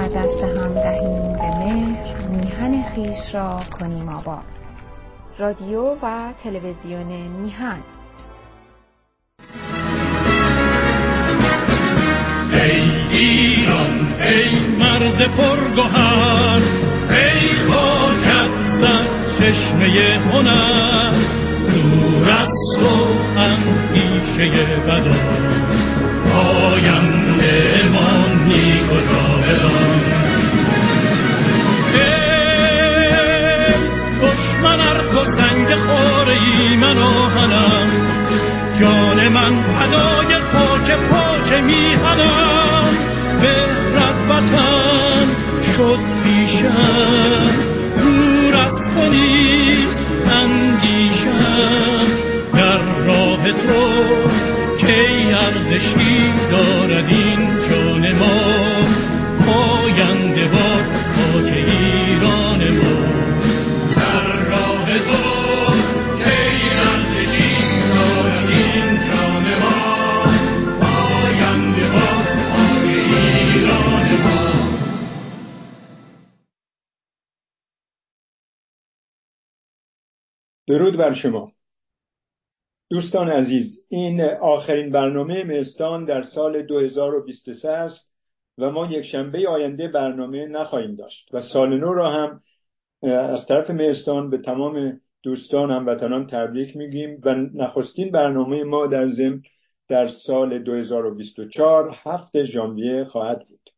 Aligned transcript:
و 0.00 0.08
دست 0.08 0.42
هم 0.42 0.74
دهیم 0.74 1.32
به 1.32 1.58
مهر 1.58 2.18
میهن 2.28 2.84
خویش 2.94 3.34
را 3.34 3.60
کنیم 3.78 4.08
آباد. 4.08 4.44
رادیو 5.38 5.94
و 6.02 6.32
تلویزیون 6.44 7.06
میهن. 7.40 7.78
ای 12.52 12.80
ایران 13.10 14.14
ای 14.22 14.60
مرز 14.78 15.22
پرگوهر 15.22 16.62
ای 17.10 17.54
خاکت 17.68 18.50
سر 18.80 19.06
چشمه 19.38 20.20
هنر 20.32 21.12
دور 21.72 22.30
از 22.30 22.48
تو 22.80 23.06
اندیشه 23.40 24.76
بدا 24.76 25.16
آینده 26.34 27.69
بر 81.00 81.14
شما. 81.14 81.52
دوستان 82.90 83.28
عزیز 83.28 83.86
این 83.88 84.20
آخرین 84.20 84.92
برنامه 84.92 85.44
مهستان 85.44 86.04
در 86.04 86.22
سال 86.22 86.62
2023 86.62 87.70
است 87.70 88.12
و 88.58 88.70
ما 88.70 88.86
یک 88.86 89.04
شنبه 89.04 89.48
آینده 89.48 89.88
برنامه 89.88 90.46
نخواهیم 90.46 90.94
داشت 90.94 91.28
و 91.32 91.40
سال 91.40 91.78
نو 91.78 91.94
را 91.94 92.10
هم 92.10 92.40
از 93.02 93.46
طرف 93.46 93.70
مهستان 93.70 94.30
به 94.30 94.38
تمام 94.38 95.00
دوستان 95.22 95.70
هموطنان 95.70 96.26
تبریک 96.26 96.76
میگیم 96.76 97.20
و 97.24 97.34
نخستین 97.34 98.10
برنامه 98.10 98.64
ما 98.64 98.86
در 98.86 99.08
ضمن 99.08 99.42
در 99.88 100.08
سال 100.08 100.58
2024 100.58 101.96
هفت 102.02 102.44
ژانویه 102.44 103.04
خواهد 103.04 103.48
بود. 103.48 103.70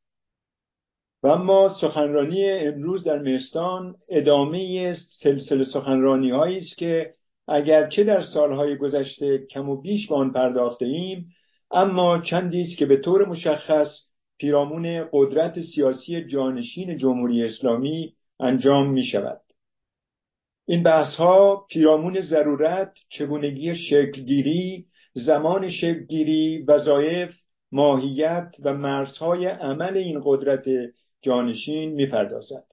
و 1.23 1.28
اما 1.28 1.75
سخنرانی 1.81 2.51
امروز 2.51 3.05
در 3.05 3.19
مهستان 3.19 3.95
ادامه 4.09 4.95
سلسله 5.23 5.64
سخنرانی 5.64 6.31
هایی 6.31 6.59
است 6.59 6.77
که 6.77 7.14
اگرچه 7.48 8.05
در 8.05 8.23
سالهای 8.23 8.77
گذشته 8.77 9.47
کم 9.51 9.69
و 9.69 9.81
بیش 9.81 10.09
به 10.09 10.14
آن 10.14 10.33
پرداخته 10.33 10.84
ایم 10.84 11.29
اما 11.70 12.20
چندی 12.20 12.61
است 12.61 12.79
که 12.79 12.87
به 12.87 12.97
طور 12.97 13.29
مشخص 13.29 13.89
پیرامون 14.39 15.09
قدرت 15.12 15.61
سیاسی 15.61 16.25
جانشین 16.25 16.97
جمهوری 16.97 17.45
اسلامی 17.45 18.14
انجام 18.41 18.91
می 18.91 19.05
شود. 19.05 19.41
این 20.67 20.83
بحث 20.83 21.17
ها 21.17 21.67
پیرامون 21.70 22.20
ضرورت 22.20 22.92
چگونگی 23.08 23.75
شکلگیری 23.75 24.86
زمان 25.14 25.70
شکلگیری 25.70 26.64
وظایف 26.69 27.35
ماهیت 27.73 28.57
و 28.64 28.75
مرزهای 28.75 29.46
عمل 29.46 29.96
این 29.96 30.20
قدرت 30.25 30.64
جانشین 31.22 31.92
می‌پردازد. 31.92 32.64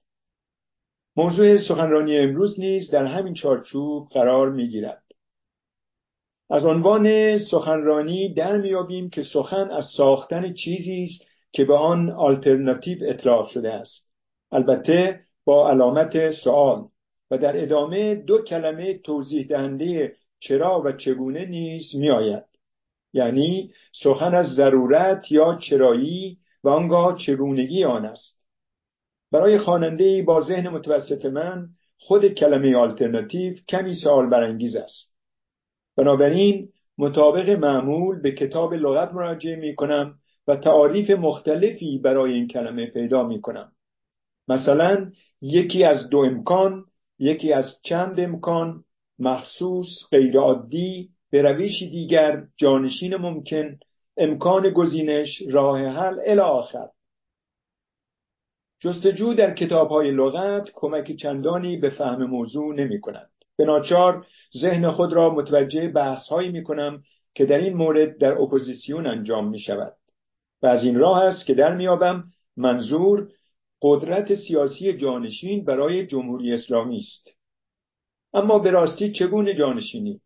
موضوع 1.16 1.56
سخنرانی 1.56 2.18
امروز 2.18 2.60
نیز 2.60 2.90
در 2.90 3.04
همین 3.04 3.34
چارچوب 3.34 4.08
قرار 4.08 4.50
می‌گیرد. 4.50 5.02
از 6.50 6.64
عنوان 6.64 7.38
سخنرانی 7.38 8.34
در 8.34 8.56
میابیم 8.56 9.10
که 9.10 9.22
سخن 9.22 9.70
از 9.70 9.84
ساختن 9.96 10.52
چیزی 10.52 11.02
است 11.02 11.30
که 11.52 11.64
به 11.64 11.74
آن 11.74 12.10
آلترناتیو 12.10 12.98
اطلاق 13.02 13.48
شده 13.48 13.72
است. 13.72 14.10
البته 14.52 15.20
با 15.44 15.70
علامت 15.70 16.30
سوال 16.30 16.88
و 17.30 17.38
در 17.38 17.62
ادامه 17.62 18.14
دو 18.14 18.42
کلمه 18.42 18.98
توضیح 18.98 19.46
دهنده 19.46 20.16
چرا 20.40 20.82
و 20.84 20.92
چگونه 20.92 21.46
نیز 21.46 21.94
میآید. 21.94 22.44
یعنی 23.12 23.72
سخن 24.02 24.34
از 24.34 24.46
ضرورت 24.46 25.32
یا 25.32 25.58
چرایی 25.62 26.38
و 26.64 26.68
آنگاه 26.68 27.18
چگونگی 27.18 27.84
آن 27.84 28.04
است. 28.04 28.39
برای 29.32 29.58
خواننده 29.58 30.22
با 30.22 30.40
ذهن 30.40 30.68
متوسط 30.68 31.26
من 31.26 31.68
خود 31.98 32.26
کلمه 32.26 32.76
آلترناتیو 32.76 33.54
کمی 33.68 33.94
سوال 33.94 34.30
برانگیز 34.30 34.76
است. 34.76 35.16
بنابراین 35.96 36.68
مطابق 36.98 37.50
معمول 37.50 38.22
به 38.22 38.32
کتاب 38.32 38.74
لغت 38.74 39.12
مراجعه 39.12 39.56
می 39.56 39.74
کنم 39.74 40.18
و 40.46 40.56
تعاریف 40.56 41.10
مختلفی 41.10 41.98
برای 41.98 42.32
این 42.32 42.48
کلمه 42.48 42.86
پیدا 42.86 43.26
می 43.26 43.40
کنم. 43.40 43.72
مثلا 44.48 45.10
یکی 45.40 45.84
از 45.84 46.08
دو 46.08 46.18
امکان 46.18 46.84
یکی 47.18 47.52
از 47.52 47.76
چند 47.82 48.20
امکان 48.20 48.84
مخصوص 49.18 49.86
غیرعادی 50.10 51.10
به 51.30 51.42
روشی 51.42 51.90
دیگر 51.90 52.42
جانشین 52.56 53.16
ممکن 53.16 53.78
امکان 54.16 54.70
گزینش 54.70 55.42
راه 55.50 55.78
حل 55.80 56.18
الی 56.26 56.40
آخر. 56.40 56.88
جستجو 58.80 59.34
در 59.34 59.54
کتاب 59.54 59.88
های 59.88 60.10
لغت 60.10 60.70
کمک 60.74 61.16
چندانی 61.16 61.76
به 61.76 61.90
فهم 61.90 62.24
موضوع 62.24 62.74
نمی 62.74 63.00
کنند. 63.00 63.30
به 63.56 63.64
ناچار 63.64 64.26
ذهن 64.58 64.90
خود 64.90 65.12
را 65.12 65.34
متوجه 65.34 65.88
بحث 65.88 66.28
هایی 66.28 66.50
می 66.50 66.62
کنم 66.62 67.02
که 67.34 67.46
در 67.46 67.58
این 67.58 67.76
مورد 67.76 68.18
در 68.18 68.32
اپوزیسیون 68.32 69.06
انجام 69.06 69.48
می 69.48 69.58
شود 69.58 69.96
و 70.62 70.66
از 70.66 70.84
این 70.84 70.98
راه 70.98 71.22
است 71.22 71.46
که 71.46 71.54
در 71.54 71.76
میابم 71.76 72.24
منظور 72.56 73.28
قدرت 73.82 74.34
سیاسی 74.34 74.92
جانشین 74.92 75.64
برای 75.64 76.06
جمهوری 76.06 76.52
اسلامی 76.52 76.98
است. 76.98 77.28
اما 78.34 78.58
به 78.58 78.70
راستی 78.70 79.12
چگونه 79.12 79.54
جانشینی؟ 79.54 80.20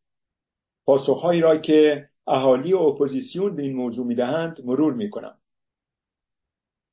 پاسخهایی 0.87 1.41
را 1.41 1.57
که 1.57 2.09
اهالی 2.27 2.73
و 2.73 2.79
اپوزیسیون 2.79 3.57
به 3.57 3.63
این 3.63 3.77
موضوع 3.77 4.07
می‌دهند 4.07 4.61
مرور 4.65 4.95
می‌کنم. 4.95 5.39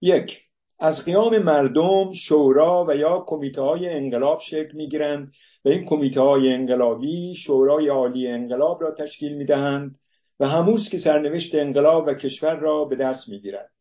یک 0.01 0.50
از 0.83 1.05
قیام 1.05 1.37
مردم 1.37 2.13
شورا 2.13 2.85
و 2.87 2.95
یا 2.95 3.23
کمیته 3.27 3.61
های 3.61 3.89
انقلاب 3.89 4.39
شکل 4.49 4.71
می‌گیرند 4.73 5.31
و 5.65 5.69
این 5.69 5.85
کمیته 5.85 6.21
های 6.21 6.53
انقلابی 6.53 7.35
شورای 7.35 7.87
عالی 7.87 8.27
انقلاب 8.27 8.81
را 8.81 8.91
تشکیل 8.91 9.37
می‌دهند 9.37 9.95
و 10.39 10.47
هموز 10.47 10.89
که 10.89 10.97
سرنوشت 10.97 11.55
انقلاب 11.55 12.07
و 12.07 12.13
کشور 12.13 12.55
را 12.55 12.85
به 12.85 12.95
دست 12.95 13.29
می‌گیرد 13.29 13.71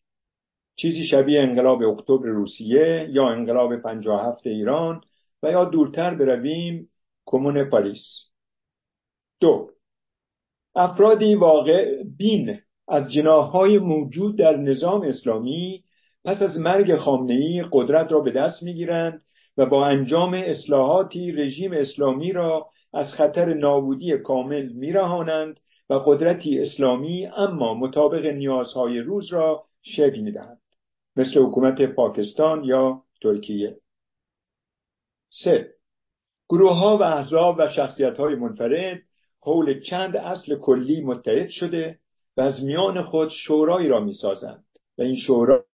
چیزی 0.76 1.06
شبیه 1.06 1.40
انقلاب 1.40 1.82
اکتبر 1.82 2.28
روسیه 2.28 3.08
یا 3.10 3.28
انقلاب 3.28 3.76
57 3.76 4.46
ایران 4.46 5.00
و 5.42 5.50
یا 5.50 5.64
دورتر 5.64 6.14
برویم 6.14 6.88
کمون 7.26 7.64
پاریس 7.64 8.04
دو 9.40 9.70
افرادی 10.74 11.34
واقع 11.34 12.02
بین 12.18 12.58
از 12.88 13.12
جناهای 13.12 13.78
موجود 13.78 14.38
در 14.38 14.56
نظام 14.56 15.03
اسلامی 15.03 15.84
پس 16.24 16.42
از 16.42 16.58
مرگ 16.58 16.96
خامنه 16.96 17.64
قدرت 17.72 18.12
را 18.12 18.20
به 18.20 18.30
دست 18.30 18.62
می‌گیرند 18.62 19.22
و 19.56 19.66
با 19.66 19.86
انجام 19.86 20.34
اصلاحاتی 20.34 21.32
رژیم 21.32 21.72
اسلامی 21.72 22.32
را 22.32 22.70
از 22.94 23.14
خطر 23.14 23.54
نابودی 23.54 24.18
کامل 24.18 24.68
میرهانند 24.72 25.60
و 25.90 25.94
قدرتی 25.94 26.60
اسلامی 26.60 27.26
اما 27.26 27.74
مطابق 27.74 28.26
نیازهای 28.26 29.00
روز 29.00 29.32
را 29.32 29.64
شکل 29.82 30.20
می‌دهند. 30.20 30.60
مثل 31.16 31.40
حکومت 31.40 31.82
پاکستان 31.82 32.64
یا 32.64 33.02
ترکیه. 33.22 33.76
سه. 35.44 35.74
گروه 36.48 36.76
ها 36.76 36.98
و 36.98 37.02
احزاب 37.02 37.56
و 37.58 37.68
شخصیت 37.68 38.16
های 38.16 38.34
منفرد 38.34 39.00
حول 39.42 39.80
چند 39.80 40.16
اصل 40.16 40.56
کلی 40.56 41.00
متحد 41.00 41.48
شده 41.48 41.98
و 42.36 42.40
از 42.40 42.64
میان 42.64 43.02
خود 43.02 43.28
شورایی 43.28 43.88
را 43.88 44.00
می‌سازند. 44.00 44.64
و 44.98 45.02
این 45.02 45.16
شورا 45.16 45.64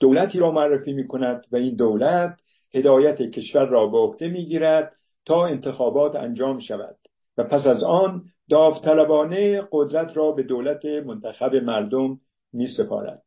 دولتی 0.00 0.38
را 0.38 0.50
معرفی 0.50 0.92
می 0.92 1.06
کند 1.06 1.46
و 1.52 1.56
این 1.56 1.76
دولت 1.76 2.40
هدایت 2.74 3.22
کشور 3.22 3.66
را 3.66 3.86
به 3.86 3.98
عهده 3.98 4.28
می‌گیرد 4.28 4.92
تا 5.26 5.46
انتخابات 5.46 6.16
انجام 6.16 6.58
شود 6.58 6.96
و 7.38 7.44
پس 7.44 7.66
از 7.66 7.82
آن 7.82 8.24
داوطلبانه 8.50 9.68
قدرت 9.72 10.16
را 10.16 10.32
به 10.32 10.42
دولت 10.42 10.84
منتخب 10.84 11.54
مردم 11.54 12.20
می 12.52 12.66
سپارد. 12.66 13.22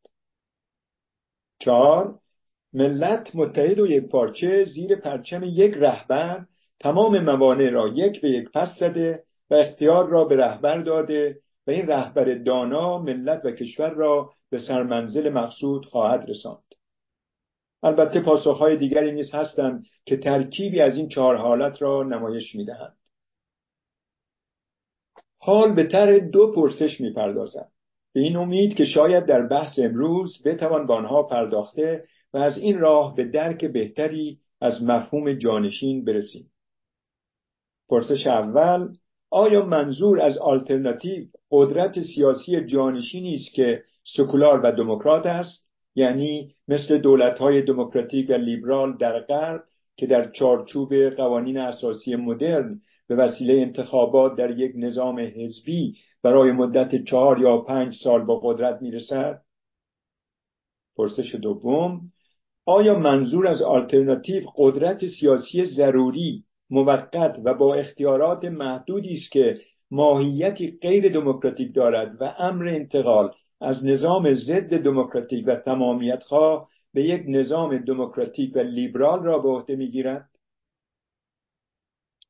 چهار 1.60 2.19
ملت 2.74 3.36
متحد 3.36 3.80
و 3.80 3.88
یک 3.88 4.08
پارچه 4.08 4.64
زیر 4.64 4.96
پرچم 4.96 5.44
یک 5.44 5.74
رهبر 5.78 6.46
تمام 6.80 7.24
موانع 7.24 7.69
را 7.69 7.88
یک 7.88 8.22
به 8.22 8.30
یک 8.30 8.52
پس 8.52 8.69
زده 8.80 9.24
و 9.50 9.56
اختیار 9.56 10.10
را 10.10 10.25
به 10.25 10.36
رهبر 10.36 10.78
داده 10.78 11.40
و 11.68 11.72
این 11.72 11.88
رهبر 11.88 12.34
دانا 12.34 12.98
ملت 12.98 13.46
و 13.46 13.52
کشور 13.52 13.90
را 13.90 14.30
به 14.49 14.59
سرمنزل 14.59 15.29
مقصود 15.29 15.85
خواهد 15.85 16.29
رساند. 16.29 16.63
البته 17.83 18.21
پاسخهای 18.21 18.77
دیگری 18.77 19.11
نیز 19.11 19.33
هستند 19.33 19.85
که 20.05 20.17
ترکیبی 20.17 20.81
از 20.81 20.97
این 20.97 21.09
چهار 21.09 21.35
حالت 21.35 21.81
را 21.81 22.03
نمایش 22.03 22.55
می‌دهند. 22.55 22.97
حال 25.38 25.73
به 25.73 25.83
تر 25.83 26.17
دو 26.17 26.51
پرسش 26.51 27.01
می‌پردازم 27.01 27.71
به 28.13 28.19
این 28.19 28.35
امید 28.35 28.73
که 28.73 28.85
شاید 28.85 29.25
در 29.25 29.47
بحث 29.47 29.79
امروز 29.79 30.44
بتوان 30.45 30.88
به 30.88 30.94
آنها 30.94 31.23
پرداخته 31.23 32.07
و 32.33 32.38
از 32.38 32.57
این 32.57 32.79
راه 32.79 33.15
به 33.15 33.25
درک 33.25 33.65
بهتری 33.65 34.39
از 34.61 34.83
مفهوم 34.83 35.33
جانشین 35.33 36.05
برسیم. 36.05 36.51
پرسش 37.89 38.27
اول 38.27 38.95
آیا 39.29 39.65
منظور 39.65 40.21
از 40.21 40.38
آلترناتیو 40.38 41.25
قدرت 41.51 42.01
سیاسی 42.01 42.65
جانشینی 42.65 43.35
است 43.35 43.53
که 43.53 43.83
سکولار 44.15 44.62
و 44.63 44.71
دموکرات 44.71 45.25
است؟ 45.25 45.68
یعنی 45.95 46.56
مثل 46.68 46.97
دولت‌های 46.97 47.62
دموکراتیک 47.62 48.29
و 48.29 48.33
لیبرال 48.33 48.97
در 48.97 49.19
غرب 49.19 49.63
که 49.95 50.07
در 50.07 50.31
چارچوب 50.31 51.09
قوانین 51.09 51.57
اساسی 51.57 52.15
مدرن 52.15 52.81
به 53.07 53.15
وسیله 53.15 53.53
انتخابات 53.53 54.35
در 54.35 54.57
یک 54.59 54.71
نظام 54.75 55.19
حزبی 55.19 55.97
برای 56.23 56.51
مدت 56.51 57.03
چهار 57.03 57.39
یا 57.41 57.57
پنج 57.57 57.95
سال 58.03 58.25
با 58.25 58.39
قدرت 58.39 58.81
می‌رسد؟ 58.81 59.41
پرسش 60.97 61.35
دوم 61.35 62.01
آیا 62.65 63.00
منظور 63.00 63.47
از 63.47 63.62
آلترناتیو 63.62 64.44
قدرت 64.57 65.07
سیاسی 65.07 65.65
ضروری 65.65 66.44
موقت 66.69 67.40
و 67.44 67.54
با 67.54 67.75
اختیارات 67.75 68.46
محدودی 68.46 69.16
است 69.16 69.31
که 69.31 69.60
ماهیتی 69.92 70.78
غیر 70.81 71.14
دموکراتیک 71.14 71.75
دارد 71.75 72.22
و 72.22 72.34
امر 72.38 72.68
انتقال 72.68 73.31
از 73.62 73.86
نظام 73.86 74.34
ضد 74.34 74.78
دموکراتیک 74.84 75.44
و 75.48 75.56
تمامیت 75.56 76.24
خواه 76.24 76.69
به 76.94 77.04
یک 77.04 77.24
نظام 77.28 77.78
دموکراتیک 77.78 78.56
و 78.56 78.60
لیبرال 78.60 79.24
را 79.24 79.40
به 79.40 79.50
عهده 79.50 79.75
می‌گیرد. 79.75 80.30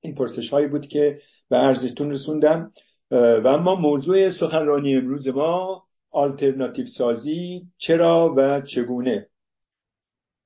این 0.02 0.16
پرسش 0.16 0.50
هایی 0.50 0.68
بود 0.68 0.88
که 0.88 1.22
به 1.50 1.58
عرضتون 1.58 2.12
رسوندم 2.12 2.72
و 3.12 3.48
اما 3.48 3.76
موضوع 3.76 4.32
سخنرانی 4.32 4.96
امروز 4.96 5.28
ما 5.28 5.84
آلترناتیو 6.12 6.86
سازی 6.86 7.68
چرا 7.78 8.34
و 8.38 8.62
چگونه؟ 8.62 9.28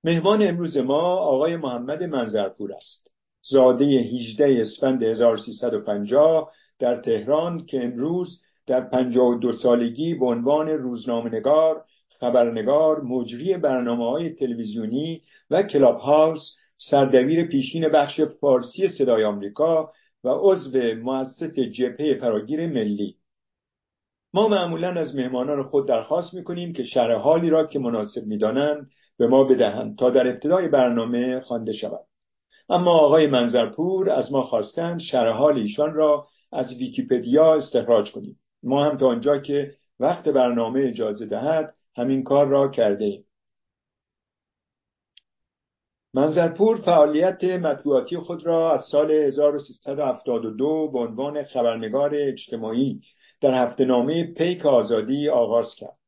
مهمان 0.03 0.47
امروز 0.47 0.77
ما 0.77 1.01
آقای 1.01 1.57
محمد 1.57 2.03
منظرپور 2.03 2.73
است. 2.73 3.10
زاده 3.43 3.85
18 3.85 4.61
اسفند 4.61 5.03
1350 5.03 6.51
در 6.79 7.01
تهران 7.01 7.65
که 7.65 7.83
امروز 7.83 8.41
در 8.67 8.81
52 8.81 9.53
سالگی 9.53 10.15
به 10.15 10.25
عنوان 10.25 10.69
روزنامه‌نگار، 10.69 11.85
خبرنگار، 12.19 13.01
مجری 13.01 13.57
برنامه 13.57 14.09
های 14.09 14.29
تلویزیونی 14.29 15.21
و 15.49 15.63
کلاب 15.63 15.97
هاوس 15.97 16.55
سردبیر 16.77 17.47
پیشین 17.47 17.89
بخش 17.89 18.21
فارسی 18.21 18.87
صدای 18.87 19.23
آمریکا 19.23 19.91
و 20.23 20.29
عضو 20.29 20.79
مؤسس 21.03 21.43
جبهه 21.43 22.13
فراگیر 22.19 22.67
ملی. 22.67 23.17
ما 24.33 24.47
معمولا 24.47 24.89
از 24.89 25.15
مهمانان 25.15 25.63
خود 25.63 25.87
درخواست 25.87 26.33
می‌کنیم 26.33 26.73
که 26.73 26.83
شرح 26.83 27.15
حالی 27.15 27.49
را 27.49 27.67
که 27.67 27.79
مناسب 27.79 28.25
می‌دانند 28.25 28.89
به 29.17 29.27
ما 29.27 29.43
بدهند 29.43 29.97
تا 29.97 30.09
در 30.09 30.27
ابتدای 30.27 30.67
برنامه 30.67 31.39
خوانده 31.39 31.73
شود. 31.73 32.10
اما 32.71 32.91
آقای 32.91 33.27
منظرپور 33.27 34.09
از 34.09 34.31
ما 34.31 34.43
خواستند 34.43 34.99
شرح 34.99 35.33
حال 35.33 35.57
ایشان 35.57 35.93
را 35.93 36.27
از 36.51 36.73
ویکیپدیا 36.77 37.55
استخراج 37.55 38.11
کنیم 38.11 38.39
ما 38.63 38.83
هم 38.85 38.97
تا 38.97 39.07
آنجا 39.07 39.37
که 39.37 39.73
وقت 39.99 40.29
برنامه 40.29 40.81
اجازه 40.81 41.25
دهد 41.25 41.75
همین 41.95 42.23
کار 42.23 42.47
را 42.47 42.67
کرده 42.67 43.05
ایم 43.05 43.25
منظرپور 46.13 46.81
فعالیت 46.81 47.43
مطبوعاتی 47.43 48.17
خود 48.17 48.45
را 48.45 48.73
از 48.73 48.85
سال 48.85 49.11
1372 49.11 50.91
به 50.91 50.99
عنوان 50.99 51.43
خبرنگار 51.43 52.11
اجتماعی 52.13 53.01
در 53.41 53.67
هفته 53.67 53.85
نامه 53.85 54.33
پیک 54.33 54.65
آزادی 54.65 55.29
آغاز 55.29 55.75
کرد. 55.75 56.00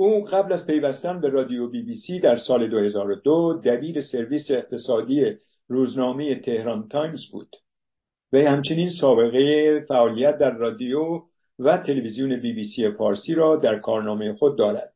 او 0.00 0.24
قبل 0.24 0.52
از 0.52 0.66
پیوستن 0.66 1.20
به 1.20 1.28
رادیو 1.28 1.68
بی 1.68 1.82
بی 1.82 1.94
سی 1.94 2.20
در 2.20 2.36
سال 2.36 2.66
2002 2.66 3.60
دبیر 3.64 4.02
سرویس 4.02 4.50
اقتصادی 4.50 5.36
روزنامه 5.68 6.34
تهران 6.34 6.88
تایمز 6.88 7.26
بود. 7.32 7.56
و 8.32 8.38
همچنین 8.38 8.90
سابقه 9.00 9.80
فعالیت 9.88 10.38
در 10.38 10.56
رادیو 10.56 11.22
و 11.58 11.78
تلویزیون 11.78 12.36
بی 12.36 12.52
بی 12.52 12.64
سی 12.64 12.90
فارسی 12.90 13.34
را 13.34 13.56
در 13.56 13.78
کارنامه 13.78 14.32
خود 14.32 14.58
دارد 14.58 14.92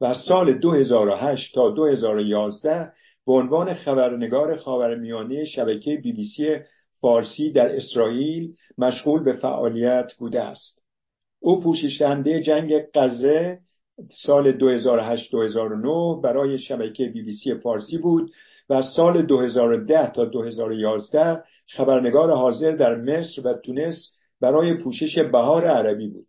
و 0.00 0.14
سال 0.14 0.52
2008 0.52 1.54
تا 1.54 1.70
2011 1.70 2.92
به 3.26 3.32
عنوان 3.32 3.74
خبرنگار 3.74 4.56
خاورمیانه 4.56 5.44
شبکه 5.44 5.96
بی 5.96 6.12
بی 6.12 6.24
سی 6.24 6.56
فارسی 7.00 7.52
در 7.52 7.76
اسرائیل 7.76 8.54
مشغول 8.78 9.24
به 9.24 9.32
فعالیت 9.32 10.12
بوده 10.18 10.42
است. 10.42 10.82
او 11.40 11.60
پوششنده 11.60 12.42
جنگ 12.42 12.74
غزه 12.94 13.65
سال 14.10 14.52
2008-2009 14.52 16.22
برای 16.22 16.58
شبکه 16.58 17.06
بی 17.06 17.22
بی 17.22 17.32
سی 17.32 17.54
فارسی 17.54 17.98
بود 17.98 18.30
و 18.70 18.82
سال 18.82 19.22
2010 19.22 20.12
تا 20.12 20.24
2011 20.24 21.42
خبرنگار 21.76 22.30
حاضر 22.30 22.72
در 22.72 22.94
مصر 22.94 23.42
و 23.44 23.52
تونس 23.52 24.16
برای 24.40 24.74
پوشش 24.74 25.18
بهار 25.18 25.64
عربی 25.64 26.08
بود 26.08 26.26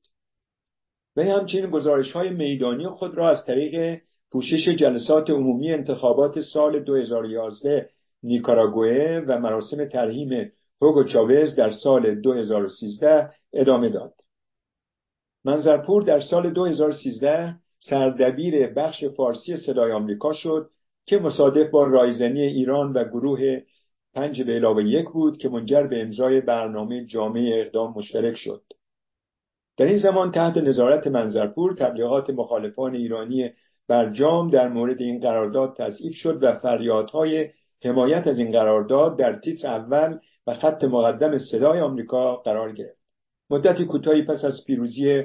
و 1.15 1.23
همچنین 1.23 1.69
گزارش 1.69 2.11
های 2.11 2.29
میدانی 2.29 2.87
خود 2.87 3.17
را 3.17 3.29
از 3.29 3.45
طریق 3.45 4.01
پوشش 4.31 4.69
جلسات 4.69 5.29
عمومی 5.29 5.71
انتخابات 5.71 6.41
سال 6.41 6.79
2011 6.79 7.89
نیکاراگوئه 8.23 9.19
و 9.27 9.39
مراسم 9.39 9.85
ترهیم 9.85 10.51
هوگو 10.81 11.03
چاوز 11.03 11.55
در 11.55 11.71
سال 11.71 12.15
2013 12.15 13.29
ادامه 13.53 13.89
داد. 13.89 14.13
منظرپور 15.45 16.01
در 16.03 16.21
سال 16.21 16.49
2013 16.49 17.55
سردبیر 17.79 18.67
بخش 18.67 19.03
فارسی 19.05 19.57
صدای 19.57 19.91
آمریکا 19.91 20.33
شد 20.33 20.69
که 21.05 21.19
مصادف 21.19 21.69
با 21.69 21.83
رایزنی 21.83 22.41
ایران 22.41 22.93
و 22.93 23.03
گروه 23.03 23.61
پنج 24.13 24.41
به 24.41 24.53
علاوه 24.53 24.83
یک 24.83 25.05
بود 25.09 25.37
که 25.37 25.49
منجر 25.49 25.87
به 25.87 26.01
امضای 26.01 26.41
برنامه 26.41 27.05
جامعه 27.05 27.61
اقدام 27.61 27.93
مشترک 27.97 28.35
شد. 28.35 28.63
در 29.77 29.85
این 29.85 29.97
زمان 29.97 30.31
تحت 30.31 30.57
نظارت 30.57 31.07
منظرپور 31.07 31.75
تبلیغات 31.75 32.29
مخالفان 32.29 32.95
ایرانی 32.95 33.49
برجام 33.87 34.49
در 34.49 34.69
مورد 34.69 35.01
این 35.01 35.19
قرارداد 35.19 35.75
تضعیف 35.77 36.13
شد 36.13 36.43
و 36.43 36.53
فریادهای 36.53 37.49
حمایت 37.83 38.27
از 38.27 38.39
این 38.39 38.51
قرارداد 38.51 39.17
در 39.17 39.39
تیتر 39.39 39.67
اول 39.67 40.17
و 40.47 40.53
خط 40.53 40.83
مقدم 40.83 41.37
صدای 41.37 41.79
آمریکا 41.79 42.35
قرار 42.35 42.73
گرفت 42.73 42.96
مدتی 43.49 43.85
کوتاهی 43.85 44.21
پس 44.21 44.45
از 44.45 44.63
پیروزی 44.65 45.23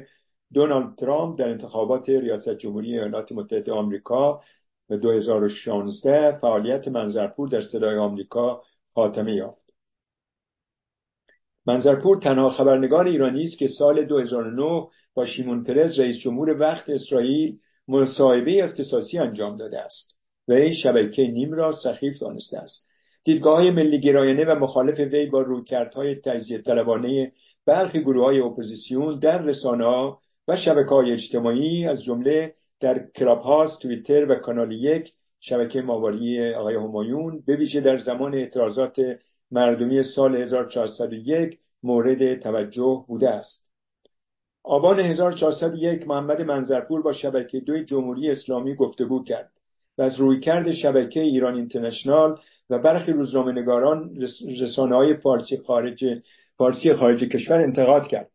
دونالد 0.53 0.97
ترامپ 0.97 1.39
در 1.39 1.49
انتخابات 1.49 2.09
ریاست 2.09 2.55
جمهوری 2.55 2.93
ایالات 2.93 3.33
متحده 3.33 3.73
آمریکا 3.73 4.41
2016 4.89 6.39
فعالیت 6.39 6.89
منظرپور 6.89 7.49
در 7.49 7.63
صدای 7.63 7.99
آمریکا 7.99 8.63
خاتمه 8.95 9.35
یافت. 9.35 9.63
منظرپور 11.67 12.21
تنها 12.21 12.51
خبرنگار 12.51 13.07
ایرانی 13.07 13.45
است 13.45 13.59
که 13.59 13.69
سال 13.69 14.05
2009 14.05 14.87
با 15.15 15.27
شیمون 15.27 15.65
پرز 15.65 15.99
رئیس 15.99 16.17
جمهور 16.19 16.61
وقت 16.61 16.91
اسرائیل 16.91 17.59
مصاحبه 17.89 18.65
اختصاصی 18.65 19.19
انجام 19.19 19.57
داده 19.57 19.81
است. 19.81 20.17
و 20.49 20.53
این 20.53 20.75
شبکه 20.75 21.27
نیم 21.27 21.53
را 21.53 21.73
سخیف 21.73 22.19
دانسته 22.19 22.59
است. 22.59 22.89
دیدگاه 23.25 23.57
های 23.57 23.71
ملی 23.71 24.01
گرایانه 24.01 24.45
و 24.45 24.59
مخالف 24.59 25.01
وی 25.01 25.27
با 25.27 25.43
رویکردهای 25.43 26.15
تجزیه 26.15 26.59
طلبانه 26.59 27.33
برخی 27.67 28.01
گروه 28.01 28.25
های 28.25 28.41
اپوزیسیون 28.41 29.19
در 29.19 29.43
رسانه 29.43 29.85
ها 29.85 30.21
و 30.49 30.57
شبکه 30.57 30.91
های 30.91 31.13
اجتماعی 31.13 31.87
از 31.87 32.03
جمله 32.03 32.55
در 32.81 33.07
کلاب 33.17 33.41
هاست، 33.41 33.83
تویتر 33.83 34.27
و 34.31 34.35
کانال 34.35 34.73
یک 34.73 35.13
شبکه 35.41 35.83
ماوری 35.83 36.55
آقای 36.55 36.75
همایون 36.75 37.43
به 37.47 37.81
در 37.85 37.99
زمان 37.99 38.35
اعتراضات 38.35 39.01
مردمی 39.51 40.03
سال 40.03 40.37
1401 40.37 41.59
مورد 41.83 42.41
توجه 42.41 43.05
بوده 43.09 43.31
است. 43.31 43.71
آبان 44.65 45.01
1401 45.01 46.09
محمد 46.09 46.43
منظرپور 46.43 47.03
با 47.03 47.13
شبکه 47.13 47.61
دوی 47.61 47.85
جمهوری 47.85 48.31
اسلامی 48.31 48.75
گفتگو 48.75 49.25
کرد 49.25 49.51
و 49.99 50.03
از 50.03 50.21
رویکرد 50.21 50.73
شبکه 50.73 51.21
ایران 51.21 51.55
اینترنشنال 51.55 52.39
و 52.71 52.79
برخی 52.79 53.13
روزنامه‌نگاران 53.13 54.17
رسانه 54.61 54.97
های 54.97 55.17
فارسی 55.17 55.57
خارج 55.67 56.05
فارسی 56.59 56.95
خارج 56.95 57.25
کشور 57.25 57.61
انتقاد 57.61 58.07
کرد. 58.07 58.31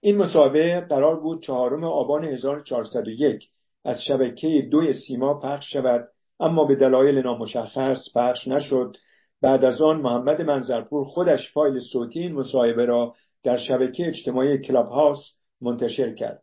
این 0.00 0.16
مصاحبه 0.16 0.80
قرار 0.80 1.20
بود 1.20 1.42
چهارم 1.42 1.84
آبان 1.84 2.24
1401 2.24 3.48
از 3.84 4.02
شبکه 4.02 4.68
دوی 4.70 4.92
سیما 4.92 5.34
پخش 5.34 5.72
شود 5.72 6.08
اما 6.40 6.64
به 6.64 6.74
دلایل 6.74 7.18
نامشخص 7.18 7.98
پخش 8.14 8.48
نشد. 8.48 8.96
بعد 9.40 9.64
از 9.64 9.82
آن 9.82 10.00
محمد 10.00 10.42
منظرپور 10.42 11.04
خودش 11.04 11.52
فایل 11.52 11.80
صوتی 11.80 12.20
این 12.20 12.32
مصاحبه 12.32 12.84
را 12.84 13.14
در 13.42 13.56
شبکه 13.56 14.08
اجتماعی 14.08 14.58
کلاب 14.58 14.88
هاوس 14.88 15.18
منتشر 15.60 16.14
کرد. 16.14 16.42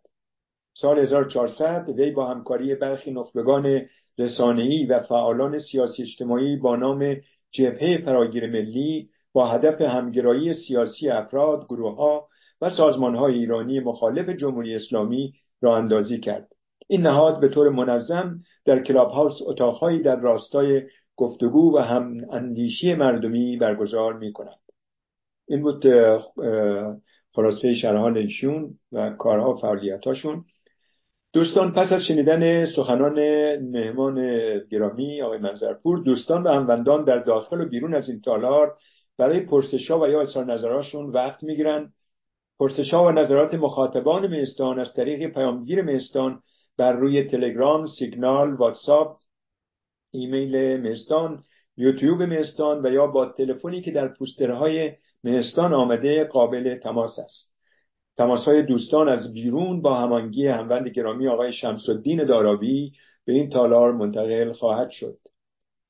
سال 0.73 0.99
1400 0.99 1.89
وی 1.89 2.11
با 2.11 2.27
همکاری 2.27 2.75
برخی 2.75 3.11
نخبگان 3.11 3.81
رسانه‌ای 4.17 4.85
و 4.85 4.99
فعالان 4.99 5.59
سیاسی 5.59 6.01
اجتماعی 6.01 6.55
با 6.55 6.75
نام 6.75 7.15
جبهه 7.51 8.01
فراگیر 8.05 8.47
ملی 8.47 9.09
با 9.33 9.47
هدف 9.47 9.81
همگرایی 9.81 10.53
سیاسی 10.53 11.09
افراد، 11.09 11.65
گروهها 11.65 12.27
و 12.61 12.69
سازمانهای 12.69 13.33
ایرانی 13.33 13.79
مخالف 13.79 14.29
جمهوری 14.29 14.75
اسلامی 14.75 15.33
را 15.61 15.77
اندازی 15.77 16.19
کرد. 16.19 16.47
این 16.88 17.01
نهاد 17.01 17.39
به 17.39 17.47
طور 17.50 17.69
منظم 17.69 18.39
در 18.65 18.83
کلاب 18.83 19.11
هاوس 19.11 19.41
اتاقهایی 19.45 20.01
در 20.01 20.15
راستای 20.15 20.81
گفتگو 21.15 21.77
و 21.77 21.79
هم 21.79 22.17
اندیشی 22.31 22.95
مردمی 22.95 23.57
برگزار 23.57 24.13
می 24.13 24.33
کند. 24.33 24.59
این 25.47 25.61
بود 25.61 25.85
خلاصه 27.35 27.73
شرحال 27.73 28.17
ایشون 28.17 28.79
و 28.91 29.09
کارها 29.09 29.53
و 29.53 29.57
فعالیتاشون 29.57 30.45
دوستان 31.33 31.73
پس 31.73 31.91
از 31.91 32.01
شنیدن 32.01 32.65
سخنان 32.65 33.19
مهمان 33.55 34.17
گرامی 34.71 35.21
آقای 35.21 35.38
منظرپور 35.38 36.00
دوستان 36.00 36.43
و 36.43 36.50
هموندان 36.50 37.03
در 37.03 37.17
داخل 37.19 37.61
و 37.61 37.69
بیرون 37.69 37.93
از 37.93 38.09
این 38.09 38.21
تالار 38.21 38.77
برای 39.21 39.39
پرسشا 39.39 39.99
و 39.99 40.07
یا 40.07 40.21
اظهار 40.21 40.45
نظراشون 40.45 41.09
وقت 41.09 41.43
می‌گیرن 41.43 41.93
پرسشا 42.59 43.05
و 43.05 43.11
نظرات 43.11 43.53
مخاطبان 43.53 44.27
میستان 44.27 44.79
از 44.79 44.93
طریق 44.93 45.33
پیامگیر 45.33 45.81
میستان 45.81 46.41
بر 46.77 46.91
روی 46.91 47.23
تلگرام، 47.23 47.87
سیگنال، 47.87 48.53
واتساپ، 48.53 49.17
ایمیل 50.11 50.77
میستان، 50.77 51.43
یوتیوب 51.77 52.21
میستان 52.23 52.85
و 52.85 52.91
یا 52.91 53.07
با 53.07 53.25
تلفنی 53.25 53.81
که 53.81 53.91
در 53.91 54.07
پوسترهای 54.07 54.91
میستان 55.23 55.73
آمده 55.73 56.23
قابل 56.23 56.75
تماس 56.75 57.19
است. 57.19 57.51
تماس 58.17 58.45
های 58.45 58.63
دوستان 58.63 59.09
از 59.09 59.33
بیرون 59.33 59.81
با 59.81 59.95
همانگی 59.95 60.47
هموند 60.47 60.87
گرامی 60.87 61.27
آقای 61.27 61.53
شمس 61.53 61.89
الدین 61.89 62.25
به 63.25 63.33
این 63.33 63.49
تالار 63.49 63.91
منتقل 63.91 64.51
خواهد 64.51 64.89
شد. 64.89 65.17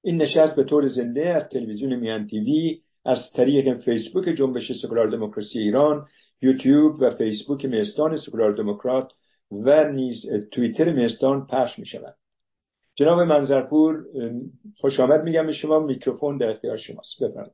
این 0.03 0.21
نشست 0.21 0.55
به 0.55 0.63
طور 0.63 0.88
زنده 0.88 1.29
از 1.29 1.50
تلویزیون 1.50 1.95
میان 1.95 2.27
تیوی 2.27 2.81
از 3.05 3.31
طریق 3.36 3.79
فیسبوک 3.79 4.25
جنبش 4.25 4.72
سکولار 4.72 5.10
دموکراسی 5.10 5.60
ایران 5.60 6.08
یوتیوب 6.41 7.01
و 7.01 7.15
فیسبوک 7.15 7.65
میستان 7.65 8.17
سکولار 8.17 8.51
دموکرات 8.51 9.12
و 9.51 9.91
نیز 9.91 10.25
توییتر 10.51 10.93
میستان 10.93 11.48
پخش 11.48 11.79
می 11.79 11.86
شود 11.86 12.15
جناب 12.96 13.20
منظرپور 13.20 14.03
خوش 14.77 15.00
آمد 15.00 15.24
میگم 15.24 15.46
به 15.46 15.53
شما. 15.53 15.79
میکروفون 15.79 16.38
در 16.38 16.50
اختیار 16.50 16.77
شماست. 16.77 17.24
بفرمایید. 17.24 17.53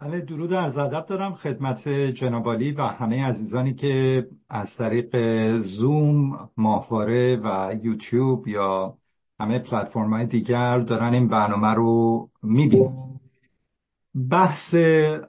بله 0.00 0.20
درود 0.20 0.52
از 0.52 0.78
ادب 0.78 1.06
دارم 1.06 1.34
خدمت 1.34 1.88
جنابالی 1.88 2.72
و 2.72 2.82
همه 2.82 3.24
عزیزانی 3.24 3.74
که 3.74 4.26
از 4.50 4.68
طریق 4.78 5.16
زوم 5.60 6.50
ماهواره 6.56 7.40
و 7.44 7.76
یوتیوب 7.82 8.48
یا 8.48 8.96
همه 9.40 9.58
پلتفرم 9.58 10.12
های 10.12 10.26
دیگر 10.26 10.78
دارن 10.78 11.14
این 11.14 11.28
برنامه 11.28 11.74
رو 11.74 12.28
می‌بینن. 12.42 13.20
بحث 14.30 14.74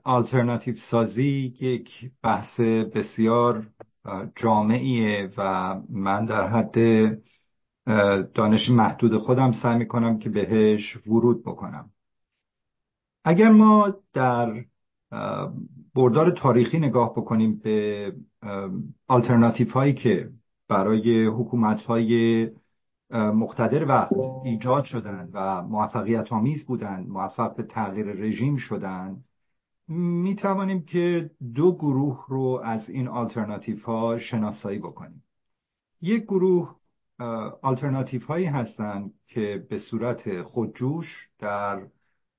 آلترناتیو 0.03 0.75
سازی 0.91 1.53
یک 1.61 2.11
بحث 2.23 2.59
بسیار 2.59 3.67
جامعیه 4.35 5.29
و 5.37 5.75
من 5.89 6.25
در 6.25 6.47
حد 6.47 6.77
دانش 8.33 8.69
محدود 8.69 9.17
خودم 9.17 9.51
سعی 9.51 9.77
می‌کنم 9.77 10.19
که 10.19 10.29
بهش 10.29 10.97
ورود 11.07 11.43
بکنم. 11.43 11.89
اگر 13.23 13.51
ما 13.51 13.93
در 14.13 14.65
بردار 15.95 16.29
تاریخی 16.29 16.79
نگاه 16.79 17.11
بکنیم 17.11 17.61
به 17.63 18.13
آلترناتیف 19.07 19.71
هایی 19.71 19.93
که 19.93 20.29
برای 20.69 21.25
حکومت 21.25 21.81
های 21.81 22.47
مقتدر 23.11 23.87
وقت 23.87 24.13
ایجاد 24.43 24.83
شدن 24.83 25.29
و 25.33 25.61
موفقیت 25.61 26.33
آمیز 26.33 26.65
بودن 26.65 27.05
موفق 27.07 27.55
به 27.55 27.63
تغییر 27.63 28.05
رژیم 28.05 28.57
شدن 28.57 29.23
می 29.87 30.35
توانیم 30.35 30.85
که 30.85 31.31
دو 31.55 31.75
گروه 31.75 32.25
رو 32.27 32.61
از 32.63 32.89
این 32.89 33.07
آلترناتیف 33.07 33.83
ها 33.83 34.17
شناسایی 34.17 34.79
بکنیم. 34.79 35.23
یک 36.01 36.23
گروه 36.23 36.75
آلترناتیف 37.61 38.25
هایی 38.25 38.45
هستند 38.45 39.13
که 39.27 39.65
به 39.69 39.79
صورت 39.79 40.41
خودجوش 40.41 41.29
در 41.39 41.81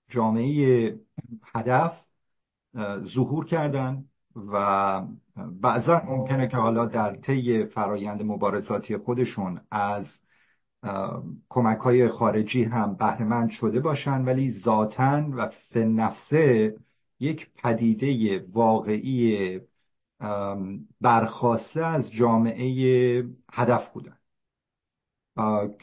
جامعه 0.08 0.94
هدف 1.54 2.00
ظهور 3.14 3.44
کردن 3.44 4.04
و 4.52 5.02
بعضا 5.60 6.02
ممکنه 6.06 6.48
که 6.48 6.56
حالا 6.56 6.86
در 6.86 7.16
طی 7.16 7.64
فرایند 7.64 8.22
مبارزاتی 8.22 8.96
خودشون 8.96 9.60
از 9.70 10.06
کمک 11.48 11.78
های 11.78 12.08
خارجی 12.08 12.64
هم 12.64 12.94
بهرهمند 12.94 13.50
شده 13.50 13.80
باشن 13.80 14.24
ولی 14.24 14.52
ذاتا 14.52 15.24
و 15.36 15.48
فنفسه 15.48 16.76
یک 17.20 17.50
پدیده 17.54 18.38
واقعی 18.52 19.60
برخواسته 21.00 21.84
از 21.84 22.12
جامعه 22.12 23.24
هدف 23.52 23.88
بودن. 23.92 24.16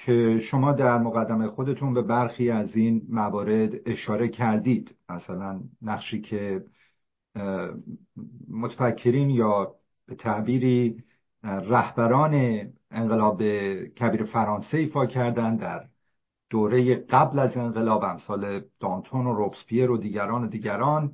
که 0.05 0.39
شما 0.51 0.71
در 0.71 0.97
مقدمه 0.97 1.47
خودتون 1.47 1.93
به 1.93 2.01
برخی 2.01 2.49
از 2.49 2.75
این 2.75 3.01
موارد 3.09 3.73
اشاره 3.85 4.27
کردید. 4.27 4.95
مثلا 5.09 5.61
نقشی 5.81 6.21
که 6.21 6.65
متفکرین 8.49 9.29
یا 9.29 9.75
به 10.05 10.15
تعبیری 10.15 11.03
رهبران 11.43 12.33
انقلاب 12.91 13.43
کبیر 13.87 14.23
فرانسه 14.23 14.77
ایفا 14.77 15.05
کردن. 15.05 15.55
در 15.55 15.85
دوره 16.49 16.95
قبل 16.95 17.39
از 17.39 17.57
انقلاب 17.57 18.03
امثال 18.03 18.61
دانتون 18.79 19.27
و 19.27 19.33
روبسپیر 19.33 19.91
و 19.91 19.97
دیگران 19.97 20.43
و 20.43 20.47
دیگران 20.47 21.13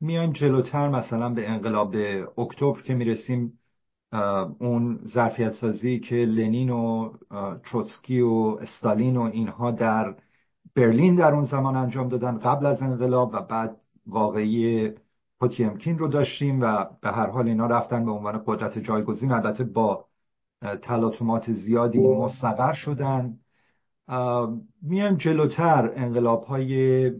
میان 0.00 0.32
جلوتر. 0.32 0.88
مثلا 0.88 1.28
به 1.28 1.50
انقلاب 1.50 1.96
اکتبر 2.38 2.82
که 2.82 2.94
می‌رسیم 2.94 3.58
اون 4.58 5.00
ظرفیت 5.06 5.52
سازی 5.52 6.00
که 6.00 6.14
لنین 6.14 6.70
و 6.70 7.12
تروتسکی 7.64 8.20
و 8.20 8.58
استالین 8.60 9.16
و 9.16 9.22
اینها 9.22 9.70
در 9.70 10.14
برلین 10.76 11.16
در 11.16 11.34
اون 11.34 11.44
زمان 11.44 11.76
انجام 11.76 12.08
دادن 12.08 12.38
قبل 12.38 12.66
از 12.66 12.82
انقلاب 12.82 13.30
و 13.34 13.40
بعد 13.40 13.76
واقعی 14.06 14.90
پوتیمکین 15.40 15.98
رو 15.98 16.08
داشتیم 16.08 16.60
و 16.60 16.84
به 17.00 17.10
هر 17.10 17.26
حال 17.26 17.48
اینا 17.48 17.66
رفتن 17.66 18.04
به 18.04 18.10
عنوان 18.10 18.42
قدرت 18.46 18.78
جایگزین. 18.78 19.32
البته 19.32 19.64
با 19.64 20.05
تلاطمات 20.82 21.52
زیادی 21.52 21.98
مستقر 21.98 22.72
شدن. 22.72 23.38
میان 24.82 25.16
جلوتر 25.16 25.92
انقلاب 25.96 26.44
های 26.44 27.10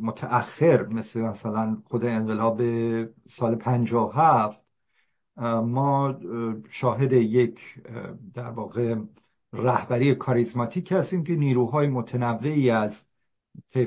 متأخر 0.00 0.86
مثل 0.86 1.20
مثلا 1.20 1.76
خود 1.84 2.04
انقلاب 2.04 2.62
سال 3.28 3.54
57 3.54 4.60
ما 5.64 6.14
شاهد 6.70 7.12
یک 7.12 7.60
در 8.34 8.50
واقع 8.50 8.96
رهبری 9.52 10.14
کاریزماتیک 10.14 10.92
هستیم 10.92 11.24
که 11.24 11.36
نیروهای 11.36 11.86
متنوعی 11.86 12.70
از 12.70 12.92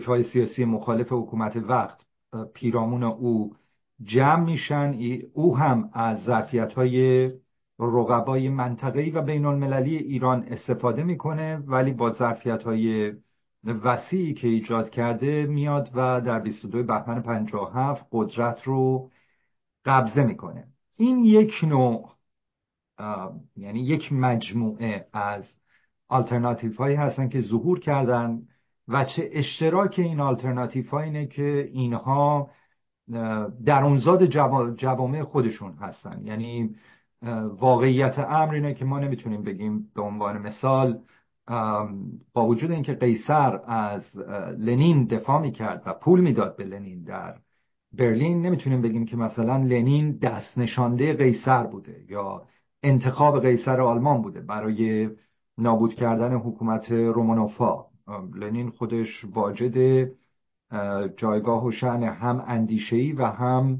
های 0.07 0.23
سیاسی 0.23 0.65
مخالف 0.65 1.07
حکومت 1.11 1.55
وقت 1.55 2.05
پیرامون 2.53 3.03
او 3.03 3.55
جمع 4.03 4.43
میشن. 4.45 4.99
او 5.33 5.57
هم 5.57 5.89
از 5.93 6.23
ظرفیت 6.23 6.73
های 6.73 7.31
رقبای 7.85 8.49
منطقه‌ای 8.49 9.11
و 9.11 9.21
بین 9.21 9.45
المللی 9.45 9.97
ایران 9.97 10.43
استفاده 10.43 11.03
می‌کنه 11.03 11.57
ولی 11.57 11.91
با 11.91 12.11
ظرفیت 12.11 12.63
های 12.63 13.13
وسیعی 13.63 14.33
که 14.33 14.47
ایجاد 14.47 14.89
کرده 14.89 15.45
میاد 15.45 15.89
و 15.95 16.21
در 16.21 16.39
22 16.39 16.83
بهمن 16.83 17.21
57 17.21 18.05
قدرت 18.11 18.63
رو 18.63 19.09
قبضه 19.85 20.23
می‌کنه. 20.23 20.67
این 20.97 21.19
یک 21.19 21.53
نوع 21.63 22.09
یعنی 23.55 23.79
یک 23.79 24.13
مجموعه 24.13 25.07
از 25.13 25.43
آلترناتیف 26.07 26.77
هایی 26.77 26.95
هستن 26.95 27.29
که 27.29 27.41
ظهور 27.41 27.79
کردن 27.79 28.41
و 28.87 29.05
چه 29.05 29.29
اشتراک 29.31 29.95
این 29.97 30.19
آلترناتیف 30.19 30.89
ها 30.89 30.99
اینه 30.99 31.25
که 31.25 31.69
اینها 31.73 32.49
در 33.65 33.83
اونزاد 33.83 34.25
جوامع 34.75 35.23
خودشون 35.23 35.73
هستن. 35.73 36.21
یعنی 36.23 36.75
واقعیت 37.59 38.19
امر 38.19 38.53
اینه 38.53 38.73
که 38.73 38.85
ما 38.85 38.99
نمی‌تونیم 38.99 39.43
بگیم 39.43 39.91
به 39.95 40.01
عنوان 40.01 40.37
مثال 40.37 40.99
با 42.33 42.47
وجود 42.47 42.71
اینکه 42.71 42.93
قیصر 42.93 43.59
از 43.65 44.17
لنین 44.57 45.05
دفاع 45.05 45.41
می‌کرد 45.41 45.83
و 45.85 45.93
پول 45.93 46.21
می‌داد 46.21 46.55
به 46.55 46.63
لنین 46.63 47.03
در 47.03 47.35
برلین 47.93 48.41
نمی‌تونیم 48.41 48.81
بگیم 48.81 49.05
که 49.05 49.17
مثلا 49.17 49.57
لنین 49.57 50.17
دست 50.17 50.57
نشانده 50.57 51.13
قیصر 51.13 51.63
بوده 51.63 52.05
یا 52.09 52.41
انتخاب 52.83 53.41
قیصر 53.41 53.81
آلمان 53.81 54.21
بوده 54.21 54.41
برای 54.41 55.09
نابود 55.57 55.93
کردن 55.93 56.33
حکومت 56.33 56.91
رومانوفا. 56.91 57.85
لنین 58.35 58.69
خودش 58.69 59.25
واجد 59.33 60.09
جایگاه 61.17 61.65
و 61.65 61.71
شعن 61.71 62.03
هم 62.03 62.43
اندیشهی 62.47 63.11
و 63.11 63.25
هم 63.25 63.79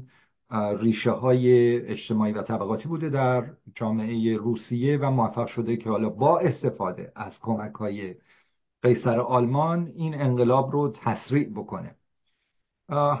ریشه 0.54 1.10
های 1.10 1.76
اجتماعی 1.80 2.32
و 2.32 2.42
طبقاتی 2.42 2.88
بوده 2.88 3.08
در 3.08 3.44
جامعه 3.74 4.36
روسیه 4.36 4.98
و 4.98 5.10
موفق 5.10 5.46
شده 5.46 5.76
که 5.76 5.90
حالا 5.90 6.08
با 6.08 6.38
استفاده 6.38 7.12
از 7.16 7.32
کمک 7.42 7.74
های 7.74 8.14
قیصر 8.82 9.20
آلمان 9.20 9.92
این 9.96 10.14
انقلاب 10.14 10.72
رو 10.72 10.92
تسریع 11.04 11.48
بکنه. 11.48 11.94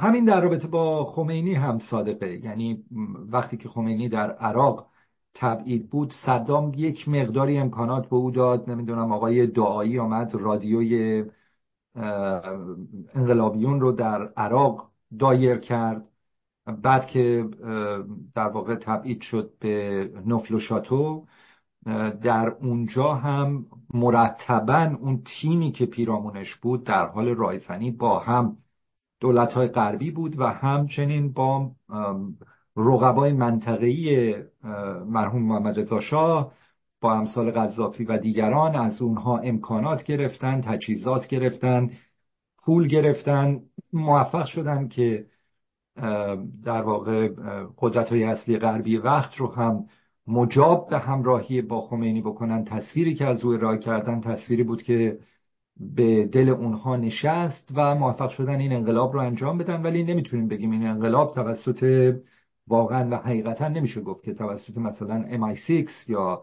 همین 0.00 0.24
در 0.24 0.40
رابطه 0.40 0.68
با 0.68 1.04
خمینی 1.04 1.54
هم 1.54 1.78
صادقه. 1.78 2.44
یعنی 2.44 2.84
وقتی 3.30 3.56
که 3.56 3.68
خمینی 3.68 4.08
در 4.08 4.30
عراق 4.30 4.86
تبعید 5.34 5.90
بود 5.90 6.12
صدام 6.26 6.72
یک 6.76 7.08
مقداری 7.08 7.58
امکانات 7.58 8.08
به 8.08 8.16
او 8.16 8.30
داد. 8.30 8.70
نمی‌دونم 8.70 9.12
آقای 9.12 9.46
دعایی 9.46 9.98
آمد 9.98 10.34
رادیوی 10.34 11.24
انقلابیون 13.14 13.80
رو 13.80 13.92
در 13.92 14.28
عراق 14.36 14.90
دایر 15.18 15.58
کرد. 15.58 16.08
بعد 16.66 17.06
که 17.06 17.44
در 18.34 18.48
واقع 18.48 18.74
تبعید 18.74 19.20
شد 19.20 19.52
به 19.60 20.10
نفل 20.26 20.54
و 20.54 20.60
شاتو 20.60 21.26
در 22.22 22.48
اونجا 22.48 23.14
هم 23.14 23.66
مرتبا 23.94 24.96
اون 25.00 25.22
تیمی 25.24 25.72
که 25.72 25.86
پیرامونش 25.86 26.54
بود 26.54 26.84
در 26.84 27.06
حال 27.06 27.28
رایزنی 27.28 27.90
با 27.90 28.18
هم 28.18 28.56
دولت 29.20 29.52
های 29.52 29.68
غربی 29.68 30.10
بود 30.10 30.40
و 30.40 30.46
همچنین 30.46 31.32
با 31.32 31.70
رقبای 32.76 33.32
منطقه‌ای 33.32 34.36
مرحوم 35.06 35.42
محمد 35.42 35.80
رضا 35.80 36.00
شاه 36.00 36.52
با 37.00 37.14
امثال 37.14 37.50
قذافی 37.50 38.04
و 38.04 38.18
دیگران 38.18 38.76
از 38.76 39.02
اونها 39.02 39.38
امکانات 39.38 40.04
گرفتن 40.04 40.60
تجهیزات 40.60 41.26
گرفتن 41.26 41.90
پول 42.64 42.88
گرفتن 42.88 43.60
موفق 43.92 44.44
شدن 44.44 44.88
که 44.88 45.26
در 46.64 46.82
واقع 46.82 47.28
قدرت 47.78 48.08
های 48.08 48.24
اصلی 48.24 48.58
غربی 48.58 48.96
وقت 48.96 49.36
رو 49.36 49.52
هم 49.52 49.84
مجاب 50.26 50.88
به 50.90 50.98
همراهی 50.98 51.62
با 51.62 51.80
خمینی 51.80 52.20
بکنن. 52.20 52.64
تصویری 52.64 53.14
که 53.14 53.26
از 53.26 53.44
او 53.44 53.52
ارائه 53.52 53.78
کردن 53.78 54.20
تصویری 54.20 54.62
بود 54.62 54.82
که 54.82 55.18
به 55.76 56.24
دل 56.24 56.48
اونها 56.48 56.96
نشست 56.96 57.70
و 57.74 57.94
موفق 57.94 58.30
شدن 58.30 58.60
این 58.60 58.72
انقلاب 58.72 59.12
رو 59.12 59.20
انجام 59.20 59.58
بدن. 59.58 59.82
ولی 59.82 60.04
نمی‌تونیم 60.04 60.48
بگیم 60.48 60.70
این 60.70 60.86
انقلاب 60.86 61.34
توسط 61.34 62.12
واقعا 62.68 63.08
و 63.10 63.14
حقیقتا 63.14 63.68
نمیشه 63.68 64.00
گفت 64.00 64.24
که 64.24 64.34
توسط 64.34 64.78
مثلا 64.78 65.24
MI6 65.30 66.08
یا 66.08 66.42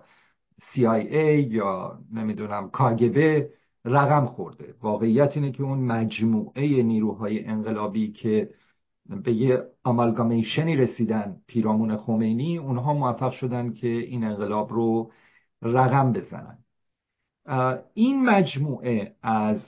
CIA 0.62 1.54
یا 1.54 2.00
نمی‌دونم 2.14 2.70
کاگبه 2.70 3.50
رقم 3.86 4.26
خورده. 4.26 4.74
واقعیت 4.82 5.38
اینه 5.38 5.52
که 5.52 5.64
اون 5.64 5.80
مجموعه 5.80 6.84
نیروهای 6.84 7.46
انقلابی 7.46 8.12
که 8.12 8.50
به 9.20 9.34
یه 9.34 9.64
آمالگامیشنی 9.84 10.76
رسیدن 10.76 11.36
پیرامون 11.48 11.98
خمینی 11.98 12.58
اونها 12.58 12.94
موفق 12.94 13.32
شدن 13.32 13.74
که 13.74 13.88
این 13.88 14.24
انقلاب 14.24 14.74
رو 14.74 15.12
رقم 15.62 16.14
بزنن. 16.14 16.58
این 17.94 18.26
مجموعه 18.26 19.16
از 19.24 19.62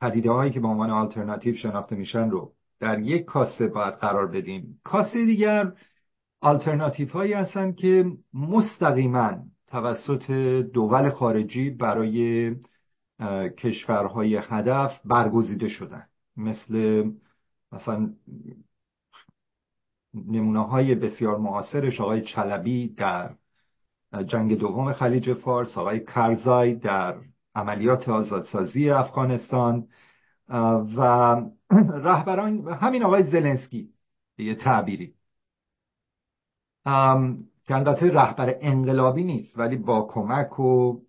پدیده 0.00 0.30
هایی 0.30 0.50
که 0.50 0.60
به 0.60 0.68
عنوان 0.68 0.90
آلترناتیو 0.90 1.54
شناخته 1.54 1.96
میشن 1.96 2.30
رو 2.30 2.52
در 2.80 2.98
یک 2.98 3.24
کاسه 3.24 3.68
باید 3.68 3.94
قرار 3.94 4.26
بدیم. 4.26 4.80
کاسه 4.84 5.26
دیگر 5.26 5.72
آلترناتیف 6.40 7.12
هایی 7.12 7.32
هستن 7.32 7.72
که 7.72 8.12
مستقیما 8.34 9.32
توسط 9.66 10.30
دول 10.72 11.10
خارجی 11.10 11.70
برای 11.70 12.54
کشورهای 13.58 14.36
هدف 14.36 15.00
برگزیده 15.04 15.68
شدن. 15.68 16.06
مثل 16.36 17.04
مثلا 17.72 18.14
نمونه 20.14 20.66
های 20.66 20.94
بسیار 20.94 21.38
معاصرش 21.38 22.00
آقای 22.00 22.20
چلبی 22.22 22.88
در 22.88 23.34
جنگ 24.26 24.58
دوم 24.58 24.92
خلیج 24.92 25.34
فارس 25.34 25.78
آقای 25.78 26.00
کرزای 26.00 26.74
در 26.74 27.20
عملیات 27.54 28.08
آزادسازی 28.08 28.90
افغانستان 28.90 29.88
و 30.96 31.00
رهبران 32.04 32.68
همین 32.68 33.02
آقای 33.02 33.22
زلنسکی 33.22 33.92
یه 34.38 34.54
تعبیری. 34.54 35.14
که 37.64 37.76
البته 37.76 38.10
رهبر 38.12 38.54
انقلابی 38.60 39.24
نیست 39.24 39.58
ولی 39.58 39.76
با 39.76 40.08
کمک 40.12 40.60
و 40.60 41.00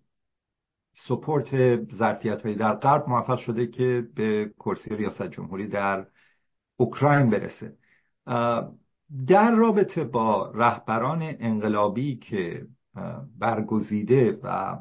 سپورت 1.08 1.76
ظرفیت 1.94 2.42
در 2.42 2.74
غرب 2.74 3.08
موفق 3.08 3.38
شده 3.38 3.66
که 3.66 4.08
به 4.14 4.54
کرسی 4.58 4.96
ریاست 4.96 5.22
جمهوری 5.22 5.68
در 5.68 6.06
اوکراین 6.80 7.30
برسه. 7.30 7.76
در 9.26 9.50
رابطه 9.54 10.04
با 10.04 10.50
رهبران 10.54 11.22
انقلابی 11.22 12.16
که 12.16 12.66
برگزیده 13.38 14.40
و 14.42 14.78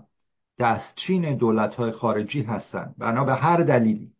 دستچین 0.59 1.35
دولت 1.35 1.75
های 1.75 1.91
خارجی 1.91 2.41
هستند 2.41 2.95
بنا 2.97 3.23
به 3.23 3.33
هر 3.33 3.57
دلیلی 3.57 4.12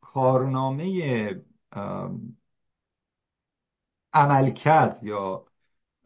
کارنامه 0.00 0.86
عملکرد 4.12 4.98
یا 5.02 5.44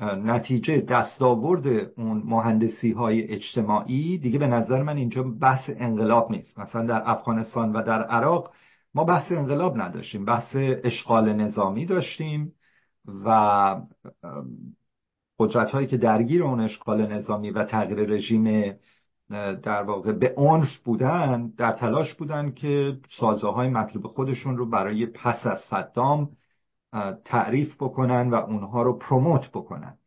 نتیجه 0.01 0.81
دستاورد 0.81 1.67
اون 1.97 2.23
مهندسی 2.25 2.93
های 2.93 3.23
اجتماعی 3.23 4.19
دیگه 4.19 4.39
به 4.39 4.47
نظر 4.47 4.83
من 4.83 4.97
اینجا 4.97 5.23
بحث 5.23 5.71
انقلاب 5.77 6.31
نیست. 6.31 6.59
مثلا 6.59 6.87
در 6.87 7.03
افغانستان 7.11 7.73
و 7.73 7.83
در 7.83 8.03
عراق 8.03 8.53
ما 8.95 9.05
بحث 9.05 9.33
انقلاب 9.33 9.81
نداشتیم 9.81 10.25
بحث 10.25 10.57
اشغال 10.57 11.33
نظامی 11.33 11.87
داشتیم 11.87 12.53
و 13.25 13.81
قدرت 15.39 15.71
هایی 15.71 15.87
که 15.87 15.97
درگیر 15.97 16.43
اون 16.43 16.61
اشغال 16.61 17.07
نظامی 17.07 17.51
و 17.51 17.65
تغییر 17.65 18.01
رژیم 18.01 18.75
در 19.63 19.83
واقع 19.83 20.13
به 20.13 20.35
عنف 20.37 20.79
بودن 20.85 21.53
در 21.57 21.73
تلاش 21.73 22.15
بودن 22.15 22.51
که 22.51 22.99
سازه 23.19 23.49
های 23.49 23.69
مطلوب 23.69 24.07
خودشون 24.07 24.57
رو 24.57 24.67
برای 24.67 25.07
پس 25.07 25.47
از 25.47 25.59
صدام 25.71 26.37
تعریف 27.25 27.75
بکنن 27.75 28.31
و 28.31 28.35
اونها 28.35 28.83
رو 28.83 28.99
پروموت 28.99 29.49
بکنن. 29.49 29.99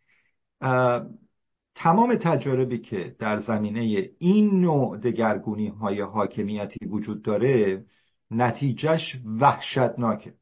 تمام 1.75 2.15
تجاربی 2.15 2.77
که 2.77 3.15
در 3.19 3.39
زمینه 3.39 4.09
این 4.19 4.61
نوع 4.61 4.97
دگرگونی 4.97 5.67
های 5.67 6.01
حاکمیتی 6.01 6.85
وجود 6.85 7.21
داره 7.21 7.85
نتیجهش 8.31 9.17
وحشتناکه. 9.25 10.33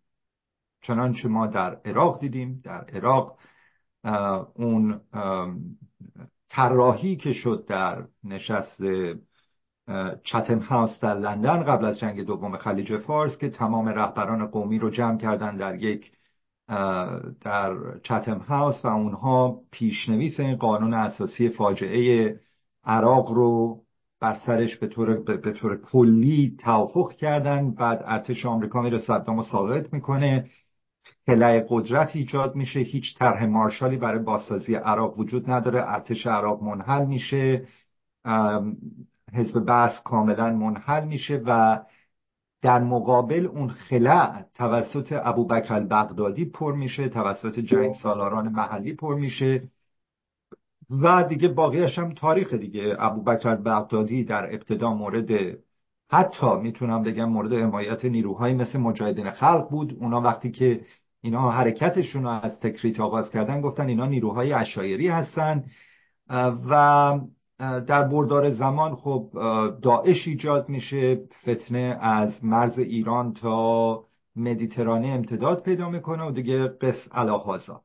چنانچه 0.81 1.27
ما 1.27 1.47
در 1.47 1.75
عراق 1.85 2.19
دیدیم 2.19 2.61
در 2.63 2.83
عراق 2.83 3.37
اون 4.55 5.01
طراحی 6.49 7.15
که 7.15 7.33
شد 7.33 7.65
در 7.67 8.07
نشست 8.23 8.81
چتم 10.23 10.59
هاوس 10.59 10.99
در 10.99 11.13
لندن 11.13 11.63
قبل 11.63 11.85
از 11.85 11.99
جنگ 11.99 12.21
دوم 12.21 12.57
خلیج 12.57 12.97
فارس 12.97 13.37
که 13.37 13.49
تمام 13.49 13.87
رهبران 13.87 14.47
قومی 14.47 14.79
رو 14.79 14.89
جمع 14.89 15.17
کردن 15.17 15.57
در 15.57 15.75
یک 15.83 16.11
در 17.41 17.99
چتم 18.03 18.37
هاوس 18.37 18.85
و 18.85 18.87
اونها 18.87 19.61
پیشنویس 19.71 20.39
این 20.39 20.55
قانون 20.55 20.93
اساسی 20.93 21.49
فاجعه 21.49 22.39
عراق 22.83 23.31
رو 23.31 23.84
بر 24.25 24.37
سرش 24.45 24.77
به 24.77 24.87
طور, 24.87 25.17
به 25.17 25.51
طور 25.51 25.77
کلی 25.77 26.55
توافق 26.59 27.11
کردن. 27.13 27.71
بعد 27.71 28.03
ارتش 28.05 28.45
آمریکا 28.45 28.81
میره 28.81 28.99
صدام 28.99 29.43
ساقط 29.43 29.93
می‌کنه. 29.93 30.49
خلای 31.25 31.65
قدرت 31.69 32.15
ایجاد 32.15 32.55
میشه. 32.55 32.79
هیچ 32.79 33.17
طرح 33.17 33.45
مارشالی 33.45 33.97
برای 33.97 34.19
بازسازی 34.19 34.75
عراق 34.75 35.19
وجود 35.19 35.51
نداره. 35.51 35.83
ارتش 35.85 36.27
عراق 36.27 36.63
منحل 36.63 37.05
میشه. 37.05 37.67
حزب 39.33 39.65
بس 39.67 40.03
کاملا 40.05 40.49
منحل 40.49 41.07
میشه 41.07 41.41
و 41.45 41.79
در 42.61 42.79
مقابل 42.79 43.45
اون 43.45 43.69
خلع 43.69 44.43
توسط 44.55 45.21
ابوبکر 45.23 45.73
البغدادی 45.73 46.45
پر 46.45 46.75
میشه. 46.75 47.09
توسط 47.09 47.59
جنگ 47.59 47.93
سالاران 47.93 48.49
محلی 48.49 48.93
پر 48.93 49.15
میشه. 49.15 49.69
و 50.89 51.23
دیگه 51.23 51.47
باقیش 51.47 51.99
هم 51.99 52.13
تاریخ 52.13 52.53
دیگه. 52.53 52.95
ابوبکر 52.99 53.49
البغدادی 53.49 54.23
در 54.23 54.45
ابتدا 54.53 54.93
مورد 54.93 55.57
حتی 56.11 56.55
می‌تونم 56.55 57.03
بگم 57.03 57.29
مورد 57.29 57.53
حمایت 57.53 58.05
نیروهایی 58.05 58.55
مثل 58.55 58.79
مجاهدین 58.79 59.31
خلق 59.31 59.69
بود. 59.69 59.97
اونا 59.99 60.21
وقتی 60.21 60.51
که 60.51 60.81
اینا 61.21 61.51
حرکتشون 61.51 62.23
رو 62.23 62.29
از 62.29 62.59
تکریت 62.59 62.99
آغاز 62.99 63.29
کردن 63.29 63.61
گفتن 63.61 63.87
اینا 63.87 64.05
نیروهای 64.05 64.53
اشایری 64.53 65.07
هستن. 65.07 65.63
و 66.69 67.19
در 67.59 68.03
بردار 68.03 68.51
زمان 68.51 68.95
خب 68.95 69.29
داعش 69.81 70.27
ایجاد 70.27 70.69
میشه 70.69 71.21
فتنه 71.43 71.97
از 72.01 72.45
مرز 72.45 72.79
ایران 72.79 73.33
تا 73.33 74.03
مدیترانه 74.35 75.07
امتداد 75.07 75.63
پیدا 75.63 75.89
می‌کنه 75.89 76.23
و 76.23 76.31
دیگه 76.31 76.67
قص 76.67 77.07
الهازا 77.11 77.81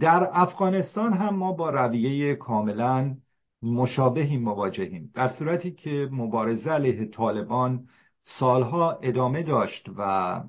در 0.00 0.28
افغانستان 0.32 1.12
هم 1.12 1.36
ما 1.36 1.52
با 1.52 1.70
رویه 1.70 2.34
کاملا 2.34 3.16
مشابهی 3.62 4.36
مواجهیم. 4.36 5.10
در 5.14 5.28
صورتی 5.28 5.70
که 5.70 6.08
مبارزه 6.12 6.70
علیه 6.70 7.04
طالبان 7.04 7.88
سالها 8.24 8.92
ادامه 8.92 9.42
داشت 9.42 9.86
و 9.98 10.40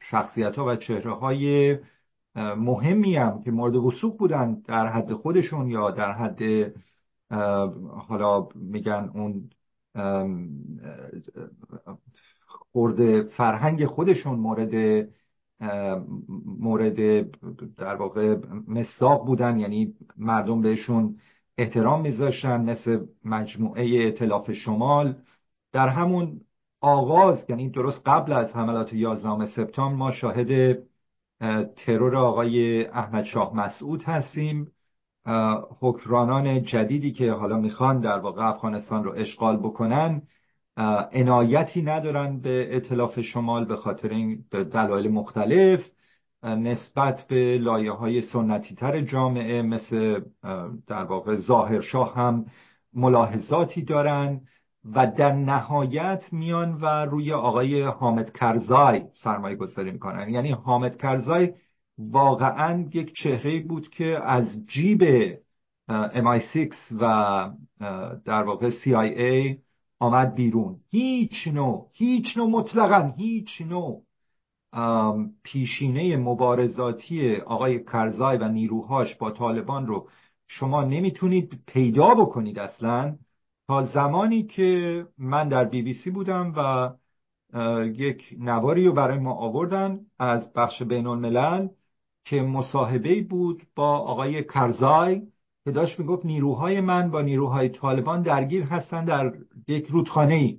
شخصیت 0.00 0.56
ها 0.56 0.64
و 0.66 0.76
چهره 0.76 1.14
های 1.14 1.76
مهمی 2.36 3.16
هم 3.16 3.42
که 3.42 3.50
مورد 3.50 3.76
وسوق 3.76 4.18
بودن 4.18 4.54
در 4.54 4.86
حد 4.86 5.12
خودشون 5.12 5.70
یا 5.70 5.90
در 5.90 6.12
حد 6.12 6.72
حالا 8.08 8.48
میگن 8.54 9.10
اون 9.14 9.50
خورده 12.72 13.22
فرهنگ 13.22 13.86
خودشون 13.86 14.38
مورد 14.38 15.08
مورد 16.58 17.30
در 17.76 17.94
واقع 17.94 18.36
مصداق 18.68 19.26
بودن 19.26 19.58
یعنی 19.58 19.94
مردم 20.16 20.60
بهشون 20.62 21.16
احترام 21.58 22.00
میذاشتن 22.00 22.60
مثل 22.70 23.06
مجموعه 23.24 24.08
اطلاف 24.08 24.52
شمال. 24.52 25.14
در 25.72 25.88
همون 25.88 26.40
آغاز 26.80 27.46
یعنی 27.48 27.70
درست 27.70 28.02
قبل 28.06 28.32
از 28.32 28.56
حملات 28.56 28.92
11 28.92 29.46
سپتامبر 29.46 29.96
ما 29.96 30.12
شاهد 30.12 30.78
ترور 31.76 32.16
آقای 32.16 32.86
احمد 32.86 33.24
شاه 33.24 33.56
مسعود 33.56 34.02
هستیم. 34.02 34.72
حکرانان 35.80 36.62
جدیدی 36.62 37.12
که 37.12 37.32
حالا 37.32 37.56
می‌خوان 37.56 38.00
در 38.00 38.18
واقع 38.18 38.48
افغانستان 38.48 39.04
رو 39.04 39.12
اشغال 39.16 39.56
بکنن. 39.56 40.22
عنایتی 41.12 41.82
ندارن 41.82 42.40
به 42.40 42.76
اطلاف 42.76 43.20
شمال 43.20 43.64
به 43.64 43.76
خاطر 43.76 44.08
این 44.08 44.44
دلایل 44.50 45.10
مختلف 45.10 45.90
نسبت 46.42 47.26
به 47.28 47.58
لایه 47.58 47.92
های 47.92 48.22
سنتی 48.22 48.74
تر 48.74 49.00
جامعه 49.00 49.62
مثل 49.62 50.20
در 50.86 51.04
واقع 51.04 51.36
ظاهرشاه 51.36 52.14
هم 52.14 52.46
ملاحظاتی 52.94 53.82
دارن 53.82 54.40
و 54.94 55.06
در 55.06 55.32
نهایت 55.32 56.24
میان 56.32 56.74
و 56.80 56.86
روی 56.86 57.32
آقای 57.32 57.82
حامد 57.82 58.32
کرزای 58.32 59.02
سرمایه 59.22 59.56
گذاری 59.56 59.90
می‌کنن. 59.90 60.28
یعنی 60.28 60.50
حامد 60.50 60.96
کرزای 60.96 61.52
واقعا 61.98 62.88
یک 62.94 63.14
چهره 63.14 63.60
بود 63.60 63.88
که 63.88 64.20
از 64.24 64.66
جیب 64.66 65.02
MI6 65.90 66.74
و 67.00 67.50
در 68.24 68.42
واقع 68.42 68.70
CIA 68.70 69.56
آمد 69.98 70.34
بیرون. 70.34 70.80
هیچ 70.90 71.48
نوع 71.48 71.88
هیچ 71.92 72.36
نوع 72.36 72.50
مطلقا 72.50 73.14
هیچ 73.16 73.60
نوع 73.60 74.02
پیشینه 75.42 76.16
مبارزاتی 76.16 77.36
آقای 77.36 77.84
کرزای 77.84 78.36
و 78.36 78.48
نیروهاش 78.48 79.14
با 79.14 79.30
طالبان 79.30 79.86
رو 79.86 80.08
شما 80.46 80.84
نمی‌تونید 80.84 81.60
پیدا 81.66 82.08
بکنید 82.08 82.58
اصلا. 82.58 83.16
تا 83.68 83.82
زمانی 83.86 84.42
که 84.42 85.06
من 85.18 85.48
در 85.48 85.64
بی 85.64 85.82
بی 85.82 85.94
سی 85.94 86.10
بودم 86.10 86.52
و 86.56 86.90
یک 87.84 88.36
نواری 88.38 88.86
رو 88.86 88.92
برای 88.92 89.18
ما 89.18 89.32
آوردن 89.34 90.00
از 90.18 90.52
بخش 90.52 90.82
بین 90.82 91.06
الملل 91.06 91.68
که 92.24 92.42
مصاحبه 92.42 93.22
بود 93.22 93.62
با 93.74 93.98
آقای 93.98 94.44
کرزای 94.44 95.22
که 95.66 95.72
داشت 95.72 96.00
می‌گفت 96.00 96.26
نیروهای 96.26 96.80
من 96.80 97.10
با 97.10 97.20
نیروهای 97.20 97.68
طالبان 97.68 98.22
درگیر 98.22 98.62
هستن 98.64 99.04
در 99.04 99.32
یک 99.68 99.86
رودخانه 99.86 100.34
ای 100.34 100.58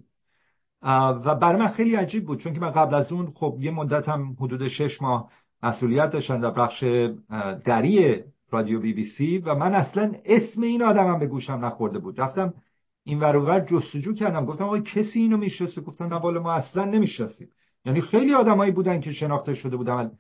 و 1.25 1.35
برای 1.35 1.59
من 1.59 1.67
خیلی 1.67 1.95
عجیب 1.95 2.25
بود 2.25 2.39
چون 2.39 2.53
که 2.53 2.59
من 2.59 2.71
قبل 2.71 2.93
از 2.93 3.11
اون 3.11 3.29
خب 3.29 3.57
یه 3.59 3.71
مدت 3.71 4.09
هم 4.09 4.35
حدود 4.39 4.67
شش 4.67 5.01
ماه 5.01 5.31
مسئولیت 5.63 6.09
داشتن 6.09 6.39
در 6.39 6.51
بخش 6.51 6.83
دری 7.65 8.23
رادیو 8.51 8.79
بی 8.79 8.93
بی 8.93 9.05
سی 9.05 9.37
و 9.37 9.55
من 9.55 9.75
اصلا 9.75 10.11
اسم 10.25 10.61
این 10.61 10.83
آدمم 10.83 11.19
به 11.19 11.27
گوشم 11.27 11.65
نخورده 11.65 11.99
بود. 11.99 12.21
رفتم 12.21 12.53
این 13.03 13.19
ور 13.19 13.59
جستجو 13.59 14.13
کردم. 14.13 14.45
گفتم 14.45 14.63
آقا 14.63 14.79
کسی 14.79 15.19
اینو 15.19 15.37
می‌شناسه؟ 15.37 15.81
گفتم 15.81 16.05
نه 16.05 16.39
ما 16.39 16.53
اصلا 16.53 16.85
نمی‌شناسیم. 16.85 17.49
یعنی 17.85 18.01
خیلی 18.01 18.33
آدمایی 18.33 18.71
بودن 18.71 18.99
که 19.01 19.11
شناخته 19.11 19.53
شده 19.53 19.77
بودن. 19.77 20.11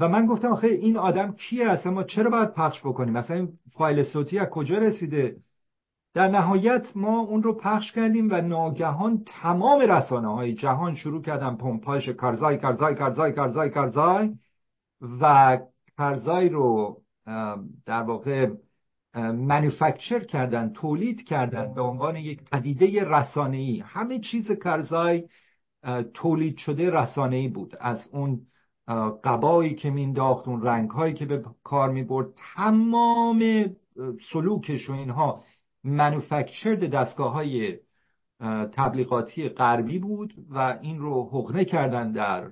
و 0.00 0.08
من 0.08 0.26
گفتم 0.26 0.48
آخه 0.48 0.66
این 0.66 0.96
آدم 0.96 1.32
کیه 1.32 1.68
اصلا؟ 1.68 1.92
ما 1.92 2.02
چرا 2.02 2.30
باید 2.30 2.52
پخش 2.52 2.80
بکنیم؟ 2.80 3.12
مثلا 3.12 3.36
این 3.36 3.52
فایل 3.72 4.04
صوتی 4.04 4.38
از 4.38 4.48
کجا 4.48 4.78
رسیده؟ 4.78 5.36
در 6.14 6.28
نهایت 6.28 6.86
ما 6.94 7.20
اون 7.20 7.42
رو 7.42 7.52
پخش 7.52 7.92
کردیم 7.92 8.28
و 8.30 8.40
ناگهان 8.40 9.22
تمام 9.26 9.80
رسانه 9.80 10.34
های 10.34 10.54
جهان 10.54 10.94
شروع 10.94 11.22
کردن 11.22 11.56
پمپاژ 11.56 12.08
کارزای 12.08 12.56
کارزای 12.58 12.94
کارزای 12.94 13.32
کارزای 13.32 13.70
کارزای 13.70 14.30
و 15.20 15.58
کارزای 15.96 16.48
رو 16.48 17.00
در 17.86 18.02
واقع 18.02 18.50
منوفکچر 19.32 20.20
کردن 20.24 20.72
تولید 20.72 21.24
کردن 21.24 21.74
به 21.74 21.80
عنوان 21.80 22.16
یک 22.16 22.50
پدیده 22.50 23.04
رسانه‌ای. 23.04 23.80
همه 23.86 24.18
چیز 24.18 24.50
کارزای 24.50 25.28
تولید 26.14 26.56
شده 26.56 26.90
رسانه‌ای 26.90 27.48
بود. 27.48 27.76
از 27.80 28.08
اون 28.12 28.40
قبایی 29.24 29.74
که 29.74 29.90
مینداخت 29.90 30.48
اون 30.48 30.62
رنگهایی 30.62 31.14
که 31.14 31.26
به 31.26 31.44
کار 31.64 31.90
می‌برد 31.90 32.26
تمام 32.56 33.66
سلوکش 34.32 34.90
و 34.90 34.92
اینها 34.92 35.42
منوفکچرد 35.84 36.90
دستگاه 36.90 37.32
های 37.32 37.78
تبلیغاتی 38.72 39.48
غربی 39.48 39.98
بود 39.98 40.34
و 40.50 40.78
این 40.82 40.98
رو 40.98 41.28
حقنه 41.32 41.64
کردن 41.64 42.12
در 42.12 42.50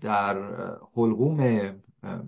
در 0.00 0.36
حلقوم 0.96 1.72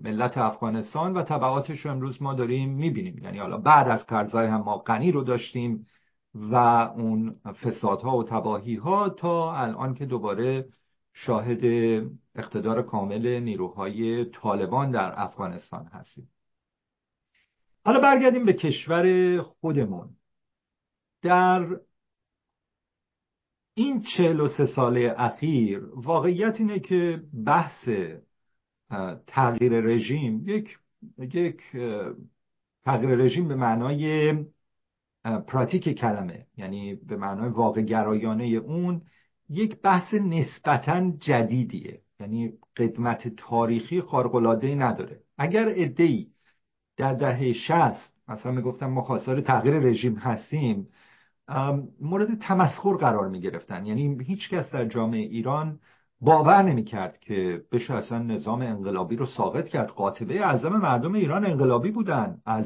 ملت 0.03 0.37
افغانستان 0.37 1.13
و 1.13 1.23
طبعاتش 1.23 1.79
رو 1.79 1.91
امروز 1.91 2.21
ما 2.21 2.33
داریم 2.33 2.69
می‌بینیم. 2.69 3.17
یعنی 3.17 3.37
حالا 3.37 3.57
بعد 3.57 3.87
از 3.87 4.05
کرزای 4.05 4.47
هم 4.47 4.61
ما 4.61 4.77
غنی 4.77 5.11
رو 5.11 5.23
داشتیم 5.23 5.87
و 6.35 6.55
اون 6.95 7.35
فسادها 7.63 8.17
و 8.17 8.23
تباهی 8.23 8.75
ها 8.75 9.09
تا 9.09 9.55
الان 9.55 9.93
که 9.93 10.05
دوباره 10.05 10.65
شاهد 11.25 11.63
اقتدار 12.35 12.81
کامل 12.81 13.39
نیروهای 13.39 14.25
طالبان 14.25 14.91
در 14.91 15.13
افغانستان 15.21 15.85
هستیم. 15.85 16.29
حالا 17.85 17.99
برگردیم 17.99 18.45
به 18.45 18.53
کشور 18.53 19.41
خودمون. 19.41 20.09
در 21.21 21.79
این 23.73 24.01
چهل 24.01 24.39
و 24.39 24.47
سه 24.47 24.65
ساله 24.65 25.15
اخیر 25.17 25.81
واقعیت 25.95 26.55
اینه 26.59 26.79
که 26.79 27.23
بحث 27.45 27.89
تغییر 29.27 29.73
رژیم 29.73 30.43
یک 30.47 30.79
یک 31.17 31.61
تغییر 32.85 33.15
رژیم 33.15 33.47
به 33.47 33.55
معنای 33.55 34.33
پراتیک 35.47 35.89
کلمه 35.89 36.47
یعنی 36.57 36.95
به 36.95 37.17
معنای 37.17 37.49
واقع 37.49 37.81
گرایانه 37.81 38.45
اون 38.45 39.01
یک 39.49 39.81
بحث 39.81 40.13
نسبتا 40.13 41.11
جدیدیه. 41.19 42.01
یعنی 42.19 42.53
قدمت 42.77 43.27
تاریخی 43.27 44.01
خارق‌العاده‌ای 44.01 44.75
نداره. 44.75 45.21
اگر 45.37 45.67
ادعی 45.69 46.27
در 46.97 47.13
دهه 47.13 47.53
60 47.53 48.11
مثلا 48.27 48.51
می‌گفتم 48.51 48.85
ما 48.85 49.01
خواستار 49.01 49.41
تغییر 49.41 49.79
رژیم 49.79 50.15
هستیم 50.15 50.87
مورد 52.01 52.39
تمسخر 52.39 52.93
قرار 52.93 53.29
می 53.29 53.39
گرفتن 53.39 53.85
یعنی 53.85 54.23
هیچ 54.23 54.49
کس 54.49 54.71
در 54.71 54.85
جامعه 54.85 55.19
ایران 55.19 55.79
باور 56.21 56.63
نمی 56.63 56.83
کرد 56.83 57.19
که 57.19 57.63
بشه 57.71 57.93
اصلا 57.93 58.19
نظام 58.19 58.61
انقلابی 58.61 59.15
رو 59.15 59.25
ثابت 59.25 59.69
کرد. 59.69 59.89
قاطبه 59.89 60.45
اعظم 60.45 60.77
مردم 60.77 61.13
ایران 61.13 61.45
انقلابی 61.45 61.91
بودن. 61.91 62.41
از 62.45 62.65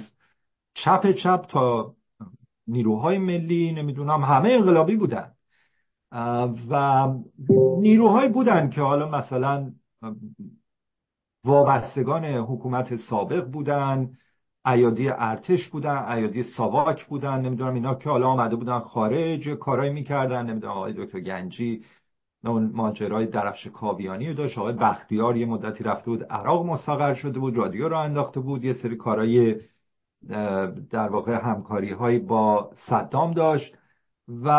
چپ 0.73 1.11
چپ 1.11 1.45
تا 1.49 1.95
نیروهای 2.67 3.17
ملی 3.17 3.71
نمی‌دونم 3.71 4.23
همه 4.23 4.49
انقلابی 4.49 4.95
بودن. 4.95 5.32
و 6.69 7.07
نیروهایی 7.79 8.29
بودن 8.29 8.69
که 8.69 8.81
حالا 8.81 9.09
مثلا 9.09 9.71
وابستگان 11.45 12.25
حکومت 12.25 12.95
سابق 12.95 13.45
بودن 13.45 14.11
ایادی 14.65 15.09
ارتش 15.09 15.69
بودن 15.69 15.97
ایادی 15.97 16.43
ساواک 16.43 17.05
بودن 17.05 17.41
نمی‌دونم 17.41 17.73
اینا 17.73 17.95
که 17.95 18.09
حالا 18.09 18.27
آمده 18.27 18.55
بودن 18.55 18.79
خارج 18.79 19.49
کارایی 19.49 19.93
می‌کردن 19.93 20.49
نمی‌دونم 20.49 20.73
آقای 20.73 20.93
دکتر 20.93 21.19
گنجی 21.19 21.83
اون 22.45 22.71
ماجرای 22.73 23.25
درفش 23.25 23.67
کاویانی 23.67 24.27
رو 24.27 24.33
داشت 24.33 24.57
آقای 24.57 24.73
بختیار 24.73 25.37
یه 25.37 25.45
مدتی 25.45 25.83
رفته 25.83 26.05
بود 26.05 26.23
عراق 26.23 26.65
مستقر 26.65 27.13
شده 27.13 27.39
بود 27.39 27.57
رادیو 27.57 27.89
رو 27.89 27.97
انداخته 27.97 28.39
بود 28.39 28.63
یه 28.63 28.73
سری 28.73 28.95
کارهای 28.95 29.55
در 30.89 31.09
واقع 31.09 31.33
همکاری 31.33 31.91
های 31.91 32.19
با 32.19 32.71
صدام 32.87 33.31
داشت. 33.31 33.75
و 34.27 34.49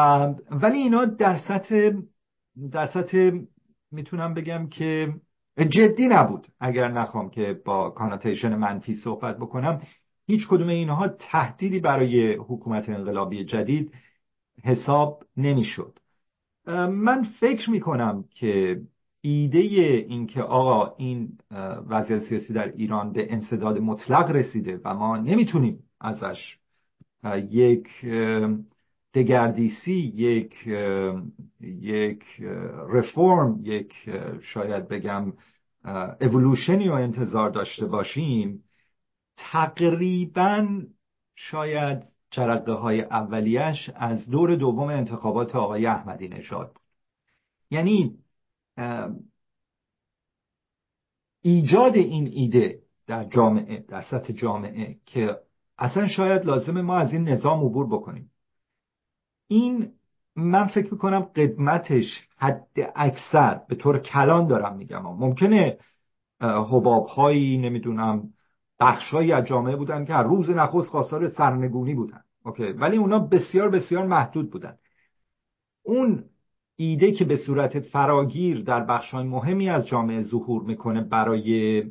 ولی 0.50 0.79
اینا 0.79 1.05
در 1.05 1.38
سطح 1.38 1.90
در 2.72 2.87
سطح 2.87 3.31
می‌تونم 3.92 4.35
بگم 4.35 4.68
که 4.68 5.14
جدی 5.68 6.09
نبود. 6.09 6.46
اگر 6.61 6.88
نخوام 6.88 7.31
که 7.31 7.61
با 7.64 7.90
کاناتیشن 7.90 8.57
منفی 8.57 8.94
صحبت 8.94 9.37
بکنم 9.37 9.83
هیچ 10.27 10.48
کدوم 10.48 10.68
اینها 10.68 11.09
تهدیدی 11.09 11.81
برای 11.81 12.35
حکومت 12.35 12.88
انقلابی 12.88 13.44
جدید 13.44 13.92
حساب 14.64 15.24
نمی‌شد. 15.37 15.98
من 16.88 17.22
فکر 17.22 17.70
می‌کنم 17.70 18.24
که 18.35 18.81
ایده 19.20 19.59
اینکه 19.59 20.42
آقا 20.42 20.94
این 20.96 21.38
وضعیت 21.88 22.22
سیاسی 22.24 22.53
در 22.53 22.72
ایران 22.72 23.12
به 23.12 23.33
انصداد 23.33 23.79
مطلق 23.79 24.31
رسیده 24.31 24.81
و 24.85 24.94
ما 24.94 25.16
نمی‌تونیم 25.16 25.79
ازش 26.00 26.59
یک 27.50 27.88
دگردیسی 29.14 30.12
یک 30.14 30.66
یک 31.61 32.24
رفرم 32.88 33.61
یک 33.62 33.92
شاید 34.42 34.88
بگم 34.88 35.33
اولوشنی 36.20 36.88
رو 36.88 36.94
انتظار 36.94 37.50
داشته 37.50 37.87
باشیم 37.87 38.64
تقریبا 39.37 40.83
شاید 41.35 42.03
جرقه 42.31 42.72
های 42.72 43.00
اولیش 43.00 43.90
از 43.94 44.31
دور 44.31 44.55
دوم 44.57 44.88
انتخابات 44.88 45.57
آقای 45.57 45.87
احمدی 45.87 46.29
نژاد 46.29 46.72
بود. 46.72 46.83
یعنی 47.70 48.18
ایجاد 51.42 51.96
این 51.96 52.27
ایده 52.27 52.83
در 53.07 53.24
جامعه 53.24 53.85
در 53.88 54.03
سطح 54.03 54.33
جامعه 54.33 54.96
که 55.07 55.37
اصلا 55.79 56.07
شاید 56.07 56.44
لازم 56.46 56.81
ما 56.81 56.96
از 56.96 57.12
این 57.12 57.29
نظام 57.29 57.64
عبور 57.64 57.87
بکنیم. 57.87 58.31
این 59.55 59.93
من 60.37 60.67
فکر 60.67 60.93
می‌کنم 60.93 61.21
قدمتش 61.21 62.05
حد 62.38 62.93
اکثر 62.97 63.61
به 63.69 63.75
طور 63.75 63.99
کلان 63.99 64.47
دارم 64.47 64.77
میگم. 64.77 65.03
ممکنه 65.03 65.79
حباب 66.40 67.07
هایی 67.07 67.59
نمی‌دونم 67.59 68.23
بخشهایی 68.81 69.33
از 69.33 69.47
جامعه 69.47 69.77
بودن 69.77 70.05
که 70.05 70.14
هر 70.14 70.23
روز 70.23 70.51
نخست 70.51 70.90
خواستار 70.90 71.29
سرنگونی 71.29 71.95
بودن. 71.95 72.21
اوکی. 72.45 72.64
ولی 72.64 72.97
اونا 72.97 73.19
بسیار 73.19 73.69
بسیار 73.71 74.07
محدود 74.07 74.51
بودن. 74.51 74.75
اون 75.83 76.25
ایده 76.77 77.12
که 77.12 77.25
به 77.25 77.37
صورت 77.37 77.81
فراگیر 77.81 78.61
در 78.61 78.85
بخشهای 78.85 79.25
مهمی 79.25 79.69
از 79.69 79.87
جامعه 79.87 80.23
ظهور 80.23 80.62
می‌کنه 80.62 81.01
برای 81.01 81.83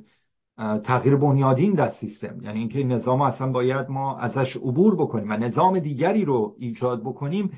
تغییر 0.58 1.16
بنیادین 1.16 1.74
در 1.74 1.90
سیستم. 1.90 2.42
یعنی 2.42 2.60
اینکه 2.60 2.84
نظام 2.84 3.22
اصلا 3.22 3.52
باید 3.52 3.90
ما 3.90 4.18
ازش 4.18 4.56
عبور 4.56 4.96
بکنیم 4.96 5.30
و 5.32 5.38
نظام 5.38 5.80
دیگری 5.80 6.26
رو 6.26 6.56
ایجاد 6.60 7.02
بکنیم. 7.02 7.52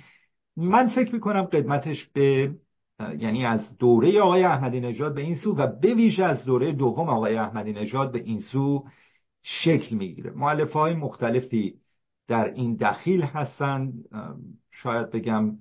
من 0.58 0.88
فکر 0.88 1.14
می‌کنم 1.14 1.44
قدمتش 1.44 2.06
به 2.14 2.56
یعنی 3.18 3.46
از 3.46 3.78
دوره 3.78 4.22
آقای 4.22 4.44
احمدی 4.44 4.80
نژاد 4.80 5.16
به 5.16 5.22
این 5.22 5.36
سو 5.36 5.56
و 5.56 5.68
به 5.68 5.94
ویژه 5.94 6.24
از 6.26 6.46
دوره 6.46 6.72
دوم 6.72 7.10
آقای 7.10 7.36
احمدی 7.36 7.74
نژاد 7.74 8.12
به 8.12 8.20
این 8.20 8.40
سو 8.40 8.86
شکل 9.44 9.96
می‌گیره. 9.96 10.32
معلف 10.32 10.72
های 10.74 10.94
مختلفی 10.94 11.76
در 12.28 12.54
این 12.54 12.76
دخیل 12.76 13.22
هستند 13.22 13.94
شاید 14.72 15.12
بگم 15.12 15.58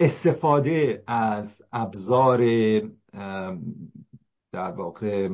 استفاده 0.00 1.02
از 1.06 1.48
ابزار 1.72 2.40
در 4.52 4.70
واقع 4.76 5.28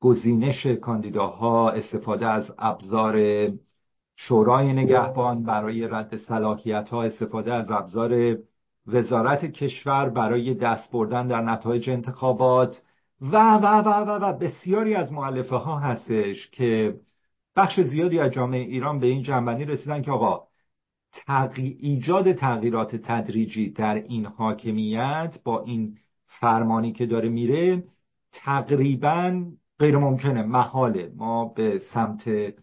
گزینش 0.00 0.66
کاندیداها 0.66 1.70
استفاده 1.70 2.26
از 2.26 2.54
ابزار 2.58 3.16
شورای 4.16 4.72
نگهبان 4.72 5.42
برای 5.42 5.88
رد 5.88 6.16
صلاحیت 6.16 6.88
ها 6.88 7.02
استفاده 7.02 7.52
از 7.52 7.70
ابزار 7.70 8.38
وزارت 8.86 9.44
کشور 9.44 10.08
برای 10.08 10.54
دست 10.54 10.92
بردن 10.92 11.26
در 11.26 11.42
نتایج 11.42 11.90
انتخابات 11.90 12.82
و 13.20 13.36
و 13.36 13.66
و 13.66 13.88
و, 13.88 14.24
و 14.24 14.38
بسیاری 14.38 14.94
از 14.94 15.12
معلفه 15.12 15.56
ها 15.56 15.78
هستش 15.78 16.50
که 16.50 17.00
بخش 17.56 17.80
زیادی 17.80 18.18
از 18.18 18.32
جامعه 18.32 18.60
ایران 18.60 18.98
به 18.98 19.06
این 19.06 19.22
جنبندی 19.22 19.64
رسیدن 19.64 20.02
که 20.02 20.10
آقا 20.10 20.46
ایجاد 21.56 22.32
تغییرات 22.32 22.96
تدریجی 22.96 23.70
در 23.70 23.94
این 23.94 24.26
حاکمیت 24.26 25.38
با 25.44 25.64
این 25.64 25.98
فرمانی 26.40 26.92
که 26.92 27.06
داره 27.06 27.28
میره 27.28 27.84
تقریبا 28.32 29.44
غیر 29.78 29.98
ممکنه 29.98 30.42
محاله. 30.42 31.12
ما 31.16 31.44
به 31.44 31.78
سمت 31.78 32.54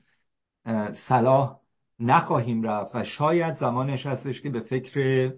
صلاح 1.08 1.60
نخواهیم 2.00 2.64
رفت 2.64 2.96
و 2.96 3.04
شاید 3.04 3.58
زمانش 3.58 4.06
هستش 4.06 4.42
که 4.42 4.50
به 4.50 4.60
فکر 4.60 5.34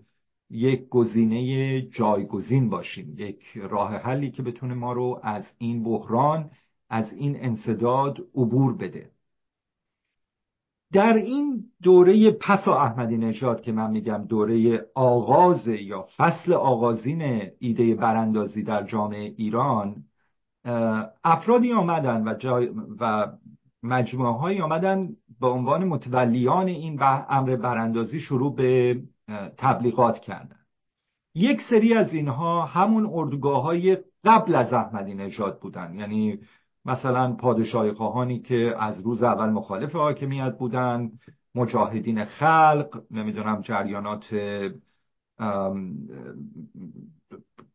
یک 0.50 0.90
گزینه 0.90 1.82
جایگزین 1.82 2.70
باشیم 2.70 3.16
یک 3.18 3.44
راه 3.56 3.96
حلی 3.96 4.32
که 4.32 4.44
بتونه 4.44 4.74
ما 4.74 4.94
رو 4.94 5.20
از 5.24 5.44
این 5.58 5.84
بحران 5.84 6.52
از 6.90 7.14
این 7.14 7.44
انصداد 7.44 8.18
عبور 8.36 8.78
بده. 8.78 9.12
در 10.94 11.14
این 11.14 11.64
دوره 11.84 12.32
پس 12.32 12.68
احمدی 12.68 13.18
نژاد 13.18 13.62
که 13.62 13.72
من 13.72 13.92
میگم 13.92 14.26
دوره 14.30 14.86
آغاز 14.96 15.68
یا 15.68 16.08
فصل 16.18 16.54
آغازین 16.54 17.52
ایده 17.60 17.96
براندازی 17.96 18.64
در 18.64 18.84
جامعه 18.84 19.34
ایران 19.38 20.04
افرادی 21.24 21.74
آمدن 21.74 22.28
و, 22.28 22.34
جای 22.34 22.70
و 23.00 23.28
مجموعه 23.84 24.34
هایی 24.34 24.62
آمدن 24.62 25.10
به 25.40 25.48
عنوان 25.48 25.86
متولیان 25.86 26.68
این 26.68 27.00
امر 27.30 27.56
براندازی 27.56 28.20
شروع 28.20 28.56
به 28.56 29.02
تبلیغات 29.58 30.20
کردن. 30.20 30.60
یک 31.36 31.62
سری 31.70 31.94
از 31.94 32.14
اینها 32.14 32.66
همون 32.66 33.10
اردوگاه 33.14 33.64
های 33.64 33.98
قبل 34.24 34.56
از 34.56 34.74
احمدی 34.74 35.14
نژاد 35.14 35.60
بودن. 35.60 35.96
یعنی 36.00 36.40
مثلا 36.86 37.34
پادشاهی 37.34 37.92
خواهانی 37.92 38.40
که 38.40 38.76
از 38.80 39.02
روز 39.02 39.24
اول 39.24 39.50
مخالف 39.50 39.96
حاکمیت 39.96 40.58
بودن 40.58 41.12
مجاهدین 41.56 42.26
خلق 42.26 43.04
نمی‌دونم 43.12 43.62
جریانات 43.62 44.36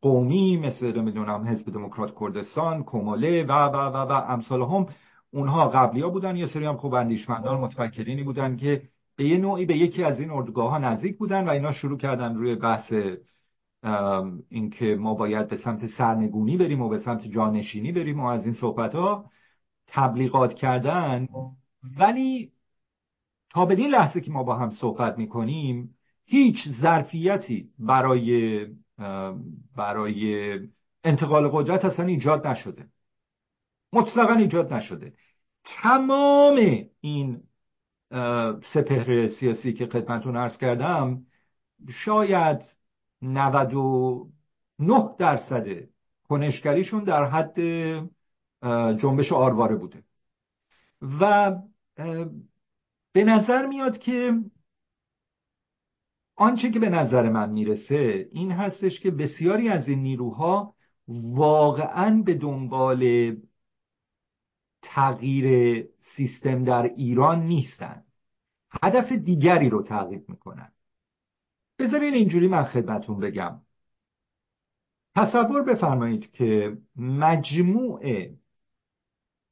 قومی 0.00 0.56
مثل 0.56 1.00
نمی‌دونم 1.00 1.48
حزب 1.48 1.70
دموکرات 1.70 2.14
کردستان 2.20 2.82
کماله 2.82 3.44
و 3.44 3.52
و 3.52 3.76
و 3.76 3.96
و 3.96 4.12
امثال 4.12 4.62
هم 4.62 4.86
اونها 5.32 5.68
قبلی 5.68 6.00
ها 6.00 6.08
بودن. 6.08 6.36
یه 6.36 6.46
سری 6.46 6.66
هم 6.66 6.76
خوب 6.76 6.94
اندیشمندان 6.94 7.60
متفکرینی 7.60 8.22
بودن 8.22 8.56
که 8.56 8.82
به 9.16 9.24
یه 9.24 9.38
نوعی 9.38 9.66
به 9.66 9.76
یکی 9.76 10.04
از 10.04 10.20
این 10.20 10.30
اردوگاه 10.30 10.70
ها 10.70 10.78
نزدیک 10.78 11.18
بودن 11.18 11.44
و 11.44 11.50
اینا 11.50 11.72
شروع 11.72 11.98
کردن 11.98 12.34
روی 12.34 12.54
بحث 12.54 12.92
اینکه 14.48 14.96
ما 15.00 15.14
باید 15.14 15.48
به 15.48 15.56
سمت 15.56 15.86
سرنگونی 15.86 16.56
بریم 16.56 16.82
و 16.82 16.88
به 16.88 16.98
سمت 16.98 17.26
جانشینی 17.26 17.92
بریم 17.92 18.20
و 18.20 18.26
از 18.26 18.44
این 18.44 18.54
صحبت 18.54 18.94
ها 18.94 19.30
تبلیغات 19.86 20.54
کردن. 20.54 21.28
ولی 21.98 22.52
تا 23.50 23.66
به 23.66 23.74
این 23.74 23.90
لحظه 23.90 24.20
که 24.20 24.30
ما 24.30 24.42
با 24.42 24.56
هم 24.56 24.70
صحبت 24.70 25.18
می‌کنیم 25.18 25.96
هیچ 26.26 26.56
ظرفیتی 26.80 27.70
برای 27.78 28.66
برای 29.76 30.58
انتقال 31.04 31.48
قدرت 31.48 31.84
اصلا 31.84 32.06
ایجاد 32.06 32.46
نشده. 32.46 32.88
مطلقا 33.92 34.34
ایجاد 34.34 34.72
نشده. 34.72 35.12
تمام 35.64 36.84
این 37.00 37.42
سپهر 38.72 39.28
سیاسی 39.28 39.72
که 39.72 39.86
خدمتون 39.86 40.36
ارز 40.36 40.58
کردم 40.58 41.22
شاید 41.90 42.60
99 43.32 45.14
درصد 45.18 45.66
کنشگریشون 46.28 47.04
در 47.04 47.24
حد 47.24 47.60
جنبش 49.00 49.32
آرواره 49.32 49.76
بوده. 49.76 50.04
و 51.20 51.52
به 53.12 53.24
نظر 53.24 53.66
میاد 53.66 53.98
که 53.98 54.32
آنچه 56.36 56.70
که 56.70 56.78
به 56.78 56.88
نظر 56.88 57.28
من 57.28 57.50
می‌رسه 57.50 58.28
این 58.32 58.52
هستش 58.52 59.00
که 59.00 59.10
بسیاری 59.10 59.68
از 59.68 59.88
این 59.88 60.02
نیروها 60.02 60.74
واقعا 61.08 62.22
به 62.22 62.34
دنبال 62.34 63.32
تغییر 64.82 65.84
سیستم 66.16 66.64
در 66.64 66.82
ایران 66.82 67.46
نیستن. 67.46 68.04
هدف 68.82 69.12
دیگری 69.12 69.70
رو 69.70 69.82
تعقیب 69.82 70.28
می‌کنن. 70.28 70.72
بذارین 71.78 72.14
اینجوری 72.14 72.48
من 72.48 72.64
خدمتون 72.64 73.20
بگم. 73.20 73.60
تصور 75.16 75.62
بفرمایید 75.62 76.30
که 76.30 76.78
مجموع 76.96 78.00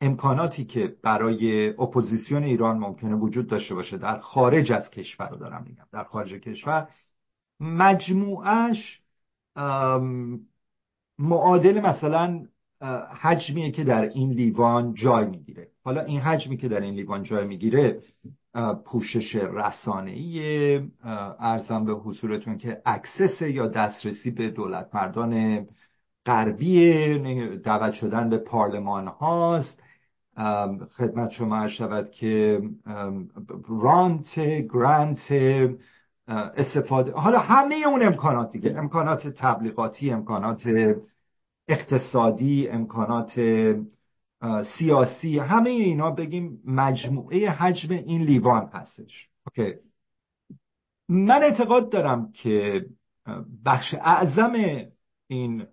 امکاناتی 0.01 0.65
که 0.65 0.97
برای 1.03 1.69
اپوزیسیون 1.69 2.43
ایران 2.43 2.79
ممکنه 2.79 3.15
وجود 3.15 3.47
داشته 3.47 3.75
باشه 3.75 3.99
در 3.99 4.21
خارج 4.21 4.73
از 4.73 4.91
کشور 4.91 5.29
رو 5.29 5.37
دارم 5.37 5.65
میگم 5.69 5.87
در 5.93 6.05
خارج 6.05 6.33
کشور 6.33 6.89
مجموعش 7.61 9.03
معادل 11.19 11.81
مثلا 11.81 12.47
حجمیه 13.21 13.71
که 13.71 13.85
در 13.85 14.09
این 14.09 14.31
لیوان 14.31 14.95
جای 14.95 15.27
می‌گیره. 15.27 15.69
حالا 15.85 16.01
این 16.01 16.21
حجمی 16.21 16.57
که 16.57 16.69
در 16.69 16.81
این 16.81 16.95
لیوان 16.95 17.23
جای 17.23 17.47
می‌گیره 17.47 18.01
پوشش 18.85 19.35
رسانه‌ای 19.35 20.81
عرضم 21.41 21.85
به 21.85 21.93
حضورتون 21.93 22.59
که 22.59 22.83
access 22.87 23.43
یا 23.43 23.67
دسترسی 23.67 24.31
به 24.31 24.51
دولت 24.51 24.95
مردان 24.95 25.67
غربی 26.27 27.19
دعوت 27.59 27.93
شدن 27.93 28.31
به 28.31 28.39
پارلمان 28.39 29.07
هاست. 29.07 29.83
خدمت 30.97 31.31
شما 31.31 31.69
شود 31.69 32.11
که 32.11 32.63
رانت 33.69 34.41
گرانت 34.73 35.33
استفاده 36.29 37.13
حالا 37.13 37.39
همه 37.39 37.75
اون 37.87 38.03
امکانات 38.03 38.53
دیگه. 38.53 38.75
امکانات 38.79 39.29
تبلیغاتی 39.29 40.11
امکانات 40.11 40.67
اقتصادی 41.69 42.69
امکانات 42.69 43.41
سیاسی 44.79 45.39
همه 45.39 45.71
اینا 45.71 46.11
بگیم 46.11 46.63
مجموعه 46.65 47.51
حجم 47.51 47.93
این 47.93 48.23
لیوان 48.23 48.71
هستش. 48.73 49.29
اوکی 49.47 49.75
من 51.09 51.43
اعتقاد 51.43 51.91
دارم 51.91 52.33
که 52.33 52.87
بخش 53.65 53.95
اعظم 53.95 54.53
این 55.27 55.67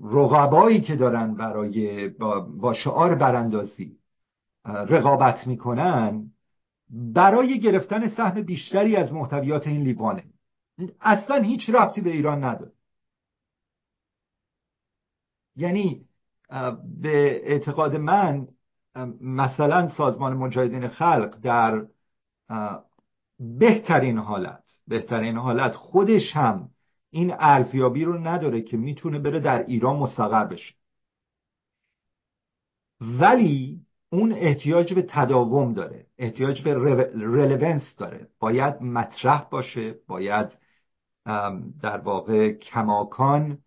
رقبایی 0.00 0.80
که 0.80 0.96
دارن 0.96 1.34
برای 1.34 2.08
با, 2.08 2.74
شعار 2.74 3.14
براندازی 3.14 3.98
رقابت 4.64 5.46
می‌کنن 5.46 6.30
برای 6.90 7.60
گرفتن 7.60 8.08
سهم 8.08 8.42
بیشتری 8.42 8.96
از 8.96 9.12
محتویات 9.12 9.66
این 9.66 9.82
لیوانه. 9.82 10.24
اصلا 11.00 11.42
هیچ 11.42 11.70
ربطی 11.70 12.00
به 12.00 12.10
ایران 12.10 12.44
نداره. 12.44 12.72
یعنی 15.56 16.06
به 17.00 17.50
اعتقاد 17.50 17.96
من 17.96 18.48
مثلا 19.20 19.88
سازمان 19.88 20.36
مجاهدین 20.36 20.88
خلق 20.88 21.36
در 21.42 21.86
بهترین 23.38 24.18
حالت 24.18 24.64
بهترین 24.88 25.36
حالت 25.36 25.74
خودش 25.74 26.36
هم 26.36 26.70
این 27.10 27.34
ارزیابی 27.38 28.04
رو 28.04 28.18
نداره 28.18 28.62
که 28.62 28.76
می‌تونه 28.76 29.18
بره 29.18 29.40
در 29.40 29.66
ایران 29.66 29.96
مستقر 29.96 30.44
بشه. 30.44 30.74
ولی 33.00 33.80
اون 34.12 34.32
احتیاج 34.32 34.94
به 34.94 35.02
تداوم 35.02 35.72
داره 35.72 36.06
احتیاج 36.18 36.62
به 36.62 36.74
رلونس 37.14 37.96
داره. 37.96 38.28
باید 38.38 38.82
مطرح 38.82 39.48
باشه 39.50 39.94
باید 40.08 40.58
در 41.82 41.98
واقع 41.98 42.52
کماکان 42.52 43.58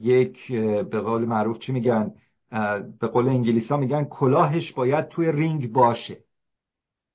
یک 0.00 0.52
به 0.90 1.00
قول 1.00 1.24
معروف 1.24 1.58
چی 1.58 1.72
میگن؟ 1.72 2.14
به 3.00 3.06
قول 3.12 3.28
انگلیسا 3.28 3.76
میگن 3.76 4.04
کلاهش 4.04 4.72
باید 4.72 5.08
توی 5.08 5.32
رینگ 5.32 5.72
باشه 5.72 6.18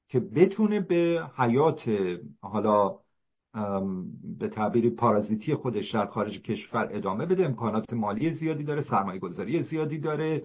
که 0.08 0.20
بتونه 0.20 0.80
به 0.80 1.24
حیات 1.38 1.82
حالا 2.42 2.96
به 4.40 4.48
تعبیر 4.48 4.90
پارازیتی 4.90 5.56
خودش 5.56 5.92
در 5.92 6.06
خارج 6.06 6.42
کشور 6.42 6.90
ادامه 6.92 7.26
بده. 7.26 7.46
امکانات 7.46 7.94
مالی 7.94 8.34
زیادی 8.34 8.64
داره 8.64 8.82
سرمایه 8.82 9.20
گذاری 9.20 9.62
زیادی 9.62 9.98
داره 10.00 10.44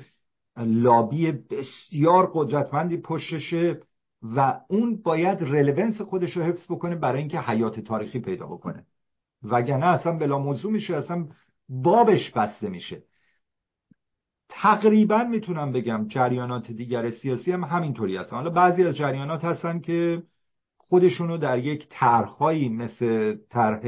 لابی 0.57 1.33
بسیار 1.33 2.31
قدرتمندی 2.35 2.97
پشتشه 2.97 3.81
و 4.23 4.61
اون 4.68 4.97
باید 5.03 5.38
رلونس 5.42 6.01
خودش 6.01 6.37
رو 6.37 6.42
حفظ 6.42 6.66
بکنه 6.71 6.97
برای 6.97 7.18
اینکه 7.18 7.40
حیات 7.40 7.81
تاریخی 7.81 8.21
پیدا 8.21 8.47
بکنه. 8.47 8.87
وگرنه 9.42 9.87
اصلا 9.87 10.18
بلا 10.18 10.38
موضوع 10.38 10.73
میشه 10.73 10.97
اصلا 10.97 11.27
بابش 11.68 12.31
بسته 12.31 12.68
میشه. 12.68 13.02
تقریبا 14.48 15.24
می‌تونم 15.24 15.72
بگم 15.72 16.07
جریانات 16.09 16.70
دیگر 16.72 17.11
سیاسی 17.11 17.52
هم 17.52 17.64
همینطوری 17.64 18.16
هستن. 18.16 18.37
حالا 18.37 18.50
بعضی 18.50 18.85
از 18.85 18.96
جریانات 18.96 19.44
هستن 19.44 19.78
که 19.81 20.22
خودشونو 20.78 21.37
در 21.38 21.59
یک 21.59 21.87
طرحهایی 21.90 22.68
مثل 22.68 23.37
طرح 23.50 23.83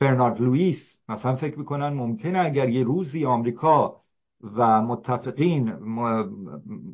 برنارد 0.00 0.40
لوئیس 0.40 0.98
مثلا 1.08 1.36
فکر 1.36 1.58
می‌کنن 1.58 1.88
ممکنه 1.88 2.38
اگر 2.38 2.68
یه 2.68 2.84
روزی 2.84 3.24
آمریکا 3.24 4.00
و 4.56 4.82
متفقین 4.82 5.72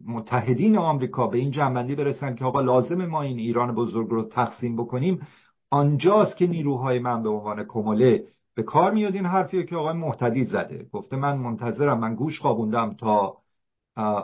متحدین 0.06 0.78
آمریکا 0.78 1.26
به 1.26 1.38
این 1.38 1.50
جنبندی 1.50 1.94
برسن 1.94 2.34
که 2.34 2.44
آقا 2.44 2.60
لازم 2.60 3.06
ما 3.06 3.22
این 3.22 3.38
ایران 3.38 3.74
بزرگ 3.74 4.08
رو 4.08 4.22
تقسیم 4.22 4.76
بکنیم 4.76 5.26
آنجاست 5.70 6.36
که 6.36 6.46
نیروهای 6.46 6.98
من 6.98 7.22
به 7.22 7.28
عنوان 7.28 7.64
کموله 7.64 8.24
به 8.60 8.64
کار 8.66 8.92
میاد 8.92 9.14
این 9.14 9.26
حرفیه 9.26 9.62
که 9.62 9.76
آقای 9.76 9.92
محتدی 9.92 10.44
زده. 10.44 10.86
گفته 10.92 11.16
من 11.16 11.36
منتظرم 11.36 11.98
من 11.98 12.14
گوش 12.14 12.40
خوابوندم 12.40 12.94
تا 12.94 13.36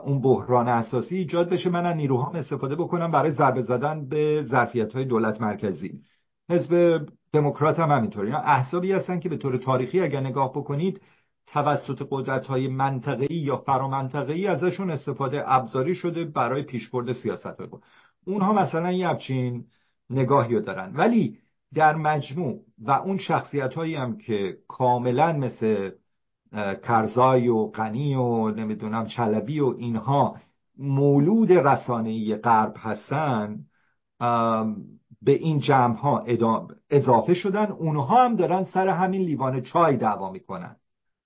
اون 0.04 0.20
بحران 0.20 0.68
اساسی 0.68 1.16
ایجاد 1.16 1.50
بشه. 1.50 1.70
من 1.70 1.86
از 1.86 1.96
نیروهام 1.96 2.34
استفاده 2.36 2.76
بکنم 2.76 3.10
برای 3.10 3.32
ضربه 3.32 3.62
زدن 3.62 4.08
به 4.08 4.46
ظرفیت 4.48 4.92
های 4.92 5.04
دولت 5.04 5.40
مرکزی. 5.40 6.00
حزب 6.50 7.00
دموکرات 7.32 7.80
هم 7.80 7.90
همینطور 7.90 8.24
اینا 8.24 8.38
احزابی 8.38 8.92
هستن 8.92 9.20
که 9.20 9.28
به 9.28 9.36
طور 9.36 9.56
تاریخی 9.56 10.00
اگر 10.00 10.20
نگاه 10.20 10.50
بکنید 10.52 11.00
توسط 11.46 12.06
قدرت 12.10 12.46
های 12.46 12.68
منطقه‌ای 12.68 13.36
یا 13.36 13.56
فرامنطقه‌ای 13.56 14.46
ازشون 14.46 14.90
استفاده 14.90 15.42
ابزاری 15.52 15.94
شده 15.94 16.24
برای 16.24 16.62
پیشبرد 16.62 17.12
سیاست 17.12 17.46
های 17.46 17.68
اونها 18.26 18.52
مثلا 18.52 18.92
یه 18.92 19.08
همچین 19.08 19.64
نگاهی 20.10 20.54
رو 20.54 20.60
دارن. 20.60 20.92
ولی 20.94 21.38
در 21.74 21.96
مجموع 21.96 22.60
و 22.78 22.90
اون 22.90 23.18
شخصیت 23.18 23.74
هایی 23.74 23.94
هم 23.94 24.16
که 24.16 24.58
کاملا 24.68 25.32
مثل 25.32 25.90
کرزای 26.82 27.48
و 27.48 27.66
غنی 27.66 28.14
و 28.14 28.50
نمی‌دونم 28.50 29.06
چلبی 29.06 29.60
و 29.60 29.74
اینها 29.78 30.36
مولود 30.78 31.52
رسانه‌ای 31.52 32.36
غرب 32.36 32.74
هستن 32.78 33.58
به 35.22 35.32
این 35.32 35.58
جمع 35.58 35.96
ها 35.96 36.24
اضافه 36.90 37.34
شدن. 37.34 37.66
اونها 37.66 38.24
هم 38.24 38.36
دارن 38.36 38.64
سر 38.64 38.88
همین 38.88 39.20
لیوان 39.20 39.60
چای 39.60 39.96
دعوا 39.96 40.30
می‌کنن. 40.30 40.76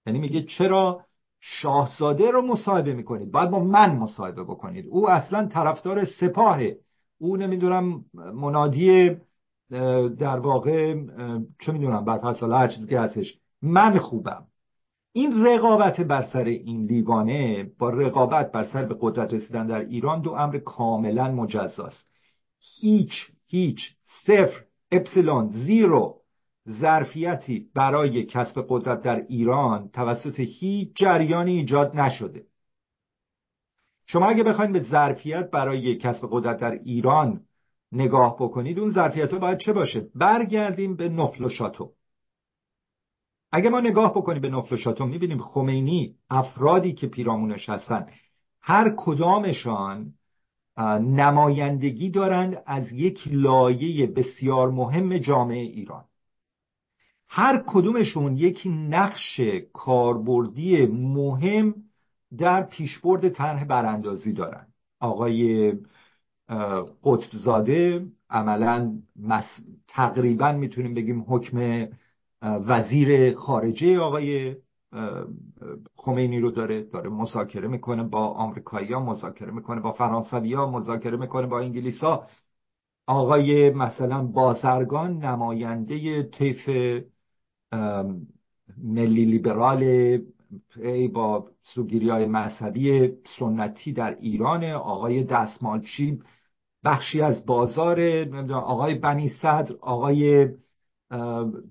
یعنی 0.06 0.18
میگه 0.18 0.42
چرا 0.42 1.04
شاهزاده 1.40 2.30
رو 2.30 2.42
مصاحبه 2.42 2.94
می‌کنید؟ 2.94 3.30
باید 3.30 3.50
با 3.50 3.58
من 3.64 3.96
مصاحبه 3.96 4.44
بکنید. 4.44 4.86
او 4.88 5.10
اصلا 5.10 5.46
طرفدار 5.46 6.04
سپاهه. 6.04 6.76
او 7.18 7.36
نمی‌دونم 7.36 8.04
منادی 8.14 9.16
در 10.18 10.38
واقع 10.38 10.94
چه 11.60 11.72
می‌دونم 11.72 12.04
بر 12.04 12.18
هر 12.42 12.68
چیزی 12.68 12.86
که 12.86 13.00
هستش. 13.00 13.38
من 13.62 13.98
خوبم. 13.98 14.46
این 15.12 15.46
رقابت 15.46 16.00
بر 16.00 16.22
سر 16.22 16.44
این 16.44 16.84
لیوانه 16.86 17.70
با 17.78 17.90
رقابت 17.90 18.52
بر 18.52 18.64
سر 18.64 18.84
به 18.84 18.96
قدرت 19.00 19.34
رسیدن 19.34 19.66
در 19.66 19.80
ایران 19.80 20.22
دو 20.22 20.30
امر 20.32 20.58
کاملا 20.58 21.32
مجزاست. 21.32 22.06
هیچ 22.80 23.12
هیچ 23.46 23.80
صفر 24.26 24.64
اپسیلون 24.92 25.50
زیرو 25.50 26.20
ظرفیتی 26.68 27.66
برای 27.74 28.24
کسب 28.24 28.66
قدرت 28.68 29.02
در 29.02 29.26
ایران 29.28 29.88
توسط 29.88 30.40
هیچ 30.40 30.92
جریانی 30.96 31.52
ایجاد 31.52 31.96
نشده. 31.96 32.44
شما 34.06 34.26
اگه 34.26 34.42
بخواید 34.42 34.72
به 34.72 34.82
ظرفیت 34.82 35.50
برای 35.50 35.96
کسب 35.96 36.28
قدرت 36.30 36.58
در 36.58 36.72
ایران 36.72 37.40
نگاه 37.92 38.36
بکنید 38.36 38.78
اون 38.78 38.90
ظرفیت 38.90 39.32
ها 39.32 39.38
باید 39.38 39.58
چه 39.58 39.72
باشه؟ 39.72 40.08
برگردیم 40.14 40.96
به 40.96 41.08
نفل 41.08 41.44
و 41.44 41.48
شاتو. 41.48 41.92
اگه 43.52 43.70
ما 43.70 43.80
نگاه 43.80 44.10
بکنیم 44.10 44.42
به 44.42 44.48
نفل 44.48 44.74
و 44.74 44.78
شاتو 44.78 45.06
می‌بینیم 45.06 45.38
خمینی 45.38 46.14
افرادی 46.30 46.92
که 46.92 47.06
پیرامونش 47.06 47.68
هستن 47.68 48.06
هر 48.60 48.94
کدامشان 48.96 50.14
نمایندگی 51.00 52.10
دارند 52.10 52.62
از 52.66 52.92
یک 52.92 53.28
لایه 53.30 54.06
بسیار 54.06 54.70
مهم 54.70 55.18
جامعه 55.18 55.62
ایران. 55.62 56.04
هر 57.28 57.64
کدومشون 57.66 58.36
یک 58.36 58.62
نقش 58.66 59.40
کاربردی 59.72 60.86
مهم 60.86 61.74
در 62.38 62.62
پیشبرد 62.62 63.28
طرح 63.28 63.64
براندازی 63.64 64.32
دارن. 64.32 64.66
آقای 65.00 65.72
قطبزاده 67.04 68.06
عملا 68.30 68.98
تقریبا 69.88 70.52
می‌تونیم 70.52 70.94
بگیم 70.94 71.24
حکم 71.28 71.86
وزیر 72.42 73.34
خارجه 73.34 73.98
آقای 73.98 74.56
خمینی 75.96 76.40
رو 76.40 76.50
داره 76.50 76.82
داره 76.82 77.10
مذاکره 77.10 77.68
می‌کنه 77.68 78.02
با 78.02 78.26
آمریکایی 78.26 78.92
ها 78.92 79.00
مذاکره 79.00 79.50
می‌کنه 79.50 79.80
با 79.80 79.92
فرانسوی 79.92 80.56
مذاکره 80.56 81.16
می‌کنه 81.16 81.46
با 81.46 81.60
انگلیس 81.60 82.00
آقای 83.06 83.70
مثلا 83.70 84.22
بازرگان 84.22 85.18
نماینده 85.18 86.22
طیف 86.22 86.68
ملی 88.78 89.24
لیبرال 89.24 90.18
با 91.12 91.50
سوگیری 91.62 92.10
های 92.10 92.26
مذهبی 92.26 93.12
سنتی 93.38 93.92
در 93.92 94.16
ایران 94.20 94.64
آقای 94.64 95.24
دستمالچی 95.24 96.22
بخشی 96.84 97.20
از 97.20 97.46
بازار 97.46 98.00
آقای 98.52 98.94
بنی 98.94 99.28
صدر 99.28 99.74
آقای 99.80 100.48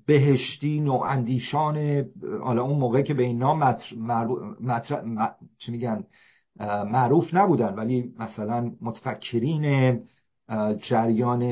بهشتی 0.06 0.82
و 0.82 0.92
اندیشان 0.92 2.06
حالا 2.44 2.64
اون 2.64 2.80
موقع 2.80 3.02
که 3.02 3.14
به 3.14 3.24
این 3.24 3.38
نام 3.38 3.78
چی 5.58 5.72
میگن 5.72 6.04
معروف 6.86 7.34
نبودن 7.34 7.74
ولی 7.76 8.14
مثلا 8.20 8.72
متفکرین 8.82 10.00
جریان 10.90 11.44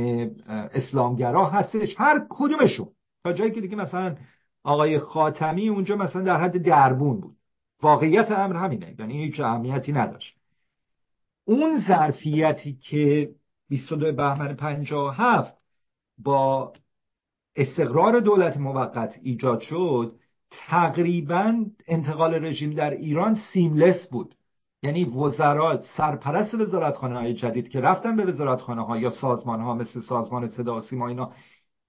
اسلامگرا 0.49 1.45
هستش 1.45 1.95
هر 1.97 2.25
کدومشون. 2.29 2.87
تا 3.23 3.33
جایی 3.33 3.51
که 3.51 3.61
دیگه 3.61 3.75
مثلا 3.75 4.15
آقای 4.63 4.99
خاتمی 4.99 5.69
اونجا 5.69 5.95
مثلا 5.95 6.21
در 6.21 6.41
حد 6.41 6.57
دربون 6.57 7.19
بود. 7.19 7.35
واقعیت 7.81 8.31
امر 8.31 8.55
همینه 8.55 8.95
یعنی 8.99 9.23
هیچ 9.23 9.39
اهمیتی 9.39 9.91
نداشت. 9.91 10.37
اون 11.45 11.83
ظرفیتی 11.87 12.73
که 12.73 13.29
22 13.69 14.11
بهمن 14.11 14.55
57 14.55 15.57
با 16.17 16.73
استقرار 17.55 18.19
دولت 18.19 18.57
موقت 18.57 19.19
ایجاد 19.21 19.59
شد 19.59 20.15
تقریبا 20.51 21.65
انتقال 21.87 22.45
رژیم 22.45 22.73
در 22.73 22.91
ایران 22.91 23.35
seamless 23.53 24.07
بود. 24.07 24.35
یعنی 24.83 25.05
وزرات 25.05 25.85
سرپرست 25.97 26.53
وزارتخانه 26.53 27.15
های 27.15 27.33
جدید 27.33 27.69
که 27.69 27.81
رفتن 27.81 28.15
به 28.15 28.25
وزارتخانه 28.25 28.85
ها 28.85 28.97
یا 28.97 29.09
سازمان 29.09 29.61
ها 29.61 29.73
مثل 29.73 30.01
سازمان 30.01 30.47
صدا 30.47 30.81
سیما 30.81 31.07
اینا 31.07 31.31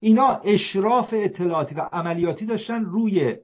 اینا 0.01 0.27
اشراف 0.45 1.09
اطلاعاتی 1.13 1.75
و 1.75 1.81
عملیاتی 1.81 2.47
داشتن 2.47 2.85
روی 2.85 3.37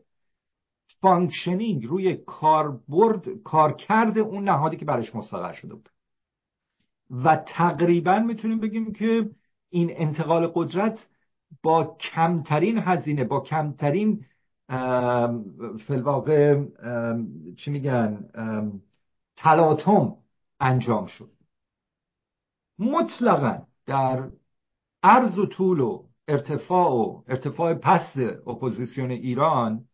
functioning 1.01 1.87
روی 1.87 2.17
کاربرد 2.17 3.29
کارکرد 3.29 4.19
اون 4.19 4.45
نهادی 4.45 4.77
که 4.77 4.85
برش 4.85 5.15
مستقر 5.15 5.53
شده 5.53 5.75
بود. 5.75 5.89
و 7.11 7.37
تقریبا 7.37 8.19
می‌تونیم 8.19 8.61
بگیم 8.61 8.93
که 8.93 9.31
این 9.71 9.91
انتقال 9.95 10.53
قدرت 10.55 11.09
با 11.63 11.97
کمترین 12.15 12.79
هزینه 12.79 13.25
با 13.25 13.41
کمترین 13.41 14.25
فی‌الواقع 15.87 16.65
چی 17.57 17.71
میگن 17.71 18.31
تلاطم 19.37 20.17
انجام 20.61 21.07
شد. 21.07 21.31
مطلقا 22.79 23.67
در 23.87 24.31
عرض 25.03 25.39
و 25.39 25.47
طول 25.47 25.81
و 25.81 26.05
ارتفاع 26.29 26.91
و 26.93 27.23
ارتفاع 27.29 27.75
پست 27.75 28.17
اپوزیسیون 28.47 29.11
ایران 29.11 29.85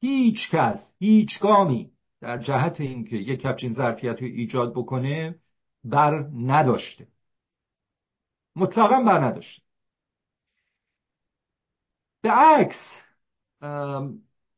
هیچ 0.00 0.50
کس 0.50 0.94
هیچ 0.98 1.40
گامی 1.40 1.90
در 2.20 2.38
جهت 2.38 2.80
اینکه 2.80 3.16
یک 3.16 3.40
capacity 3.40 3.72
ظرفیت 3.72 4.22
رو 4.22 4.26
ایجاد 4.26 4.72
بکنه 4.72 5.34
بر 5.84 6.28
نداشته 6.34 7.06
مطلقا 8.56 9.00
بر 9.00 9.24
نداشته 9.24 9.62
به 12.22 12.30
عکس 12.30 13.02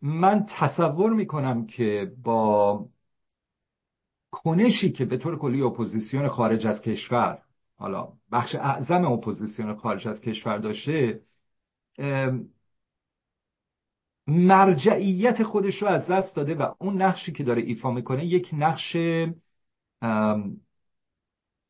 من 0.03 0.47
تصور 0.59 1.13
می‌کنم 1.13 1.67
که 1.67 2.13
با 2.23 2.89
کنشی 4.31 4.93
که 4.93 5.05
به 5.05 5.17
طور 5.17 5.39
کلی 5.39 5.63
اپوزیسیون 5.63 6.29
خارج 6.29 6.67
از 6.67 6.81
کشور 6.81 7.43
حالا 7.77 8.13
بخش 8.33 8.55
اعظم 8.55 9.05
اپوزیسیون 9.05 9.75
خارج 9.77 10.09
از 10.09 10.21
کشور 10.21 10.59
داشته 10.59 11.21
مرجعیت 14.27 15.43
خودش 15.43 15.83
رو 15.83 15.89
از 15.89 16.07
دست 16.07 16.37
داده 16.37 16.55
و 16.55 16.75
اون 16.79 17.03
نقشی 17.03 17.33
که 17.33 17.45
داره 17.45 17.63
ایفا 17.63 17.91
می‌کنه 17.91 18.25
یک 18.25 18.51
نقش 18.53 18.97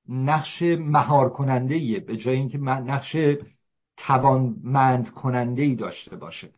نقش 0.09 0.63
مهار 0.63 1.31
کننده 1.31 1.75
ایه 1.75 2.01
به 2.01 2.17
جای 2.17 2.37
اینکه 2.37 2.59
نقش 2.59 3.17
توانمند 3.97 5.11
کننده 5.11 5.63
ای 5.63 5.75
داشته 5.75 6.17
باشه. 6.17 6.55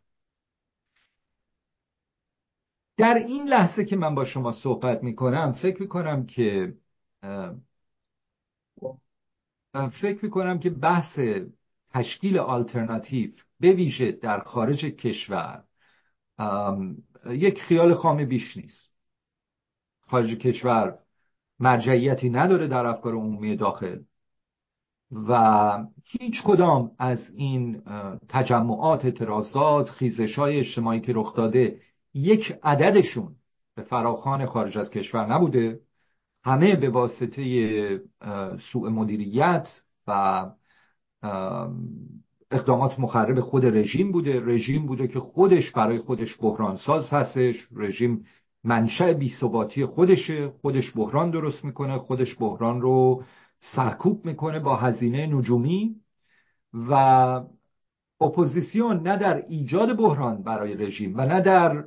در 2.97 3.15
این 3.15 3.49
لحظه 3.49 3.85
که 3.85 3.97
من 3.97 4.15
با 4.15 4.25
شما 4.25 4.53
صحبت 4.53 5.03
می‌کنم 5.03 5.53
فکر 5.53 5.81
می‌کنم 5.83 6.27
که 6.27 6.75
فکر 10.01 10.19
می‌کنم 10.23 10.59
که 10.59 10.71
بحث 10.71 11.19
تشکیل 11.91 12.39
آلترناتیو 12.39 13.31
به 13.61 13.73
ویژه 13.73 14.13
در 14.13 14.41
خارج 14.41 14.85
کشور 14.85 15.65
یک 17.27 17.63
خیال 17.63 17.95
خام 17.95 18.25
بیش 18.25 18.57
نیست. 18.57 18.91
خارج 20.01 20.39
کشور 20.39 20.99
مرجعیتی 21.61 22.31
نداره 22.31 22.69
در 22.69 22.87
افکار 22.87 23.15
عمومی 23.15 23.57
داخل. 23.57 23.99
و 25.11 25.79
هیچ 26.05 26.43
کدام 26.45 26.91
از 26.99 27.31
این 27.35 27.83
تجمعات 28.29 29.05
اعتراضات 29.05 29.91
خیزش 29.91 30.39
های 30.39 30.59
اجتماعی 30.59 31.01
که 31.01 31.13
رخ 31.15 31.37
داده 31.37 31.81
یک 32.15 32.59
عددشون 32.63 33.35
به 33.75 33.83
فراخان 33.83 34.47
خارج 34.47 34.79
از 34.79 34.91
کشور 34.91 35.27
نبوده. 35.35 35.81
همه 36.45 36.77
به 36.77 36.91
واسطه 36.91 38.01
سوء 38.73 38.91
مدیریت 38.91 39.69
و 40.07 40.47
اقدامات 42.51 42.99
مخرب 42.99 43.41
خود 43.41 43.67
رژیم 43.67 44.13
بوده. 44.13 44.41
رژیم 44.41 44.87
بوده 44.87 45.09
که 45.09 45.21
خودش 45.21 45.73
برای 45.73 45.99
خودش 45.99 46.37
بحران 46.41 46.77
ساز 46.77 47.11
هستش. 47.11 47.69
رژیم 47.77 48.27
منشأ 48.67 49.13
بیثباتی 49.13 49.87
خودشه 49.87 50.49
خودش 50.49 50.97
بحران 50.97 51.31
درست 51.31 51.65
می‌کنه 51.65 51.99
خودش 51.99 52.37
بحران 52.41 52.81
رو 52.81 53.25
سرکوب 53.61 54.27
می‌کنه 54.27 54.61
با 54.61 54.77
هزینه 54.77 55.27
نجومی 55.27 55.97
و 56.73 56.93
اپوزیسیون 58.21 59.09
نه 59.09 59.17
در 59.17 59.45
ایجاد 59.49 59.97
بحران 59.97 60.43
برای 60.43 60.75
رژیم 60.75 61.17
و 61.17 61.21
نه 61.21 61.41
در 61.41 61.85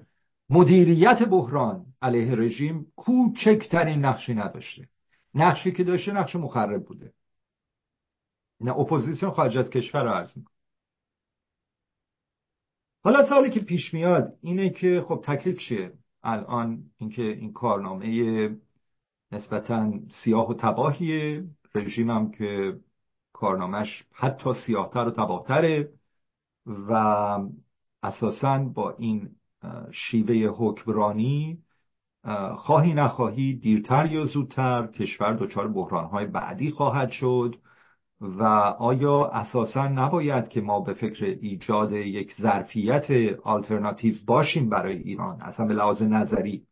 مدیریت 0.49 1.23
بحران 1.23 1.85
علیه 2.01 2.35
رژیم 2.35 2.85
کوچکترین 2.95 4.05
نقشی 4.05 4.33
نداشته. 4.33 4.87
نقشی 5.35 5.71
که 5.71 5.83
داشته 5.83 6.11
نقش 6.11 6.35
مخرب 6.35 6.85
بوده. 6.85 7.13
نه 8.61 8.79
اپوزیسیون 8.79 9.31
خارج 9.31 9.57
از 9.57 9.69
کشور 9.69 10.03
رو 10.03 10.09
عرض 10.09 10.37
می‌کنه. 10.37 10.55
حالا 13.03 13.29
سوالی 13.29 13.49
که 13.49 13.59
پیش 13.59 13.93
میاد 13.93 14.33
اینه 14.41 14.69
که 14.69 15.05
خب 15.07 15.21
تکلیف 15.25 15.59
چیه 15.59 15.93
الان 16.23 16.83
اینکه 16.97 17.21
این 17.21 17.53
کارنامه 17.53 18.49
نسبتا 19.31 19.91
سیاه 20.23 20.49
و 20.49 20.53
تباهیه. 20.53 21.43
رژیمم 21.75 22.31
که 22.31 22.79
کارنامهش 23.33 24.03
حتی 24.13 24.53
سیاهتر 24.65 25.07
و 25.07 25.11
تباهتره 25.11 25.89
و 26.65 26.93
اساسا 28.03 28.59
با 28.59 28.91
این 28.91 29.29
شیوه 29.91 30.35
حکمرانی 30.57 31.63
خواهی 32.57 32.93
نخواهی 32.93 33.53
دیرتر 33.53 34.11
یا 34.11 34.25
زودتر 34.25 34.87
کشور 34.87 35.33
دچار 35.33 35.67
بحرانهای 35.67 36.25
بعدی 36.25 36.71
خواهد 36.71 37.09
شد. 37.09 37.55
و 38.21 38.43
آیا 38.79 39.25
اساسا 39.25 39.87
نباید 39.87 40.47
که 40.47 40.61
ما 40.61 40.79
به 40.79 40.93
فکر 40.93 41.25
ایجاد 41.25 41.91
یک 41.91 42.33
ظرفیت 42.41 43.07
آلترناتیو 43.43 44.15
باشیم 44.25 44.69
برای 44.69 44.97
ایران؟ 44.97 45.41
اصلا 45.41 45.65
به 45.65 45.73
لحاظ 45.73 46.01
نظری. 46.01 46.63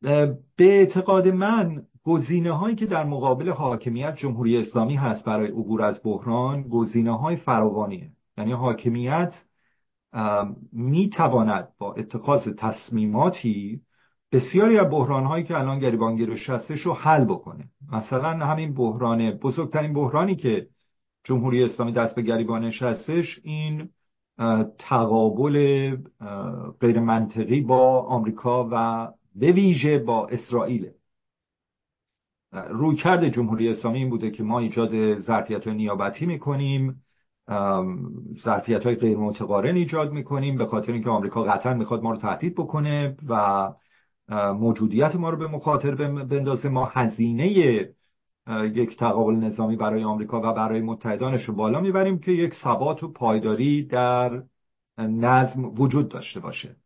به 0.00 0.38
اعتقاد 0.58 1.28
من 1.28 1.82
گزینه 2.04 2.52
هایی 2.52 2.76
که 2.76 2.86
در 2.86 3.04
مقابل 3.04 3.48
حاکمیت 3.48 4.16
جمهوری 4.16 4.56
اسلامی 4.56 4.94
هست 4.94 5.24
برای 5.24 5.50
عبور 5.50 5.82
از 5.82 6.00
بحران 6.04 6.62
گزینه 6.62 7.18
های 7.18 7.36
فراوانیه. 7.36 8.10
یعنی 8.38 8.52
حاکمیت 8.52 9.34
می 10.72 11.10
تواند 11.10 11.68
با 11.78 11.94
اتخاذ 11.94 12.48
تصمیماتی 12.58 13.80
بسیاری 14.32 14.78
از 14.78 14.90
بحران 14.90 15.24
هایی 15.24 15.44
که 15.44 15.58
الان 15.58 15.78
گریبانگیرش 15.78 16.50
هستش 16.50 16.80
رو 16.80 16.94
حل 16.94 17.24
بکنه. 17.24 17.64
مثلا 17.92 18.46
همین 18.46 18.74
بحران 18.74 19.30
بزرگترین 19.30 19.92
بحرانی 19.92 20.36
که 20.36 20.66
جمهوری 21.24 21.64
اسلامی 21.64 21.92
دست 21.92 22.14
به 22.14 22.22
گریبانش 22.22 22.82
هستش 22.82 23.40
این 23.42 23.88
تقابل 24.78 25.96
غیر 26.80 27.00
منطقی 27.00 27.60
با 27.60 28.02
آمریکا 28.02 28.68
و 28.72 29.08
به 29.34 29.52
ویژه 29.52 29.98
با 29.98 30.26
اسرائیل 30.26 30.90
رویکرد 32.52 33.28
جمهوری 33.28 33.68
اسلامی 33.68 33.98
این 33.98 34.10
بوده 34.10 34.30
که 34.30 34.42
ما 34.42 34.58
ایجاد 34.58 35.18
ظرفیت 35.18 35.68
نیابتی 35.68 36.26
می‌کنیم 36.26 37.02
ظرفیت 38.44 38.86
های 38.86 38.94
غیر 38.94 39.18
متقارن 39.18 39.74
ایجاد 39.76 40.12
می‌کنیم 40.12 40.58
به 40.58 40.66
خاطر 40.66 40.92
اینکه 40.92 41.10
آمریکا 41.10 41.42
قطعا 41.42 41.74
می‌خواد 41.74 42.02
ما 42.02 42.10
رو 42.10 42.16
تهدید 42.16 42.54
بکنه 42.54 43.16
و 43.28 43.68
موجودیت 44.28 45.16
ما 45.16 45.30
رو 45.30 45.36
به 45.36 45.46
مخاطر 45.46 45.94
بندازه. 46.24 46.68
ما 46.68 46.84
هزینه 46.84 47.48
یک 48.74 48.96
تقابل 48.96 49.34
نظامی 49.34 49.76
برای 49.76 50.04
آمریکا 50.04 50.40
و 50.40 50.54
برای 50.54 50.80
متحدانش 50.80 51.44
رو 51.44 51.54
بالا 51.54 51.80
می‌بریم 51.80 52.18
که 52.18 52.32
یک 52.32 52.54
ثبات 52.54 53.02
و 53.02 53.12
پایداری 53.12 53.82
در 53.82 54.42
نظم 54.98 55.64
وجود 55.64 56.08
داشته 56.08 56.40
باشه. 56.40 56.76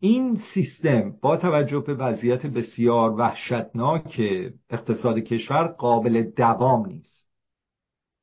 این 0.00 0.38
سیستم 0.54 1.14
با 1.22 1.36
توجه 1.36 1.80
به 1.80 1.94
وضعیت 1.94 2.46
بسیار 2.46 3.10
وحشتناک 3.10 4.22
اقتصاد 4.70 5.18
کشور 5.18 5.66
قابل 5.66 6.22
دوام 6.22 6.86
نیست. 6.86 7.28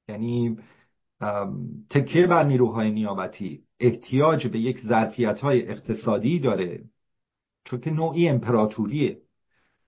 یعنی 0.10 0.58
تکیه 1.90 2.28
بر 2.28 2.44
نیروهای 2.44 2.92
نیابتی 2.92 3.64
احتیاج 3.80 4.48
به 4.48 4.60
یک 4.60 4.80
ظرفیت 4.80 5.40
های 5.40 5.70
اقتصادی 5.70 6.40
داره. 6.40 6.84
چون 7.66 7.80
که 7.80 7.92
نوعی 7.92 8.30
امپراتوریه. 8.30 9.22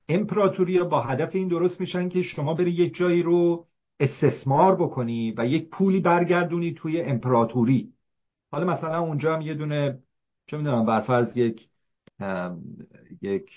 امپراتوری 0.10 0.80
با 0.80 1.02
هدف 1.02 1.36
این 1.36 1.48
درست 1.48 1.82
میشن 1.82 2.10
که 2.10 2.22
شما 2.22 2.54
بری 2.54 2.72
یک 2.72 2.96
جایی 2.96 3.24
رو 3.24 3.68
استثمار 4.00 4.76
بکنی 4.76 5.34
و 5.38 5.48
یک 5.48 5.70
پولی 5.70 6.00
برگردونی 6.00 6.74
توی 6.74 7.02
امپراتوری. 7.02 7.94
حالا 8.52 8.66
مثلا 8.74 9.00
اونجا 9.00 9.36
هم 9.36 9.42
یه 9.42 9.54
دونه 9.54 10.00
چه 10.48 10.58
می‌دونم 10.58 10.86
برفرض 10.86 11.38
یک 11.38 11.70
یک 13.22 13.50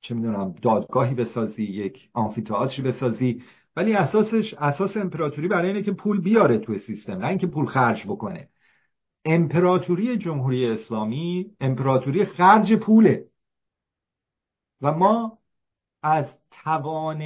چه 0.00 0.14
می‌دونم 0.14 0.54
دادگاهی 0.62 1.14
بسازی 1.14 1.64
یک 1.64 2.10
آمفیتئاتری 2.12 2.82
بسازی. 2.82 3.42
ولی 3.76 3.92
اساسش 3.92 4.54
اساس 4.54 4.96
امپراتوری 4.96 5.48
برای 5.48 5.68
اینه 5.68 5.82
که 5.82 5.92
پول 5.92 6.20
بیاره 6.20 6.58
توی 6.58 6.78
سیستم 6.78 7.12
نه 7.12 7.28
اینکه 7.28 7.46
پول 7.46 7.66
خرج 7.66 8.06
بکنه. 8.06 8.48
امپراتوری 9.24 10.18
جمهوری 10.18 10.66
اسلامی 10.66 11.50
امپراتوری 11.60 12.24
خرج 12.24 12.72
پوله. 12.72 13.26
و 14.82 14.92
ما 14.92 15.38
از 16.02 16.26
توان 16.50 17.22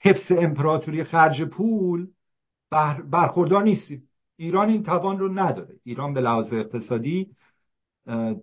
حفظ 0.00 0.32
امپراتوری 0.32 1.04
خرج 1.04 1.42
پول 1.42 2.08
برخوردار 3.10 3.62
نیستیم. 3.62 4.08
ایران 4.36 4.68
این 4.68 4.82
توان 4.82 5.18
رو 5.18 5.32
نداره. 5.32 5.80
ایران 5.84 6.14
به 6.14 6.20
لحاظ 6.20 6.52
اقتصادی 6.52 7.36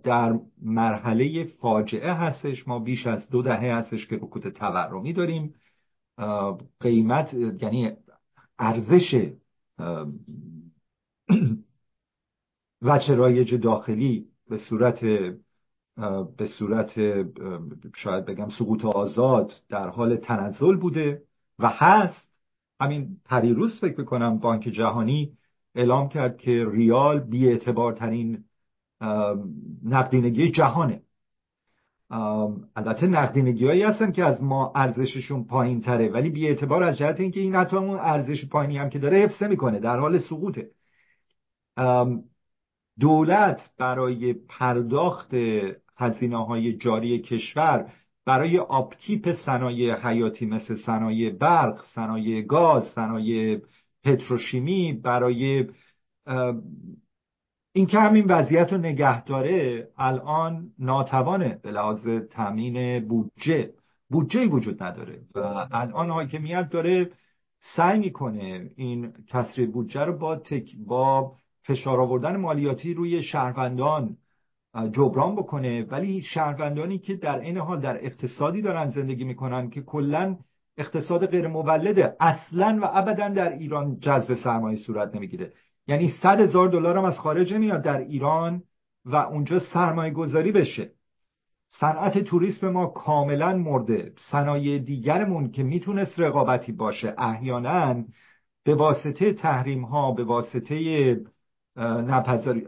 در 0.04 0.39
مرحله 0.62 1.43
فاجعه 1.43 2.14
هستش. 2.14 2.68
ما 2.68 2.80
بیش 2.80 3.08
از 3.08 3.30
دو 3.30 3.41
دهه 3.41 3.76
هستش 3.76 4.08
که 4.08 4.16
رکود 4.16 4.50
تورمی 4.50 5.14
داریم. 5.14 5.54
قیمت 6.80 7.34
یعنی 7.34 7.91
ارزش 8.60 9.32
و 12.82 12.99
رایج 13.09 13.55
داخلی 13.55 14.25
به 14.49 14.57
صورت 14.57 15.05
به 16.38 16.47
صورت 16.57 16.99
شاید 17.95 18.25
بگم 18.25 18.49
سقوط 18.49 18.86
آزاد 18.86 19.53
در 19.69 19.89
حال 19.89 20.15
تنزل 20.15 20.75
بوده 20.75 21.23
و 21.59 21.69
هست. 21.69 22.30
همین 22.82 23.17
پریروز 23.25 23.80
فکر 23.80 24.01
بکنم 24.01 24.38
بانک 24.38 24.61
جهانی 24.61 25.38
اعلام 25.75 26.09
کرد 26.09 26.38
که 26.38 26.65
ریال 26.71 27.19
بی 27.19 27.57
ترین 27.97 28.43
نقدینگی 29.84 30.51
جهانه. 30.51 31.01
البته 32.75 33.07
نقدینگی 33.07 33.67
هایی 33.67 33.84
هستن 33.84 34.11
که 34.11 34.23
از 34.23 34.43
ما 34.43 34.71
ارزششون 34.75 35.43
پایین 35.43 35.82
تره 35.82 36.09
ولی 36.09 36.30
بی 36.30 36.47
اعتبار 36.47 36.84
از 36.84 36.97
جهت 36.97 37.19
اینکه 37.19 37.39
این 37.39 37.55
حتی 37.55 37.77
اون 37.77 37.99
ارزش 37.99 38.45
پایینی 38.45 38.77
هم 38.77 38.89
که 38.89 38.99
داره 38.99 39.17
حفظ 39.17 39.43
می‌کنه 39.43 39.80
در 39.80 39.99
حال 39.99 40.19
سقوطه. 40.19 40.71
دولت 43.00 43.70
برای 43.78 44.34
پرداخت 44.34 45.34
هزینه 45.97 46.45
های 46.45 46.74
جاری 46.74 47.20
کشور 47.20 47.91
برای 48.26 48.58
آپکیپ 48.58 49.32
صنایع 49.45 49.95
حیاتی 50.08 50.45
مثل 50.45 50.76
صنایع 50.76 51.30
برق، 51.30 51.82
صنایع 51.95 52.41
گاز، 52.41 52.84
صنایع 52.84 53.62
پتروشیمی 54.04 54.93
برای 54.93 55.68
اینکه 57.74 58.00
همین 58.00 58.26
وضعیت 58.26 58.74
رو 58.74 58.80
نگه 58.80 59.24
داره 59.24 59.88
الان 59.97 60.72
ناتوانه 60.80 61.60
به 61.64 61.72
لحاظ 61.72 62.08
تامین 62.32 63.08
بودجه. 63.08 63.74
بودجه 64.10 64.45
وجود 64.45 64.84
نداره 64.84 65.22
و 65.36 65.39
الان 65.72 66.10
حاکمیت 66.10 66.70
داره 66.70 67.12
سعی 67.76 68.00
می‌کنه 68.00 68.70
این 68.76 69.14
کسری 69.28 69.66
بودجه 69.66 70.06
رو 70.06 70.18
با, 70.18 70.36
تک 70.36 70.76
با 70.78 71.36
فشار 71.64 72.01
آوردن 72.01 72.36
مالیاتی 72.36 72.93
روی 72.93 73.24
شهروندان 73.24 74.18
جبران 74.91 75.36
بکنه. 75.36 75.84
ولی 75.84 76.22
شهروندانی 76.22 76.97
که 76.97 77.16
در 77.16 77.39
این 77.39 77.57
حال 77.57 77.80
در 77.80 78.05
اقتصادی 78.05 78.62
دارن 78.62 78.89
زندگی 78.89 79.24
می‌کنن 79.24 79.70
که 79.70 79.82
کلا 79.82 80.38
اقتصاد 80.78 81.26
غیر 81.26 81.47
مولده 81.47 82.16
اصلا 82.20 82.80
و 82.82 82.86
ابدا 82.93 83.28
در 83.30 83.53
ایران 83.53 83.99
جذب 83.99 84.36
سرمایه 84.36 84.78
صورت 84.78 85.16
نمی‌گیره. 85.16 85.53
یعنی 85.88 86.14
صد 86.22 86.39
هزار 86.39 86.68
دلار 86.68 86.97
هم 86.97 87.05
از 87.05 87.18
خارج 87.18 87.53
میاد 87.53 87.82
در 87.82 87.97
ایران 87.97 88.64
و 89.05 89.16
اونجا 89.16 89.60
سرمایه 89.60 90.14
گذاری 90.14 90.51
بشه. 90.51 90.91
صنعت 91.70 92.18
توریسم 92.18 92.70
ما 92.70 92.86
کاملا 92.86 93.57
مرده. 93.57 94.14
صنایع 94.32 94.80
دیگرمون 94.80 95.51
که 95.51 95.64
می‌تونست 95.64 96.20
رقابتی 96.20 96.72
باشه 96.72 97.14
احیانا 97.18 98.03
به 98.64 98.76
واسطه 98.76 99.34
تحریم 99.34 99.86
ها 99.86 100.12
به 100.12 100.24
واسطه 100.24 100.76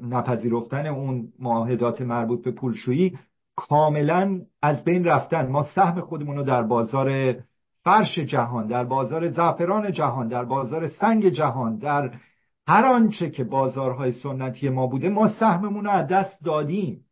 نپذیرفتن 0.02 0.86
اون 0.86 1.34
معاهدات 1.40 2.02
مربوط 2.02 2.44
به 2.44 2.52
پولشویی 2.52 3.18
کاملا 3.56 4.42
از 4.62 4.84
بین 4.84 5.06
رفتن. 5.06 5.48
ما 5.48 5.64
سهم 5.64 6.02
خودمون 6.02 6.38
رو 6.38 6.44
در 6.44 6.64
بازار 6.64 7.36
فرش 7.84 8.20
جهان 8.20 8.68
در 8.68 8.84
بازار 8.84 9.32
زعفران 9.32 9.92
جهان 9.92 10.28
در 10.28 10.46
بازار 10.46 10.88
سنگ 10.88 11.30
جهان 11.30 11.78
در 11.78 12.12
هر 12.68 12.86
آنچه 12.86 13.30
که 13.30 13.44
بازارهای 13.44 14.12
سنتی 14.12 14.70
ما 14.70 14.88
بوده 14.88 15.10
ما 15.10 15.28
سهممون 15.28 15.86
رو 15.86 15.92
از 15.92 16.08
دست 16.08 16.44
دادیم. 16.44 17.06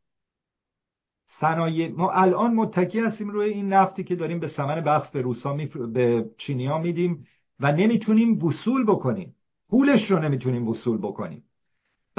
صنایع 1.39 1.91
ما 1.97 2.11
الان 2.11 2.53
متکی 2.53 2.99
هستیم 2.99 3.29
روی 3.29 3.49
این 3.49 3.73
نفتی 3.73 4.03
که 4.03 4.15
داریم 4.15 4.39
به 4.39 4.47
ثمن 4.47 4.81
بخش 4.81 5.11
به 5.11 5.21
روسا 5.21 5.53
می... 5.53 5.65
به 5.65 6.29
چینیا 6.37 6.77
میدیم 6.77 7.25
و 7.59 7.71
نمی‌تونیم 7.71 8.43
وصول 8.43 8.85
بکنیم. 8.85 9.35
پولش 9.69 10.11
رو 10.11 10.19
نمی‌تونیم 10.19 10.67
وصول 10.67 10.97
بکنیم. 10.97 11.43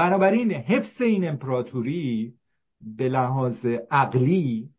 بنابراین 0.00 0.52
حفظ 0.52 1.02
این 1.02 1.28
امپراتوری 1.28 2.34
به 2.96 3.08
لحاظ 3.08 3.66
عقلی 3.90 4.70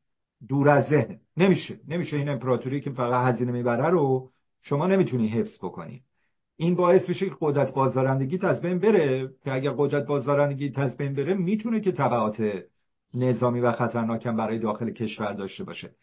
دور 0.49 0.69
از 0.69 0.85
ذهن. 0.89 1.19
نمیشه. 1.37 1.79
نمیشه 1.87 2.17
این 2.17 2.29
امپراتوری 2.29 2.81
که 2.81 2.89
فقط 2.89 3.33
هزینه 3.33 3.51
می‌بره 3.51 3.89
رو 3.89 4.29
شما 4.61 4.87
نمی‌تونی 4.87 5.27
حفظ 5.27 5.57
بکنی. 5.57 6.01
این 6.57 6.75
باعث 6.75 7.09
بشه 7.09 7.29
که 7.29 7.35
قدرت 7.41 7.73
بازدارندگی 7.73 8.39
از 8.41 8.61
بین 8.61 8.79
بره 8.79 9.29
که 9.43 9.53
اگر 9.53 9.71
قدرت 9.77 10.05
بازدارندگی 10.05 10.71
از 10.75 10.97
بین 10.97 11.13
بره 11.13 11.33
می‌تونه 11.33 11.79
که 11.79 11.91
تبعات 11.91 12.63
نظامی 13.15 13.59
و 13.59 13.71
خطرناکم 13.71 14.37
برای 14.37 14.59
داخل 14.59 14.91
کشور 14.91 15.33
داشته 15.33 15.63
باشه. 15.63 15.95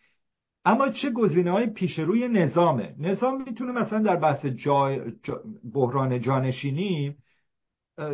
اما 0.65 0.89
چه 0.89 1.11
گزینه 1.11 1.51
های 1.51 1.67
پیش 1.67 1.99
روی 1.99 2.29
نظامه؟ 2.29 2.95
نظام 2.99 3.43
می‌تونه 3.43 3.73
مثلا 3.73 4.03
در 4.03 4.17
بحث 4.17 4.47
جا... 4.47 4.97
بحران 5.75 6.21
جانشینی 6.21 7.17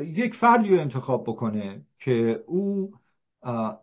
یک 0.05 0.35
فردی 0.35 0.74
رو 0.74 0.80
انتخاب 0.80 1.22
بکنه 1.22 1.87
که 1.99 2.45
او 2.47 2.93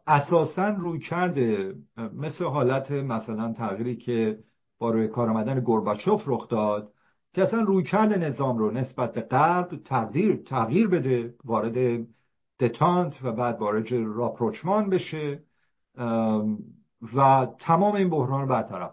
اساسا 0.07 0.69
روی 0.69 0.99
کرده 0.99 1.75
مثل 2.13 2.45
حالت 2.45 2.91
مثلا 2.91 3.53
تغییری 3.53 3.95
که 3.95 4.39
با 4.79 4.91
روی 4.91 5.07
کار 5.07 5.29
آمدن 5.29 5.63
گرباچوف 5.65 6.23
رخ 6.27 6.47
داد 6.47 6.93
که 7.33 7.43
اصلا 7.43 7.61
روی 7.61 7.83
کرده 7.83 8.17
نظام 8.17 8.57
رو 8.57 8.71
نسبت 8.71 9.13
به 9.13 9.21
غرب 9.21 9.83
تغییر 9.83 10.35
تغییر 10.35 10.87
بده 10.87 11.35
وارد 11.43 12.07
دتانت 12.59 13.23
و 13.23 13.31
بعد 13.31 13.59
وارد 13.59 13.91
راپروچمان 13.91 14.89
بشه 14.89 15.43
و 17.15 17.47
تمام 17.59 17.95
این 17.95 18.09
بحران 18.09 18.41
رو 18.41 18.47
برطرف 18.47 18.91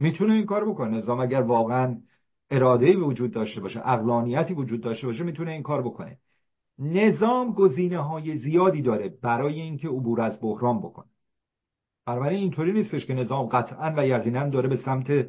می‌تونه 0.00 0.34
این 0.34 0.46
کار 0.46 0.70
بکنه. 0.70 0.98
نظام 0.98 1.20
اگر 1.20 1.42
واقعا 1.42 2.00
اراده 2.50 2.96
وجود 2.96 3.30
داشته 3.30 3.60
باشه 3.60 3.88
اقلانیتی 3.88 4.54
وجود 4.54 4.80
داشته 4.80 5.06
باشه 5.06 5.24
می‌تونه 5.24 5.50
این 5.50 5.62
کار 5.62 5.82
بکنه. 5.82 6.18
نظام 6.78 7.52
گزینه 7.52 7.98
های 7.98 8.38
زیادی 8.38 8.82
داره 8.82 9.08
برای 9.22 9.60
اینکه 9.60 9.88
عبور 9.88 10.20
از 10.20 10.40
بحران 10.40 10.78
بکنه. 10.78 11.06
بنابراین 12.06 12.38
اینطوری 12.38 12.72
نیستش 12.72 13.06
که 13.06 13.14
نظام 13.14 13.46
قطعا 13.46 13.94
و 13.96 14.06
یقینا 14.06 14.48
داره 14.48 14.68
به 14.68 14.76
سمت 14.76 15.26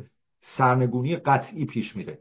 سرنگونی 0.58 1.16
قطعی 1.16 1.66
پیش 1.66 1.96
میره. 1.96 2.20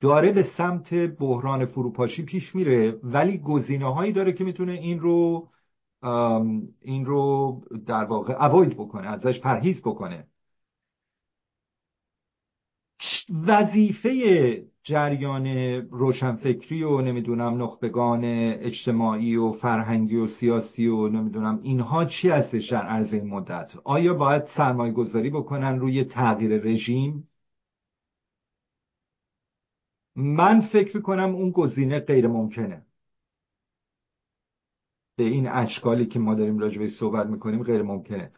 داره 0.00 0.32
به 0.32 0.42
سمت 0.42 0.94
بحران 0.94 1.66
فروپاشی 1.66 2.24
پیش 2.24 2.54
میره 2.54 2.98
ولی 3.02 3.38
گزینه 3.38 3.94
هایی 3.94 4.12
داره 4.12 4.32
که 4.32 4.44
می‌تونه 4.44 4.72
این 4.72 5.00
رو 5.00 5.48
این 6.82 7.04
رو 7.04 7.60
در 7.86 8.04
واقع 8.04 8.44
اوید 8.44 8.74
بکنه 8.74 9.08
ازش 9.08 9.40
پرهیز 9.40 9.80
بکنه. 9.80 10.26
وظیفه 13.46 14.10
جریان 14.84 15.46
روشنفکری 15.90 16.82
و 16.82 17.00
نمی‌دونم 17.00 17.62
نخبگان 17.62 18.24
اجتماعی 18.24 19.36
و 19.36 19.52
فرهنگی 19.52 20.16
و 20.16 20.28
سیاسی 20.28 20.86
و 20.86 21.08
نمی‌دونم 21.08 21.60
اینها 21.62 22.04
چی 22.04 22.28
هستش 22.28 22.72
در 22.72 22.86
عرض 22.86 23.14
این 23.14 23.26
مدت؟ 23.26 23.72
آیا 23.84 24.14
باید 24.14 24.44
سرمایه 24.56 24.92
گذاری 24.92 25.30
بکنن 25.30 25.78
روی 25.78 26.04
تغییر 26.04 26.62
رژیم؟ 26.62 27.28
من 30.16 30.60
فکر 30.60 30.96
می‌کنم 30.96 31.34
اون 31.34 31.50
گزینه 31.50 32.00
غیر 32.00 32.26
ممکنه. 32.26 32.82
به 35.16 35.24
این 35.24 35.48
اشکالی 35.48 36.06
که 36.06 36.18
ما 36.18 36.34
داریم 36.34 36.58
راجبه 36.58 36.88
صحبت 36.88 37.26
می‌کنیم 37.26 37.62
غیر 37.62 37.82
ممکنه. 37.82 38.32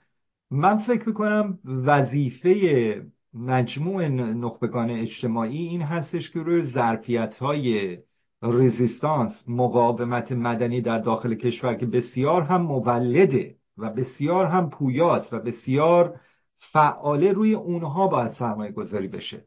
من 0.51 0.79
فکر 0.79 1.09
می‌کنم 1.09 1.59
وظیفه 1.65 3.12
مجموع 3.35 4.09
نخبگان 4.09 4.91
اجتماعی 4.91 5.67
این 5.67 5.83
هستش 5.83 6.31
که 6.31 6.41
روی 6.41 6.63
ظرفیت 6.63 7.37
های 7.37 7.99
رزیستانس 8.43 9.45
مقاومت 9.49 10.33
مدنی 10.33 10.81
در 10.81 10.99
داخل 10.99 11.35
کشور 11.35 11.75
که 11.75 11.87
بسیار 11.87 12.43
هم 12.43 12.63
مولده 12.63 13.57
و 13.79 13.91
بسیار 13.91 14.47
هم 14.47 14.71
پویاست 14.71 15.33
و 15.33 15.39
بسیار 15.39 16.21
فعاله 16.59 17.33
روی 17.33 17.55
اونها 17.55 18.09
باید 18.09 18.33
سرمایه 18.33 18.73
گذاری 18.73 19.09
بشه. 19.09 19.45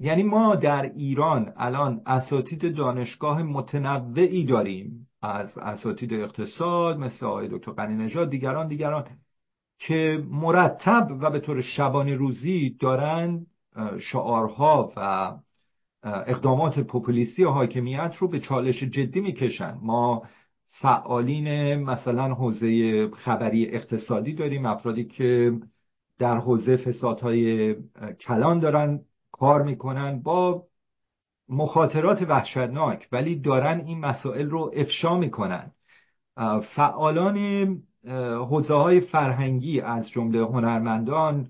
یعنی 0.00 0.22
ما 0.22 0.54
در 0.54 0.82
ایران 0.82 1.52
الان 1.56 2.02
اساتید 2.06 2.76
دانشگاه 2.76 3.42
متنوعی 3.42 4.44
داریم. 4.44 5.08
از 5.22 5.58
اساتید 5.58 6.12
اقتصاد 6.12 6.98
مثل 6.98 7.26
آقای 7.26 7.48
دکتر 7.48 7.72
قنی 7.72 8.04
نژاد 8.04 8.30
دیگران 8.30 8.68
دیگران. 8.68 9.06
که 9.78 10.24
مرتب 10.30 11.08
و 11.20 11.30
به 11.30 11.40
طور 11.40 11.62
شبانه 11.62 12.14
روزی 12.14 12.76
دارن 12.80 13.46
شعارها 14.00 14.92
و 14.96 15.32
اقدامات 16.02 16.80
پوپولیستی 16.80 17.44
حاکمیت 17.44 18.16
رو 18.18 18.28
به 18.28 18.40
چالش 18.40 18.82
جدی 18.82 19.20
می‌کشن. 19.20 19.78
ما 19.82 20.22
فعالین 20.68 21.74
مثلا 21.74 22.34
حوزه 22.34 23.08
خبری 23.10 23.66
اقتصادی 23.66 24.34
داریم 24.34 24.66
افرادی 24.66 25.04
که 25.04 25.52
در 26.18 26.36
حوزه 26.36 26.76
فسادهای 26.76 27.74
کلان 28.20 28.58
دارن 28.58 29.00
کار 29.32 29.62
می‌کنن 29.62 30.22
با 30.22 30.66
مخاطرات 31.48 32.22
وحشتناک 32.22 33.08
ولی 33.12 33.40
دارن 33.40 33.80
این 33.86 34.00
مسائل 34.00 34.50
رو 34.50 34.72
افشا 34.76 35.18
می‌کنن. 35.18 35.72
فعالان 36.74 37.38
حوزه 38.48 38.74
های 38.74 39.00
فرهنگی 39.00 39.80
از 39.80 40.10
جمله 40.10 40.40
هنرمندان 40.44 41.48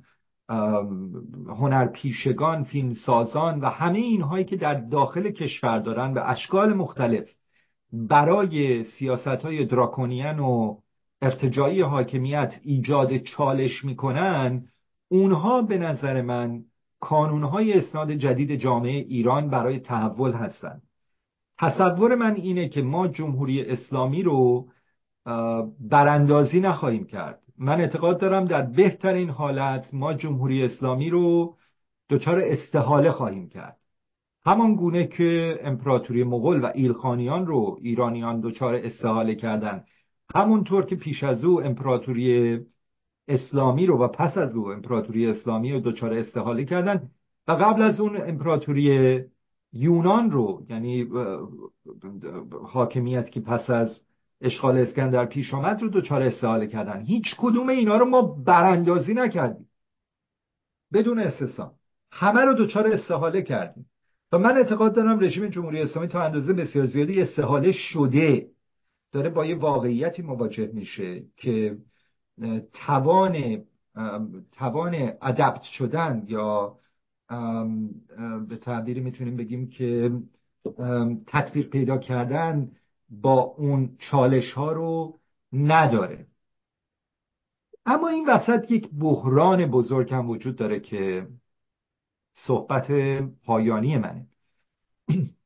هنرپیشگان 1.48 2.64
فیلمسازان 2.64 3.60
و 3.60 3.66
همه 3.66 3.98
اینهایی 3.98 4.44
که 4.44 4.56
در 4.56 4.74
داخل 4.74 5.30
کشور 5.30 5.78
دارن 5.78 6.14
به 6.14 6.30
اشکال 6.30 6.74
مختلف 6.74 7.28
برای 7.92 8.84
سیاست 8.84 9.26
های 9.26 9.64
دراکونیان 9.64 10.38
و 10.38 10.76
ارتجایی 11.22 11.80
حاکمیت 11.80 12.54
ایجاد 12.62 13.16
چالش 13.16 13.84
می‌کنن 13.84 14.68
اونها 15.08 15.62
به 15.62 15.78
نظر 15.78 16.22
من 16.22 16.64
کانونهای 17.00 17.78
اسناد 17.78 18.12
جدید 18.12 18.54
جامعه 18.54 18.92
ایران 18.92 19.50
برای 19.50 19.78
تحول 19.78 20.32
هستند 20.32 20.82
تصور 21.58 22.14
من 22.14 22.34
اینه 22.34 22.68
که 22.68 22.82
ما 22.82 23.08
جمهوری 23.08 23.62
اسلامی 23.62 24.22
رو 24.22 24.68
براندازی 25.80 26.60
نخواهیم 26.60 27.04
کرد. 27.04 27.42
من 27.58 27.80
اعتقاد 27.80 28.20
دارم 28.20 28.44
در 28.44 28.62
بهترین 28.62 29.30
حالت 29.30 29.94
ما 29.94 30.14
جمهوری 30.14 30.64
اسلامی 30.64 31.10
رو 31.10 31.56
دچار 32.10 32.40
استحاله 32.40 33.10
خواهیم 33.10 33.48
کرد. 33.48 33.76
همان 34.46 34.74
گونه 34.74 35.06
که 35.06 35.58
امپراتوری 35.62 36.24
مغول 36.24 36.64
و 36.64 36.70
ایلخانیان 36.74 37.46
رو 37.46 37.78
ایرانیان 37.82 38.40
دچار 38.40 38.74
استحاله 38.74 39.34
کردن 39.34 39.84
همونطور 40.34 40.84
که 40.84 40.96
پیش 40.96 41.24
از 41.24 41.44
او 41.44 41.62
امپراتوری 41.62 42.58
اسلامی 43.28 43.86
رو 43.86 43.98
و 43.98 44.08
پس 44.08 44.38
از 44.38 44.56
او 44.56 44.72
امپراتوری 44.72 45.26
اسلامی 45.26 45.72
رو 45.72 45.80
دچار 45.80 46.12
استحاله 46.12 46.64
کردن 46.64 47.10
و 47.48 47.52
قبل 47.52 47.82
از 47.82 48.00
اون 48.00 48.16
امپراتوری 48.16 49.20
یونان 49.72 50.30
رو 50.30 50.66
یعنی 50.68 51.08
حاکمیت 52.62 53.30
که 53.30 53.40
پس 53.40 53.70
از 53.70 54.00
اشغال 54.40 54.78
اسکندر 54.78 55.26
پیش 55.26 55.54
آمد 55.54 55.82
رو 55.82 55.88
دچار 55.88 56.22
استحاله 56.22 56.66
کردن. 56.66 57.00
هیچ 57.00 57.24
کدوم 57.38 57.68
اینا 57.68 57.96
رو 57.96 58.04
ما 58.04 58.22
براندازی 58.22 59.14
نکردیم. 59.14 59.68
بدون 60.92 61.18
استثنا 61.18 61.72
همه 62.12 62.40
رو 62.40 62.54
دچار 62.54 62.86
استحاله 62.86 63.42
کردیم. 63.42 63.86
و 64.32 64.38
من 64.38 64.56
اعتقاد 64.56 64.94
دارم 64.94 65.20
رژیم 65.20 65.48
جمهوری 65.48 65.80
اسلامی 65.80 66.08
تا 66.08 66.22
اندازه 66.22 66.52
بسیار 66.52 66.86
زیادی 66.86 67.22
استحاله 67.22 67.72
شده. 67.72 68.46
داره 69.12 69.30
با 69.30 69.46
یه 69.46 69.56
واقعیتی 69.56 70.22
مواجه 70.22 70.70
میشه 70.72 71.22
که 71.36 71.76
توان 72.72 73.62
توان 74.52 74.94
ادپت 75.22 75.62
شدن 75.62 76.24
یا 76.28 76.76
به 78.48 78.56
تعبیری 78.56 79.00
می‌تونیم 79.00 79.36
بگیم 79.36 79.68
که 79.68 80.12
تطبیق 81.26 81.70
پیدا 81.70 81.98
کردن 81.98 82.70
با 83.08 83.40
اون 83.40 83.96
چالش 83.98 84.52
ها 84.52 84.72
رو 84.72 85.20
نداره. 85.52 86.26
اما 87.86 88.08
این 88.08 88.28
وسط 88.28 88.70
یک 88.70 88.90
بحران 89.00 89.66
بزرگ 89.66 90.14
هم 90.14 90.30
وجود 90.30 90.56
داره 90.56 90.80
که 90.80 91.28
صحبت 92.34 92.92
پایانی 93.44 93.98
منه. 93.98 94.26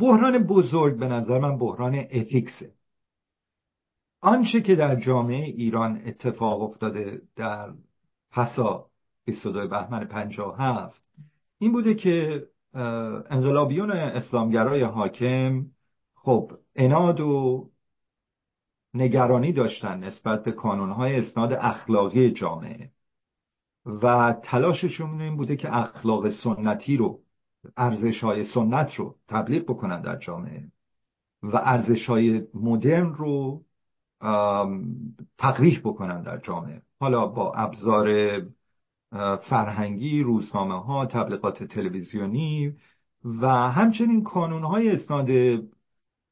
بحران 0.00 0.38
بزرگ 0.38 0.98
به 0.98 1.06
نظر 1.06 1.38
من 1.38 1.58
بحران 1.58 1.94
اتیکسه 1.94 2.72
آنچه 4.20 4.60
که 4.60 4.74
در 4.74 4.96
جامعه 5.00 5.44
ایران 5.44 6.02
اتفاق 6.06 6.62
افتاده 6.62 7.22
در 7.36 7.72
پسا 8.30 8.90
22 9.24 9.68
بهمن 9.68 10.04
57 10.04 11.02
این 11.58 11.72
بوده 11.72 11.94
که 11.94 12.46
انقلابیون 13.30 13.90
اسلامگرای 13.90 14.82
حاکم 14.82 15.66
خب 16.14 16.52
اناد 16.76 17.20
و 17.20 17.70
نگرانی 18.94 19.52
داشتن 19.52 20.04
نسبت 20.04 20.44
به 20.44 20.52
کانونهای 20.52 21.16
اسناد 21.16 21.52
اخلاقی 21.52 22.30
جامعه. 22.30 22.90
و 23.86 24.34
تلاششون 24.42 25.20
این 25.20 25.36
بوده 25.36 25.56
که 25.56 25.76
اخلاق 25.76 26.30
سنتی 26.30 26.96
رو 26.96 27.20
ارزش 27.76 28.24
های 28.24 28.44
سنت 28.44 28.94
رو 28.94 29.16
تبلیغ 29.28 29.62
بکنن 29.62 30.00
در 30.00 30.16
جامعه. 30.16 30.68
و 31.42 31.56
ارزش 31.56 32.06
های 32.06 32.42
مدرن 32.54 33.14
رو 33.14 33.64
تقریح 35.38 35.80
بکنن 35.84 36.22
در 36.22 36.38
جامعه. 36.38 36.82
حالا 37.00 37.26
با 37.26 37.52
ابزار 37.52 38.38
فرهنگی 39.48 40.22
روزنامه 40.22 40.82
ها 40.84 41.06
تبلیغات 41.06 41.64
تلویزیونی 41.64 42.76
و 43.24 43.48
همچنین 43.48 44.24
کانون 44.24 44.64
های 44.64 44.90
اسناد 44.90 45.28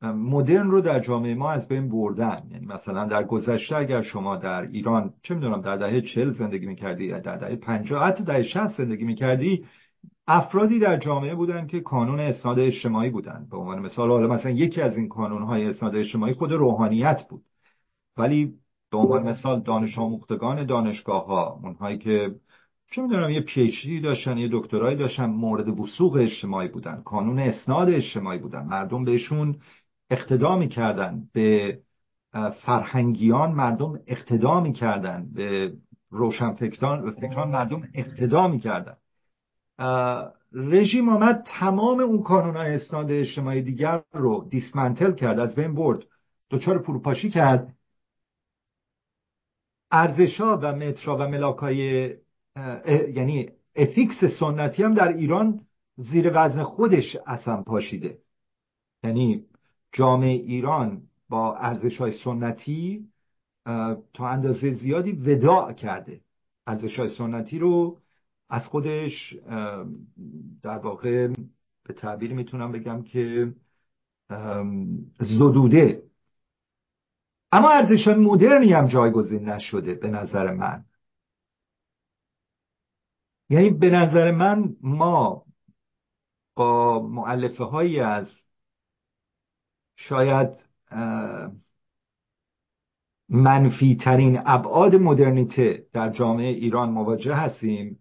مدرن 0.02 0.70
رو 0.70 0.80
در 0.80 1.00
جامعه 1.00 1.34
ما 1.34 1.50
از 1.50 1.68
بین 1.68 1.88
بردن. 1.88 2.48
یعنی 2.50 2.66
مثلا 2.66 3.04
در 3.04 3.24
گذشته 3.24 3.76
اگر 3.76 4.02
شما 4.02 4.36
در 4.36 4.62
ایران 4.62 5.14
چه 5.22 5.34
می‌دونم 5.34 5.60
در 5.60 5.76
دهه 5.76 6.00
چل 6.00 6.32
زندگی 6.32 6.66
می‌کردی 6.66 7.08
در 7.08 7.36
دهه 7.36 7.56
50 7.56 8.06
حتی 8.06 8.24
دهه 8.24 8.42
60 8.42 8.76
زندگی 8.76 9.04
می‌کردی 9.04 9.64
افرادی 10.26 10.78
در 10.78 10.96
جامعه 10.96 11.34
بودن 11.34 11.66
که 11.66 11.80
کانون 11.80 12.20
اسناد 12.20 12.58
اجتماعی 12.58 13.10
بودن. 13.10 13.46
به 13.50 13.56
عنوان 13.56 13.78
مثال 13.78 14.10
حالا 14.10 14.26
مثلا 14.26 14.50
یکی 14.50 14.80
از 14.80 14.96
این 14.96 15.08
کانون 15.08 15.42
های 15.42 15.66
اسناد 15.66 15.96
اجتماعی 15.96 16.32
خود 16.32 16.52
روحانیت 16.52 17.22
بود. 17.28 17.42
ولی 18.16 18.54
به 18.90 18.98
عنوان 18.98 19.22
مثال 19.22 19.60
دانش 19.60 19.98
آموختگان 19.98 20.66
دانشگاه 20.66 21.26
ها 21.26 21.60
اونهایی 21.62 21.98
که 21.98 22.34
چه 22.90 23.02
می‌دونم 23.02 23.30
یه 23.30 23.40
پیچی 23.40 24.00
داشتن 24.00 24.38
یه 24.38 24.48
دکترایی 24.52 24.96
داشتن 24.96 25.26
مورد 25.26 25.80
وسوق 25.80 26.16
اجتماعی 26.16 26.68
بودن 26.68 27.02
کانون 27.04 27.38
اسناد 27.38 27.90
اجتماعی 27.90 28.38
بودن. 28.38 28.62
مردم 28.62 29.04
بهشون 29.04 29.56
اقتدا 30.10 30.56
می‌کردن 30.56 31.28
به 31.32 31.78
فرهنگیان 32.62 33.52
مردم 33.52 34.00
اقتدا 34.06 34.60
می‌کردن 34.60 35.30
به 35.34 35.72
روشنفکران 36.10 37.10
فکران 37.10 37.50
مردم 37.50 37.88
اقتدا 37.94 38.48
می‌کردن. 38.48 38.96
رژیم 40.52 41.08
آمد 41.08 41.46
تمام 41.46 42.00
اون 42.00 42.22
کانون 42.22 42.56
اسناد 42.56 43.10
اجتماعی 43.10 43.62
دیگر 43.62 44.02
رو 44.12 44.48
دیسمنتل 44.50 45.12
کرد 45.12 45.38
از 45.38 45.54
بین 45.54 45.74
برد 45.74 46.04
دچار 46.50 46.78
فروپاشی 46.78 47.30
کرد. 47.30 47.76
ارزشا 49.90 50.56
و 50.56 50.72
مترا 50.72 51.16
و 51.16 51.28
ملاکای 51.28 52.14
یعنی 53.14 53.48
اتیکس 53.76 54.24
سنتی 54.24 54.82
هم 54.82 54.94
در 54.94 55.08
ایران 55.08 55.60
زیر 55.96 56.30
وزن 56.34 56.62
خودش 56.62 57.16
اصلا 57.26 57.62
پاشیده. 57.62 58.18
یعنی 59.04 59.44
جامعه 59.92 60.28
ایران 60.28 61.02
با 61.28 61.56
ارزش 61.56 61.98
های 61.98 62.12
سنتی 62.12 63.08
تا 64.14 64.28
اندازه 64.28 64.74
زیادی 64.74 65.12
وداع 65.12 65.72
کرده. 65.72 66.20
ارزش 66.66 66.98
های 66.98 67.08
سنتی 67.08 67.58
رو 67.58 67.98
از 68.48 68.66
خودش 68.66 69.34
در 70.62 70.78
واقع 70.78 71.28
به 71.84 71.94
تعبیر 71.94 72.32
می‌تونم 72.32 72.72
بگم 72.72 73.02
که 73.02 73.54
زدوده. 75.20 76.02
اما 77.52 77.70
ارزش 77.70 78.08
های 78.08 78.16
مدرنی 78.16 78.72
هم 78.72 78.86
جایگزین 78.86 79.48
نشده 79.48 79.94
به 79.94 80.08
نظر 80.08 80.54
من. 80.54 80.84
یعنی 83.50 83.70
به 83.70 83.90
نظر 83.90 84.30
من 84.30 84.76
ما 84.80 85.44
با 86.54 87.02
معلفه 87.08 87.64
هایی 87.64 88.00
از 88.00 88.26
شاید 90.02 90.50
منفی 93.28 93.96
ترین 93.96 94.40
ابعاد 94.46 94.96
مدرنیته 94.96 95.86
در 95.92 96.10
جامعه 96.10 96.48
ایران 96.48 96.90
مواجه 96.90 97.34
هستیم 97.34 97.98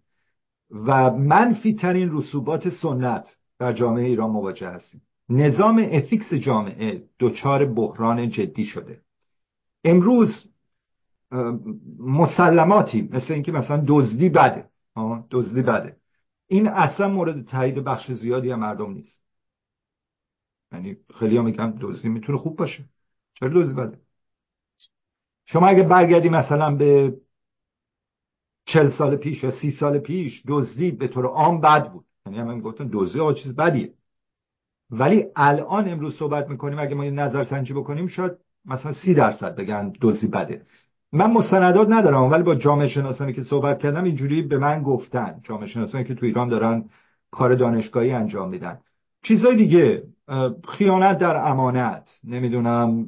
و 0.70 1.10
منفی 1.10 1.74
ترین 1.74 2.10
رسوبات 2.12 2.68
سنت 2.68 3.36
در 3.58 3.72
جامعه 3.72 4.04
ایران 4.04 4.30
مواجه 4.30 4.68
هستیم. 4.68 5.02
نظام 5.28 5.88
افیکس 5.92 6.34
جامعه 6.34 7.02
دچار 7.18 7.64
بحران 7.64 8.28
جدی 8.28 8.64
شده. 8.64 9.00
امروز 9.84 10.46
مسلماتی 11.98 13.08
مثل 13.12 13.34
اینکه 13.34 13.52
مثلا 13.52 13.84
دزدی 13.86 14.28
بده 14.28 14.68
دزدی 15.30 15.62
بده. 15.62 15.96
این 16.46 16.66
اصلا 16.68 17.08
مورد 17.08 17.46
تایید 17.46 17.74
بخش 17.74 18.12
زیادی 18.12 18.52
از 18.52 18.58
مردم 18.58 18.92
نیست. 18.92 19.22
یعنی 20.72 20.96
خیلی 21.18 21.36
ها 21.36 21.42
میگم 21.42 21.74
می‌تونه 22.04 22.38
خوب 22.38 22.56
باشه. 22.56 22.84
چرا 23.34 23.48
دزدی 23.54 23.74
بده؟ 23.74 23.98
شما 25.46 25.66
اگه 25.66 25.82
برگردی 25.82 26.28
مثلا 26.28 26.74
به 26.74 27.16
چل 28.66 28.90
سال 28.90 29.16
پیش 29.16 29.44
یا 29.44 29.50
سی 29.50 29.70
سال 29.70 29.98
پیش 29.98 30.42
دزدی 30.48 30.90
به 30.90 31.08
طور 31.08 31.26
عام 31.26 31.60
بد 31.60 31.92
بود. 31.92 32.04
یعنی 32.26 32.38
همه 32.38 32.54
می‌گفتن 32.54 32.90
دزدی 32.92 33.20
آقا 33.20 33.32
چیز 33.32 33.56
بدیه. 33.56 33.94
ولی 34.90 35.26
الان 35.36 35.88
امروز 35.88 36.16
صحبت 36.16 36.48
می‌کنیم 36.48 36.78
اگه 36.78 36.94
ما 36.94 37.04
یه 37.04 37.10
نظر 37.10 37.44
سنجی 37.44 37.72
بکنیم 37.72 38.06
شاید 38.06 38.32
مثلا 38.64 38.92
سی 38.92 39.14
درصد 39.14 39.56
بگن 39.56 39.92
دزدی 40.00 40.26
بده. 40.26 40.66
من 41.12 41.32
مستندات 41.32 41.88
ندارم 41.90 42.30
ولی 42.30 42.42
با 42.42 42.54
جامعه 42.54 42.88
شناسانی 42.88 43.32
که 43.32 43.42
صحبت 43.42 43.78
کردم 43.78 44.04
اینجوری 44.04 44.42
به 44.42 44.58
من 44.58 44.82
گفتن. 44.82 45.40
جامعه 45.42 45.66
شناسانی 45.66 46.04
که 46.04 46.14
تو 46.14 46.26
ایران 46.26 46.48
دارن 46.48 46.90
کار 47.30 47.54
دانشگاهی 47.54 48.10
انجام 48.10 48.48
میدن. 48.48 48.80
چیزای 49.22 49.56
دیگه. 49.56 50.02
خیانت 50.68 51.18
در 51.18 51.50
امانت 51.50 52.10
نمی‌دونم 52.24 53.06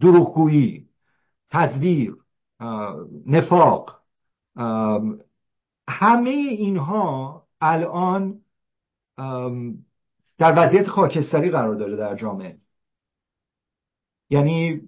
دروغگویی 0.00 0.88
تزویر 1.50 2.16
نفاق 3.26 4.02
همه 5.88 6.30
اینها 6.30 7.46
الان 7.60 8.40
در 10.38 10.54
وضعیت 10.56 10.86
خاکستری 10.88 11.50
قرار 11.50 11.74
داره 11.74 11.96
در 11.96 12.14
جامعه. 12.14 12.58
یعنی 14.30 14.80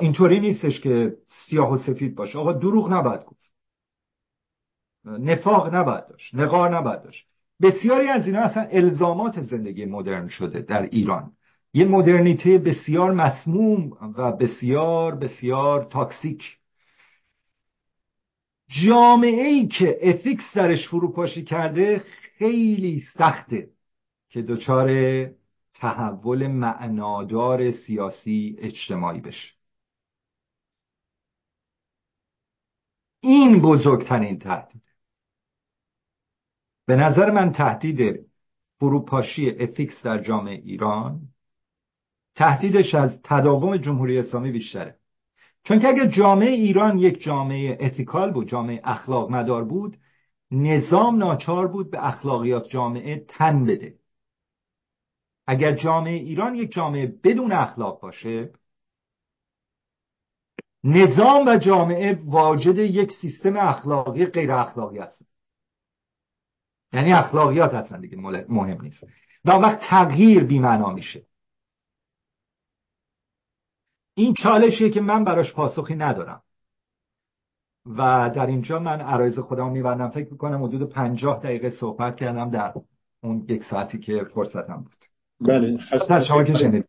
اینطوری 0.00 0.40
نیستش 0.40 0.80
که 0.80 1.16
سیاه 1.28 1.72
و 1.72 1.78
سفید 1.78 2.14
باشه. 2.14 2.38
آقا 2.38 2.52
دروغ 2.52 2.92
نباید 2.92 3.24
گفت. 3.24 3.52
نفاق 5.04 5.74
نباید 5.74 6.06
داشت. 6.06 6.34
نقار 6.34 6.76
نباید 6.76 7.02
داشت. 7.02 7.31
بسیاری 7.62 8.08
از 8.08 8.26
اینا 8.26 8.40
اصلا 8.40 8.62
الزامات 8.62 9.42
زندگی 9.42 9.84
مدرن 9.84 10.28
شده 10.28 10.60
در 10.60 10.82
ایران. 10.82 11.32
یه 11.74 11.84
مدرنیته 11.84 12.58
بسیار 12.58 13.12
مسموم 13.12 13.90
و 14.16 14.32
بسیار 14.32 15.14
بسیار 15.14 15.84
toxic. 15.84 16.58
جامعه 18.86 19.46
ای 19.46 19.68
که 19.68 19.98
ethics 20.02 20.44
درش 20.54 20.88
فروپاشی 20.88 21.44
کرده 21.44 22.04
خیلی 22.38 23.02
سخته 23.18 23.70
که 24.30 24.42
دچار 24.42 24.90
تحول 25.74 26.46
معنادار 26.46 27.72
سیاسی 27.72 28.56
اجتماعی 28.58 29.20
بشه. 29.20 29.48
این 33.20 33.62
بزرگترین 33.62 34.38
تهدید. 34.38 34.91
به 36.86 36.96
نظر 36.96 37.30
من 37.30 37.52
تهدید 37.52 38.26
فروپاشی 38.80 39.50
اتیکس 39.50 40.02
در 40.02 40.18
جامعه 40.18 40.54
ایران 40.54 41.20
تهدیدش 42.34 42.94
از 42.94 43.22
تداوم 43.24 43.76
جمهوری 43.76 44.18
اسلامی 44.18 44.50
بیشتره. 44.50 44.96
چون 45.64 45.78
که 45.78 45.88
اگر 45.88 46.06
جامعه 46.06 46.50
ایران 46.50 46.98
یک 46.98 47.22
جامعه 47.22 47.78
اتیکال 47.80 48.32
بود 48.32 48.48
جامعه 48.48 48.80
اخلاق 48.84 49.30
مدار 49.30 49.64
بود 49.64 49.96
نظام 50.50 51.16
ناچار 51.16 51.68
بود 51.68 51.90
به 51.90 52.06
اخلاقیات 52.06 52.68
جامعه 52.68 53.24
تن 53.28 53.64
بده. 53.64 53.94
اگر 55.46 55.76
جامعه 55.76 56.14
ایران 56.14 56.54
یک 56.54 56.72
جامعه 56.72 57.06
بدون 57.24 57.52
اخلاق 57.52 58.00
باشه 58.00 58.50
نظام 60.84 61.46
و 61.46 61.56
جامعه 61.56 62.18
واجد 62.24 62.78
یک 62.78 63.12
سیستم 63.12 63.56
اخلاقی 63.56 64.26
غیر 64.26 64.52
اخلاقی 64.52 64.98
هست 64.98 65.31
یعنی 66.92 67.12
اخلاقیات 67.12 67.74
هستن 67.74 68.00
دیگه 68.00 68.16
مهم 68.48 68.82
نیست. 68.82 69.04
و 69.44 69.50
وقت 69.50 69.80
تغییر 69.82 70.44
بیمعنا 70.44 70.92
میشه. 70.92 71.22
این 74.14 74.34
چالشیه 74.34 74.90
که 74.90 75.00
من 75.00 75.24
براش 75.24 75.54
پاسخی 75.54 75.94
ندارم. 75.94 76.42
و 77.86 78.30
در 78.34 78.46
اینجا 78.46 78.78
من 78.78 79.00
عرایز 79.00 79.38
خودم 79.38 79.70
میبندم. 79.70 80.08
فکر 80.08 80.32
می‌کنم 80.32 80.64
حدود 80.64 80.90
پنجاه 80.90 81.40
دقیقه 81.42 81.70
صحبت 81.70 82.16
کردم 82.16 82.50
در 82.50 82.74
اون 83.22 83.46
یک 83.48 83.64
ساعتی 83.64 83.98
که 83.98 84.24
فرصتم 84.34 84.76
بود. 84.76 84.96
بله. 85.40 85.78
شما 86.28 86.44
که 86.44 86.54
شنید 86.54 86.88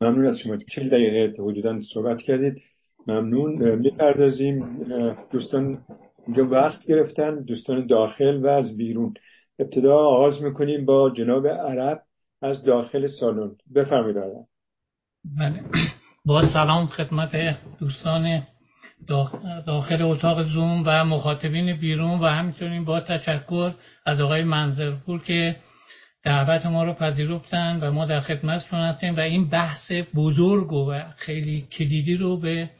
ممنون 0.00 0.26
از 0.26 0.38
شما. 0.38 0.56
چه 0.56 0.88
دقیقه 0.88 1.42
حدودا 1.42 1.82
صحبت 1.94 2.18
کردید. 2.18 2.62
ممنون. 3.06 3.74
می‌پردازیم. 3.74 4.84
دوستان 5.30 5.84
اینجا 6.26 6.46
وقت 6.46 6.86
گرفتن 6.86 7.42
دوستان 7.44 7.86
داخل 7.86 8.36
و 8.36 8.46
از 8.46 8.76
بیرون. 8.76 9.14
ابتدا 9.58 9.96
آغاز 9.96 10.42
می‌کنیم 10.42 10.84
با 10.84 11.10
جناب 11.10 11.46
عرب 11.46 12.02
از 12.42 12.64
داخل 12.64 13.06
سالن. 13.06 13.50
بفرمایید 13.74 14.16
بله. 15.38 15.60
با 16.24 16.52
سلام 16.52 16.86
خدمت 16.86 17.58
دوستان 17.78 18.42
داخل 19.66 20.02
اتاق 20.02 20.42
زوم 20.42 20.82
و 20.86 21.04
مخاطبین 21.04 21.76
بیرون 21.76 22.20
و 22.20 22.26
همینطورین 22.26 22.84
با 22.84 23.00
تشکر 23.00 23.74
از 24.06 24.20
آقای 24.20 24.44
منظرپور 24.44 25.22
که 25.22 25.56
دعوت 26.24 26.66
ما 26.66 26.84
رو 26.84 26.92
پذیرفتن 26.92 27.78
و 27.82 27.92
ما 27.92 28.06
در 28.06 28.20
خدمتشون 28.20 28.80
هستیم 28.80 29.16
و 29.16 29.20
این 29.20 29.48
بحث 29.48 29.92
بزرگ 30.14 30.72
و 30.72 31.00
خیلی 31.16 31.66
کلیدی 31.72 32.16
رو 32.16 32.36
به 32.36 32.70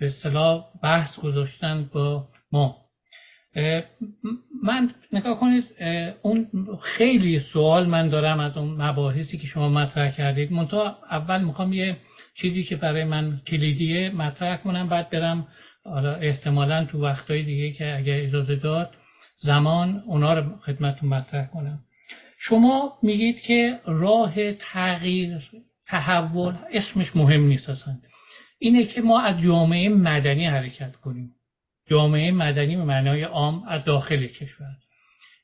به 0.00 0.06
اصطلاح 0.06 0.64
بحث 0.82 1.20
گذاشتن 1.20 1.90
با 1.92 2.28
ما. 2.52 2.76
من 4.62 4.90
نگاه 5.12 5.40
کنید 5.40 5.64
اون 6.22 6.48
خیلی 6.82 7.40
سوال 7.40 7.86
من 7.86 8.08
دارم 8.08 8.40
از 8.40 8.56
اون 8.56 8.82
مباحثی 8.82 9.38
که 9.38 9.46
شما 9.46 9.68
مطرح 9.68 10.10
کردید. 10.10 10.52
منتها 10.52 10.98
اول 11.10 11.44
می‌خوام 11.44 11.72
یه 11.72 11.96
چیزی 12.34 12.64
که 12.64 12.76
برای 12.76 13.04
من 13.04 13.40
کلیدیه 13.46 14.10
مطرح 14.10 14.56
کنم 14.56 14.88
بعد 14.88 15.10
برم 15.10 15.46
احتمالا 16.20 16.84
تو 16.84 17.02
وقتهای 17.02 17.42
دیگه 17.42 17.72
که 17.72 17.96
اگر 17.96 18.16
اجازه 18.16 18.56
داد 18.56 18.90
زمان 19.36 20.02
اونا 20.06 20.34
رو 20.34 20.56
خدمتتون 20.58 21.08
مطرح 21.08 21.46
کنم. 21.46 21.78
شما 22.40 22.92
میگید 23.02 23.40
که 23.40 23.80
راه 23.84 24.52
تغییر 24.52 25.50
تحول 25.86 26.54
اسمش 26.72 27.16
مهم 27.16 27.46
نیست 27.46 27.68
اصلا. 27.68 27.94
اینه 28.58 28.84
که 28.84 29.02
ما 29.02 29.20
از 29.20 29.42
جامعه 29.42 29.88
مدنی 29.88 30.46
حرکت 30.46 30.96
کنیم. 30.96 31.34
جامعه 31.90 32.32
مدنی 32.32 32.76
به 32.76 32.84
معنای 32.84 33.22
عام 33.22 33.62
از 33.68 33.84
داخل 33.84 34.26
کشور. 34.26 34.76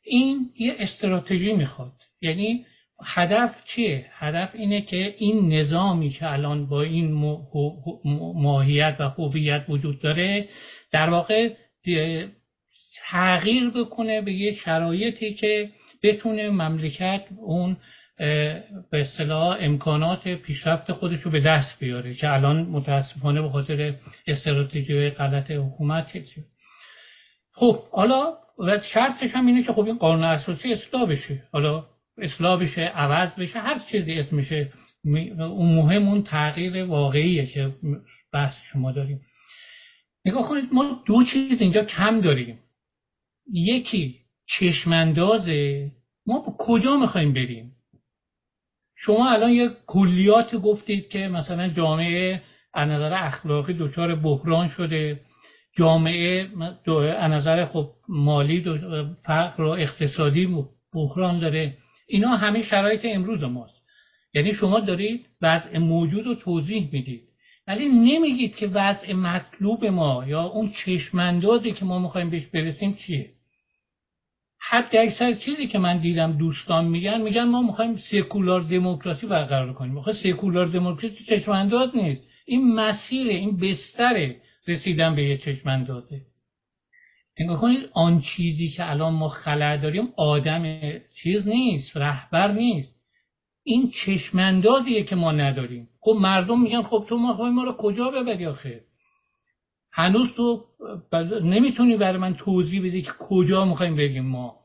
این 0.02 0.50
یه 0.58 0.76
استراتژی 0.78 1.52
می‌خواد. 1.52 1.92
یعنی 2.20 2.66
هدف 3.04 3.64
چیه؟ 3.64 4.06
هدف 4.10 4.50
اینه 4.54 4.80
که 4.80 5.14
این 5.18 5.52
نظامی 5.52 6.10
که 6.10 6.32
الان 6.32 6.66
با 6.66 6.82
این 6.82 7.12
ماهیت 8.34 8.96
و 8.98 9.02
هویت 9.02 9.64
وجود 9.68 10.00
داره 10.00 10.48
در 10.90 11.10
واقع 11.10 11.54
تغییر 12.96 13.70
بکنه 13.70 14.20
به 14.20 14.32
یه 14.32 14.54
شرایطی 14.54 15.34
که 15.34 15.70
بتونه 16.02 16.50
مملکت 16.50 17.24
اون 17.36 17.76
به 18.16 19.00
اصطلاح 19.00 19.56
امکانات 19.60 20.28
پیشرفت 20.28 20.92
خودش 20.92 21.20
رو 21.20 21.30
به 21.30 21.40
دست 21.40 21.78
بیاره 21.78 22.14
که 22.14 22.32
الان 22.32 22.62
متاسفانه 22.62 23.42
به 23.42 23.48
خاطر 23.48 23.94
استراتژی 24.26 25.10
غلط 25.10 25.50
حکومت 25.50 26.12
خب 27.52 27.88
حالا 27.92 28.34
و 28.58 28.80
شرطش 28.80 29.30
هم 29.34 29.46
اینه 29.46 29.62
که 29.62 29.72
خب 29.72 29.84
این 29.84 29.98
قانون 29.98 30.24
اساسی 30.24 30.72
اصلاح 30.72 31.10
بشه. 31.10 31.42
حالا 31.52 31.86
اصلاح 32.18 32.60
بشه 32.60 32.80
عوض 32.80 33.34
بشه 33.34 33.60
هر 33.60 33.78
چیزی 33.78 34.12
اسمشه 34.12 34.72
اون 35.04 35.74
مهم 35.74 36.08
اون 36.08 36.22
تغییر 36.22 36.84
واقعیه 36.84 37.46
که 37.46 37.74
بحث 38.32 38.54
شما 38.72 38.92
داریم. 38.92 39.20
نگاه 40.24 40.48
کنید 40.48 40.64
ما 40.72 41.02
دو 41.06 41.24
چیز 41.24 41.60
اینجا 41.60 41.84
کم 41.84 42.20
داریم. 42.20 42.58
یکی 43.52 44.20
چشماندازه 44.46 45.90
ما 46.26 46.38
به 46.38 46.52
کجا 46.58 46.96
می‌خوایم 46.96 47.32
بریم؟ 47.32 47.73
شما 49.06 49.30
الان 49.30 49.50
یه 49.50 49.70
کلیات 49.86 50.56
گفتید 50.56 51.08
که 51.08 51.28
مثلا 51.28 51.68
جامعه 51.68 52.42
از 52.74 52.88
نظر 52.88 53.12
اخلاقی 53.14 53.72
دچار 53.72 54.14
بحران 54.14 54.68
شده. 54.68 55.20
جامعه 55.76 56.48
از 57.18 57.30
نظر 57.30 57.66
خب 57.66 57.90
مالی 58.08 58.64
فقر 59.24 59.62
و 59.62 59.68
اقتصادی 59.68 60.64
بحران 60.94 61.38
داره. 61.38 61.76
اینا 62.08 62.28
همه 62.28 62.62
شرایط 62.62 63.00
امروز 63.04 63.44
ماست. 63.44 63.74
یعنی 64.34 64.54
شما 64.54 64.80
دارید 64.80 65.26
وضع 65.42 65.78
موجود 65.78 66.26
رو 66.26 66.34
توضیح 66.34 66.88
می‌دید. 66.92 67.22
ولی 67.66 67.88
نمیگید 67.88 68.56
که 68.56 68.66
وضع 68.66 69.12
مطلوب 69.12 69.84
ما 69.84 70.24
یا 70.26 70.42
اون 70.42 70.72
چشماندازی 70.84 71.72
که 71.72 71.84
ما 71.84 71.98
می‌خوایم 71.98 72.30
بهش 72.30 72.46
برسیم 72.46 72.94
چیه. 72.94 73.30
حتی 74.74 74.98
اکثر 74.98 75.32
چیزی 75.32 75.66
که 75.66 75.78
من 75.78 75.98
دیدم 75.98 76.32
دوستان 76.32 76.84
میگن 76.84 77.20
میگن 77.20 77.44
ما 77.44 77.62
می‌خوایم 77.62 77.96
سکولار 77.96 78.60
دموکراسی 78.60 79.26
برقرار 79.26 79.72
کنیم. 79.72 79.98
آخه 79.98 80.12
سکولار 80.12 80.66
دموکراسی 80.66 81.24
چشم 81.24 81.50
انداز 81.50 81.96
نیست. 81.96 82.22
این 82.46 82.74
مسیر 82.74 83.26
این 83.26 83.56
بستر 83.56 84.34
رسیدن 84.68 85.14
به 85.14 85.24
یه 85.24 85.38
چشم 85.38 85.68
اندازه 85.68 86.20
نگاه 87.40 87.60
کنید 87.60 87.90
آن 87.92 88.20
چیزی 88.20 88.68
که 88.68 88.90
الان 88.90 89.12
ما 89.14 89.28
خلع 89.28 89.76
داریم 89.76 90.08
آدم 90.16 90.80
چیز 91.22 91.48
نیست 91.48 91.96
رهبر 91.96 92.52
نیست. 92.52 92.96
این 93.64 93.90
چشماندازیه 93.90 95.02
که 95.02 95.16
ما 95.16 95.32
نداریم. 95.32 95.88
خب 96.00 96.16
مردم 96.20 96.62
میگن 96.62 96.82
خب 96.82 97.06
تو 97.08 97.16
ما 97.16 97.50
ما 97.50 97.62
رو 97.62 97.72
کجا 97.72 98.10
ببری 98.10 98.46
آخه؟ 98.46 98.80
هنوز 99.92 100.28
تو 100.36 100.64
نمی‌تونی 101.42 101.96
برای 101.96 102.18
من 102.18 102.34
توضیح 102.34 102.84
بدی 102.84 103.02
که 103.02 103.12
کجا 103.18 103.64
می‌خوایم 103.64 103.96
بریم 103.96 104.26
ما. 104.26 104.63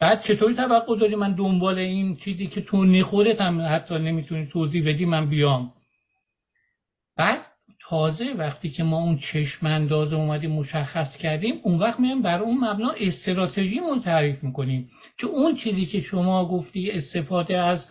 بعد 0.00 0.22
چطوری 0.22 0.54
توقع 0.54 0.96
داری 0.96 1.14
من 1.16 1.32
دنبال 1.34 1.78
این 1.78 2.16
چیزی 2.16 2.46
که 2.46 2.60
تو 2.60 2.84
نخودت 2.84 3.40
هم 3.40 3.60
حتی 3.60 3.98
نمی‌تونی 3.98 4.46
توضیح 4.46 4.88
بدی 4.88 5.04
من 5.04 5.26
بیام؟ 5.26 5.72
بعد 7.16 7.40
تازه 7.80 8.32
وقتی 8.38 8.70
که 8.70 8.82
ما 8.82 9.02
اون 9.02 9.18
چشم 9.18 9.66
انداز 9.66 10.12
اومدیم 10.12 10.50
مشخص 10.50 11.16
کردیم 11.16 11.60
اون 11.62 11.78
وقت 11.78 12.00
میایم 12.00 12.22
بر 12.22 12.38
اون 12.38 12.58
مبنا 12.58 12.90
استراتژی 12.90 13.80
تعریف 14.04 14.44
می‌کنیم 14.44 14.90
که 15.18 15.26
اون 15.26 15.54
چیزی 15.56 15.86
که 15.86 16.00
شما 16.00 16.48
گفتی 16.48 16.90
استفاده 16.90 17.58
از 17.58 17.88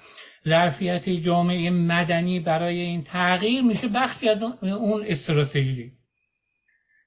ظرفیت 0.48 1.10
جامعه 1.10 1.70
مدنی 1.70 2.40
برای 2.40 2.80
این 2.80 3.04
تغییر 3.04 3.62
میشه 3.62 3.88
بخشی 3.88 4.30
از 4.30 4.42
اون 4.62 5.06
استراتژی. 5.08 5.92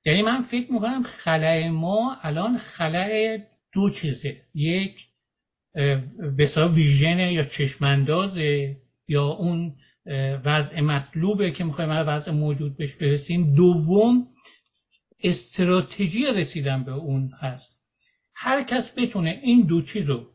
یعنی 0.04 0.22
من 0.22 0.42
فکر 0.42 0.72
می‌کنم 0.72 1.02
خلای 1.02 1.70
ما 1.70 2.16
الان 2.22 2.58
خلای 2.58 3.40
دو 3.72 3.90
چیزه 3.90 4.36
یک 4.54 4.94
بسیار 6.38 6.72
ویژن 6.72 7.18
یا 7.18 7.44
چشماندازه 7.44 8.76
یا 9.08 9.24
اون 9.24 9.74
وضع 10.44 10.80
مطلوبه 10.80 11.50
که 11.50 11.64
می‌خوایم 11.64 11.90
هر 11.90 12.04
وضع 12.06 12.30
موجود 12.30 12.76
بهش 12.76 12.94
برسیم. 12.94 13.54
دوم 13.54 14.26
استراتژی 15.22 16.26
رسیدن 16.26 16.84
به 16.84 16.92
اون 16.92 17.30
هست. 17.40 17.72
هر 18.34 18.62
کس 18.62 18.92
بتونه 18.96 19.40
این 19.42 19.66
دو 19.66 19.82
چیز 19.82 20.06
رو 20.06 20.26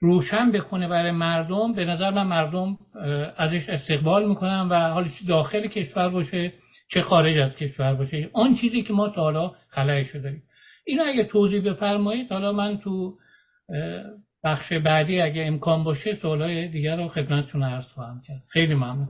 روشن 0.00 0.52
بکنه 0.52 0.88
برای 0.88 1.10
مردم 1.10 1.72
به 1.72 1.84
نظر 1.84 2.10
من 2.10 2.26
مردم 2.26 2.78
ازش 3.36 3.68
استقبال 3.68 4.28
می‌کنن 4.28 4.68
و 4.68 4.74
حالا 4.74 5.08
داخل 5.28 5.66
کشور 5.66 6.08
باشه 6.08 6.52
چه 6.88 7.02
خارج 7.02 7.38
از 7.38 7.56
کشور 7.56 7.94
باشه. 7.94 8.30
آن 8.32 8.54
چیزی 8.54 8.82
که 8.82 8.92
ما 8.92 9.08
تا 9.08 9.22
حالا 9.22 9.52
خلایشو 9.68 10.18
داریم. 10.18 10.42
اینو 10.84 11.04
اگه 11.06 11.24
توضیح 11.24 11.72
بفرمایید 11.72 12.32
حالا 12.32 12.52
من 12.52 12.78
تو 12.78 13.18
بخش 14.44 14.72
بعدی 14.72 15.20
اگه 15.20 15.44
امکان 15.46 15.84
باشه 15.84 16.14
سوالای 16.14 16.68
دیگر 16.68 16.96
رو 16.96 17.08
خدمتتون 17.08 17.62
عرض 17.62 17.86
خواهم 17.86 18.20
کرد. 18.20 18.42
خیلی 18.48 18.74
ممنون. 18.74 19.08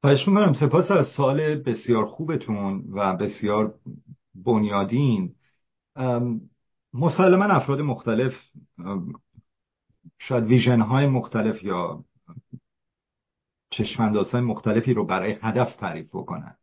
خواهش 0.00 0.28
می‌کنم. 0.28 0.52
سپاس 0.52 0.90
از 0.90 1.06
سوال 1.16 1.54
بسیار 1.54 2.06
خوبتون 2.06 2.84
و 2.92 3.16
بسیار 3.16 3.74
بنیادین. 4.34 5.34
مسلما 6.94 7.44
افراد 7.44 7.80
مختلف 7.80 8.34
شاید 10.18 10.44
ویژن 10.44 10.80
های 10.80 11.06
مختلف 11.06 11.62
یا 11.64 12.04
چشمنداز 13.70 14.30
های 14.30 14.40
مختلفی 14.40 14.94
رو 14.94 15.06
برای 15.06 15.36
هدف 15.42 15.76
تعریف 15.76 16.08
بکنن. 16.14 16.56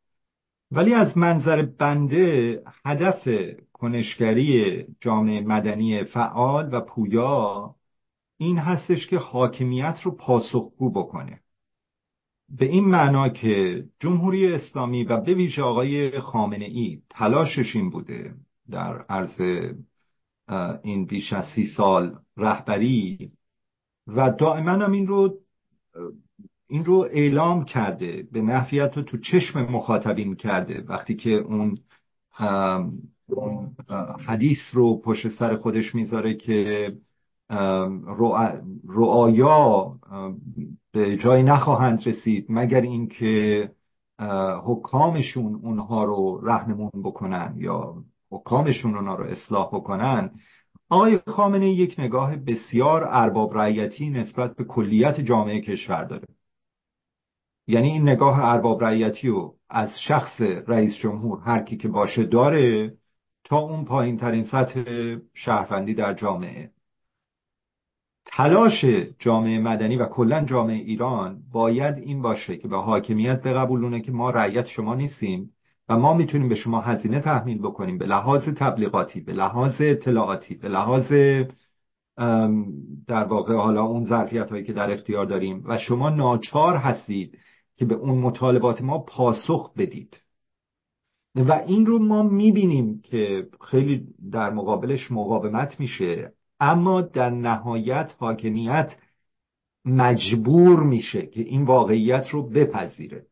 ولی 0.72 0.94
از 0.94 1.18
منظر 1.18 1.62
بنده 1.62 2.62
هدف 2.86 3.28
کنشگری 3.80 4.86
جامعه 5.02 5.42
مدنی 5.42 6.04
فعال 6.04 6.74
و 6.74 6.82
پویا 6.82 7.76
این 8.38 8.58
هستش 8.58 9.08
که 9.08 9.18
حاکمیت 9.18 10.00
رو 10.04 10.12
پاسخگو 10.12 10.92
بکنه. 10.92 11.40
به 12.50 12.66
این 12.66 12.86
معنا 12.86 13.30
که 13.30 13.86
جمهوری 14.00 14.54
اسلامی 14.54 15.04
و 15.04 15.22
به 15.22 15.34
ویژه 15.34 15.62
آقای 15.62 16.20
خامنه 16.20 16.66
ای 16.66 17.02
تلاشش 17.10 17.76
این 17.76 17.90
بوده 17.90 18.34
در 18.70 19.02
عرض 19.02 19.42
این 20.84 21.06
بیش 21.06 21.34
از 21.34 21.46
سی 21.46 21.66
سال 21.66 22.20
رهبری 22.38 23.32
و 24.08 24.32
دائما 24.32 24.72
هم 24.72 24.92
این 24.92 25.08
رو 25.08 25.40
این 26.70 26.86
رو 26.86 27.08
اعلام 27.12 27.66
کرده 27.66 28.28
به 28.32 28.42
نحویت 28.42 28.98
رو 28.98 29.04
تو 29.04 29.18
چشم 29.18 29.62
مخاطبین 29.62 30.36
کرده. 30.36 30.84
وقتی 30.88 31.16
که 31.16 31.30
اون 31.30 31.78
حدیث 34.28 34.60
رو 34.74 35.02
پشت 35.02 35.30
سر 35.30 35.56
خودش 35.56 35.96
می‌ذاره 35.96 36.34
که 36.34 36.92
رعایا 38.90 39.96
به 40.92 41.18
جای 41.18 41.44
نخواهند 41.44 42.08
رسید 42.08 42.46
مگر 42.50 42.82
اینکه 42.82 43.72
حکامشون 44.66 45.56
اونها 45.56 46.04
رو 46.04 46.42
رهنمون 46.44 46.92
بکنن 47.04 47.54
یا 47.58 47.96
حکامشون 48.32 48.96
اونها 48.96 49.16
رو 49.16 49.26
اصلاح 49.26 49.68
بکنن. 49.68 50.32
آقای 50.90 51.20
خامنه 51.28 51.70
یک 51.70 51.96
نگاه 52.00 52.36
بسیار 52.36 53.08
ارباب 53.10 53.58
رعیتی 53.58 54.10
نسبت 54.10 54.56
به 54.56 54.64
کلیت 54.64 55.20
جامعه 55.20 55.62
کشور 55.62 56.04
داره. 56.04 56.28
یعنی 57.68 57.88
این 57.90 58.10
نگاه 58.10 58.40
ارباب 58.46 58.84
رعیتی 58.84 59.28
رو 59.28 59.56
از 59.70 59.90
شخص 60.08 60.42
رئیس 60.68 60.96
جمهور 60.96 61.40
هر 61.40 61.64
کی 61.64 61.78
که 61.78 61.88
باشه 61.88 62.24
داره 62.24 62.94
تا 63.50 63.58
اون 63.58 63.86
پایین 63.86 64.18
ترین 64.18 64.44
سطح 64.44 64.84
شهروندی 65.34 65.94
در 65.94 66.14
جامعه. 66.14 66.72
تلاش 68.26 68.86
جامعه 69.20 69.60
مدنی 69.60 69.98
و 69.98 70.06
کلا 70.06 70.46
جامعه 70.46 70.76
ایران 70.76 71.42
باید 71.52 71.98
این 71.98 72.22
باشه 72.22 72.58
که 72.58 72.68
به 72.68 72.78
حاکمیت 72.78 73.42
بقبولونه 73.44 74.00
که 74.00 74.12
ما 74.12 74.30
رعیت 74.30 74.66
شما 74.68 74.96
نیستیم 74.96 75.52
و 75.90 75.98
ما 75.98 76.14
می‌تونیم 76.14 76.50
به 76.50 76.56
شما 76.56 76.82
هزینه 76.82 77.20
تحمیل 77.20 77.58
بکنیم 77.58 77.98
به 77.98 78.06
لحاظ 78.06 78.44
تبلیغاتی 78.44 79.22
به 79.22 79.34
لحاظ 79.34 79.76
اطلاعاتی 79.80 80.56
به 80.56 80.70
لحاظ 80.70 81.12
در 83.08 83.24
واقع 83.24 83.56
حالا 83.56 83.82
اون 83.82 84.06
ظرفیت 84.06 84.50
هایی 84.50 84.64
که 84.64 84.74
در 84.74 84.92
اختیار 84.92 85.26
داریم. 85.26 85.64
و 85.68 85.78
شما 85.78 86.10
ناچار 86.10 86.76
هستید 86.76 87.38
که 87.78 87.86
به 87.86 87.96
اون 87.96 88.18
مطالبات 88.18 88.82
ما 88.82 89.00
پاسخ 89.00 89.74
بدید. 89.78 90.18
و 91.36 91.52
این 91.52 91.86
رو 91.86 92.00
ما 92.00 92.24
می‌بینیم 92.24 93.02
که 93.02 93.48
خیلی 93.62 94.08
در 94.32 94.50
مقابلش 94.50 95.12
مقاومت 95.12 95.80
میشه 95.80 96.34
اما 96.60 97.02
در 97.02 97.30
نهایت 97.30 98.16
حاکمیت 98.20 98.96
مجبور 99.86 100.84
میشه 100.84 101.26
که 101.26 101.42
این 101.42 101.64
واقعیت 101.64 102.28
رو 102.28 102.50
بپذیره. 102.50 103.26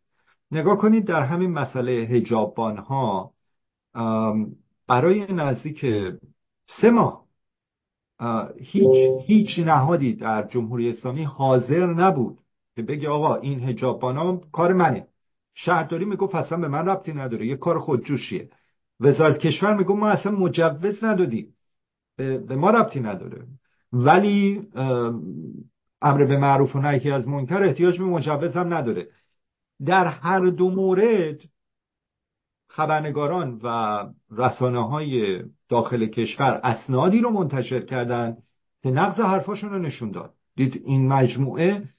نگاه 0.52 0.78
کنید 0.78 1.06
در 1.06 1.22
همین 1.24 1.52
مسئله 1.52 1.92
هجابان 1.92 2.78
ها 2.78 3.34
برای 4.88 5.34
نزدیک 5.34 5.86
سه 6.82 6.90
ماه 6.92 7.28
هیچ, 8.60 9.22
هیچ 9.26 9.60
نهادی 9.60 10.14
در 10.14 10.48
جمهوری 10.48 10.90
اسلامی 10.90 11.24
حاضر 11.24 11.94
نبود 11.94 12.40
که 12.76 12.82
بگه 12.82 13.10
آقا 13.10 13.36
این 13.36 13.60
هجابان 13.60 14.18
ها 14.18 14.42
کار 14.52 14.74
منه. 14.74 15.07
شهرداری 15.60 16.06
می‌گفت 16.06 16.36
اصلا 16.36 16.58
به 16.58 16.68
من 16.68 16.88
ربطی 16.88 17.14
نداره 17.14 17.46
یه 17.46 17.58
کار 17.58 17.80
خودجوشیه. 17.80 18.50
وزارت 19.00 19.38
کشور 19.38 19.74
میگو 19.78 19.96
ما 19.96 20.10
اصلا 20.10 20.32
مجوز 20.32 21.04
ندادیم. 21.04 21.54
به 22.18 22.56
ما 22.56 22.70
ربطی 22.70 23.00
نداره. 23.00 23.48
ولی 23.94 24.68
امر 26.02 26.26
به 26.26 26.38
معروف 26.38 26.76
و 26.76 26.80
نهی 26.80 27.12
از 27.12 27.28
منکر 27.28 27.64
احتیاج 27.64 28.00
به 28.00 28.06
مجوز 28.06 28.56
هم 28.56 28.74
نداره. 28.74 29.08
در 29.86 30.06
هر 30.06 30.40
دو 30.46 30.70
مورد 30.70 31.42
خبرنگاران 32.70 33.60
و 33.64 34.06
رسانه 34.32 34.88
های 34.88 35.44
داخل 35.70 36.06
کشور 36.06 36.60
اسنادی 36.64 37.22
رو 37.22 37.30
منتشر 37.30 37.80
کردن 37.80 38.38
که 38.84 38.92
نقض 38.92 39.20
حرفاشون 39.20 39.70
رو 39.70 39.80
نشون 39.80 40.12
داد. 40.12 40.34
دید 40.56 40.82
این 40.86 41.08
مجموعه 41.08 41.90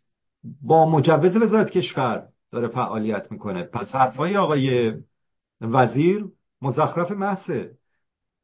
با 0.63 0.91
مجوز 0.91 1.37
وزارت 1.37 1.71
کشور 1.71 2.29
داره 2.51 2.69
فعالیت 2.69 3.33
می‌کنه. 3.33 3.63
پس 3.63 3.95
حرفای 3.95 4.37
آقای 4.37 4.95
وزیر 5.61 6.25
مزخرف 6.63 7.11
محضه. 7.11 7.79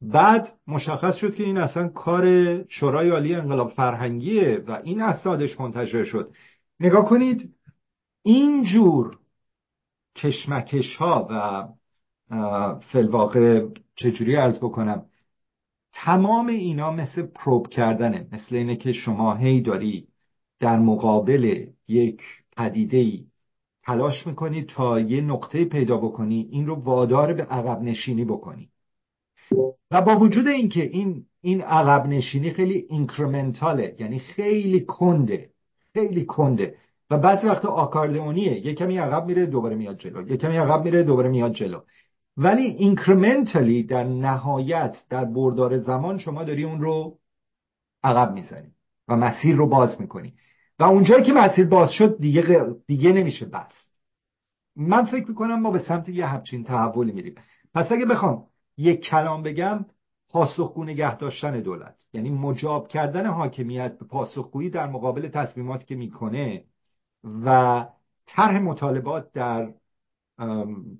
بعد 0.01 0.47
مشخص 0.67 1.15
شد 1.15 1.35
که 1.35 1.43
این 1.43 1.57
اصلا 1.57 1.87
کار 1.87 2.63
شورای 2.67 3.09
عالی 3.09 3.35
انقلاب 3.35 3.71
فرهنگیه 3.71 4.63
و 4.67 4.81
این 4.83 5.01
اسنادش 5.01 5.59
منتشر 5.59 6.03
شد. 6.03 6.33
نگاه 6.79 7.05
کنید 7.05 7.53
اینجور 8.23 9.17
کشمکش 10.15 10.95
ها 10.95 11.27
و 11.29 11.67
فلواقع 12.79 13.67
چجوری 13.95 14.35
ارز 14.35 14.59
بکنم 14.59 15.05
تمام 15.93 16.47
اینا 16.47 16.91
مثل 16.91 17.21
پروب 17.21 17.67
کردنه. 17.67 18.27
مثل 18.31 18.55
اینه 18.55 18.75
که 18.75 18.93
شما 18.93 19.35
هی 19.35 19.61
داری 19.61 20.07
در 20.59 20.79
مقابل 20.79 21.67
یک 21.87 22.21
پدیده 22.57 23.25
تلاش 23.85 24.27
می‌کنی 24.27 24.63
تا 24.63 24.99
یه 24.99 25.21
نقطه 25.21 25.65
پیدا 25.65 25.97
بکنی 25.97 26.47
این 26.51 26.67
رو 26.67 26.75
وادار 26.75 27.33
به 27.33 27.43
عقب 27.43 27.81
نشینی 27.81 28.25
بکنی. 28.25 28.69
و 29.91 30.01
با 30.01 30.19
وجود 30.19 30.47
اینکه 30.47 30.83
این 30.83 31.25
این 31.41 31.61
عقب 31.61 32.07
نشینی 32.07 32.51
خیلی 32.51 32.85
اینکرمنتاله 32.89 33.95
یعنی 33.99 34.19
خیلی 34.19 34.81
کنده 34.81 35.49
خیلی 35.93 36.25
کنده. 36.25 36.75
و 37.09 37.17
بعضی 37.17 37.47
وقتا 37.47 37.69
آکاردئونیه. 37.69 38.65
یه 38.65 38.73
کمی 38.73 38.97
عقب 38.97 39.25
میره 39.25 39.45
دوباره 39.45 39.75
میاد 39.75 39.97
جلو. 39.97 40.29
یه 40.29 40.37
کمی 40.37 40.57
عقب 40.57 40.83
میره 40.83 41.03
دوباره 41.03 41.29
میاد 41.29 41.53
جلو. 41.53 41.79
ولی 42.37 42.63
اینکرمنتالی 42.63 43.83
در 43.83 44.03
نهایت 44.03 44.97
در 45.09 45.25
بردار 45.25 45.79
زمان 45.79 46.17
شما 46.17 46.43
داری 46.43 46.63
اون 46.63 46.81
رو 46.81 47.19
عقب 48.03 48.33
می‌زنی 48.33 48.71
و 49.07 49.15
مسیر 49.15 49.55
رو 49.55 49.67
باز 49.67 50.01
می‌کنی. 50.01 50.33
و 50.79 50.83
اونجایی 50.83 51.23
که 51.23 51.33
مسیر 51.33 51.65
باز 51.65 51.91
شد 51.91 52.17
دیگه, 52.19 52.75
دیگه 52.87 53.11
نمیشه 53.11 53.45
بس 53.45 53.71
من 54.75 55.05
فکر 55.05 55.29
می‌کنم 55.29 55.61
ما 55.61 55.71
به 55.71 55.79
سمت 55.79 56.09
یه 56.09 56.25
همچین 56.25 56.63
تحولی 56.63 57.11
میریم. 57.11 57.35
پس 57.73 57.91
اگه 57.91 58.05
بخوام 58.05 58.47
یک 58.77 59.01
کلام 59.01 59.43
بگم 59.43 59.85
پاسخگو 60.29 60.83
نگه 60.83 61.17
داشتن 61.17 61.59
دولت. 61.59 62.07
یعنی 62.13 62.29
مجاب 62.29 62.87
کردن 62.87 63.25
حاکمیت 63.25 63.97
به 63.99 64.05
پاسخگویی 64.05 64.69
در 64.69 64.87
مقابل 64.87 65.27
تصمیماتی 65.27 65.85
که 65.85 65.95
می‌کنه 65.95 66.63
و 67.45 67.85
طرح 68.25 68.59
مطالبات 68.59 69.31
در 69.31 69.73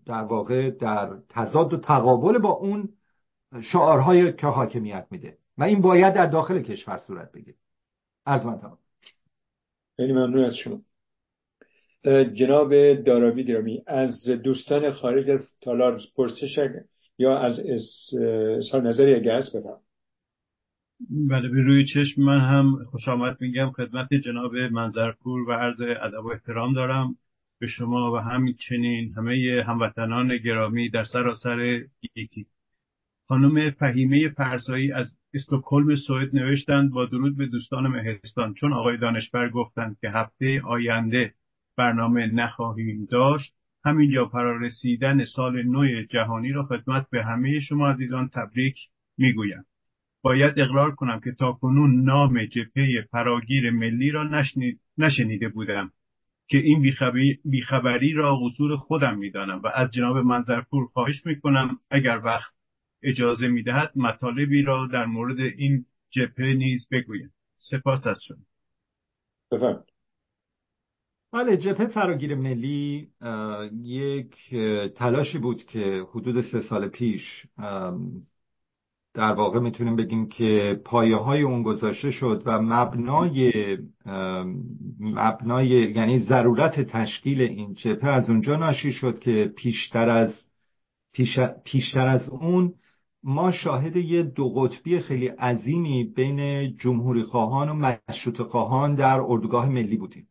در 0.06 0.24
واقع 0.24 0.70
در 0.70 1.18
تضاد 1.30 1.74
و 1.74 1.78
تقابل 1.78 2.38
با 2.38 2.50
اون 2.50 2.90
شعارهایی 3.62 4.34
که 4.34 4.48
حاکمیت 4.48 5.08
میده. 5.12 5.38
و 5.58 5.64
این 5.64 5.82
باید 5.82 6.14
در 6.14 6.26
داخل 6.26 6.62
کشور 6.62 6.98
صورت 6.98 7.32
بگیره. 7.32 7.58
عرض 8.26 8.46
من 8.46 8.60
تمام. 8.60 8.78
خیلی 9.96 10.14
ممنون 10.14 10.44
از 10.44 10.56
شما. 10.56 10.82
جناب 12.34 12.94
دارابی 12.94 13.44
گرامی 13.44 13.82
از 13.88 14.26
دوستان 14.44 14.92
خارج 14.92 15.30
از 15.30 15.42
تالار 15.62 16.02
پرسش 16.16 16.60
یا 17.18 17.38
از 17.40 17.60
اظهار 17.60 18.82
نظری 18.82 19.14
اگه 19.14 19.34
هست 19.34 19.58
بدم 19.58 19.80
بله 21.30 21.50
به 21.50 21.62
روی 21.62 21.86
چشم 21.86 22.22
من 22.22 22.40
هم 22.40 22.86
خوش 22.86 23.08
آمد 23.08 23.38
میگم 23.40 23.72
خدمت 23.72 24.14
جناب 24.14 24.56
منظرپور 24.56 25.50
و 25.50 25.52
عرض 25.52 25.82
ادب 25.82 26.26
و 26.26 26.32
احترام 26.32 26.74
دارم. 26.74 27.16
به 27.60 27.68
شما 27.68 28.12
و 28.14 28.18
همچنین 28.18 29.14
همه 29.18 29.64
هموطنان 29.68 30.38
گرامی 30.38 30.90
در 30.90 31.04
سراسر 31.04 31.84
گیتی 32.02 32.46
خانم 33.28 33.72
فهیمه 33.72 34.30
فرسایی 34.30 34.92
از 34.92 35.12
استکهلم 35.36 35.96
سوئد 35.96 36.36
نوشتند 36.36 36.92
با 36.92 37.06
درود 37.06 37.38
به 37.38 37.46
دوستان 37.46 37.88
مهستان 37.88 38.54
چون 38.54 38.74
آقای 38.74 38.98
دانشبر 38.98 39.50
گفتند 39.50 39.98
که 40.02 40.10
هفته 40.10 40.62
آینده 40.62 41.34
برنامه 41.78 42.28
نخواهیم 42.28 43.08
داشت 43.12 43.54
همینجا 43.86 44.26
فرارسیدن 44.26 45.24
سال 45.24 45.64
نو 45.64 46.04
جهانی 46.04 46.52
را 46.52 46.64
خدمت 46.64 47.08
به 47.10 47.24
همه 47.24 47.60
شما 47.60 47.90
عزیزان 47.90 48.30
تبریک 48.34 48.76
می‌گویم. 49.18 49.66
باید 50.22 50.60
اقرار 50.60 50.96
کنم 50.96 51.20
که 51.20 51.32
تا 51.32 51.52
کنون 51.52 52.04
نام 52.04 52.46
جبهه 52.46 53.06
فراگیر 53.12 53.72
ملی 53.72 54.12
را 54.12 54.46
نشنیده 54.98 55.50
بودم 55.50 55.92
که 56.48 56.58
این 56.58 56.92
بیخبری 57.46 58.14
را 58.14 58.40
قصور 58.40 58.76
خودم 58.76 59.18
می‌دانم 59.18 59.62
و 59.64 59.68
از 59.74 59.92
جناب 59.92 60.18
منظرپور 60.18 60.86
خواهش 60.86 61.26
می‌کنم 61.26 61.78
اگر 61.92 62.22
وقت 62.24 62.55
اجازه 63.06 63.48
می‌دهد 63.48 63.92
مطالبی 63.96 64.62
را 64.62 64.88
در 64.94 65.06
مورد 65.06 65.40
این 65.40 65.86
جبهه 66.10 66.54
نیز 66.54 66.88
بگویم 66.92 67.34
سپاس 67.58 68.08
از 68.08 68.18
شما. 68.24 68.38
بله 71.34 71.58
جبهه 71.58 71.88
فراگیر 71.88 72.36
ملی 72.36 73.10
یک 73.84 74.56
تلاشی 74.96 75.38
بود 75.38 75.66
که 75.66 76.06
حدود 76.12 76.42
سه 76.42 76.62
سال 76.62 76.88
پیش 76.88 77.46
در 79.14 79.32
واقع 79.32 79.60
می‌تونیم 79.60 79.96
بگیم 79.96 80.30
که 80.30 80.82
پایه 80.86 81.16
های 81.16 81.42
اون 81.42 81.64
گذاشته 81.64 82.12
شد 82.12 82.44
و 82.46 82.62
مبنای 82.62 83.52
مبنای 85.00 85.68
یعنی 85.68 86.20
ضرورت 86.20 86.80
تشکیل 86.82 87.42
این 87.42 87.74
جبهه 87.74 88.10
از 88.10 88.30
اونجا 88.30 88.56
ناشی 88.56 88.92
شد 88.92 89.20
که 89.20 89.54
پیشتر 89.58 90.10
از 90.10 90.34
پیش، 91.14 91.40
پیشتر 91.66 92.08
از 92.08 92.30
اون 92.30 92.74
ما 93.28 93.52
شاهد 93.52 93.96
یه 93.96 94.24
دو 94.24 94.50
قطبی 94.50 95.00
خیلی 95.00 95.28
عظیمی 95.28 96.04
بین 96.04 96.72
جمهوری 96.78 97.24
خواهان 97.24 97.70
و 97.70 97.74
مشروط 97.74 98.42
خواهان 98.42 98.96
در 98.96 99.22
اردوگاه 99.22 99.70
ملی 99.70 99.98
بودیم. 99.98 100.28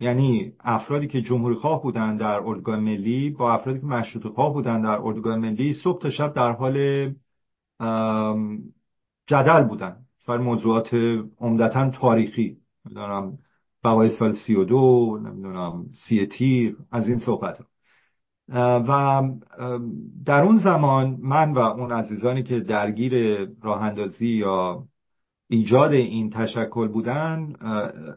یعنی 0.00 0.52
افرادی 0.60 1.06
که 1.06 1.20
جمهوری 1.20 1.54
خواه 1.54 1.82
بودن 1.82 2.16
در 2.16 2.40
اردوگاه 2.40 2.76
ملی 2.76 3.30
با 3.30 3.52
افرادی 3.52 3.80
که 3.80 3.86
مشروط 3.86 4.34
خواه 4.34 4.52
بودن 4.52 4.82
در 4.82 4.98
اردوگاه 5.00 5.36
ملی 5.36 5.72
صبح 5.72 6.00
تا 6.02 6.10
شب 6.10 6.34
در 6.34 6.52
حال 6.52 7.06
جدل 9.26 9.62
بودن. 9.62 9.96
بر 10.28 10.38
موضوعات 10.38 10.94
عمدتا 11.40 11.90
تاریخی. 11.90 12.56
نمی‌دونم 12.86 13.38
بقای 13.84 14.08
سال 14.08 14.32
سی 14.34 14.54
و 14.54 14.64
دو 14.64 15.20
نمی‌دونم 15.24 15.86
سی 16.08 16.26
تیر 16.26 16.76
از 16.90 17.08
این 17.08 17.18
صحبت 17.18 17.58
و 18.54 19.22
در 20.24 20.42
اون 20.42 20.58
زمان 20.58 21.18
من 21.22 21.52
و 21.52 21.58
اون 21.58 21.92
عزیزانی 21.92 22.42
که 22.42 22.60
درگیر 22.60 23.44
راه 23.62 23.82
اندازی 23.82 24.28
یا 24.28 24.84
ایجاد 25.50 25.92
این 25.92 26.30
تشکل 26.30 26.88
بودن 26.88 27.52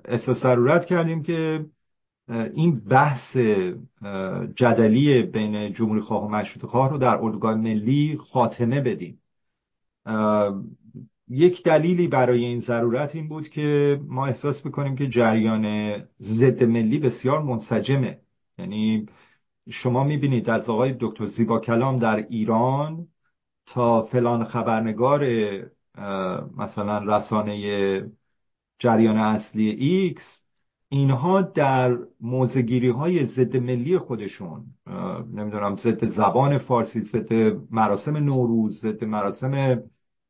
احساس 0.05 0.41
ضرورت 0.41 0.85
کردیم 0.85 1.23
که 1.23 1.65
این 2.29 2.79
بحث 2.79 3.37
جدلی 4.55 5.23
بین 5.23 5.73
جمهوری 5.73 6.01
خواه 6.01 6.25
و 6.25 6.29
مشروط 6.29 6.65
خواه 6.65 6.89
رو 6.89 6.97
در 6.97 7.17
اردوگاه 7.21 7.55
ملی 7.55 8.17
خاتمه 8.31 8.81
بدیم. 8.81 9.19
یک 11.29 11.63
دلیلی 11.63 12.07
برای 12.07 12.45
این 12.45 12.59
ضرورت 12.59 13.15
این 13.15 13.27
بود 13.27 13.49
که 13.49 13.99
ما 14.07 14.25
احساس 14.25 14.65
می‌کنیم 14.65 14.95
که 14.95 15.07
جریان 15.07 15.95
ضد 16.21 16.63
ملی 16.63 16.99
بسیار 16.99 17.41
منسجمه. 17.41 18.17
یعنی 18.57 19.05
شما 19.69 20.03
می‌بینید 20.03 20.49
از 20.49 20.69
آقای 20.69 20.95
دکتر 20.99 21.25
زیبا 21.27 21.59
کلام 21.59 21.99
در 21.99 22.15
ایران 22.15 23.07
تا 23.65 24.01
فلان 24.05 24.45
خبرنگار 24.45 25.25
مثلا 26.57 27.17
رسانه 27.17 28.11
جریان 28.79 29.17
اصلی 29.17 29.69
ایکس 29.69 30.41
اینها 30.89 31.41
در 31.41 31.97
موضع‌گیری 32.21 32.89
های 32.89 33.25
ضد 33.25 33.57
ملی 33.57 33.97
خودشون 33.97 34.65
نمی‌دونم 35.33 35.75
ضد 35.75 36.05
زبان 36.05 36.57
فارسی 36.57 37.01
ضد 37.01 37.33
مراسم 37.71 38.17
نوروز 38.17 38.81
ضد 38.81 39.03
مراسم 39.03 39.83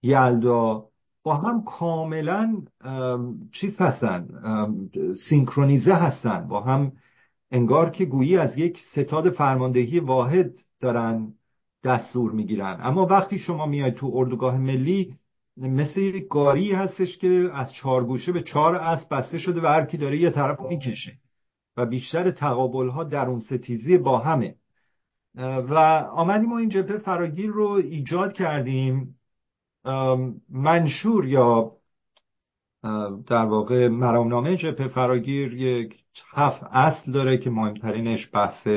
یلدا 0.04 0.86
با 1.24 1.36
هم 1.36 1.64
کاملا 1.64 2.62
چیز 3.52 3.82
هستن 3.82 4.28
سینکرونیزه 5.30 5.94
هستن 5.94 6.48
با 6.48 6.62
هم 6.62 6.92
انگار 7.56 7.90
که 7.90 8.06
گویی 8.06 8.38
از 8.38 8.58
یک 8.58 8.80
ستاد 8.92 9.30
فرماندهی 9.30 10.00
واحد 10.00 10.56
دارن 10.80 11.34
دستور 11.84 12.32
می‌گیرن. 12.32 12.80
اما 12.82 13.06
وقتی 13.06 13.40
شما 13.40 13.66
میاید 13.66 13.94
تو 13.94 14.12
اردوگاه 14.14 14.58
ملی 14.58 15.16
مثل 15.58 16.20
گاری 16.30 16.72
هستش 16.72 17.18
که 17.18 17.50
از 17.54 17.74
چهار 17.74 18.06
گوشه 18.06 18.32
به 18.32 18.42
چهار 18.42 18.76
اسب 18.76 19.08
بسته 19.12 19.38
شده 19.38 19.62
و 19.62 19.66
هر 19.66 19.86
کی 19.86 19.98
داره 19.98 20.18
یه 20.18 20.30
طرف 20.30 20.60
می‌کشه 20.62 21.18
و 21.78 21.86
بیشتر 21.86 22.32
تقابل 22.32 22.90
ها 22.90 23.04
در 23.04 23.28
اون 23.28 23.40
ستیزی 23.40 23.98
با 23.98 24.18
همه. 24.18 24.56
و 25.70 25.74
آمدیم 26.12 26.50
ما 26.50 26.58
این 26.58 26.70
جبهه 26.70 26.98
فراگیر 26.98 27.50
رو 27.50 27.70
ایجاد 27.70 28.34
کردیم. 28.34 29.20
منشور 30.50 31.26
یا 31.26 31.72
در 33.28 33.46
واقع 33.46 33.88
مرامنامه 33.88 34.58
جبهه 34.58 34.88
فراگیر 34.88 35.54
یک 35.54 36.05
هفت 36.30 36.64
اصل 36.64 37.12
داره 37.12 37.38
که 37.38 37.50
مهمترینش 37.50 38.30
بحث 38.34 38.68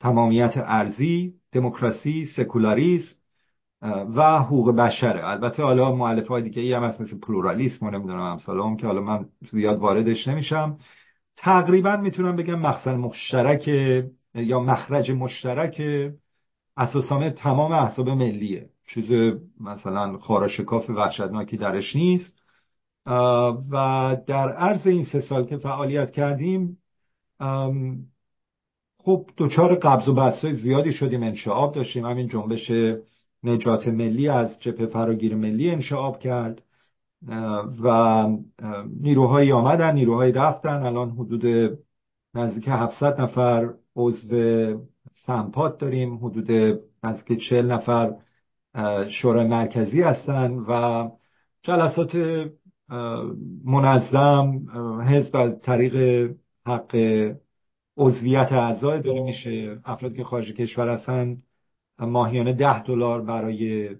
تمامیت 0.00 0.52
ارزی 0.56 1.34
دموکراسی 1.52 2.26
سکولاریسم 2.36 3.16
و 4.16 4.38
حقوق 4.38 4.70
بشره. 4.74 5.28
البته 5.28 5.62
حالا 5.62 5.94
معلف 5.94 6.28
های 6.28 6.42
دیگه 6.42 6.62
ای 6.62 6.72
هم 6.72 6.84
هست 6.84 7.00
مثل 7.00 7.18
پلورالیسم 7.18 7.86
و 7.86 7.90
نمی‌دونم 7.90 8.20
امثال 8.20 8.76
که 8.76 8.86
حالا 8.86 9.00
من 9.00 9.26
زیاد 9.50 9.78
واردش 9.78 10.28
نمیشم. 10.28 10.78
تقریبا 11.36 11.96
می‌تونم 11.96 12.36
بگم 12.36 12.58
مقصد 12.58 12.94
مشترک 12.94 13.68
یا 14.34 14.60
مخرج 14.60 15.10
مشترک 15.10 15.82
اساسامه 16.76 17.30
تمام 17.30 17.72
احزاب 17.72 18.08
ملیه. 18.08 18.70
چیز 18.86 19.34
مثلا 19.60 20.18
خاراشکاف 20.18 20.90
وحشتناکی 20.90 21.56
درش 21.56 21.96
نیست. 21.96 22.33
و 23.06 24.16
در 24.26 24.52
عرض 24.52 24.86
این 24.86 25.04
سه 25.04 25.20
سال 25.20 25.44
که 25.44 25.56
فعالیت 25.56 26.10
کردیم 26.10 26.78
خب 29.04 29.26
دوچار 29.36 29.74
قبض 29.74 30.08
و 30.08 30.14
بستای 30.14 30.54
زیادی 30.54 30.92
شدیم 30.92 31.22
انشعاب 31.22 31.74
داشتیم. 31.74 32.06
همین 32.06 32.28
جنبش 32.28 32.70
نجات 33.42 33.88
ملی 33.88 34.28
از 34.28 34.60
جبهه 34.60 34.86
فراگیر 34.86 35.34
ملی 35.34 35.70
انشعاب 35.70 36.18
کرد. 36.18 36.62
و 37.82 38.26
نیروهایی 39.00 39.52
آمدن 39.52 39.94
نیروهایی 39.94 40.32
رفتن. 40.32 40.82
الان 40.86 41.10
حدود 41.10 41.78
نزدیک 42.34 42.68
700 42.68 43.20
نفر 43.20 43.74
عضو 43.96 44.36
سمپات 45.26 45.78
داریم. 45.78 46.16
حدود 46.16 46.80
نزدیک 47.04 47.40
40 47.48 47.72
نفر 47.72 48.14
شورای 49.08 49.46
مرکزی 49.46 50.02
هستن 50.02 50.52
و 50.52 51.10
جلسات 51.62 52.16
منظم 53.64 54.66
حزب 55.08 55.36
از 55.36 55.60
طریق 55.60 56.30
حق 56.66 56.96
عضویت 57.96 58.52
اعضای 58.52 59.02
داره 59.02 59.22
میشه. 59.22 59.78
افراد 59.84 60.14
که 60.14 60.24
خارج 60.24 60.52
کشور 60.52 60.88
هستن 60.88 61.36
ماهیانه 61.98 62.52
ده 62.52 62.82
دلار 62.82 63.22
برای 63.22 63.90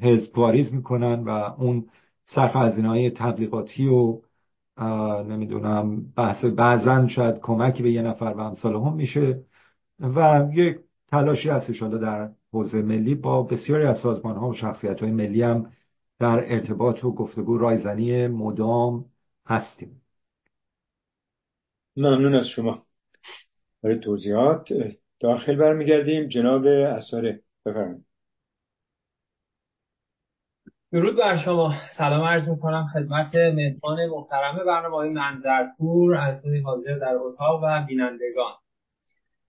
حزب 0.00 0.38
واریز 0.38 0.74
می‌کنن 0.74 1.24
و 1.24 1.28
اون 1.30 1.86
صرف 2.24 2.56
هزینه 2.56 2.88
های 2.88 3.10
تبلیغاتی 3.10 3.88
و 3.88 4.20
نمی‌دونم 5.22 6.02
بحث 6.16 6.44
بعضا 6.44 7.08
شاید 7.08 7.40
کمکی 7.40 7.82
به 7.82 7.90
یه 7.90 8.02
نفر 8.02 8.34
و 8.36 8.40
امثال 8.40 8.76
هم 8.76 8.94
میشه 8.94 9.40
و 10.00 10.48
یک 10.52 10.78
تلاشی 11.08 11.48
هستش 11.48 11.82
حالا 11.82 11.98
در 11.98 12.30
حوزه 12.52 12.82
ملی 12.82 13.14
با 13.14 13.42
بسیاری 13.42 13.84
از 13.84 13.98
سازمان 13.98 14.36
ها 14.36 14.48
و 14.48 14.54
شخصیت 14.54 15.00
های 15.00 15.12
ملی 15.12 15.42
هم 15.42 15.66
در 16.22 16.52
ارتباط 16.52 17.04
و 17.04 17.14
گفتگو 17.14 17.58
رایزنی 17.58 18.26
مدام 18.26 19.04
هستیم. 19.46 20.02
ممنون 21.96 22.34
از 22.34 22.46
شما. 22.46 22.86
برای 23.82 23.98
توضیحات 23.98 24.68
داخل 25.20 25.56
برمیگردیم. 25.56 26.28
جناب 26.28 26.66
اساره 26.66 27.42
بفرمایید. 27.66 28.04
درود 30.92 31.16
بر 31.16 31.36
شما. 31.44 31.74
سلام 31.96 32.24
عرض 32.24 32.48
می‌کنم 32.48 32.86
خدمت 32.92 33.34
مهمان 33.34 34.06
محترم 34.06 34.58
برنامه 34.66 34.96
های 34.96 35.10
منظرپور 35.10 36.14
از 36.14 36.44
حاضر 36.64 36.98
در 36.98 37.14
اتاق 37.14 37.60
و 37.64 37.86
بینندگان. 37.86 38.54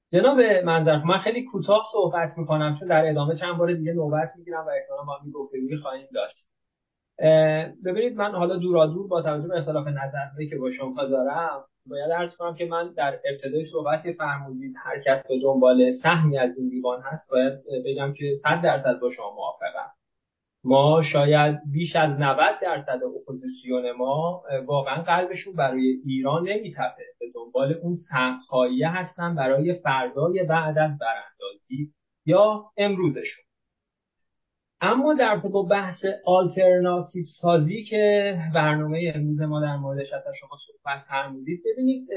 جناب 0.10 0.40
منظرپور 0.66 1.08
من 1.08 1.18
خیلی 1.18 1.46
کوتاه 1.46 1.84
صحبت 1.92 2.38
می‌کنم 2.38 2.76
چون 2.80 2.88
در 2.88 3.10
ادامه 3.10 3.36
چند 3.36 3.58
بار 3.58 3.74
دیگه 3.74 3.94
نوبت 3.94 4.32
می‌گیرم 4.38 4.66
و 4.66 4.70
احتمالا 4.70 5.04
با 5.04 5.18
هم 5.18 5.32
گفتگوی 5.32 5.78
خواهیم 5.78 6.08
داشت. 6.14 6.46
ببینید 7.86 8.16
من 8.16 8.32
حالا 8.32 8.56
دور 8.56 9.08
با 9.08 9.22
توجه 9.22 9.48
به 9.48 9.58
اختلاف 9.58 9.88
نظرهایی 9.88 10.50
که 10.50 10.58
با 10.58 10.72
شما 10.72 11.06
دارم 11.06 11.64
باید 11.90 12.12
عرض 12.12 12.36
کنم 12.36 12.56
که 12.56 12.66
من 12.66 12.94
در 12.94 13.20
ابتدای 13.32 13.64
صحبتی 13.64 14.14
فرمودید 14.14 14.76
هر 14.78 15.00
کس 15.06 15.28
به 15.28 15.40
دنبال 15.40 15.92
سهمی 15.92 16.38
از 16.38 16.58
این 16.58 16.70
دیوان 16.70 17.02
هست 17.02 17.30
باید 17.32 17.54
بگم 17.86 18.14
که 18.14 18.34
100 18.44 18.62
درصد 18.64 19.00
با 19.00 19.10
شما 19.10 19.36
موافقم. 19.36 19.92
ما 20.66 21.02
شاید 21.14 21.60
بیش 21.72 21.96
از 21.96 22.20
90 22.20 22.60
درصد 22.62 23.00
اپوزیسیون 23.22 23.92
ما 23.92 24.44
واقعا 24.66 25.04
قلبشون 25.04 25.56
برای 25.56 26.02
ایران 26.06 26.44
نمیتپه. 26.48 27.04
به 27.20 27.26
دنبال 27.36 27.74
اون 27.74 27.96
سهمخواهی 28.10 28.84
هستن 28.84 29.36
برای 29.36 29.74
فردای 29.74 30.44
بعد 30.44 30.78
از 30.78 30.92
براندازی 30.98 31.94
یا 32.26 32.66
امروزشون. 32.78 33.46
اما 34.86 35.14
در 35.14 35.40
با 35.54 35.64
بحث 35.64 36.06
آلترناتیو 36.26 37.26
سازی 37.42 37.84
که 37.84 38.36
برنامه 38.56 39.12
امروز 39.16 39.42
ما 39.42 39.62
در 39.62 39.76
موردش 39.76 40.14
از 40.14 40.24
شما 40.40 40.58
صحبت 40.68 41.00
فرمودید 41.10 41.62
ببینید 41.66 42.08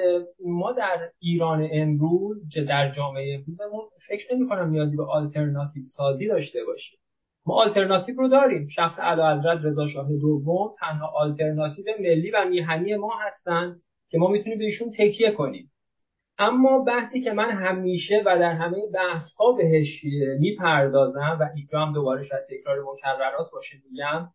ما 0.45 0.73
در 0.73 1.11
ایران 1.19 1.69
امروز 1.73 2.37
در 2.69 2.93
جامعه 2.97 3.35
امروزمون 3.35 3.81
فکر 4.09 4.35
نمی 4.35 4.49
کنم 4.49 4.71
نیازی 4.71 4.97
به 4.97 5.05
آلترناتیو 5.05 5.83
سازی 5.97 6.27
داشته 6.27 6.65
باشیم. 6.65 6.99
ما 7.47 7.55
آلترناتیو 7.55 8.17
رو 8.17 8.29
داریم. 8.29 8.69
شخص 8.69 8.99
اعلی 8.99 9.39
حضرت 9.39 9.65
رضا 9.65 9.87
شاه 9.87 10.09
دوم 10.21 10.71
تنها 10.81 11.07
آلترناتیو 11.07 11.85
ملی 12.01 12.31
و 12.31 12.45
میهنی 12.51 12.97
ما 12.97 13.13
هستند 13.27 13.81
که 14.11 14.19
ما 14.19 14.29
می‌تونیم 14.29 14.59
بهشون 14.59 14.91
تکیه 14.99 15.31
کنیم. 15.31 15.71
اما 16.39 16.85
بحثی 16.85 17.21
که 17.21 17.33
من 17.33 17.51
همیشه 17.51 18.23
و 18.27 18.39
در 18.39 18.53
همه 18.53 18.79
بحث 18.95 19.33
ها 19.39 19.53
بهش 19.53 20.05
می‌پردازم 20.39 21.39
و 21.41 21.49
اینجا 21.57 21.81
هم 21.81 21.93
دوباره 21.93 22.23
شاید 22.23 22.43
تکرار 22.51 22.83
مکررات 22.93 23.47
باشه 23.53 23.77
میگم 23.91 24.29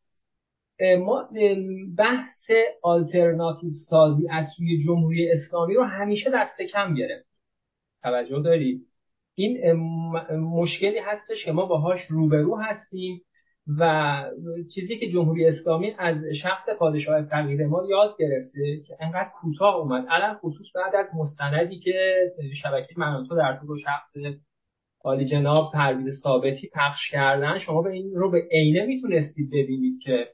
ما 1.06 1.30
بحث 1.97 2.52
آلترناتیو 2.84 3.72
سازی 3.89 4.28
از 4.30 4.45
سوی 4.58 4.84
جمهوری 4.86 5.32
اسلامی 5.32 5.74
رو 5.74 5.84
همیشه 5.84 6.32
دست 6.34 6.62
کم 6.62 6.93
گرفت 6.93 7.26
توجه 8.04 8.41
دارید؟ 8.41 8.82
این 9.36 9.74
مشکلی 10.38 10.99
هستش 10.99 11.45
که 11.45 11.52
ما 11.52 11.66
باهاش 11.66 11.99
روبرو 12.10 12.58
هستیم. 12.58 13.22
و 13.80 14.24
چیزی 14.76 14.98
که 14.98 15.08
جمهوری 15.08 15.46
اسلامی 15.46 15.94
از 15.98 16.18
شخص 16.42 16.70
پادشاه 16.80 17.22
فقیر 17.22 17.68
ما 17.68 17.84
یاد 17.90 18.16
گرفته 18.20 18.82
که 18.88 18.98
انقدر 19.00 19.30
کوتاه 19.42 19.76
اومد. 19.76 20.06
الان 20.10 20.36
خصوص 20.36 20.68
بعد 20.76 20.96
از 20.96 21.08
مستندی 21.16 21.80
که 21.80 22.16
شبکه 22.62 22.94
مناتو 22.98 23.36
در 23.36 23.58
طول 23.58 23.78
شخص 23.78 24.38
عالی 25.04 25.26
جناب 25.26 25.72
پرویز 25.74 26.22
ثابتی 26.24 26.70
پخش 26.74 27.12
کردن 27.12 27.58
شما 27.60 27.82
به 27.82 27.92
این 27.92 28.12
رو 28.16 28.32
به 28.32 28.48
عینه 28.52 28.86
می‌تونستید 28.86 29.50
ببینید 29.50 30.02
که 30.04 30.28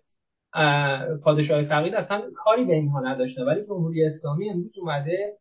پادشاه 1.23 1.63
فقید 1.63 1.95
اصلا 1.95 2.21
کاری 2.35 2.65
به 2.65 2.73
اینها 2.73 2.99
نداشته. 2.99 3.43
ولی 3.43 3.65
جمهوری 3.65 4.05
اسلامی 4.05 4.49
امروز 4.49 4.77
اومده 4.77 5.33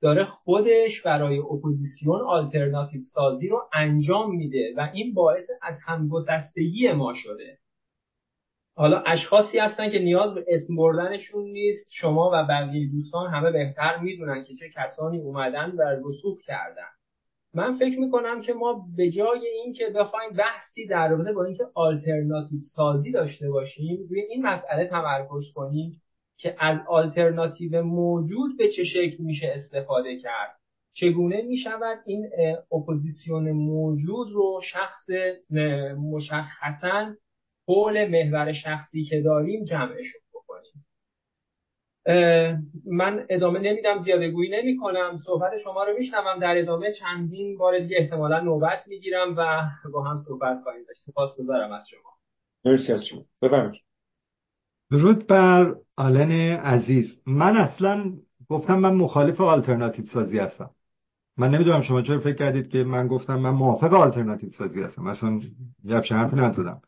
داره 0.00 0.24
خودش 0.24 1.02
برای 1.04 1.38
اپوزیسیون 1.38 2.20
آلترناتیو 2.20 3.02
سازی 3.02 3.48
رو 3.48 3.68
انجام 3.72 4.36
میده 4.36 4.74
و 4.76 4.90
این 4.94 5.14
باعث 5.14 5.44
از 5.62 5.78
هم‌گسستگی 5.86 6.92
ما 6.92 7.12
شده. 7.14 7.58
حالا 8.76 9.02
اشخاصی 9.06 9.58
هستن 9.58 9.90
که 9.90 9.98
نیاز 9.98 10.34
به 10.34 10.44
اسم 10.48 10.76
بردنشون 10.76 11.44
نیست. 11.44 11.86
شما 11.90 12.30
و 12.32 12.46
بقیه 12.46 12.90
دوستان 12.92 13.30
همه 13.30 13.50
بهتر 13.50 13.98
می‌دونن 13.98 14.44
که 14.44 14.54
چه 14.54 14.68
کسانی 14.76 15.18
اومدن 15.18 15.70
و 15.70 16.08
رسوخ 16.08 16.36
کردن. 16.46 16.88
من 17.54 17.78
فکر 17.78 17.98
می‌کنم 17.98 18.40
که 18.40 18.52
ما 18.52 18.86
به 18.96 19.10
جای 19.10 19.46
اینکه 19.46 19.84
بخوایم 19.96 20.30
بحثی 20.30 20.86
در 20.86 21.08
رابطه 21.08 21.32
با 21.32 21.44
اینکه 21.44 21.64
آلترناتیو 21.74 22.60
سازی 22.74 23.12
داشته 23.12 23.50
باشیم 23.50 24.06
روی 24.10 24.20
این 24.20 24.46
مسئله 24.46 24.86
تمرکز 24.86 25.52
کنیم. 25.54 26.02
که 26.44 26.56
از 26.58 26.78
آلترناتیو 26.88 27.82
موجود 27.82 28.58
به 28.58 28.68
چه 28.68 28.84
شکل 28.84 29.16
میشه 29.18 29.52
استفاده 29.54 30.18
کرد. 30.18 30.56
چگونه 30.92 31.42
می‌شود 31.42 31.98
این 32.06 32.30
اپوزیسیون 32.72 33.52
موجود 33.52 34.32
رو 34.32 34.60
شخص 34.72 35.10
مشخصا 36.12 37.14
حول 37.68 38.08
محور 38.08 38.52
شخصی 38.52 39.04
که 39.04 39.20
داریم 39.20 39.64
جمعش 39.64 40.06
بکنیم؟ 40.34 40.86
من 42.86 43.26
ادامه 43.28 43.58
نمیدم 43.60 43.98
زیاده 43.98 44.30
گویی 44.30 44.50
نمی 44.50 44.76
کنم 44.76 45.16
صحبت 45.26 45.52
شما 45.64 45.84
رو 45.84 45.92
میشنوم. 45.98 46.40
در 46.40 46.58
ادامه 46.58 46.92
چندین 46.92 47.58
بار 47.58 47.78
دیگه 47.78 47.96
احتمالا 48.00 48.40
نوبت 48.40 48.88
می‌گیرم 48.88 49.34
و 49.36 49.62
با 49.92 50.02
هم 50.02 50.16
صحبت 50.28 50.58
داشت 50.64 51.00
سپاسگزارم 51.06 51.72
از 51.72 51.88
شما. 51.90 52.10
مرسی 52.64 52.92
از 52.92 53.04
شما. 53.04 53.24
بفرمایید. 53.42 53.83
درود 54.94 55.26
بر 55.26 55.74
آلن 55.96 56.30
عزیز. 56.56 57.18
من 57.26 57.56
اصلا 57.56 58.12
گفتم 58.48 58.78
من 58.78 58.94
مخالف 58.94 59.40
آلترناتیو 59.40 60.04
سازی 60.06 60.38
هستم. 60.38 60.70
من 61.36 61.50
نمی‌دونم 61.50 61.80
شما 61.80 62.02
چرا 62.02 62.18
فکر 62.18 62.34
کردید 62.34 62.68
که 62.68 62.84
من 62.84 63.06
گفتم 63.06 63.38
من 63.40 63.50
موافق 63.50 63.94
آلترناتیو 63.94 64.50
سازی 64.50 64.82
هستم. 64.82 65.02
مثلا 65.02 65.40
یه 65.84 65.96
حرفی 65.96 66.36
نزدم. 66.36 66.80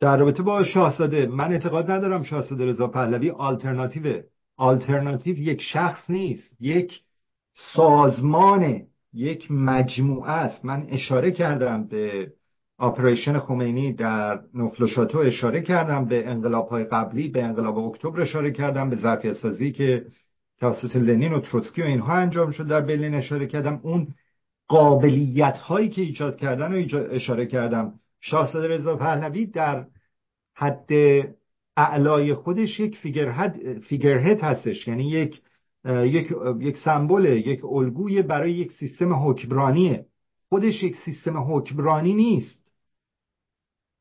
در 0.00 0.16
رابطه 0.16 0.42
با 0.42 0.64
شاهزاده 0.64 1.26
من 1.26 1.52
اعتقاد 1.52 1.90
ندارم 1.90 2.22
شاهزاده 2.22 2.66
رضا 2.66 2.86
پهلوی 2.86 3.30
آلترناتیو 3.30 4.22
آلترناتیو 4.56 5.38
یک 5.38 5.62
شخص 5.62 6.10
نیست. 6.10 6.56
یک 6.60 7.00
سازمان 7.74 8.82
یک 9.12 9.50
مجموعه 9.50 10.30
است. 10.30 10.64
من 10.64 10.86
اشاره 10.88 11.30
کردم 11.30 11.86
به 11.86 12.32
آپریشن 12.80 13.38
خمینی 13.38 13.92
در 13.92 14.40
نفل 14.54 14.84
اشاره 15.18 15.60
کردم 15.60 16.04
به 16.04 16.28
انقلاب 16.28 16.68
های 16.68 16.84
قبلی 16.84 17.28
به 17.28 17.42
انقلاب 17.42 17.78
اکتبر 17.78 18.20
اشاره 18.20 18.50
کردم 18.50 18.90
به 18.90 18.96
ظرفیت 18.96 19.34
سازی 19.34 19.72
که 19.72 20.06
توسط 20.60 20.96
لنین 20.96 21.32
و 21.32 21.40
تروتسکی 21.40 21.82
و 21.82 21.84
اینها 21.84 22.12
انجام 22.12 22.50
شد 22.50 22.66
در 22.66 22.80
برلین 22.80 23.14
اشاره 23.14 23.46
کردم. 23.46 23.80
اون 23.82 24.08
قابلیت 24.68 25.58
هایی 25.58 25.88
که 25.88 26.02
ایجاد 26.02 26.36
کردن 26.36 26.72
و 26.72 26.86
اشاره 27.10 27.46
کردم. 27.46 27.92
شاهزاده 28.20 28.68
رضا 28.68 28.96
پهلوی 28.96 29.46
در 29.46 29.86
حد 30.54 30.90
اعلای 31.76 32.34
خودش 32.34 32.80
یک 32.80 32.98
فیگرهد 33.88 34.40
هستش. 34.40 34.88
یعنی 34.88 35.10
یک 35.10 35.40
یک 35.84 36.32
یک 36.60 36.76
سمبل 36.76 37.24
یک 37.24 37.64
الگوی 37.64 38.22
برای 38.22 38.52
یک 38.52 38.72
سیستم 38.72 39.12
حکمرانیه. 39.12 40.06
خودش 40.48 40.82
یک 40.82 40.96
سیستم 40.96 41.36
حکمرانی 41.36 42.14
نیست. 42.14 42.59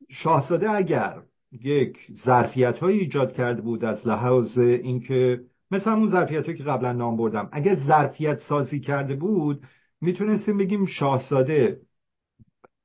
شاهزاده 0.09 0.71
اگر 0.71 1.21
یک 1.51 1.97
ظرفیت 2.25 2.79
های 2.79 2.99
ایجاد 2.99 3.33
کرده 3.33 3.61
بود 3.61 3.85
از 3.85 4.07
لحاظ 4.07 4.57
اینکه 4.57 5.41
مثل 5.71 5.91
همون 5.91 6.09
ظرفیت 6.09 6.55
که 6.55 6.63
قبلا 6.63 6.93
نام 6.93 7.17
بردم 7.17 7.49
اگر 7.51 7.75
ظرفیت 7.75 8.39
سازی 8.39 8.79
کرده 8.79 9.15
بود 9.15 9.63
می‌تونستیم 10.01 10.57
بگیم 10.57 10.85
شاهزاده 10.85 11.81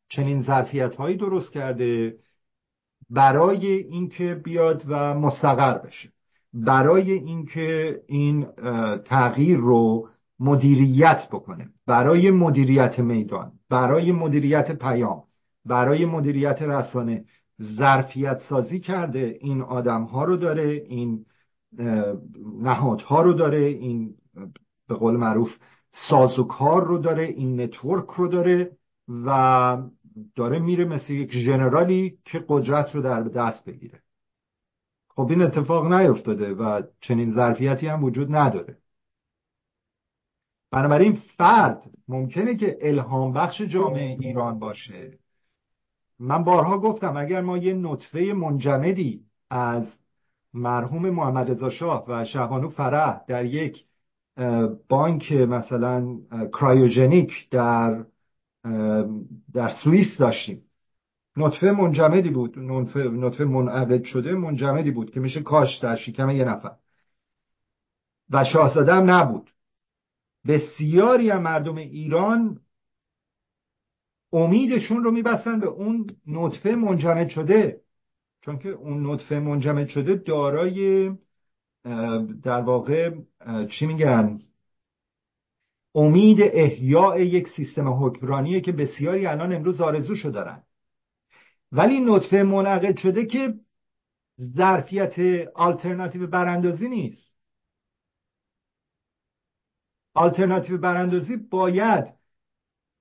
چنین 0.09 0.43
ظرفیت 0.43 0.97
هایی 0.97 1.17
درست 1.17 1.53
کرده 1.53 2.17
برای 3.11 3.67
اینکه 3.67 4.35
بیاد 4.35 4.85
و 4.89 5.15
مستقر 5.15 5.79
بشه 5.79 6.09
برای 6.55 7.13
اینکه 7.13 8.01
این 8.07 8.47
تغییر 9.05 9.59
رو 9.59 10.09
مدیریت 10.41 11.29
بکنه 11.33 11.69
برای 11.87 12.31
مدیریت 12.31 12.99
میدان 12.99 13.53
برای 13.71 14.13
مدیریت 14.13 14.79
پیام. 14.79 15.24
برای 15.65 16.05
مدیریت 16.05 16.63
رسانه 16.63 17.25
ظرفیت 17.63 18.41
سازی 18.49 18.81
کرده. 18.81 19.39
این 19.41 19.63
آدم 19.63 20.03
ها 20.03 20.25
رو 20.25 20.37
داره 20.37 20.85
این 20.89 21.27
نهادها 22.63 23.23
رو 23.23 23.33
داره 23.33 23.59
این 23.59 24.15
به 24.89 24.95
قول 24.95 25.17
معروف 25.17 25.57
سازوکار 25.91 26.85
رو 26.85 26.99
داره 26.99 27.25
این 27.25 27.61
network 27.61 28.07
رو 28.07 28.29
داره 28.29 28.77
و 29.09 29.79
داره 30.35 30.59
میره 30.59 30.85
مثل 30.85 31.13
یک 31.13 31.33
ژنرالی 31.33 32.19
که 32.25 32.45
قدرت 32.49 32.95
رو 32.95 33.03
در 33.03 33.23
دست 33.23 33.65
بگیره. 33.65 34.03
خب 35.09 35.27
این 35.31 35.43
اتفاق 35.43 35.93
نیفتاده 35.93 36.55
و 36.55 36.83
چنین 37.01 37.31
ظرفیتی 37.31 37.87
هم 37.87 38.05
وجود 38.05 38.35
نداره. 38.35 38.79
بنابراین 40.71 41.13
فرد 41.37 41.91
ممکنه 42.09 42.57
که 42.57 42.79
الهام 42.81 43.33
بخش 43.33 43.63
جامعه 43.63 44.17
ایران 44.21 44.59
باشه. 44.59 45.19
من 46.19 46.45
بارها 46.45 46.79
گفتم 46.79 47.17
اگر 47.17 47.41
ما 47.41 47.59
یه 47.59 47.75
نطفه 47.75 48.33
منجمدی 48.37 49.25
از 49.51 49.87
مرحوم 50.55 51.11
محمد 51.11 51.51
رضا 51.51 51.71
شاه 51.71 52.05
و 52.09 52.25
شهبانو 52.25 52.69
فرح 52.69 53.21
در 53.27 53.45
یک 53.45 53.85
بانک 54.89 55.33
مثلا 55.33 56.19
کرایوژنیک 56.53 57.51
در 57.51 58.05
در 59.53 59.69
سوئیس 59.85 60.19
داشتیم. 60.19 60.63
نطفه 61.37 61.71
منجمدی 61.71 62.31
بود 62.31 62.59
نطفه, 62.59 63.09
نطفه 63.09 63.45
منعقد 63.45 64.05
شده 64.05 64.35
منجمدی 64.35 64.91
بود 64.91 65.11
که 65.11 65.21
میشه 65.21 65.43
کاش 65.43 65.79
در 65.79 65.97
شکم 65.97 66.31
یه 66.31 66.45
نفر. 66.45 66.77
و 68.31 68.45
شاهزاده 68.45 68.95
هم 68.95 69.11
نبود. 69.11 69.51
بسیاری 70.47 71.31
از 71.31 71.41
مردم 71.41 71.77
ایران 71.77 72.61
امیدشون 74.35 75.05
رو 75.05 75.11
میبستن 75.11 75.61
به 75.61 75.67
اون 75.67 76.17
نطفه 76.27 76.71
منجمد 76.71 77.29
شده. 77.29 77.81
چون 78.41 78.59
که 78.59 78.69
اون 78.69 79.07
نطفه 79.07 79.39
منجمد 79.39 79.87
شده 79.87 80.15
دارای 80.15 81.11
در 82.43 82.61
واقع 82.61 83.15
چی 83.71 83.87
میگن؟ 83.87 84.41
امید 85.95 86.39
احیاء 86.41 87.19
یک 87.19 87.49
سیستم 87.49 87.89
حکمرانیه 87.89 88.61
که 88.61 88.73
بسیاری 88.73 89.27
الان 89.27 89.53
امروز 89.53 89.81
آرزوشو 89.81 90.31
دارن. 90.31 90.63
ولی 91.73 92.01
نطفه 92.01 92.43
منعقد 92.43 92.97
شده 92.97 93.27
که 93.27 93.55
ظرفیت 94.41 95.49
آلترناتیو 95.55 96.27
براندازی 96.27 96.89
نیست. 96.89 97.35
آلترناتیو 100.15 100.79
براندازی 100.79 101.37
باید 101.37 102.24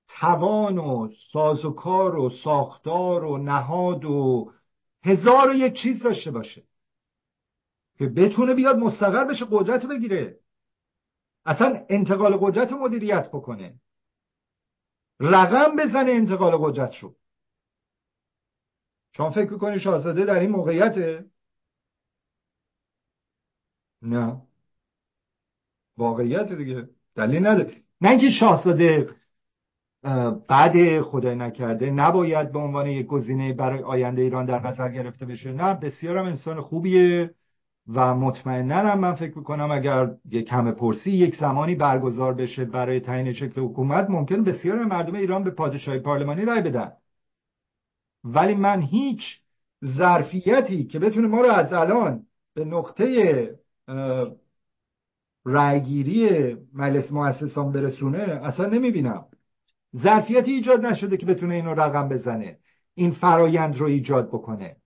توان 0.08 0.78
و 0.78 1.08
سازوکار 1.32 2.16
و 2.16 2.30
ساختار 2.30 3.24
و 3.24 3.38
نهاد 3.38 4.04
و 4.04 4.52
هزار 5.04 5.50
و 5.50 5.54
یک 5.54 5.74
چیز 5.74 6.02
داشته 6.02 6.30
باشه 6.30 6.62
که 7.98 8.06
بتونه 8.06 8.54
بیاد 8.54 8.76
مستقر 8.76 9.24
بشه 9.24 9.44
قدرت 9.50 9.86
بگیره. 9.86 10.40
اصلا 11.46 11.86
انتقال 11.88 12.36
قدرت 12.36 12.72
مدیریت 12.72 13.28
بکنه. 13.28 13.80
رقم 15.20 15.76
بزنه 15.76 16.10
انتقال 16.10 16.56
قدرت 16.56 16.96
رو. 16.96 17.16
شما 19.12 19.30
فکر 19.30 19.50
می‌کنی 19.50 19.80
شاهزاده 19.80 20.24
در 20.24 20.40
این 20.40 20.50
موقعیته؟ 20.50 21.24
نه. 24.02 24.42
واقعیت 25.96 26.52
دیگه. 26.52 26.88
دلیل 27.14 27.46
نداره. 27.46 27.82
نه 28.00 28.10
اینکه 28.10 28.30
شاهزاده 28.40 29.16
بعد 30.48 31.00
خدای 31.00 31.34
نکرده 31.34 31.90
نباید 31.90 32.52
به 32.52 32.58
عنوان 32.58 32.86
یک 32.86 33.06
گزینه 33.06 33.52
برای 33.52 33.82
آینده 33.82 34.22
ایران 34.22 34.46
در 34.46 34.66
نظر 34.66 34.88
گرفته 34.88 35.26
بشه. 35.26 35.52
نه 35.52 35.74
بسیارم 35.74 36.24
انسان 36.24 36.60
خوبیه 36.60 37.30
و 37.94 38.14
مطمئنا 38.14 38.76
هم 38.76 39.00
من 39.00 39.14
فکر 39.14 39.38
می‌کنم 39.38 39.70
اگر 39.70 40.10
یک 40.30 40.46
کم 40.46 40.70
پرسی 40.70 41.10
یک 41.10 41.36
زمانی 41.36 41.74
برگزار 41.74 42.34
بشه 42.34 42.64
برای 42.64 43.00
تعیین 43.00 43.32
شکل 43.32 43.60
حکومت 43.60 44.10
ممکن 44.10 44.44
بسیار 44.44 44.84
مردم 44.84 45.14
ایران 45.14 45.44
به 45.44 45.50
پادشاهی 45.50 45.98
پارلمانی 45.98 46.44
رای 46.44 46.60
بدن. 46.60 46.92
ولی 48.24 48.54
من 48.54 48.82
هیچ 48.82 49.20
ظرفیتی 49.84 50.84
که 50.84 50.98
بتونه 50.98 51.28
ما 51.28 51.40
رو 51.40 51.50
از 51.50 51.72
الان 51.72 52.22
به 52.54 52.64
نقطه 52.64 53.50
رأیگیری 55.46 56.56
مجلس 56.74 57.12
مؤسسان 57.12 57.72
برسونه 57.72 58.18
اصلا 58.18 58.66
نمی‌بینم. 58.66 59.24
ظرفیتی 59.96 60.50
ایجاد 60.50 60.86
نشده 60.86 61.16
که 61.16 61.26
بتونه 61.26 61.54
اینو 61.54 61.74
رقم 61.74 62.08
بزنه. 62.08 62.58
این 62.94 63.10
فرایند 63.10 63.76
رو 63.76 63.86
ایجاد 63.86 64.28
بکنه. 64.28 64.76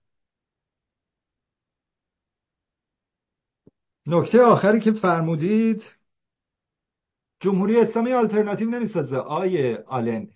نکته 4.06 4.42
آخری 4.42 4.80
که 4.80 4.92
فرمودید 4.92 5.82
جمهوری 7.40 7.80
اسلامی 7.80 8.12
آلترناتیو 8.12 8.70
نمی‌سازه. 8.70 9.16
آیه 9.16 9.84
آلن. 9.86 10.28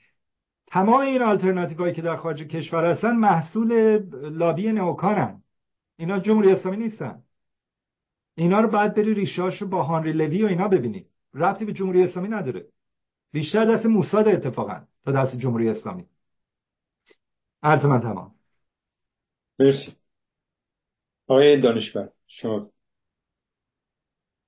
تمام 0.67 1.01
این 1.01 1.23
آلترناتیو 1.23 1.79
هایی 1.79 1.95
که 1.95 2.03
در 2.03 2.17
خارج 2.17 2.43
کشور 2.43 2.85
هستن 2.85 3.17
محصول 3.17 3.99
لابی 4.31 4.73
نوکانن 4.73 5.43
اینا 5.97 6.19
جمهوری 6.19 6.53
اسلامی 6.53 6.77
نیستن. 6.77 7.23
اینا 8.35 8.61
رو 8.61 8.69
باید 8.69 8.95
بری 8.95 9.15
ریشاش 9.15 9.63
رو 9.63 9.69
با 9.69 9.83
هانری 9.83 10.13
لوی 10.13 10.43
و 10.45 10.47
اینا 10.47 10.69
ببینی. 10.69 11.07
ربطی 11.35 11.65
به 11.65 11.73
جمهوری 11.73 12.03
اسلامی 12.03 12.29
نداره. 12.29 12.72
بیشتر 13.33 13.65
دست 13.65 13.87
موساد 13.87 14.29
اتفاقا 14.29 14.81
تا 15.05 15.13
دست 15.13 15.39
جمهوری 15.39 15.69
اسلامی. 15.69 16.05
عرض 17.63 17.85
من 17.85 18.01
تمام. 18.01 18.35
مرسی. 19.59 19.97
آقای 21.27 21.61
دانشور 21.61 22.09
شما. 22.29 22.71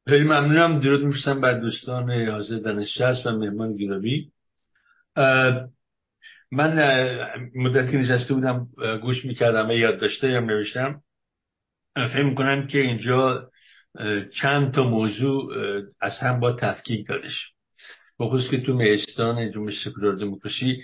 خیلی 0.08 0.24
ممنونم. 0.24 0.80
درود 0.80 1.04
میفرستم 1.04 1.40
بر 1.40 1.58
دوستان 1.58 2.10
حاضر 2.10 2.58
دانشجو 2.58 3.04
و 3.04 3.38
مهمان 3.38 3.76
گرامی. 3.76 4.32
من 6.50 6.74
مدت 7.54 7.90
که 7.90 7.96
نشسته 7.96 8.34
بودم 8.34 8.68
گوش 9.02 9.24
می‌کردم 9.24 9.68
و 9.68 9.72
یاد 9.72 10.00
داشته 10.00 10.28
هم 10.28 10.44
نوشتم 10.44 11.02
فکر 11.94 12.22
می‌کنم 12.22 12.66
که 12.66 12.78
اینجا 12.78 13.50
چند 14.40 14.74
تا 14.74 14.84
موضوع 14.84 15.54
از 16.00 16.12
هم 16.20 16.40
با 16.40 16.52
تفکیک 16.52 17.08
دادش. 17.08 17.53
بخصوص 18.18 18.50
که 18.50 18.60
تو 18.60 18.74
میستان 18.74 19.50
جمهوری 19.50 19.76
سکولار 19.84 20.14
دموکراسی 20.14 20.82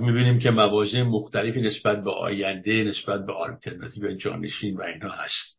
می‌بینیم 0.00 0.38
که 0.38 0.50
مواضع 0.50 1.02
مختلفی 1.02 1.60
نسبت 1.60 2.04
به 2.04 2.10
آینده 2.10 2.84
نسبت 2.84 3.26
به 3.26 3.32
آلترناتیو 3.32 4.14
جانشین 4.14 4.76
و 4.76 4.82
اینا 4.82 5.10
هست. 5.10 5.58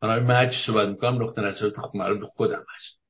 بنابراین 0.00 0.26
من 0.26 0.34
هرچی 0.34 0.56
صحبت 0.66 0.88
می‌کنم 0.88 1.22
نقطه 1.22 1.42
نظرات 1.42 1.74
مربوط 1.94 2.28
خودم 2.28 2.64
هست. 2.74 3.00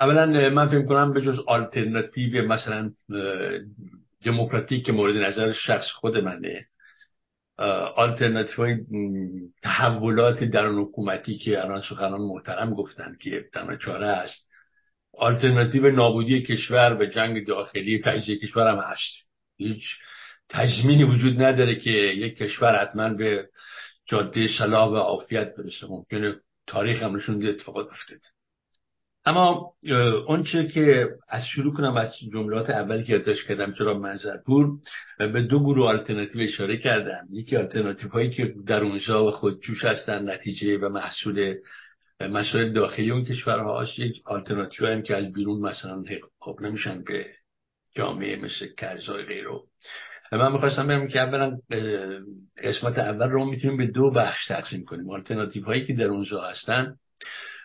اولا 0.00 0.50
من 0.50 0.68
فکر 0.68 0.86
کنم 0.86 1.12
به 1.12 1.20
جز 1.20 1.40
آلترناتیو 1.46 2.46
مثلا 2.46 2.92
دموکراتیک 4.24 4.86
که 4.86 4.92
مورد 4.92 5.16
نظر 5.16 5.52
شخص 5.52 5.86
خود 5.86 6.16
منه 6.16 6.66
آلترناتیو 7.96 8.56
های 8.56 8.76
تحولات 9.62 10.44
درون 10.44 10.82
حکومتی 10.82 11.38
که 11.38 11.64
الان 11.64 11.80
سخنان 11.80 12.20
محترم 12.20 12.74
گفتن 12.74 13.16
که 13.20 13.44
تنها 13.52 13.76
چاره 13.76 14.08
است. 14.08 14.53
آلترناتیو 15.18 15.90
نابودی 15.90 16.42
کشور 16.42 16.94
به 16.94 17.06
جنگ 17.06 17.46
داخلی 17.46 17.98
تجزیه 17.98 18.38
کشور 18.38 18.68
هم 18.68 18.78
هست. 18.78 19.28
هیچ 19.56 19.84
تضمینی 20.48 21.04
وجود 21.04 21.42
نداره 21.42 21.74
که 21.74 21.90
یک 21.90 22.36
کشور 22.36 22.76
حتما 22.76 23.08
به 23.08 23.48
جاده 24.06 24.48
صلاح 24.58 24.88
و 24.88 24.96
عافیت 24.96 25.54
برسه. 25.56 25.86
ممکنه 25.86 26.34
تاریخ 26.66 27.02
هم 27.02 27.16
نشون 27.16 27.46
اتفاقات 27.46 27.86
افتاده. 27.86 28.20
اما 29.26 29.72
اونچه 30.26 30.66
که 30.66 31.08
از 31.28 31.42
شروع 31.46 31.74
کنم 31.74 31.96
از 31.96 32.12
جملات 32.32 32.70
اولی 32.70 33.04
که 33.04 33.12
یادداشت 33.12 33.48
کردم 33.48 33.72
چرا 33.72 33.98
منظرپور 33.98 34.78
به 35.18 35.42
دو 35.42 35.60
گروه 35.60 35.88
آلترناتیو 35.88 36.42
اشاره 36.42 36.76
کردم. 36.76 37.28
یکی 37.30 37.56
آلترناتیو 37.56 38.10
هایی 38.10 38.30
که 38.30 38.54
در 38.66 38.82
اونجا 38.82 39.26
و 39.26 39.30
خود 39.30 39.60
جوش 39.60 39.84
هستن 39.84 40.30
نتیجه 40.30 40.78
و 40.78 40.88
محصول 40.88 41.54
مسائل 42.28 42.72
داخلی 42.72 43.10
اون 43.10 43.24
کشورها 43.24 43.82
هست 43.82 43.98
یک 43.98 44.22
آلترناتیو 44.24 44.86
هم 44.86 45.02
که 45.02 45.16
از 45.16 45.32
بیرون 45.32 45.60
مثلا 45.60 46.04
حق 46.40 46.62
نمیشن 46.62 47.04
به 47.04 47.26
جامعه 47.96 48.36
مثل 48.36 48.66
کرزای 48.78 49.24
غیرو. 49.24 49.66
من 50.32 50.52
می‌خواستم 50.52 50.86
بگم 50.86 51.08
که 51.08 51.20
اولا 51.20 51.58
قسمت 52.64 52.98
اول 52.98 53.28
رو 53.30 53.44
می‌تونیم 53.44 53.76
به 53.76 53.86
دو 53.86 54.10
بخش 54.10 54.46
تقسیم 54.46 54.84
کنیم. 54.84 55.10
آلترناتیو 55.10 55.64
هایی 55.64 55.86
که 55.86 55.94
در 55.94 56.04
اونجا 56.04 56.42
هستن 56.42 56.96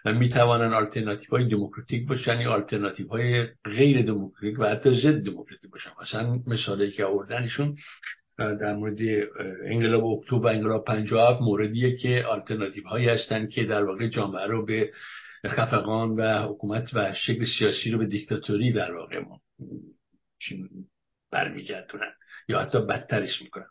می‌توانن 0.06 0.74
آلترناتیو 0.74 1.30
های 1.32 1.48
دموکراتیک 1.48 2.08
باشن 2.08 2.42
یا 2.42 2.52
آلترناتیو 2.52 3.08
های 3.08 3.48
غیر 3.66 4.06
دموکراتیک 4.06 4.60
و 4.60 4.66
حتی 4.66 5.02
ضد 5.02 5.24
دموکراتیک 5.24 5.72
باشن. 5.72 5.90
مثلا 6.02 6.40
مثالی 6.48 6.92
که 6.92 7.06
آوردنشون 7.06 7.76
در 8.40 8.74
مورد 8.74 8.98
انقلاب 9.66 10.06
اکتبر 10.06 10.38
و 10.38 10.48
انقلاب 10.48 10.86
57 10.86 11.42
موردیه 11.42 11.98
که 11.98 12.26
آلترناتیو 12.30 12.88
هایی 12.88 13.10
هستن 13.10 13.48
که 13.48 13.64
در 13.64 13.84
واقع 13.84 14.08
جامعه 14.08 14.48
رو 14.48 14.66
به 14.66 14.92
خفقان 15.48 16.10
و 16.10 16.48
حکومت 16.48 16.94
و 16.94 17.14
شکل 17.14 17.46
سیاسی 17.60 17.92
رو 17.92 17.98
به 17.98 18.06
دیکتاتوری 18.06 18.74
در 18.74 18.96
واقع 18.96 19.22
برمیگردونن 21.32 22.12
یا 22.48 22.60
حتی 22.60 22.86
بدترش 22.86 23.42
می‌کنن. 23.42 23.66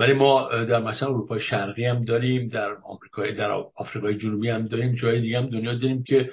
ولی 0.00 0.12
ما 0.12 0.48
در 0.64 0.78
مثلا 0.78 1.08
اروپای 1.08 1.40
شرقی 1.40 1.84
هم 1.84 2.04
داریم 2.04 2.48
در 2.48 2.76
آمریکای 2.84 3.34
در 3.34 3.50
آفریقای 3.76 4.14
جنوبی 4.14 4.48
هم 4.48 4.66
داریم 4.66 4.94
جای 4.94 5.20
دیگه 5.20 5.38
هم 5.38 5.46
دنیا 5.46 5.74
داریم 5.74 6.04
که 6.04 6.30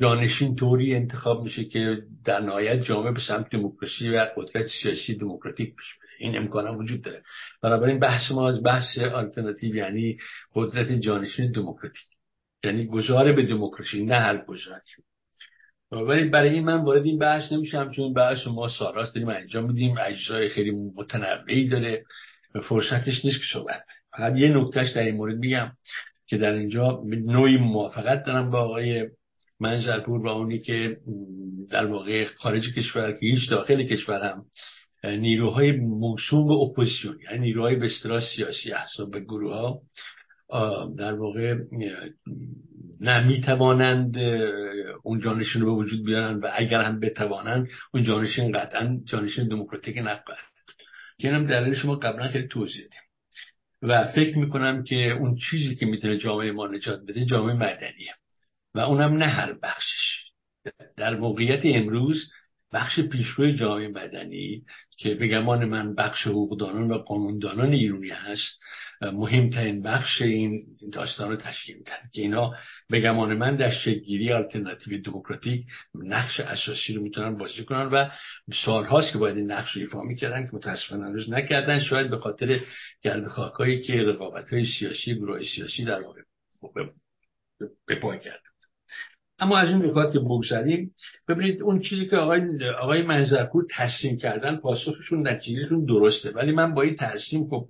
دانشین 0.00 0.54
طوری 0.56 0.94
انتخاب 0.94 1.42
میشه 1.42 1.64
که 1.64 2.02
در 2.24 2.40
نهایت 2.40 2.82
جامعه 2.82 3.12
به 3.12 3.20
سمت 3.28 3.50
دموکراسی 3.50 4.08
و 4.08 4.26
قدرت 4.36 4.66
سیاسی 4.82 5.14
دموکراتیک 5.14 5.76
بشه 5.76 5.94
این 6.18 6.36
امکان 6.36 6.66
هم 6.66 6.78
وجود 6.78 7.02
داره. 7.02 7.22
بنابراین 7.62 7.98
بحث 7.98 8.32
ما 8.32 8.48
از 8.48 8.62
بحث 8.62 8.98
آلترناتیو 8.98 9.74
یعنی 9.74 10.18
قدرت 10.54 10.92
جانشین 10.92 11.52
دموکراتیک. 11.52 12.06
یعنی 12.64 12.86
گذار 12.86 13.32
به 13.32 13.46
دموکراسی 13.46 14.04
نه 14.04 14.14
هر 14.14 14.36
گذاری 14.36 14.80
ولی 15.92 16.28
برای 16.28 16.50
این 16.50 16.64
من 16.64 16.84
وارد 16.84 17.04
این 17.04 17.18
بحث 17.18 17.52
نمیشم 17.52 17.90
چون 17.90 18.12
بحث 18.12 18.46
ما 18.46 18.68
سر 18.68 18.86
راست 18.86 19.14
داریم 19.14 19.28
انجام 19.28 19.64
میدیم. 19.64 19.94
اجزای 20.06 20.48
خیلی 20.48 20.70
متنوعی 20.70 21.68
داره. 21.68 22.04
فرصتش 22.58 23.24
نیست 23.24 23.38
که 23.38 23.44
صحبت 23.52 23.84
فقط 24.10 24.36
یه 24.36 24.48
نکتهش 24.48 24.90
در 24.90 25.02
این 25.02 25.14
مورد 25.14 25.36
میگم 25.36 25.72
که 26.26 26.38
در 26.38 26.52
اینجا 26.52 27.02
نوعی 27.06 27.56
موافقت 27.56 28.24
دارم 28.24 28.50
با 28.50 28.60
آقای 28.60 29.08
منظرپور 29.60 30.20
و 30.20 30.28
اونی 30.28 30.58
که 30.58 30.96
در 31.70 31.86
واقع 31.86 32.24
خارج 32.24 32.74
کشور 32.74 33.12
که 33.12 33.26
هیچ 33.26 33.50
داخل 33.50 33.82
کشور 33.82 34.22
هم 34.22 34.44
نیروهای 35.04 35.72
موسوم 35.72 36.48
به 36.48 36.54
اپوزیسیون 36.54 37.18
یعنی 37.24 37.38
نیروهای 37.38 37.76
به 37.76 37.86
اصطلاح 37.86 38.20
سیاسی 38.36 38.72
احزاب 38.72 39.18
گروه 39.18 39.54
ها 39.54 39.80
در 40.98 41.14
واقع 41.14 41.56
نه 43.00 43.26
می‌توانند 43.26 44.18
اون 45.02 45.20
جانشین 45.20 45.62
رو 45.62 45.74
به 45.74 45.82
وجود 45.82 46.04
بیارن 46.04 46.40
و 46.40 46.48
اگر 46.54 46.80
هم 46.80 47.00
بتوانند 47.00 47.68
اون 47.94 48.02
جانشین 48.02 48.52
قطعا 48.52 49.00
جانشین 49.04 49.48
دموکراتیک 49.48 49.98
نخواهد 49.98 50.50
که 51.20 51.28
اینم 51.28 51.46
دلیل 51.46 51.74
شما 51.74 51.94
قبلا 51.96 52.28
خیلی 52.28 52.48
توضیح 52.48 52.82
دیم 52.82 53.00
و 53.82 54.06
فکر 54.14 54.38
می‌کنم 54.38 54.84
که 54.84 55.10
اون 55.10 55.36
چیزی 55.50 55.76
که 55.76 55.86
می‌تونه 55.86 56.16
جامعه 56.16 56.52
ما 56.52 56.66
نجات 56.66 57.00
بده 57.08 57.24
جامعه 57.24 57.54
مدنیه. 57.54 58.14
و 58.74 58.80
اونم 58.80 59.16
نه 59.16 59.26
هر 59.26 59.52
بخشش. 59.52 60.20
در 60.96 61.16
موقعیت 61.16 61.60
امروز 61.64 62.32
بخش 62.72 63.00
پیشروی 63.00 63.54
جامعه 63.54 63.88
مدنی 63.88 64.64
که 64.98 65.14
به 65.14 65.28
گمان 65.28 65.64
من 65.64 65.94
بخش 65.94 66.26
حقوقدانان 66.26 66.90
و 66.90 66.98
قانوندانان 66.98 67.72
ایرانی 67.72 68.10
هست 68.10 68.60
مهمترین 69.02 69.82
بخش 69.82 70.22
این 70.22 70.66
داستان 70.92 71.30
رو 71.30 71.36
تشکیل 71.36 71.76
میدن. 71.76 72.10
که 72.12 72.22
اینا 72.22 72.54
به 72.88 73.00
گمان 73.00 73.34
من 73.34 73.56
در 73.56 73.70
شکلگیری 73.70 74.32
آلترناتیو 74.32 75.02
دموکراتیک 75.02 75.66
نقش 75.94 76.40
اساسی 76.40 76.94
رو 76.94 77.02
می‌تونن 77.02 77.38
بازی 77.38 77.64
کنن 77.64 77.86
و 77.92 78.08
سالهاست 78.64 79.12
که 79.12 79.18
باید 79.18 79.36
این 79.36 79.50
نقش 79.52 79.72
رو 79.72 79.82
ایفا 79.82 80.02
می‌کردن 80.02 80.42
که 80.42 80.50
متاسفانه 80.52 81.04
هنوز 81.04 81.30
نکردن. 81.30 81.78
شاید 81.78 82.10
به 82.10 82.18
خاطر 82.18 82.60
گرد 83.02 83.28
خاکایی 83.28 83.82
که 83.82 83.92
رقابت 83.92 84.52
های 84.52 84.64
سیاسی 84.78 85.14
گروه 85.14 85.42
سیاسی 85.42 85.84
در 85.84 86.00
واقع 86.00 86.20
به 87.86 88.00
پای 88.00 88.20
کرد 88.20 88.40
اما 89.38 89.58
از 89.58 89.68
این 89.68 89.86
نکات 89.86 90.12
که 90.12 90.18
بگذاریم 90.18 90.94
ببینید 91.28 91.62
اون 91.62 91.80
چیزی 91.80 92.06
که 92.06 92.16
آقای 92.16 92.68
آقای 92.78 93.02
منظرپور 93.02 93.66
ترسیم 93.70 94.18
کردن 94.18 94.56
پاسخشون 94.56 95.28
نتیجهشون 95.28 95.84
درسته. 95.84 96.30
ولی 96.30 96.52
من 96.52 96.74
با 96.74 96.82
این 96.82 96.96
ترسیم 96.96 97.48
خب 97.48 97.68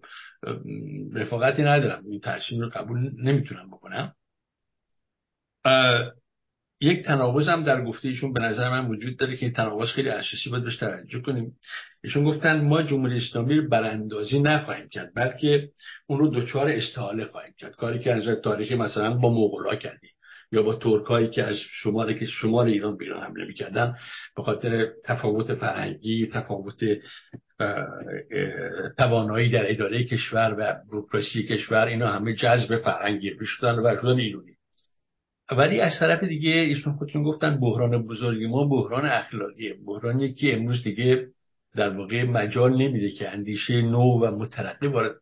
رفاقتی 1.12 1.62
ندارم. 1.62 2.04
این 2.06 2.20
ترسیم 2.20 2.60
رو 2.60 2.68
قبول 2.68 3.10
نمی‌تونم 3.22 3.70
بکنم. 3.70 4.14
یک 6.80 7.04
تناقض 7.04 7.48
هم 7.48 7.64
در 7.64 7.84
گفته 7.84 8.08
ایشون 8.08 8.32
به 8.32 8.40
نظر 8.40 8.70
من 8.70 8.86
وجود 8.86 9.16
داره 9.16 9.36
که 9.36 9.46
این 9.46 9.52
تناقض 9.52 9.88
خیلی 9.88 10.08
اساسی 10.08 10.50
باید 10.50 10.64
بهش 10.64 10.76
توجه 10.76 11.20
کنیم. 11.20 11.56
ایشون 12.04 12.24
گفتن 12.24 12.60
ما 12.60 12.82
جمهوری 12.82 13.16
اسلامی 13.16 13.54
رو 13.54 13.68
براندازی 13.68 14.40
نخواهیم 14.40 14.88
کرد 14.88 15.12
بلکه 15.14 15.70
اون 16.06 16.18
رو 16.18 16.28
دچار 16.28 16.68
استحاله 16.68 17.24
خواهیم 17.24 17.54
کرد. 17.58 17.76
کاری 17.76 17.98
که 17.98 18.12
از 18.12 18.28
تاریخی 18.44 18.74
مثلا 18.74 19.14
با 19.14 19.30
مغولا 19.30 19.74
کردیم 19.74 20.10
یا 20.52 20.62
با 20.62 20.74
ترکایی 20.74 21.30
که 21.30 21.44
از 21.44 21.56
شمال 21.56 22.18
که 22.18 22.26
شمال 22.26 22.68
ایران 22.68 22.96
به 22.96 23.04
ایران 23.04 23.22
حمله 23.22 23.44
می‌کردن 23.44 23.96
به 24.36 24.42
خاطر 24.42 24.88
تفاوت 25.04 25.54
فرهنگی 25.54 26.26
تفاوت 26.26 26.84
توانایی 28.98 29.50
در 29.50 29.70
اداره 29.70 30.04
کشور 30.04 30.56
و 30.58 30.74
بروکراسی 30.90 31.42
کشور 31.42 31.86
اینا 31.86 32.08
همه 32.08 32.34
جذب 32.34 32.76
فرهنگی 32.76 33.32
شدن 33.44 33.78
و 33.78 33.96
شدن 33.96 34.18
ایرانی 34.18 34.56
ولی 35.56 35.80
از 35.80 35.92
طرف 36.00 36.24
دیگه 36.24 36.50
ایشون 36.50 36.92
خودتون 36.92 37.22
گفتن 37.22 37.60
بحران 37.60 38.06
بزرگی 38.06 38.46
ما 38.46 38.64
بحران 38.64 39.06
اخلاقیه. 39.06 39.74
بحرانی 39.86 40.34
که 40.34 40.56
امروز 40.56 40.82
دیگه 40.82 41.26
در 41.76 41.88
واقع 41.88 42.22
مجال 42.22 42.72
نمیده 42.72 43.10
که 43.10 43.28
اندیشه 43.28 43.82
نو 43.82 44.02
و 44.02 44.38
مترقی 44.38 44.86
وارد 44.86 45.14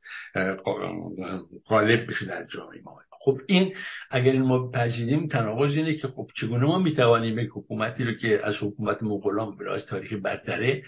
غالب 1.66 2.10
بشه 2.10 2.26
در 2.26 2.46
جامعه 2.46 2.80
ما. 2.84 3.00
خب 3.20 3.38
این 3.46 3.74
اگر 4.10 4.32
این 4.32 4.42
ما 4.42 4.70
پذیریم 4.70 5.26
تناقض 5.26 5.76
اینه 5.76 5.94
که 5.94 6.08
خب 6.08 6.26
چگونه 6.36 6.66
ما 6.66 6.78
می‌توانیم 6.78 7.38
یک 7.38 7.50
حکومتی 7.54 8.04
رو 8.04 8.12
که 8.12 8.40
از 8.44 8.54
حکومت 8.62 9.02
مغولان 9.02 9.56
به 9.56 9.64
راز 9.64 9.86
تاریخ 9.86 10.12
بدتره 10.12 10.82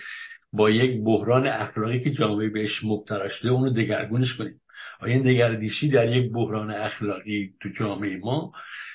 با 0.53 0.71
یک 0.71 1.05
بحران 1.05 1.47
اخلاقی 1.47 2.01
که 2.01 2.11
جامعه 2.11 2.49
بهش 2.49 2.85
مبتلا 2.85 3.29
شده 3.29 3.49
اون 3.49 3.65
رو 3.65 3.71
دگرگونش 3.71 4.37
کنیم. 4.39 4.61
آیا 5.01 5.15
این 5.15 5.23
دگردیسی 5.23 5.89
در 5.89 6.17
یک 6.17 6.33
بحران 6.33 6.71
اخلاقی 6.71 7.53
تو 7.63 7.69
جامعه 7.69 8.17
ما 8.17 8.53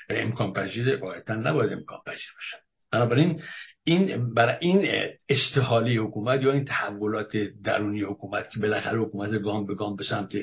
امکان 0.10 0.54
پذیره؟ 0.54 0.98
قاعدتا 0.98 1.36
نباید 1.36 1.74
امکان 1.74 2.00
پذیر 2.06 2.30
باشه 2.36 2.66
بنابراین 2.92 3.42
این 3.84 4.34
برای 4.34 4.56
این 4.60 5.10
استحاله 5.30 5.92
حکومت 5.92 6.42
یا 6.42 6.52
این 6.52 6.66
تحولات 6.66 7.38
درونی 7.64 8.02
حکومت 8.02 8.50
که 8.52 8.60
بالاخره 8.60 9.00
حکومت 9.00 9.42
گام 9.42 9.66
به 9.66 9.76
گام 9.76 9.96
به 9.96 10.04
سمت 10.04 10.36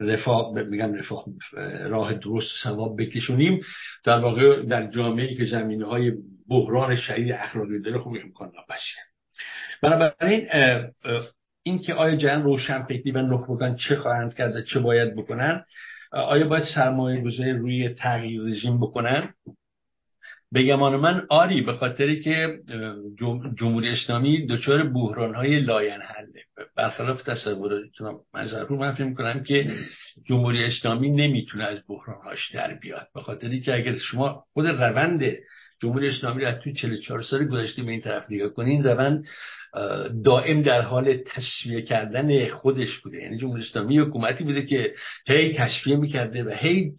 رفاه 0.00 0.62
میگم 0.62 0.94
رفاه 0.94 1.24
راه 1.84 2.14
درست 2.14 2.48
سواب 2.62 3.00
بکشونیم 3.00 3.60
در 4.04 4.18
واقع 4.18 4.62
در 4.62 4.86
جامعه 4.90 5.34
که 5.34 5.44
زمینه 5.44 5.86
های 5.86 6.12
بحران 6.48 6.96
شدید 6.96 7.32
اخلاقی 7.32 7.82
داره 7.82 7.98
خب 7.98 8.14
امکان 8.24 8.48
نپذیره 8.48 9.15
بنابراین 9.86 10.48
این 11.62 11.78
که 11.78 11.94
آیا 11.94 12.16
جن 12.16 12.42
روشن 12.42 12.82
فکری 12.82 13.10
و 13.10 13.22
نخبگان 13.22 13.76
چه 13.76 13.96
خواهند 13.96 14.34
کرد 14.34 14.64
چه 14.64 14.80
باید 14.80 15.16
بکنن 15.16 15.64
آیا 16.12 16.48
باید 16.48 16.64
سرمایه 16.74 17.20
گذاری 17.24 17.52
روی 17.52 17.88
تغییر 17.88 18.42
رژیم 18.42 18.80
بکنن؟ 18.80 19.34
به 20.52 20.62
گمان 20.62 20.96
من 20.96 21.26
آری 21.28 21.60
به 21.60 21.72
خاطری 21.72 22.20
که 22.20 22.58
جمهوری 23.58 23.90
اسلامی 23.90 24.46
دچار 24.46 24.82
بحران 24.82 25.34
های 25.34 25.60
لاین 25.60 26.00
حله. 26.00 26.42
برخلاف 26.76 27.22
تصور 27.22 27.72
منظر 28.34 28.68
من 28.68 28.92
فکر 28.92 29.14
کنم 29.14 29.42
که 29.42 29.70
جمهوری 30.28 30.64
اسلامی 30.64 31.10
نمی‌تونه 31.10 31.64
از 31.64 31.82
بحران 31.88 32.18
هاش 32.24 32.50
در 32.54 32.74
بیاد. 32.74 33.08
به 33.14 33.20
خاطری 33.20 33.60
که 33.60 33.74
اگر 33.74 33.94
شما 33.94 34.44
خود 34.52 34.66
روند 34.66 35.22
جمهوری 35.82 36.08
اسلامی 36.08 36.42
رو 36.42 36.48
از 36.48 36.60
تو 36.60 36.72
44 36.72 37.22
سال 37.22 37.44
گذشته 37.44 37.82
به 37.82 37.90
این 37.90 38.00
طرف 38.00 38.30
نگاه 38.30 38.48
کنین 38.48 38.84
روند 38.84 39.24
دائم 40.24 40.62
در 40.62 40.80
حال 40.80 41.16
تصفیه 41.16 41.82
کردن 41.82 42.48
خودش 42.48 42.98
بوده. 42.98 43.22
یعنی 43.22 43.38
جمهوری 43.38 43.62
اسلامی 43.62 43.98
حکومتی 43.98 44.44
بوده 44.44 44.66
که 44.66 44.92
هی 45.26 45.54
تصفیه 45.54 45.96
می‌کرده 45.96 46.44
و 46.44 46.50
هی 46.50 46.92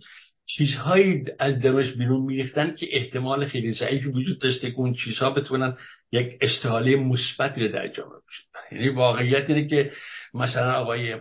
چیزهایی 0.49 1.23
از 1.39 1.59
درش 1.59 1.93
بیرون 1.93 2.21
میریختن 2.21 2.75
که 2.75 2.87
احتمال 2.91 3.45
خیلی 3.45 3.71
ضعیفی 3.71 4.09
وجود 4.09 4.39
داشته 4.39 4.71
که 4.71 4.77
اون 4.77 4.93
چیزها 4.93 5.29
بتونن 5.29 5.77
یک 6.11 6.37
استحاله 6.41 6.95
مثبتی 6.95 7.61
رو 7.61 7.67
در 7.67 7.87
جامعه 7.87 8.17
بشن 8.17 8.75
یعنی 8.75 8.89
واقعیت 8.89 9.49
اینه 9.49 9.67
که 9.67 9.91
مثلا 10.33 10.73
آقای 10.73 11.15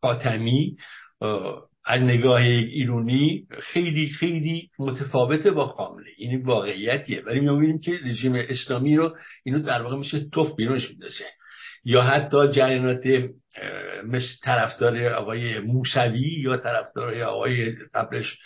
خاتمی 0.00 0.76
از 1.86 2.02
نگاه 2.02 2.40
ایرانی 2.40 3.46
خیلی 3.60 4.08
خیلی 4.08 4.70
متفاوته 4.78 5.50
با 5.50 5.66
خامنه 5.66 6.06
این 6.16 6.42
واقعیتیه. 6.42 7.22
ولی 7.26 7.40
ما 7.40 7.54
می‌بینیم 7.54 7.80
که 7.80 7.98
رژیم 8.04 8.34
اسلامی 8.34 8.96
رو 8.96 9.16
اینو 9.44 9.62
در 9.62 9.82
واقع 9.82 9.96
میشه 9.96 10.28
توف 10.32 10.56
بیرونش 10.56 10.90
میدازه 10.90 11.24
یا 11.84 12.02
حتی 12.02 12.48
جریانات 12.48 13.06
مثل 14.04 14.28
طرفدار 14.42 15.08
آقای 15.08 15.58
موسوی 15.58 16.40
یا 16.42 16.56
طرفدار 16.56 17.22
آقای 17.22 17.72
قبلش 17.94 18.38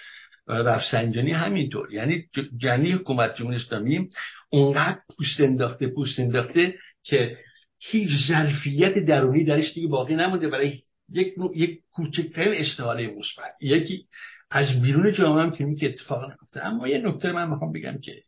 رفسنجانی 0.49 1.33
همینطور. 1.33 1.93
یعنی 1.93 2.25
جنی 2.57 2.93
حکومت 2.93 3.35
جمهوری 3.35 3.57
اسلامی 3.57 4.09
اونقدر 4.51 4.99
پوست 5.19 5.41
انداخته 5.41 5.87
پوست 5.87 6.21
انداخته 6.21 6.75
که 7.03 7.37
هیچ 7.81 8.11
ظرفیت 8.29 8.99
درونی 8.99 9.45
درش 9.45 9.75
دیگه 9.75 9.89
باقی 9.89 10.17
نمونده 10.17 10.49
برای 10.49 10.73
یک 11.11 11.35
یک 11.55 11.81
کوچکترین 11.93 12.61
استحاله 12.61 13.07
مثبت. 13.07 13.55
یکی 13.61 14.07
از 14.51 14.83
بیرون 14.83 15.13
جامعه 15.13 15.43
هم 15.43 15.51
که 15.51 15.75
که 15.81 15.89
اتفاق 15.89 16.31
نفته 16.31 16.67
اما 16.67 16.89
یه 16.89 16.99
نکته 16.99 17.33
من 17.33 17.51
می‌خوام 17.51 17.73
بگم 17.73 17.99
که 17.99 18.23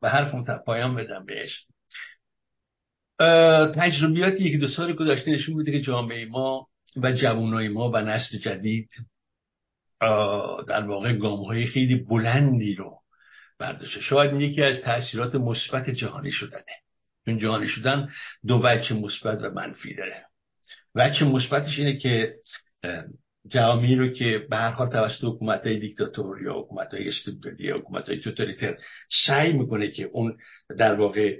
به 0.00 0.08
حرفم 0.08 0.44
پایان 0.66 0.94
بدم 0.94 1.24
بهش. 1.26 1.66
تجربیاتی 3.74 4.50
که 4.50 4.58
دو 4.58 4.68
سال 4.68 4.92
گذشته 4.92 5.30
نشون 5.30 5.54
بوده 5.54 5.72
که 5.72 5.80
جامعه 5.80 6.24
ما 6.26 6.66
و 6.96 7.12
جوانای 7.12 7.68
ما 7.68 7.90
و 7.90 7.96
نسل 7.96 8.38
جدید 8.38 8.88
در 10.68 10.86
واقع 10.86 11.12
گام 11.12 11.44
های 11.44 11.66
خیلی 11.66 11.94
بلندی 11.94 12.74
رو 12.74 12.98
برداشته. 13.58 14.00
شاید 14.00 14.40
یکی 14.40 14.62
از 14.62 14.82
تاثیرات 14.82 15.34
مثبت 15.34 15.90
جهانی 15.90 16.30
شدنه. 16.30 16.74
چون 17.24 17.38
جهانی 17.38 17.68
شدن 17.68 18.08
دو 18.46 18.60
وجه 18.64 18.96
مثبت 18.96 19.38
و 19.42 19.50
منفی 19.50 19.94
داره. 19.94 20.26
وجه 20.94 21.24
مثبتش 21.24 21.78
اینه 21.78 21.96
که 21.96 22.34
جوامعی 23.48 23.94
رو 23.94 24.08
که 24.08 24.46
به 24.50 24.56
هر 24.56 24.70
حال 24.70 24.90
توسط 24.90 25.24
حکومت 25.24 25.66
های 25.66 25.78
دیکتاتور 25.78 26.42
یا 26.42 26.52
حکومت 26.52 26.94
های 26.94 27.08
استبدادی 27.08 27.64
یا 27.64 27.78
حکومت 27.78 28.08
های 28.08 28.20
توتالیتر 28.20 28.76
سعی 29.26 29.52
می‌کنه 29.52 29.90
که 29.90 30.04
اون 30.04 30.36
در 30.78 30.94
واقع 30.94 31.36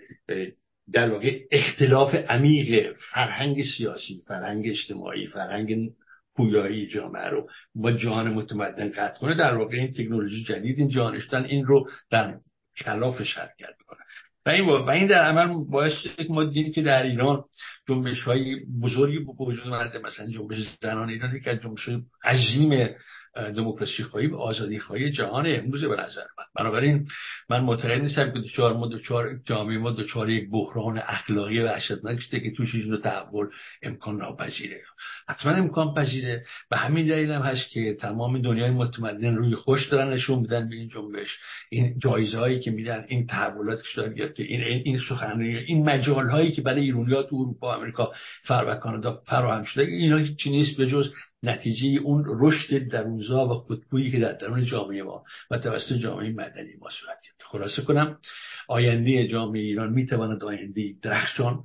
در 0.92 1.10
واقع 1.10 1.40
اختلاف 1.50 2.14
عمیق 2.14 2.96
فرهنگ 3.12 3.64
سیاسی 3.76 4.22
فرهنگ 4.28 4.68
اجتماعی 4.68 5.26
فرهنگ 5.26 5.90
پویایی 6.36 6.86
جامعه 6.86 7.28
رو 7.28 7.50
با 7.74 7.92
جهان 7.92 8.32
متمدن 8.32 8.88
قطع 8.88 9.20
کنه. 9.20 9.36
در 9.36 9.56
واقع 9.56 9.76
این 9.76 9.92
تکنولوژی 9.92 10.44
جدید 10.44 10.78
این 10.78 10.88
جهانشتن 10.88 11.44
این 11.44 11.64
رو 11.64 11.90
در 12.10 12.38
کلافش 12.84 13.38
حرکت 13.38 13.76
کنه 13.86 14.00
و 14.46 14.50
این, 14.50 14.64
و 14.66 14.90
این 14.90 15.06
در 15.06 15.22
عمل 15.24 15.70
باعث 15.70 15.92
ما 16.28 16.44
دیدیم 16.44 16.72
که 16.72 16.82
در 16.82 17.02
ایران 17.02 17.44
جنبش 17.88 18.22
های 18.22 18.56
بزرگی 18.82 19.18
به 19.18 19.32
وجود 19.38 19.66
مثلا 20.04 20.30
جنبش 20.30 20.56
زنان 20.82 21.08
ایران 21.08 21.40
که 21.40 21.50
از 21.50 21.60
جنبش 21.60 21.88
عظیم 22.24 22.94
دموکراسی 23.36 24.02
خواهی 24.02 24.26
و 24.26 24.36
آزادی 24.36 24.78
خواهی 24.78 25.10
جهان 25.10 25.46
امروز 25.46 25.84
به 25.84 25.96
نظر 25.96 26.24
من. 26.38 26.44
بنابراین 26.56 27.06
من 27.50 27.60
معتقد 27.60 28.00
نیستم 28.00 28.32
که 28.32 28.38
دوچار 28.38 28.72
ما 28.72 28.86
دوچار 28.86 29.40
جامعه 29.46 29.78
ما 29.78 29.90
دوچار 29.90 30.30
یک 30.30 30.50
بحران 30.50 30.98
اخلاقی 30.98 31.60
وحشتناک 31.60 32.20
شده 32.20 32.40
که 32.40 32.50
توش 32.50 32.74
این 32.74 32.96
تحول 32.96 33.46
امکان 33.82 34.16
ناپذیره. 34.16 34.80
حتما 35.28 35.52
امکان 35.52 35.94
پذیره. 35.94 36.44
به 36.70 36.76
همین 36.76 37.06
دلیل 37.06 37.30
هم 37.30 37.42
هست 37.42 37.70
که 37.70 37.96
تمام 38.00 38.38
دنیای 38.38 38.70
متمدن 38.70 39.34
روی 39.34 39.54
خوش 39.54 39.88
دارن 39.88 40.12
نشون 40.12 40.38
میدن 40.38 40.68
به 40.68 40.76
این 40.76 40.88
جنبش. 40.88 41.38
این 41.70 41.98
جایزه 41.98 42.38
هایی 42.38 42.60
که 42.60 42.70
میدن 42.70 43.04
این 43.08 43.26
تحولاتش 43.26 43.94
داره 43.96 44.32
که 44.32 44.42
این 44.42 44.62
این 44.84 44.98
سخنرانی 45.08 45.56
این 45.56 45.84
مجال 45.84 46.28
هایی 46.30 46.52
که 46.52 46.62
برای 46.62 46.82
ایرانیات 46.82 47.26
اروپا 47.26 47.76
آمریکا 47.76 48.12
فر 48.44 48.64
و 48.68 48.74
کانادا 48.74 49.22
فراهم 49.26 49.64
شده 49.64 49.82
اینا 49.82 50.16
هیچ 50.16 50.46
نیست 50.46 50.76
به 50.76 50.86
جز 50.86 51.12
نتیجه 51.44 52.00
اون 52.00 52.24
رشد 52.26 52.88
درونزا 52.88 53.46
و 53.46 53.54
خودگویی 53.54 54.10
که 54.10 54.18
در 54.18 54.32
درون 54.32 54.64
جامعه 54.64 55.02
ما 55.02 55.24
و 55.50 55.58
توسط 55.58 55.94
جامعه 55.94 56.30
مدنی 56.30 56.76
ما 56.80 56.88
صورت 56.90 57.18
گرفت 57.24 57.42
خلاصه 57.42 57.82
کنم 57.82 58.18
آینده 58.68 59.26
جامعه 59.26 59.62
ایران 59.62 59.92
می‌تواند 59.92 60.44
آینده 60.44 60.94
درخشان 61.02 61.64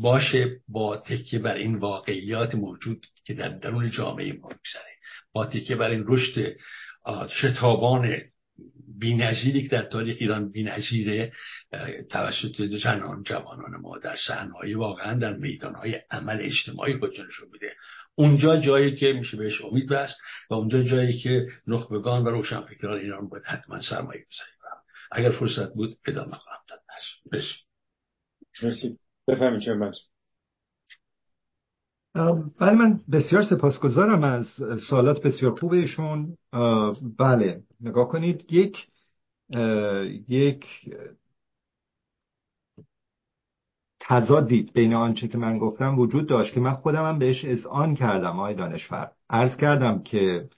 باشه 0.00 0.60
با 0.68 0.96
تکیه 0.96 1.38
بر 1.38 1.54
این 1.54 1.74
واقعیات 1.74 2.54
موجود 2.54 3.06
که 3.24 3.34
در 3.34 3.48
درون 3.48 3.90
جامعه 3.90 4.32
ما 4.32 4.48
میگذره. 4.48 4.94
با 5.32 5.46
تکیه 5.46 5.76
بر 5.76 5.90
این 5.90 6.04
رشد 6.06 6.56
شتابان 7.28 8.20
بینظیری 8.98 9.62
که 9.62 9.68
در 9.68 9.82
تاریخ 9.82 10.16
ایران 10.20 10.52
بینظیره 10.52 11.32
توسط 12.10 12.62
زنان 12.82 13.22
جوانان 13.22 13.80
ما 13.80 13.98
در 13.98 14.16
صحنه‌های 14.26 14.74
واقعا 14.74 15.14
در 15.14 15.32
میدانهای 15.32 16.00
عمل 16.10 16.40
اجتماعی 16.40 16.98
خودشون 16.98 17.48
میده. 17.52 17.72
اونجا 18.14 18.60
جایی 18.60 18.96
که 18.96 19.12
میشه 19.12 19.36
بهش 19.36 19.60
امید 19.64 19.88
بست 19.88 20.16
و 20.50 20.54
اونجا 20.54 20.82
جایی 20.82 21.18
که 21.18 21.46
نخبگان 21.66 22.24
و 22.24 22.28
روشنفکران 22.28 23.00
ایران 23.00 23.28
باید 23.28 23.44
حتما 23.44 23.80
سرمایه 23.80 24.26
بذاریم 24.30 24.54
اگر 25.12 25.30
فرصت 25.30 25.74
بود 25.74 25.98
ادامه 26.06 26.36
خواهم 26.36 26.62
داد. 26.68 26.80
مرسی. 27.32 27.54
مرسی. 28.62 28.98
بفهمید 29.28 29.60
چه 29.60 29.74
بله 32.14 32.72
من 32.72 33.00
بسیار 33.12 33.42
سپاسگزارم 33.42 34.24
از 34.24 34.46
سوالات 34.90 35.22
بسیار 35.22 35.54
خوبشون. 35.60 36.36
بله 37.18 37.62
نگاه 37.80 38.08
کنید 38.08 38.52
یک 38.52 38.86
یک 40.28 40.64
تضادی 44.00 44.70
بین 44.74 44.94
آنچه 44.94 45.28
که 45.28 45.38
من 45.38 45.58
گفتم 45.58 45.98
وجود 45.98 46.26
داشت 46.26 46.54
که 46.54 46.60
من 46.60 46.72
خودم 46.72 47.04
هم 47.04 47.18
بهش 47.18 47.44
اذعان 47.44 47.94
کردم 47.94 48.38
آقای 48.38 48.54
دانشور. 48.54 49.10
عرض 49.30 49.56
کردم 49.56 50.02
که 50.02 50.48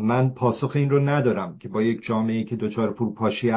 من 0.00 0.30
پاسخ 0.30 0.72
این 0.74 0.90
رو 0.90 0.98
ندارم 0.98 1.58
که 1.58 1.68
با 1.68 1.82
یک 1.82 2.02
جامعه 2.02 2.44
که 2.44 2.56
دچار 2.56 2.92
فروپاشی 2.92 3.52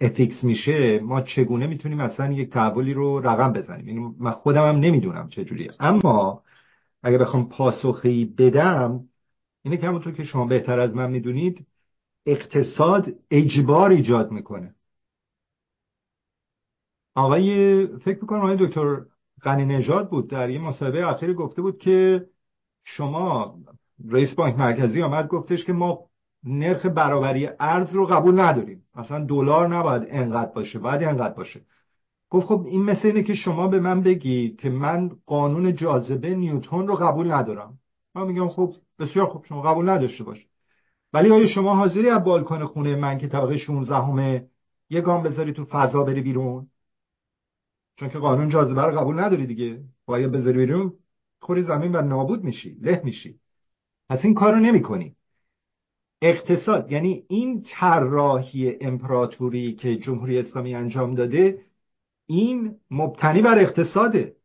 افیکس 0.00 0.44
میشه 0.44 1.00
ما 1.00 1.20
چگونه 1.20 1.66
می‌تونیم 1.66 2.00
اصلا 2.00 2.32
یک 2.32 2.50
تحولی 2.50 2.94
رو 2.94 3.20
رقم 3.20 3.52
بزنیم؟ 3.52 3.88
یعنی 3.88 4.14
من 4.18 4.30
خودم 4.30 4.68
هم 4.68 4.76
نمی‌دونم 4.76 5.28
چجوریه. 5.28 5.70
اما 5.80 6.42
اگه 7.08 7.18
بخوام 7.18 7.48
پاسخی 7.48 8.24
بدم 8.24 9.08
اینه 9.62 9.76
که 9.76 9.86
همونطور 9.86 10.12
که 10.12 10.24
شما 10.24 10.46
بهتر 10.46 10.78
از 10.78 10.94
من 10.94 11.10
می‌دونید 11.10 11.66
اقتصاد 12.26 13.14
اجبار 13.30 13.90
ایجاد 13.90 14.30
می‌کنه. 14.30 14.74
آقای 17.14 17.86
فکر 17.86 18.18
می‌کنم 18.20 18.40
آقای 18.40 18.56
دکتر 18.56 19.00
غنی 19.42 19.64
نژاد 19.64 20.10
بود 20.10 20.30
در 20.30 20.50
یه 20.50 20.58
مصاحبه 20.58 21.06
اخیری 21.06 21.34
گفته 21.34 21.62
بود 21.62 21.78
که 21.78 22.26
شما 22.84 23.58
رئیس 24.08 24.34
بانک 24.34 24.56
مرکزی 24.56 25.02
آمد 25.02 25.28
گفتش 25.28 25.64
که 25.64 25.72
ما 25.72 26.10
نرخ 26.44 26.86
برابری 26.86 27.48
ارز 27.60 27.94
رو 27.94 28.06
قبول 28.06 28.40
نداریم. 28.40 28.84
مثلا 28.94 29.24
دلار 29.24 29.68
نباید 29.68 30.02
انقدر 30.08 30.52
باشه 30.52 30.78
باید 30.78 31.02
انقدر 31.02 31.34
باشه. 31.34 31.60
گفت 32.30 32.46
خب 32.46 32.64
این 32.66 32.82
مثل 32.82 33.08
اینه 33.08 33.22
که 33.22 33.34
شما 33.34 33.68
به 33.68 33.80
من 33.80 34.02
بگید 34.02 34.60
که 34.60 34.70
من 34.70 35.10
قانون 35.26 35.74
جاذبه 35.74 36.34
نیوتون 36.34 36.88
رو 36.88 36.94
قبول 36.94 37.32
ندارم. 37.32 37.78
من 38.14 38.26
میگم 38.26 38.48
خب 38.48 38.74
بسیار 38.98 39.26
خوب 39.26 39.44
شما 39.44 39.62
قبول 39.62 39.88
نداشته 39.88 40.24
باش 40.24 40.46
ولی 41.12 41.30
آیا 41.30 41.46
شما 41.46 41.74
حاضری 41.74 42.10
از 42.10 42.24
بالکن 42.24 42.64
خونه 42.64 42.96
من 42.96 43.18
که 43.18 43.28
طبقه 43.28 43.56
16 43.56 43.94
همه 43.94 44.48
یه 44.90 45.00
گام 45.00 45.22
بذاری 45.22 45.52
تو 45.52 45.64
فضا 45.64 46.02
بری 46.04 46.20
بیرون؟ 46.20 46.66
چون 47.96 48.08
که 48.08 48.18
قانون 48.18 48.48
جاذبه 48.48 48.82
رو 48.82 48.98
قبول 48.98 49.20
نداری 49.20 49.46
دیگه. 49.46 49.80
باید 50.06 50.32
بذاری 50.32 50.58
بیرون 50.58 50.92
خوری 51.40 51.62
زمین 51.62 51.96
و 51.96 52.02
نابود 52.02 52.44
میشی 52.44 52.78
له 52.80 53.00
میشی. 53.04 53.40
پس 54.08 54.24
این 54.24 54.34
کارو 54.34 54.56
نمی‌کنی. 54.56 55.16
اقتصاد 56.22 56.92
یعنی 56.92 57.24
این 57.28 57.64
طراحی 57.70 58.76
امپراتوری 58.80 59.72
که 59.72 59.96
جمهوری 59.96 60.38
اسلامی 60.38 60.74
انجام 60.74 61.14
داده 61.14 61.67
این 62.30 62.76
مبتنی 62.90 63.42
بر 63.42 63.58
اقتصاده. 63.58 64.36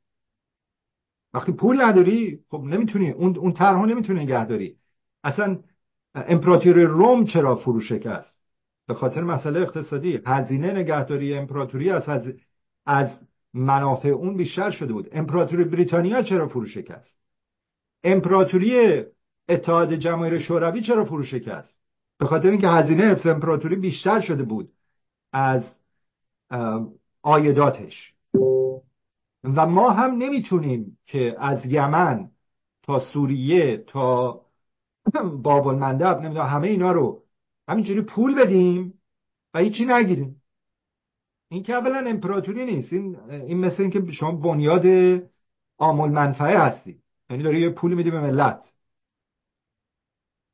وقتی 1.34 1.52
پول 1.52 1.82
نداری 1.82 2.40
خب 2.50 2.64
نمی‌تونی. 2.64 3.12
اون 3.12 3.38
اون 3.38 3.54
طرح 3.54 3.86
نمی‌تونی 3.86 4.24
نگه 4.24 4.46
داری. 4.46 4.78
اصلا 5.24 5.60
امپراتوری 6.16 6.84
روم 6.84 7.26
چرا 7.26 7.56
فرو 7.56 7.80
شکست 7.80 8.38
به 8.88 8.94
خاطر 8.94 9.22
مسئله 9.22 9.60
اقتصادی. 9.60 10.22
هزینه 10.26 10.72
نگهداری 10.72 11.34
امپراتوری 11.34 11.90
از 11.90 12.34
از 12.86 13.10
منافع 13.54 14.10
اون 14.10 14.38
بیشتر 14.38 14.72
شده 14.72 14.94
بود. 14.94 15.10
امپراتوری 15.12 15.64
بریتانیا 15.64 16.24
چرا 16.24 16.48
فرو 16.48 16.66
شکست 16.66 17.18
امپراتوری 18.04 19.04
اتحاد 19.50 19.94
جماهیر 19.94 20.40
شوروی 20.40 20.82
چرا 20.82 21.06
فرو 21.06 21.24
شکست 21.24 21.78
به 22.20 22.26
خاطر 22.26 22.50
اینکه 22.50 22.68
هزینه 22.68 23.18
امپراتوری 23.26 23.76
بیشتر 23.76 24.22
شده 24.22 24.44
بود 24.44 24.74
از 25.34 25.64
آیداتش. 27.24 28.14
و 29.44 29.66
ما 29.66 29.90
هم 29.90 30.12
نمی‌تونیم 30.12 30.98
که 31.06 31.36
از 31.40 31.66
یمن 31.66 32.32
تا 32.84 33.00
سوریه 33.00 33.78
تا 33.78 34.42
باب 35.44 35.68
المندب 35.68 36.22
نمی‌دونم 36.22 36.46
همه 36.46 36.68
اینا 36.68 36.92
رو 36.92 37.24
همینجوری 37.68 38.02
پول 38.02 38.36
بدیم 38.36 39.02
و 39.54 39.60
هیچی 39.60 39.86
نگیریم. 39.86 40.42
این 41.50 41.64
که 41.64 41.74
اولا 41.74 42.10
امپراتوری 42.10 42.66
نیست 42.66 42.94
این, 42.94 43.20
این 43.30 43.58
مثل 43.60 43.82
اینکه 43.82 44.12
شما 44.12 44.32
بنیاد 44.32 44.86
آمول 45.78 46.10
منفعه 46.10 46.58
هستی. 46.58 47.02
یعنی 47.30 47.44
داری 47.44 47.60
یه 47.60 47.70
پول 47.70 47.94
میدی 47.94 48.12
به 48.12 48.22
ملت. 48.22 48.74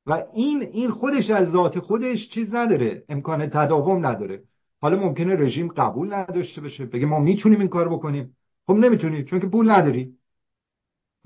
و 0.06 0.24
این 0.34 0.62
این 0.62 0.90
خودش 0.90 1.30
از 1.30 1.52
ذات 1.52 1.80
خودش 1.80 2.30
چیز 2.30 2.56
نداره 2.56 3.04
امکان 3.10 3.50
تداوم 3.50 4.06
نداره. 4.06 4.44
حالا 4.82 4.98
ممکنه 4.98 5.36
رژیم 5.36 5.68
قبول 5.68 6.14
نداشته 6.14 6.62
باشه 6.62 6.86
بگه 6.86 7.06
ما 7.06 7.20
می‌تونیم 7.20 7.60
این 7.60 7.70
کار 7.70 7.90
بکنیم. 7.90 8.38
خب 8.68 8.74
نمی‌تونی 8.74 9.24
چون 9.24 9.40
که 9.40 9.48
پول 9.48 9.72
نداری. 9.72 10.16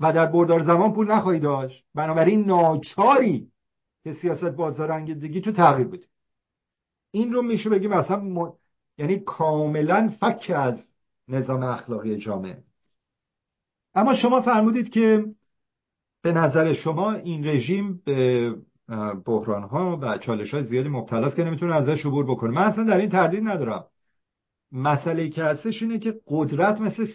و 0.00 0.12
در 0.12 0.26
بردار 0.26 0.62
زمان 0.62 0.92
پول 0.92 1.10
نخواهی 1.10 1.40
داشت. 1.40 1.84
بنابراین 1.94 2.44
ناچاری 2.44 3.50
که 4.04 4.12
سیاست 4.12 4.50
بازار 4.50 4.92
انگیزگی 4.92 5.40
تو 5.40 5.52
تغییر 5.52 5.86
بده. 5.86 6.06
این 7.10 7.32
رو 7.32 7.42
میشه 7.42 7.70
بگیم 7.70 7.92
اصلا 7.92 8.52
یعنی 8.98 9.18
کاملا 9.18 10.12
فک 10.20 10.52
از 10.54 10.88
نظام 11.28 11.62
اخلاقی 11.62 12.16
جامعه. 12.16 12.64
اما 13.94 14.14
شما 14.14 14.40
فرمودید 14.40 14.88
که 14.88 15.24
به 16.22 16.32
نظر 16.32 16.72
شما 16.74 17.12
این 17.12 17.46
رژیم 17.46 18.02
به 18.04 18.56
بحران 19.24 19.62
ها 19.62 19.98
و 20.02 20.18
چالش 20.18 20.54
های 20.54 20.64
زیادی 20.64 20.88
مبتلا 20.88 21.26
است 21.26 21.36
که 21.36 21.44
نمی‌تونه 21.44 21.74
ازش 21.74 22.06
عبور 22.06 22.24
بکنه. 22.24 22.50
من 22.50 22.62
اصلا 22.62 22.84
در 22.84 22.98
این 22.98 23.08
تردید 23.10 23.48
ندارم. 23.48 23.84
مسئله 24.72 25.28
که 25.28 25.44
هستش 25.44 25.82
اینه 25.82 25.98
که 25.98 26.20
قدرت 26.26 26.80
مثل 26.80 27.06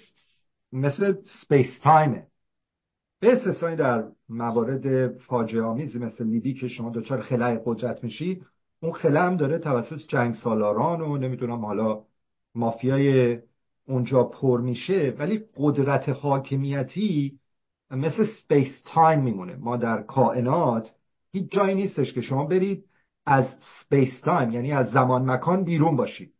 مثل 0.71 1.15
space-time 1.41 1.79
ه 1.83 2.27
به 3.19 3.33
استثنای 3.33 3.75
در 3.75 4.03
موارد 4.29 5.17
فاجعه 5.17 5.61
آمیزی 5.61 5.99
مثل 5.99 6.23
لیبی 6.23 6.53
که 6.53 6.67
شما 6.67 6.89
دچار 6.89 7.21
خلأ 7.21 7.59
قدرت 7.65 8.03
میشی 8.03 8.41
اون 8.81 8.91
خلا 8.91 9.21
هم 9.21 9.37
داره 9.37 9.59
توسط 9.59 9.97
جنگ 10.07 10.33
سالاران 10.33 11.01
و 11.01 11.17
نمی‌دونم 11.17 11.65
حالا 11.65 12.03
مافیای 12.55 13.39
اونجا 13.87 14.23
پر 14.23 14.61
میشه 14.61 15.15
ولی 15.19 15.43
قدرت 15.57 16.09
حاکمیتی 16.09 17.39
مثل 17.91 18.25
space-time 18.25 19.23
میمونه. 19.23 19.55
ما 19.55 19.77
در 19.77 20.01
کائنات 20.01 20.95
هیچ 21.31 21.51
جایی 21.51 21.75
نیستش 21.75 22.13
که 22.13 22.21
شما 22.21 22.45
برید 22.45 22.85
از 23.25 23.45
space-time 23.81 24.51
یعنی 24.51 24.71
از 24.71 24.91
زمان 24.91 25.31
مکان 25.31 25.63
بیرون 25.63 25.95
باشید. 25.95 26.33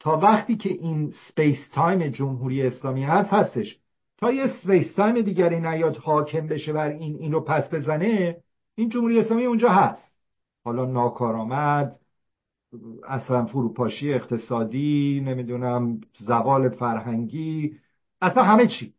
تا 0.00 0.16
وقتی 0.16 0.56
که 0.56 0.68
این 0.68 1.12
space-time 1.28 2.08
جمهوری 2.08 2.62
اسلامی 2.62 3.04
هست 3.04 3.32
هستش. 3.32 3.78
تا 4.16 4.32
یه 4.32 4.46
space-time 4.46 5.20
دیگری 5.20 5.60
نیاد 5.60 5.96
حاکم 5.96 6.46
بشه 6.46 6.72
بر 6.72 6.88
این 6.88 7.16
اینو 7.16 7.40
پس 7.40 7.74
بزنه 7.74 8.36
این 8.74 8.88
جمهوری 8.88 9.20
اسلامی 9.20 9.44
اونجا 9.44 9.68
هست. 9.68 10.14
حالا 10.64 10.84
ناکارآمد 10.84 12.00
اصلا 13.08 13.46
فروپاشی 13.46 14.12
اقتصادی 14.14 15.22
نمی‌دونم 15.24 16.00
زوال 16.18 16.68
فرهنگی 16.68 17.76
اصلا 18.20 18.42
همه 18.42 18.66
چی. 18.66 18.94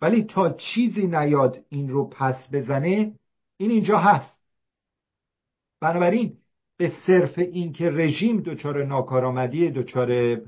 ولی 0.00 0.24
تا 0.24 0.50
چیزی 0.50 1.06
نیاد 1.06 1.64
این 1.68 1.88
رو 1.88 2.08
پس 2.08 2.48
بزنه 2.52 3.14
این 3.56 3.70
اینجا 3.70 3.98
هست. 3.98 4.38
بنابراین 5.80 6.38
به 6.76 6.92
صرف 7.06 7.38
اینکه 7.38 7.90
رژیم 7.90 8.40
دچار 8.40 8.84
ناکارآمدی 8.84 9.70
دچار 9.70 10.40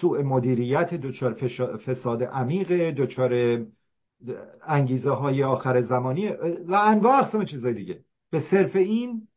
سوء 0.00 0.22
مدیریت 0.22 0.94
دچار 0.94 1.34
فساد 1.76 2.22
عمیق 2.22 2.90
دچار 2.90 3.62
انگیزه 4.62 5.10
های 5.10 5.42
آخر 5.42 5.82
زمانی 5.82 6.28
و 6.68 6.74
انواع 6.74 7.18
اقسام 7.18 7.44
چیزهای 7.44 7.74
دیگه. 7.74 8.04
به 8.30 8.40
صرف 8.50 8.76
این 8.76 9.28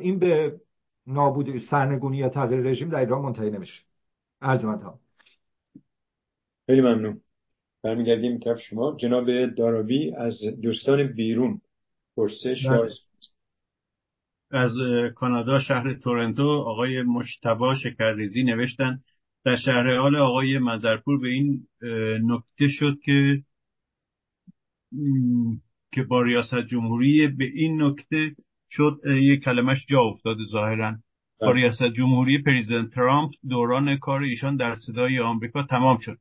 این 0.00 0.18
به 0.18 0.60
نابود 1.06 1.58
سرنگونی 1.58 2.16
یا 2.16 2.28
تغییر 2.28 2.60
رژیم 2.60 2.88
در 2.88 2.98
ایران 2.98 3.22
منتهی 3.22 3.50
نمیشه. 3.50 3.82
عرض 4.40 4.64
من 4.64 4.78
خیلی 6.66 6.80
ممنون. 6.80 7.20
برمیگردیم 7.86 8.38
کف 8.38 8.60
شما 8.60 8.96
جناب 9.00 9.46
دارابی 9.46 10.14
از 10.14 10.38
دوستان 10.62 11.06
بیرون 11.06 11.60
پرسش 12.16 12.66
بله. 12.66 12.90
از 14.50 14.72
کانادا 15.14 15.58
شهر 15.58 15.94
تورنتو 15.94 16.48
آقای 16.48 17.02
مشتبا 17.02 17.74
شکرریزی 17.74 18.42
نوشتن 18.42 18.98
در 19.44 19.56
شهر 19.56 19.96
حال 19.96 20.16
آقای 20.16 20.58
مزرپور 20.58 21.20
به 21.20 21.28
این 21.28 21.66
نکته 22.22 22.66
شد 22.68 22.98
که 23.04 23.42
که 25.92 26.02
با 26.02 26.22
ریاست 26.22 26.66
جمهوری 26.70 27.28
به 27.28 27.44
این 27.44 27.82
نکته 27.82 28.30
شد 28.70 29.00
یک 29.06 29.40
کلمش 29.40 29.86
جا 29.88 30.00
افتاده 30.00 30.44
ظاهرا 30.52 30.96
با 31.40 31.46
بله. 31.46 31.54
ریاست 31.54 31.84
جمهوری 31.96 32.42
پریزیدنت 32.42 32.90
ترامپ 32.94 33.32
دوران 33.48 33.98
کار 33.98 34.22
ایشان 34.22 34.56
در 34.56 34.74
صدای 34.74 35.20
آمریکا 35.20 35.62
تمام 35.62 35.98
شد 35.98 36.18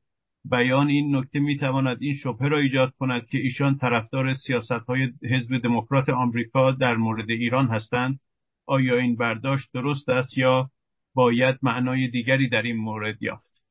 بیان 0.49 0.87
این 0.87 1.15
نکته 1.15 1.39
می‌تواند 1.39 1.97
این 2.01 2.13
شبهه 2.13 2.47
را 2.47 2.57
ایجاد 2.57 2.93
کند 2.99 3.27
که 3.27 3.37
ایشان 3.37 3.77
طرفدار 3.77 4.33
سیاست 4.33 4.71
های 4.71 5.13
حزب 5.31 5.57
دموکرات 5.63 6.09
آمریکا 6.09 6.71
در 6.71 6.95
مورد 6.95 7.29
ایران 7.29 7.67
هستند. 7.67 8.19
آیا 8.65 8.97
این 8.97 9.15
برداشت 9.15 9.69
درست 9.73 10.09
است 10.09 10.37
یا 10.37 10.69
باید 11.13 11.59
معنای 11.61 12.07
دیگری 12.07 12.49
در 12.49 12.61
این 12.61 12.77
مورد 12.77 13.23
یافت؟ 13.23 13.63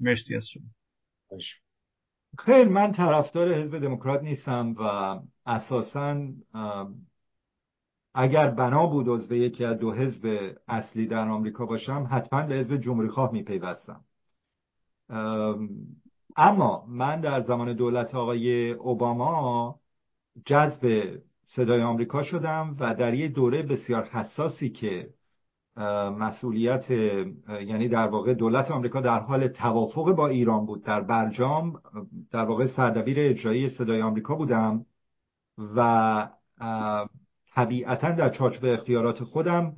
مرسی 0.00 0.34
از 0.34 0.46
شما. 0.46 0.64
خیر 2.38 2.68
من 2.68 2.92
طرفدار 2.92 3.54
حزب 3.54 3.78
دموکرات 3.78 4.22
نیستم 4.22 4.74
و 4.78 4.82
اساسا 5.46 6.28
اگر 8.14 8.50
بنا 8.50 8.86
بود 8.86 9.08
عضو 9.08 9.34
یکی 9.34 9.64
از 9.64 9.78
دو 9.78 9.92
حزب 9.92 10.54
اصلی 10.68 11.06
در 11.06 11.28
آمریکا 11.28 11.66
باشم 11.66 12.08
حتما 12.10 12.42
به 12.42 12.54
حزب 12.54 12.76
جمهوری 12.76 13.08
خواه 13.08 13.32
میپیوستم 13.32 14.04
اما 16.38 16.84
من 16.88 17.20
در 17.20 17.42
زمان 17.42 17.72
دولت 17.72 18.14
آقای 18.14 18.70
اوباما 18.70 19.80
جذب 20.46 21.12
صدای 21.46 21.82
آمریکا 21.82 22.22
شدم 22.22 22.76
و 22.80 22.94
در 22.94 23.14
یه 23.14 23.28
دوره 23.28 23.62
بسیار 23.62 24.04
حساسی 24.04 24.70
که 24.70 25.10
مسئولیت 26.18 26.90
یعنی 26.90 27.88
در 27.88 28.08
واقع 28.08 28.34
دولت 28.34 28.70
آمریکا 28.70 29.00
در 29.00 29.20
حال 29.20 29.48
توافق 29.48 30.12
با 30.12 30.28
ایران 30.28 30.66
بود. 30.66 30.84
در 30.84 31.00
برجام 31.00 31.80
در 32.30 32.44
واقع 32.44 32.66
سردبیر 32.66 33.16
اجرایی 33.20 33.70
صدای 33.70 34.02
آمریکا 34.02 34.34
بودم 34.34 34.86
و 35.76 36.28
طبیعتا 37.54 38.10
در 38.10 38.28
چارچوب 38.28 38.64
اختیارات 38.64 39.24
خودم 39.24 39.76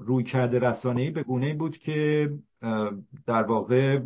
روی 0.00 0.24
کرده 0.24 0.58
رسانه‌ای 0.58 1.10
به 1.10 1.22
گونه 1.22 1.54
بود 1.54 1.76
که 1.76 2.30
در 3.26 3.42
واقع 3.42 4.00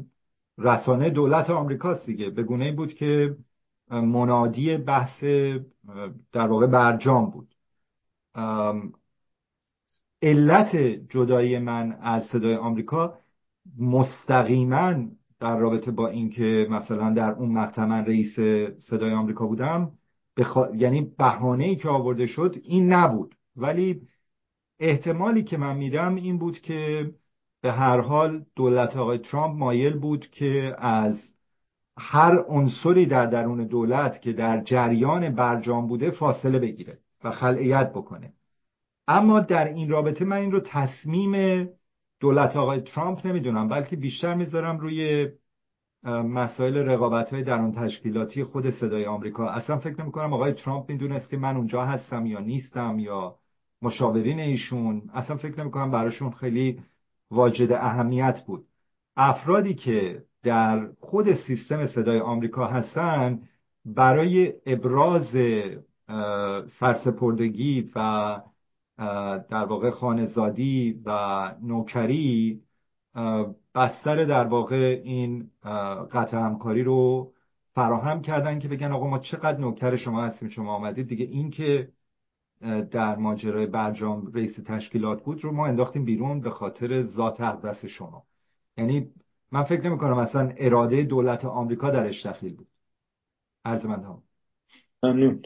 رسانه 0.58 1.10
دولت 1.10 1.50
آمریکاست 1.50 2.06
دیگه. 2.06 2.30
به 2.30 2.42
گونه 2.42 2.72
بود 2.72 2.94
که 2.94 3.36
منادی 3.90 4.76
بحث 4.76 5.24
در 6.32 6.46
واقع 6.46 6.66
برجام 6.66 7.30
بود. 7.30 7.54
علت 10.22 10.76
جدایی 11.10 11.58
من 11.58 11.92
از 11.92 12.24
صدای 12.24 12.56
آمریکا 12.56 13.18
مستقیما 13.78 14.94
در 15.40 15.58
رابطه 15.58 15.90
با 15.90 16.08
اینکه 16.08 16.66
مثلا 16.70 17.10
در 17.10 17.32
اون 17.32 17.52
مقطع 17.52 17.84
من 17.84 18.06
رئیس 18.06 18.34
صدای 18.80 19.12
آمریکا 19.12 19.46
بودم 19.46 19.92
بخ... 20.36 20.58
یعنی 20.74 21.02
بهانه 21.18 21.64
ای 21.64 21.76
که 21.76 21.88
آورده 21.88 22.26
شد 22.26 22.56
این 22.62 22.92
نبود. 22.92 23.34
ولی 23.56 24.08
احتمالی 24.80 25.42
که 25.42 25.56
من 25.56 25.76
میدم 25.76 26.14
این 26.14 26.38
بود 26.38 26.60
که 26.60 27.10
به 27.66 27.72
هر 27.72 28.00
حال 28.00 28.44
دولت 28.56 28.96
آقای 28.96 29.18
ترامپ 29.18 29.58
مایل 29.58 29.98
بود 29.98 30.30
که 30.30 30.76
از 30.78 31.18
هر 31.98 32.44
عنصری 32.48 33.06
در 33.06 33.26
درون 33.26 33.64
دولت 33.64 34.22
که 34.22 34.32
در 34.32 34.62
جریان 34.64 35.34
برجام 35.34 35.86
بوده 35.86 36.10
فاصله 36.10 36.58
بگیره 36.58 36.98
و 37.24 37.30
خلعیت 37.30 37.90
بکنه. 37.90 38.32
اما 39.08 39.40
در 39.40 39.68
این 39.68 39.90
رابطه 39.90 40.24
من 40.24 40.36
این 40.36 40.52
رو 40.52 40.60
تصمیم 40.60 41.66
دولت 42.20 42.56
آقای 42.56 42.80
ترامپ 42.80 43.26
نمی‌دونم 43.26 43.68
بلکه 43.68 43.96
بیشتر 43.96 44.34
می‌ذارم 44.34 44.78
روی 44.78 45.28
مسائل 46.04 46.76
رقابت 46.76 47.32
های 47.32 47.42
درون 47.42 47.72
تشکیلاتی 47.72 48.44
خود 48.44 48.70
صدای 48.70 49.06
آمریکا. 49.06 49.48
اصلا 49.48 49.78
فکر 49.78 50.02
نمی 50.02 50.12
کنم 50.12 50.32
آقای 50.32 50.52
ترامپ 50.52 50.90
می‌دونست 50.90 51.30
که 51.30 51.36
من 51.36 51.56
اونجا 51.56 51.84
هستم 51.84 52.26
یا 52.26 52.40
نیستم 52.40 52.98
یا 52.98 53.36
مشاورین 53.82 54.40
ایشون. 54.40 55.02
اصلا 55.14 55.36
فکر 55.36 55.60
نمی 55.60 55.70
کنم 55.70 55.90
براشون 55.90 56.30
خیلی 56.30 56.82
واجد 57.30 57.72
اهمیت 57.72 58.42
بود. 58.46 58.66
افرادی 59.16 59.74
که 59.74 60.22
در 60.42 60.88
خود 61.00 61.34
سیستم 61.34 61.86
صدای 61.86 62.20
آمریکا 62.20 62.66
هستن 62.66 63.42
برای 63.84 64.52
ابراز 64.66 65.26
سرسپردگی 66.78 67.90
و 67.94 68.40
در 69.50 69.64
واقع 69.64 69.90
خانزادی 69.90 71.02
و 71.04 71.10
نوکری 71.62 72.62
بستر 73.74 74.24
در 74.24 74.44
واقع 74.44 75.00
این 75.04 75.50
قطع 76.12 76.36
همکاری 76.36 76.82
رو 76.82 77.32
فراهم 77.74 78.22
کردن 78.22 78.58
که 78.58 78.68
بگن 78.68 78.92
آقا 78.92 79.06
ما 79.06 79.18
چقدر 79.18 79.58
نوکر 79.58 79.96
شما 79.96 80.24
هستیم 80.24 80.48
شما 80.48 80.74
آمدید. 80.74 81.08
دیگه 81.08 81.24
این 81.24 81.50
که 81.50 81.88
در 82.90 83.16
ماجرای 83.16 83.66
برجام 83.66 84.32
رئیس 84.34 84.56
تشکیلات 84.66 85.22
بود 85.24 85.44
رو 85.44 85.52
ما 85.52 85.66
انداختیم 85.66 86.04
بیرون 86.04 86.40
به 86.40 86.50
خاطر 86.50 87.02
ذات 87.02 87.40
اقدس 87.40 87.84
شما. 87.84 88.26
یعنی 88.76 89.12
من 89.52 89.64
فکر 89.64 89.86
نمی 89.86 89.98
کنم 89.98 90.18
اصلا 90.18 90.52
اراده 90.56 91.02
دولت 91.02 91.44
آمریکا 91.44 91.90
درش 91.90 92.26
دخیل 92.26 92.56
بود. 92.56 92.68
عرض 93.64 93.86
من 93.86 94.22
ممنون. 95.02 95.42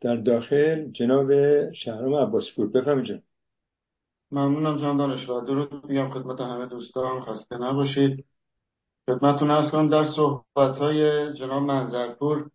در 0.00 0.16
داخل 0.16 0.90
جناب 0.90 1.30
شهرام 1.72 2.14
عباسپور 2.14 2.70
بفرمایید 2.70 3.22
ممنونم 4.30 4.80
جان 4.80 4.96
دانشگاه 4.96 5.44
درود 5.44 5.86
میگم 5.86 6.10
خدمت 6.10 6.40
همه 6.40 6.66
دوستان. 6.66 7.20
خسته 7.20 7.58
نباشید. 7.58 8.24
خدمتتون 9.06 9.50
ارز 9.50 9.70
کنم 9.70 9.88
در 9.88 10.04
صحبت 10.16 10.78
های 10.78 11.32
جناب 11.34 11.62
منظرپور 11.62 12.50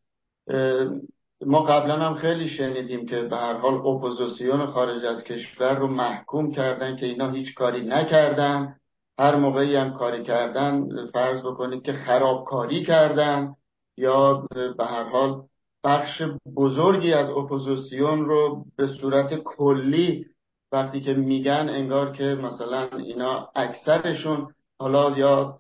ما 1.46 1.64
قبلا 1.64 1.96
هم 1.96 2.16
خیلی 2.16 2.50
شنیدیم 2.50 3.06
که 3.06 3.22
به 3.22 3.38
هر 3.38 3.54
حال 3.54 3.74
اپوزیسیون 3.74 4.66
خارج 4.66 5.06
از 5.06 5.24
کشور 5.24 5.74
رو 5.74 5.88
محکوم 5.88 6.52
کردن 6.52 6.96
که 6.96 7.06
اینا 7.06 7.32
هیچ 7.32 7.54
کاری 7.54 7.86
نکردن. 7.86 8.76
هر 9.20 9.36
موقعی 9.36 9.76
هم 9.76 9.94
کاری 9.94 10.24
کردن 10.24 10.88
فرض 11.14 11.42
بکنید 11.42 11.84
که 11.84 11.94
خرابکاری 11.94 12.86
کردن 12.86 13.56
یا 13.98 14.48
به 14.78 14.86
هر 14.86 15.04
حال 15.04 15.44
بخش 15.84 16.22
بزرگی 16.56 17.14
از 17.14 17.30
اپوزیسیون 17.30 18.26
رو 18.26 18.66
به 18.76 18.88
صورت 18.88 19.36
کلی 19.36 20.26
وقتی 20.72 21.02
که 21.02 21.14
میگن 21.14 21.70
انگار 21.70 22.12
که 22.12 22.24
مثلا 22.24 22.88
اینا 22.98 23.50
اکثرشون 23.56 24.54
حالا 24.80 25.18
یا 25.18 25.58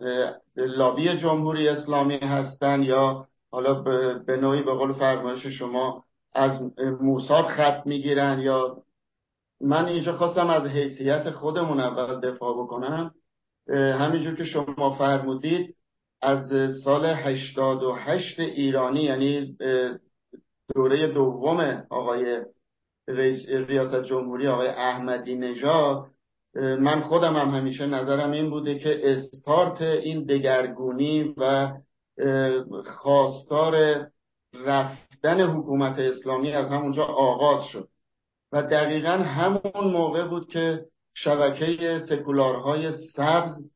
لابی 0.55 1.17
جمهوری 1.17 1.67
اسلامی 1.67 2.17
هستن 2.17 2.83
یا 2.83 3.27
حالا 3.51 3.73
به 4.27 4.37
نوعی 4.37 4.63
به 4.63 4.73
قول 4.73 4.93
فرمایش 4.93 5.45
شما 5.45 6.03
از 6.33 6.61
موساد 7.01 7.45
خط 7.45 7.81
می‌گیرن 7.85 8.39
یا 8.39 8.77
من 9.61 9.85
اینجا 9.85 10.17
خواستم 10.17 10.49
از 10.49 10.65
حیثیت 10.65 11.29
خودمون 11.29 11.79
اول 11.79 12.19
دفاع 12.19 12.63
بکنم. 12.63 13.11
همینجور 13.73 14.35
که 14.35 14.43
شما 14.43 14.95
فرمودید 14.97 15.75
از 16.21 16.51
سال 16.83 17.05
88 17.05 18.39
ایرانی 18.39 19.03
یعنی 19.03 19.57
دوره 20.75 21.07
دوم 21.07 21.83
آقای 21.89 22.41
ریاست 23.47 24.03
جمهوری 24.03 24.47
آقای 24.47 24.67
احمدی 24.67 25.35
نژاد 25.35 26.05
من 26.55 27.01
خودم 27.01 27.35
هم 27.35 27.49
همیشه 27.49 27.85
نظرم 27.85 28.31
این 28.31 28.49
بوده 28.49 28.79
که 28.79 29.01
استارت 29.03 29.81
این 29.81 30.23
دگرگونی 30.23 31.33
و 31.37 31.71
خواستار 32.85 34.05
رفتن 34.53 35.41
حکومت 35.41 35.99
اسلامی 35.99 36.51
از 36.51 36.67
همونجا 36.67 37.03
آغاز 37.03 37.65
شد. 37.65 37.89
و 38.51 38.63
دقیقا 38.63 39.11
همون 39.11 39.93
موقع 39.93 40.27
بود 40.27 40.47
که 40.47 40.85
شبکه 41.13 41.99
سکولارهای 42.09 42.91
سبز 42.91 43.69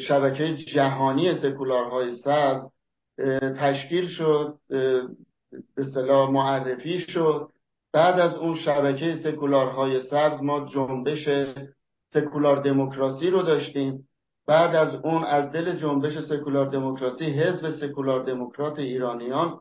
شبکه 0.00 0.56
جهانی 0.56 1.34
سکولارهای 1.36 2.14
سبز 2.14 2.70
تشکیل 3.58 4.06
شد 4.06 4.58
به 5.74 5.84
صلاح 5.94 6.30
معرفی 6.30 7.00
شد. 7.00 7.50
بعد 7.92 8.20
از 8.20 8.34
اون 8.34 8.56
شبکه 8.56 9.16
سکولارهای 9.16 10.02
سبز 10.02 10.42
ما 10.42 10.66
جنبش 10.66 11.28
سکولار 12.12 12.62
دموکراسی 12.62 13.30
رو 13.30 13.42
داشتیم. 13.42 14.08
بعد 14.46 14.74
از 14.74 14.94
اون 14.94 15.24
از 15.24 15.52
دل 15.52 15.76
جنبش 15.76 16.18
سکولار 16.18 16.66
دموکراسی 16.66 17.24
حزب 17.24 17.70
سکولار 17.70 18.24
دموکرات 18.24 18.78
ایرانیان 18.78 19.60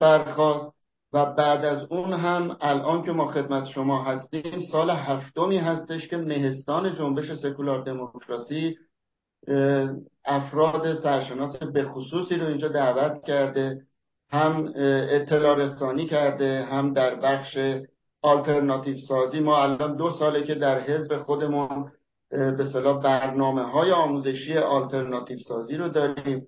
برخواست 0.00 0.74
و 1.12 1.26
بعد 1.26 1.64
از 1.64 1.86
اون 1.90 2.12
هم 2.12 2.56
الان 2.60 3.02
که 3.02 3.12
ما 3.12 3.28
خدمت 3.28 3.66
شما 3.66 4.04
هستیم 4.04 4.60
سال 4.72 4.90
هفتمی 4.90 5.58
هستش 5.58 6.08
که 6.08 6.16
مهستان 6.16 6.94
جنبش 6.94 7.32
سکولار 7.32 7.82
دموکراسی 7.82 8.76
افراد 10.24 10.94
سرشناس 10.94 11.56
به 11.56 11.84
خصوصی 11.84 12.36
رو 12.36 12.46
اینجا 12.46 12.68
دعوت 12.68 13.24
کرده 13.24 13.86
هم 14.30 14.72
اطلاع 14.76 15.56
رسانی 15.56 16.06
کرده 16.06 16.62
هم 16.62 16.92
در 16.92 17.14
بخش 17.14 17.58
آلترناتیو 18.22 18.96
سازی 18.96 19.40
ما 19.40 19.62
الان 19.62 19.96
دو 19.96 20.10
ساله 20.10 20.42
که 20.42 20.54
در 20.54 20.80
حزب 20.80 21.22
خودمون 21.22 21.92
به 22.34 22.64
صلاح 22.72 23.02
برنامه 23.02 23.62
های 23.62 23.92
آموزشی 23.92 24.58
آلترناتیو 24.58 25.38
سازی 25.38 25.76
رو 25.76 25.88
داریم. 25.88 26.46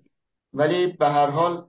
ولی 0.53 0.87
به 0.87 1.09
هر 1.09 1.29
حال 1.29 1.65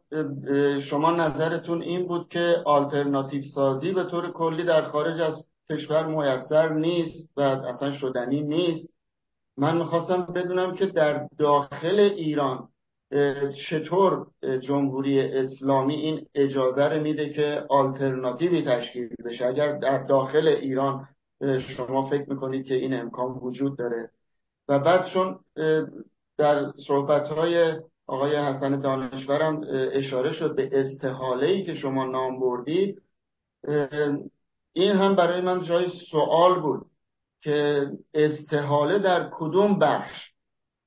شما 0.80 1.10
نظرتون 1.10 1.82
این 1.82 2.06
بود 2.06 2.28
که 2.28 2.56
آلترناتیو 2.64 3.42
سازی 3.42 3.92
به 3.92 4.04
طور 4.04 4.32
کلی 4.32 4.64
در 4.64 4.82
خارج 4.82 5.20
از 5.20 5.44
کشور 5.70 6.06
میسر 6.06 6.72
نیست 6.72 7.28
و 7.36 7.40
اصلا 7.40 7.92
شدنی 7.92 8.42
نیست. 8.42 8.92
من 9.56 9.76
می‌خواستم 9.76 10.26
بدونم 10.34 10.74
که 10.74 10.86
در 10.86 11.28
داخل 11.38 11.98
ایران 11.98 12.68
چطور 13.68 14.26
جمهوری 14.60 15.20
اسلامی 15.20 15.94
این 15.94 16.26
اجازه 16.34 16.88
رو 16.88 17.02
میده 17.02 17.32
که 17.32 17.64
آلترناتیوی 17.68 18.62
تشکیل 18.62 19.08
بشه؟ 19.24 19.46
اگر 19.46 19.78
در 19.78 19.98
داخل 19.98 20.48
ایران 20.48 21.08
شما 21.76 22.10
فکر 22.10 22.30
می‌کنید 22.30 22.66
که 22.66 22.74
این 22.74 22.94
امکان 22.94 23.32
وجود 23.32 23.78
داره. 23.78 24.10
و 24.68 24.78
بعد 24.78 25.06
چون 25.12 25.38
در 26.38 26.72
صحبت 26.86 27.28
های 27.28 27.80
آقای 28.06 28.36
حسن 28.36 28.80
دانشورم 28.80 29.60
اشاره 29.92 30.32
شد 30.32 30.56
به 30.56 30.70
استحاله 30.72 31.46
ای 31.46 31.64
که 31.64 31.74
شما 31.74 32.04
نام 32.04 32.40
بردید 32.40 33.02
این 34.72 34.92
هم 34.92 35.14
برای 35.14 35.40
من 35.40 35.62
جای 35.62 35.90
سوال 36.10 36.60
بود 36.60 36.86
که 37.40 37.86
استحاله 38.14 38.98
در 38.98 39.28
کدوم 39.32 39.78
بخش 39.78 40.30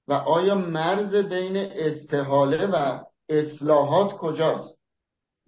و 0.07 0.13
آیا 0.13 0.55
مرز 0.55 1.15
بین 1.15 1.57
استحاله 1.57 2.67
و 2.67 3.03
اصلاحات 3.29 4.11
کجاست؟ 4.11 4.79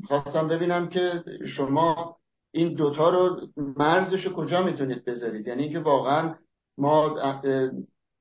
خواستم 0.07 0.47
ببینم 0.47 0.89
که 0.89 1.23
شما 1.47 2.17
این 2.55 2.73
دوتا 2.73 3.09
رو 3.09 3.47
مرزش 3.77 4.27
کجا 4.27 4.63
می‌تونید 4.63 5.05
بذارید؟ 5.05 5.47
یعنی 5.47 5.69
که 5.69 5.80
واقعا 5.80 6.35
ما 6.77 7.15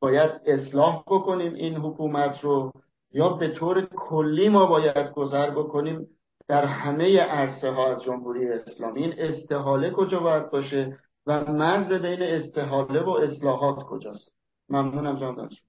باید 0.01 0.31
اصلاح 0.47 1.03
بکنیم 1.07 1.55
این 1.55 1.77
حکومت 1.77 2.41
رو 2.41 2.73
یا 3.13 3.29
به 3.29 3.49
طور 3.49 3.89
کلی 3.97 4.49
ما 4.49 4.67
باید 4.67 5.13
گذر 5.13 5.51
بکنیم 5.51 6.09
در 6.49 6.65
همه 6.65 7.21
عرصه 7.21 7.71
ها 7.71 7.97
از 7.97 8.03
جمهوری 8.03 8.49
اسلامی. 8.49 9.03
این 9.03 9.15
استحاله 9.19 9.91
کجا 9.91 10.21
باید 10.21 10.51
باشه 10.51 10.99
و 11.27 11.53
مرز 11.53 11.93
بین 11.93 12.23
استحاله 12.23 13.03
و 13.03 13.11
اصلاحات 13.11 13.83
کجاست؟ 13.83 14.33
ممنونم 14.69 15.21
جان 15.21 15.35
دانش. 15.35 15.63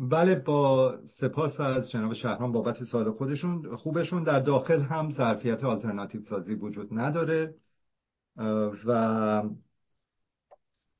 بله 0.00 0.34
با 0.34 0.94
سپاس 1.20 1.60
از 1.60 1.90
جناب 1.90 2.12
شهران 2.12 2.52
بابت 2.52 2.84
سال 2.84 3.10
خودشون. 3.10 3.76
خوبشون 3.76 4.22
در 4.22 4.40
داخل 4.40 4.80
هم 4.80 5.10
ظرفیت 5.10 5.64
آلترناتیو 5.64 6.22
سازی 6.22 6.54
وجود 6.54 6.88
نداره. 6.90 7.54
و 8.86 9.42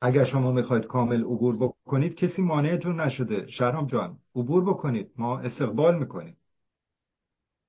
اگر 0.01 0.25
شما 0.25 0.53
می‌خواید 0.53 0.87
کامل 0.87 1.21
عبور 1.21 1.57
بکنید 1.57 2.15
کسی 2.15 2.43
مانعتون 2.43 3.01
نشده. 3.01 3.47
شهرام 3.47 3.87
جان 3.87 4.19
عبور 4.35 4.65
بکنید. 4.65 5.11
ما 5.17 5.39
استقبال 5.39 5.99
می‌کنیم. 5.99 6.37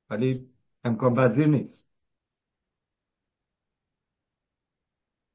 ولی 0.09 0.49
امکان 0.83 1.15
پذیر 1.15 1.47
نیست. 1.47 1.88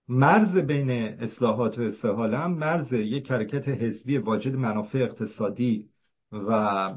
مرز 0.09 0.57
بین 0.57 0.91
اصلاحات 0.91 1.79
و 1.79 1.83
استحاله 1.83 2.39
هم 2.39 2.55
مرز 2.55 2.93
یک 2.93 3.31
حرکت 3.31 3.69
حزبی 3.69 4.19
واجد 4.19 4.55
منافع 4.55 4.99
اقتصادی 4.99 5.89
و 6.33 6.91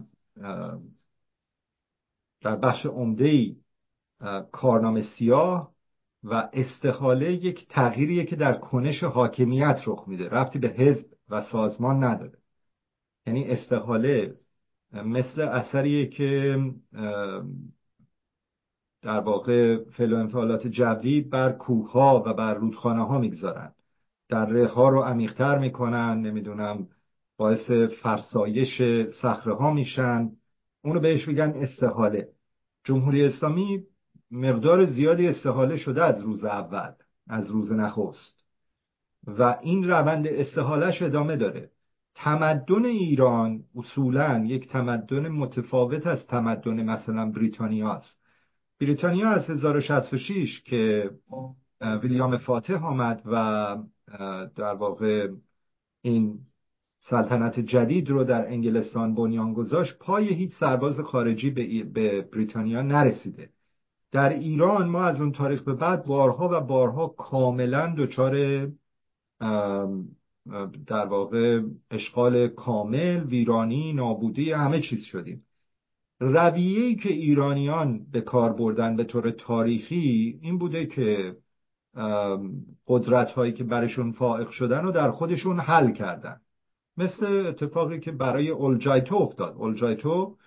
در 2.42 2.56
بخش 2.56 2.86
عمده 2.86 3.56
کارنامه 4.52 5.02
سیاه 5.02 5.72
و 6.24 6.50
استحاله 6.54 7.32
یک 7.32 7.68
تغییریه 7.68 8.26
که 8.26 8.36
در 8.36 8.54
کنش 8.54 9.04
حاکمیت 9.04 9.82
رخ 9.88 10.04
میده. 10.08 10.30
رفتی 10.30 10.60
به 10.60 10.68
حزب 10.68 11.06
و 11.30 11.42
سازمان 11.42 12.04
نداره. 12.04 12.38
یعنی 13.28 13.46
استحاله 13.46 14.34
مثل 14.94 15.42
اثریه 15.42 16.08
که 16.08 16.60
در 19.08 19.20
واقع 19.20 19.78
فعل 19.84 20.14
و 20.14 20.16
انفعالات 20.16 20.68
جوی 20.68 21.22
بر 21.22 21.52
کوه 21.52 21.92
ها 21.92 22.24
و 22.26 22.34
بر 22.34 22.54
رودخانه 22.54 23.06
ها 23.06 23.20
می‌گذارن. 23.20 23.72
دره 24.30 24.68
ها 24.68 24.90
رو 24.90 25.02
عمیقتر 25.02 25.58
می‌کنن 25.58 26.22
نمی‌دونم 26.22 26.88
باعث 27.38 27.72
فرسایش 27.72 28.82
صخره 29.22 29.56
ها 29.56 29.74
میشن. 29.74 30.32
اونو 30.84 31.00
بهش 31.00 31.28
میگن 31.28 31.54
استحاله. 31.56 32.30
جمهوری 32.84 33.26
اسلامی 33.26 33.84
مقدار 34.32 34.86
زیادی 34.86 35.28
استحاله 35.28 35.78
شده 35.78 36.04
از 36.04 36.22
روز 36.22 36.44
اول 36.44 36.92
از 37.28 37.50
روز 37.50 37.72
نخست. 37.72 38.44
و 39.28 39.58
این 39.62 39.90
روند 39.90 40.28
استحالش 40.28 41.02
ادامه 41.02 41.36
داره. 41.36 41.72
تمدن 42.16 42.86
ایران 42.86 43.64
اصولا 43.76 44.46
یک 44.46 44.68
تمدن 44.68 45.28
متفاوت 45.28 46.08
از 46.08 46.28
تمدن 46.28 46.84
مثلا 46.84 47.32
بریتانیا 47.32 47.92
است. 47.92 48.27
بریتانیا 48.80 49.30
از 49.30 49.50
1066 49.50 50.62
که 50.62 51.12
ویلیام 51.82 52.38
فاتح 52.38 52.86
آمد 52.86 53.22
و 53.26 53.78
در 54.56 54.74
واقع 54.74 55.30
این 56.02 56.40
سلطنت 57.00 57.60
جدید 57.60 58.10
رو 58.10 58.24
در 58.24 58.48
انگلستان 58.48 59.16
بنیان 59.16 59.54
گذاشت 59.54 59.98
پای 60.00 60.34
هیچ 60.34 60.52
سرباز 60.60 61.00
خارجی 61.00 61.50
به 61.50 62.22
بریتانیا 62.22 62.82
نرسیده. 62.82 63.50
در 64.12 64.30
ایران 64.30 64.90
ما 64.90 65.04
از 65.04 65.22
اون 65.22 65.32
تاریخ 65.32 65.64
به 65.64 65.74
بعد 65.74 66.06
بارها 66.06 66.50
و 66.52 66.62
بارها 66.62 67.08
کاملا 67.08 67.96
دچار 67.98 68.66
در 70.88 71.06
واقع 71.06 71.62
اشغال 71.92 72.48
کامل 72.48 73.24
ویرانی 73.24 73.94
نابودی 73.94 74.52
همه 74.52 74.82
چیز 74.82 75.04
شدیم. 75.04 75.47
رویه‌ای 76.20 76.96
که 76.96 77.10
ایرانیان 77.10 78.06
به 78.12 78.22
کار 78.22 78.54
بردن 78.54 78.96
به 78.96 79.04
طور 79.04 79.32
تاریخی 79.32 80.40
این 80.42 80.58
بوده 80.58 80.86
که 80.86 81.38
قدرت 82.88 83.32
هایی 83.32 83.54
که 83.54 83.64
برشون 83.64 84.12
فائق 84.12 84.50
شدن 84.50 84.86
و 84.86 84.92
در 84.92 85.12
خودشون 85.12 85.60
حل 85.60 85.92
کردن. 85.92 86.42
مثل 86.98 87.26
اتفاقی 87.26 88.00
که 88.00 88.12
برای 88.12 88.50
اولجایتو 88.50 89.16
افتاد. 89.16 89.56
اولجایتو 89.56 90.38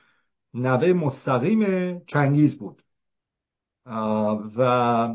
نوه 0.54 0.92
مستقیم 0.92 1.98
چنگیز 1.98 2.58
بود. 2.58 2.82
و 4.56 5.08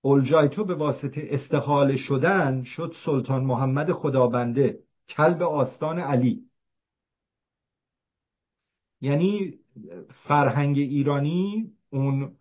اولجایتو 0.00 0.64
به 0.64 0.74
واسطه 0.74 1.28
استحاله 1.30 1.96
شدن 1.96 2.62
شد 2.62 2.94
سلطان 3.04 3.44
محمد 3.44 3.92
خدابنده 3.92 4.78
کلب 5.08 5.42
آستان 5.42 5.98
علی. 5.98 6.44
یعنی 9.00 9.54
فرهنگ 10.12 10.78
ایرانی 10.78 11.72
اون 11.90 12.36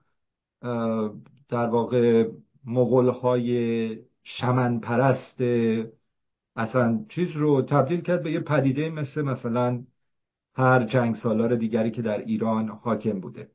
در 1.49 1.65
واقع 1.69 2.31
مغول 2.65 3.09
های 3.09 3.99
شمن 4.23 4.80
پرست 4.80 5.41
اصلا 6.55 7.05
چیز 7.09 7.31
رو 7.31 7.61
تبدیل 7.61 8.01
کرد 8.01 8.23
به 8.23 8.31
یه 8.31 8.39
پدیده 8.39 8.89
مثل 8.89 9.22
مثلا 9.22 9.84
هر 10.55 10.84
جنگ 10.84 11.15
سالار 11.15 11.55
دیگری 11.55 11.91
که 11.91 12.01
در 12.01 12.18
ایران 12.18 12.69
حاکم 12.69 13.19
بوده. 13.19 13.51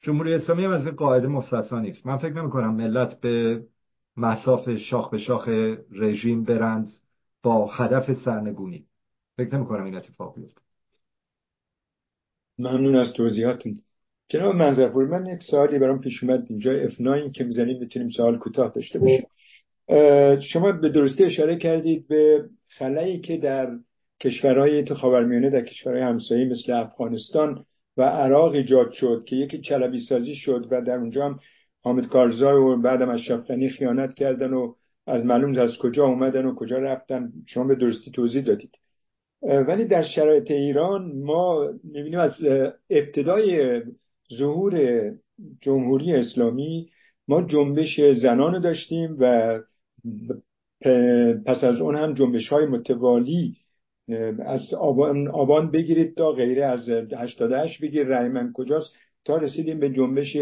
جمهوری 0.00 0.34
اسلامی 0.34 0.64
هم 0.64 0.70
از 0.70 0.86
قاعده 0.86 1.28
مستثنا 1.28 1.80
نیست. 1.80 2.06
من 2.06 2.16
فکر 2.16 2.32
نمی 2.32 2.50
کنم 2.50 2.74
ملت 2.74 3.20
به 3.20 3.66
مساف 4.16 4.76
شاخ 4.76 5.10
به 5.10 5.18
شاخ 5.18 5.48
رژیم 5.90 6.44
برند 6.44 6.88
با 7.42 7.66
هدف 7.66 8.14
سرنگونی. 8.14 8.86
فکر 9.36 9.56
نمی 9.56 9.66
کنم 9.66 9.84
این 9.84 9.94
اتفاق 9.94 10.34
بیفته. 10.34 10.65
ممنون 12.58 12.96
از 12.96 13.12
توضیحاتون. 13.12 13.80
جناب 14.28 14.54
منظرپور 14.54 15.06
من 15.06 15.26
یک 15.26 15.42
سوالی 15.50 15.78
برام 15.78 16.00
پیش 16.00 16.22
اومد 16.22 16.46
اینجا. 16.48 16.72
اف 16.72 16.92
که 17.34 17.44
می‌زنیم 17.44 17.78
می‌تونیم 17.78 18.08
سوال 18.08 18.38
کوتاه 18.38 18.72
داشته 18.74 18.98
باشیم. 18.98 19.26
شما 20.40 20.72
به 20.72 20.88
درستی 20.88 21.24
اشاره 21.24 21.56
کردید 21.56 22.08
به 22.08 22.44
خلایی 22.68 23.20
که 23.20 23.36
در 23.36 23.70
کشورهای 24.20 24.82
تو 24.82 24.94
خاورمیانه 24.94 25.50
در 25.50 25.64
کشورهای 25.64 26.02
همسایه 26.02 26.48
مثل 26.48 26.72
افغانستان 26.72 27.64
و 27.96 28.02
عراق 28.02 28.52
ایجاد 28.52 28.90
شد 28.92 29.24
که 29.26 29.36
یکی 29.36 29.60
چلبی 29.60 29.98
سازی 29.98 30.34
شد 30.34 30.68
و 30.70 30.82
در 30.82 30.96
اونجا 30.96 31.24
هم 31.24 31.38
حامد 31.82 32.08
کارزای 32.08 32.56
و 32.56 32.76
بعدم 32.76 33.08
از 33.08 33.20
شفقنی 33.20 33.68
خیانت 33.68 34.14
کردن 34.14 34.52
و 34.52 34.74
از 35.06 35.24
معلوم 35.24 35.58
از 35.58 35.78
کجا 35.80 36.04
اومدن 36.06 36.46
و 36.46 36.54
کجا 36.54 36.78
رفتن. 36.78 37.32
شما 37.46 37.64
به 37.64 37.74
درستی 37.74 38.10
توضیح 38.10 38.42
دادید. 38.42 38.70
ولی 39.42 39.84
در 39.84 40.02
شرایط 40.02 40.50
ایران 40.50 41.12
ما 41.24 41.68
می‌بینیم 41.84 42.18
از 42.18 42.32
ابتدای 42.90 43.82
ظهور 44.38 45.12
جمهوری 45.60 46.12
اسلامی 46.12 46.90
ما 47.28 47.42
جنبش 47.42 48.00
زنان 48.00 48.60
داشتیم 48.60 49.16
و 49.20 49.58
پس 51.46 51.64
از 51.64 51.80
اون 51.80 51.96
هم 51.96 52.14
جنبش 52.14 52.48
های 52.48 52.66
متوالی 52.66 53.56
از 54.38 54.74
آبان, 55.32 55.70
بگیرید 55.70 56.16
تا 56.16 56.32
غیره 56.32 56.64
از 56.64 56.88
88 56.88 57.80
بگیر 57.82 58.06
رای 58.06 58.50
کجاست؟ 58.54 58.92
تا 59.24 59.36
رسیدیم 59.36 59.80
به 59.80 59.90
جنبش 59.90 60.36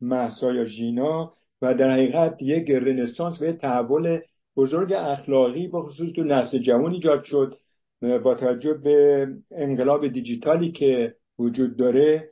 محسا 0.00 0.52
یا 0.52 0.64
ژینا 0.64 1.32
و 1.62 1.74
در 1.74 1.90
حقیقت 1.90 2.42
یک 2.42 2.70
رنسانس 2.70 3.42
و 3.42 3.52
تحول 3.52 4.20
بزرگ 4.56 4.92
اخلاقی 4.92 5.68
با 5.68 5.82
خصوص 5.82 6.12
تو 6.12 6.24
نسل 6.24 6.58
جوان 6.58 6.92
ایجاد 6.92 7.22
شد. 7.22 7.58
با 8.02 8.34
توجه 8.34 8.74
به 8.74 9.26
انقلاب 9.50 10.08
دیجیتالی 10.08 10.72
که 10.72 11.14
وجود 11.38 11.76
داره 11.76 12.30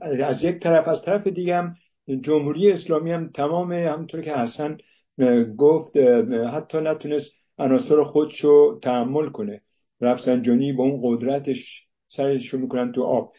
از 0.00 0.44
یک 0.44 0.58
طرف 0.58 0.88
از 0.88 1.02
طرف 1.04 1.26
دیگه 1.26 1.56
هم 1.56 1.74
جمهوری 2.20 2.72
اسلامی 2.72 3.10
هم 3.12 3.30
تمام 3.34 3.72
همونطور 3.72 4.20
که 4.20 4.32
حسن 4.32 4.76
گفت 5.56 5.96
حتی 6.52 6.78
نتونست 6.80 7.32
عناصر 7.58 8.02
خودشو 8.02 8.78
تحمل 8.82 9.28
کنه. 9.28 9.60
رفسنجانی 10.00 10.72
با 10.72 10.84
اون 10.84 11.00
قدرتش 11.02 11.86
سرشو 12.08 12.58
می‌کنن 12.58 12.92
تو 12.92 13.02
آب. 13.02 13.32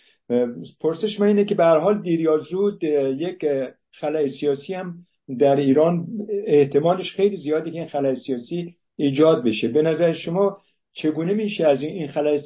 پرسش 0.79 1.19
من 1.19 1.27
اینه 1.27 1.45
که 1.45 1.55
به 1.55 1.65
حال 1.65 2.01
دیر 2.01 2.21
یا 2.21 2.37
زود 2.37 2.83
یک 2.83 3.45
خلای 3.91 4.29
سیاسی 4.29 4.73
هم 4.73 4.93
در 5.39 5.55
ایران 5.55 6.07
احتمالش 6.45 7.11
خیلی 7.11 7.37
زیاده 7.37 7.71
که 7.71 7.77
این 7.77 7.87
خلای 7.87 8.15
سیاسی 8.15 8.75
ایجاد 8.95 9.43
بشه. 9.43 9.67
به 9.67 9.81
نظر 9.81 10.13
شما 10.13 10.57
چگونه 10.93 11.33
میشه 11.33 11.67
از 11.67 11.81
این 11.81 12.07
خلای 12.07 12.39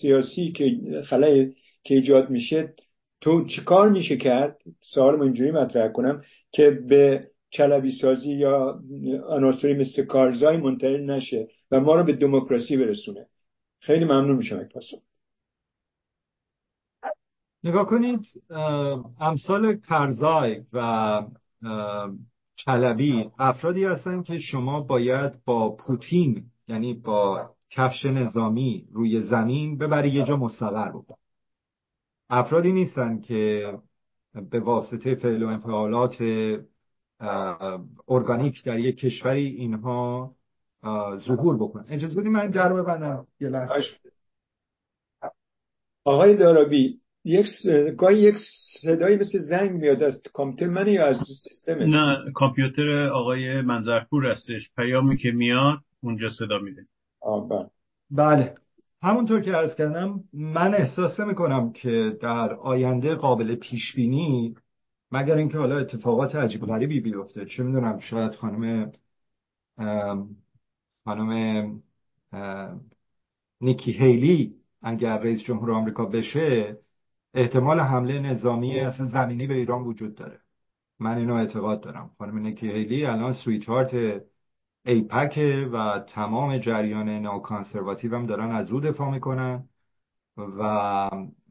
سیاسی 0.00 0.52
که 0.52 0.80
خلای 1.06 1.52
که 1.84 1.94
ایجاد 1.94 2.30
میشه 2.30 2.74
تو 3.20 3.44
چیکار 3.44 3.88
میشه 3.88 4.16
کرد؟ 4.16 4.58
سوال 4.80 5.22
اینجوری 5.22 5.50
مطرح 5.50 5.88
کنم 5.88 6.22
که 6.52 6.70
به 6.70 7.28
چلبی 7.50 7.92
سازی 7.92 8.32
یا 8.32 8.80
عناصری 9.28 9.74
مثل 9.74 10.04
کارزای 10.04 10.56
منتقل 10.56 11.10
نشه 11.10 11.48
و 11.70 11.80
ما 11.80 11.96
رو 11.96 12.04
به 12.04 12.12
دموکراسی 12.12 12.76
برسونه. 12.76 13.26
خیلی 13.80 14.04
ممنون 14.04 14.36
میشم 14.36 14.60
یک 14.60 14.68
پاسخ. 14.68 14.98
نگاه 17.64 17.86
کنید 17.86 18.20
امثال 19.20 19.76
کرزای 19.76 20.62
و 20.72 21.22
چلبی 22.56 23.30
افرادی 23.38 23.84
هستن 23.84 24.22
که 24.22 24.38
شما 24.38 24.80
باید 24.80 25.32
با 25.44 25.76
پوتین 25.76 26.44
یعنی 26.68 26.94
با 26.94 27.50
کفش 27.70 28.04
نظامی 28.04 28.88
روی 28.92 29.20
زمین 29.20 29.78
ببری 29.78 30.08
یه 30.08 30.24
جا 30.24 30.36
مستقر 30.36 30.88
بکن. 30.88 31.14
افرادی 32.30 32.72
نیستن 32.72 33.20
که 33.20 33.72
به 34.50 34.60
واسطه 34.60 35.14
فعل 35.14 35.42
و 35.42 35.46
انفعالات 35.46 36.16
ارگانیک 38.08 38.64
در 38.64 38.78
یک 38.78 38.96
کشوری 38.96 39.46
اینها 39.46 40.34
ظهور 41.26 41.56
بکنن. 41.56 41.84
اجازه 41.88 42.20
بدید 42.20 42.32
من 42.32 42.50
در 42.50 42.72
ببندم. 42.72 43.26
یه 43.40 43.48
لحظه. 43.48 43.74
آقای 46.04 46.36
دارابی 46.36 47.00
یک 47.24 47.46
گاهی 47.98 48.18
یک 48.18 48.34
صدایی 48.82 49.16
مثل 49.16 49.38
زنگ 49.50 49.70
میاد 49.70 50.02
از 50.02 50.22
کامپیوتر 50.32 50.66
من 50.72 50.88
یا 50.88 51.06
از 51.06 51.16
سیستم 51.42 51.72
نه 51.72 52.32
کامپیوتر 52.34 53.08
آقای 53.08 53.60
منظرپور 53.60 54.26
هستش. 54.26 54.70
پیامی 54.76 55.16
که 55.16 55.30
میاد 55.30 55.78
اونجا 56.02 56.28
صدا 56.38 56.58
میده. 56.58 56.86
بله. 57.50 57.70
بله. 58.10 58.54
همونطور 59.02 59.40
که 59.40 59.52
عرض 59.52 59.74
کردم 59.74 60.24
من 60.32 60.74
احساس 60.74 61.20
می‌کنم 61.20 61.72
که 61.72 62.18
در 62.20 62.54
آینده 62.54 63.14
قابل 63.14 63.54
پیش 63.54 63.94
بینی 63.94 64.54
مگر 65.10 65.36
اینکه 65.36 65.58
حالا 65.58 65.78
اتفاقات 65.78 66.34
عجیب 66.34 66.66
غریبی 66.66 67.00
بیفته. 67.00 67.46
چه 67.46 67.62
می‌دونم 67.62 67.98
شاید 67.98 68.34
خانم 68.34 68.92
خانم 71.04 71.82
نیکی 73.60 73.92
هیلی 73.92 74.54
اگر 74.82 75.18
رئیس 75.18 75.42
جمهور 75.42 75.72
آمریکا 75.72 76.04
بشه 76.04 76.78
احتمال 77.34 77.80
حمله 77.80 78.18
نظامی 78.18 78.80
اصلا 78.80 79.06
زمینی 79.06 79.46
به 79.46 79.54
ایران 79.54 79.82
وجود 79.82 80.14
داره. 80.14 80.40
من 80.98 81.18
اینو 81.18 81.34
اعتقاد 81.34 81.80
دارم. 81.80 82.10
خانم 82.18 82.38
نیکی 82.38 82.68
هیلی 82.68 83.04
الان 83.06 83.32
سویت 83.32 83.64
هارت 83.64 84.22
ایپک 84.84 85.68
و 85.72 86.04
تمام 86.08 86.58
جریان 86.58 87.08
ناکانسرواتیو 87.08 88.14
هم 88.14 88.26
دارن 88.26 88.50
از 88.50 88.70
او 88.70 88.80
دفاع 88.80 89.10
می‌کنن 89.10 89.68
و 90.36 90.62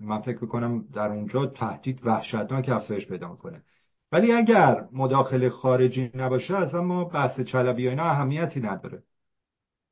من 0.01 0.21
فکر 0.21 0.37
می‌کنم 0.41 0.87
در 0.93 1.11
اونجا 1.11 1.45
تهدید 1.45 2.01
وحشتناک 2.05 2.69
افزایش 2.69 3.07
پیدا 3.07 3.31
می‌کنه. 3.31 3.63
ولی 4.11 4.31
اگر 4.31 4.87
مداخله 4.91 5.49
خارجی 5.49 6.11
نباشه 6.15 6.57
از 6.57 6.75
ما 6.75 7.03
بحث 7.03 7.39
چلبی 7.39 7.87
اینا 7.87 8.03
اهمیتی 8.03 8.59
نداره. 8.59 9.03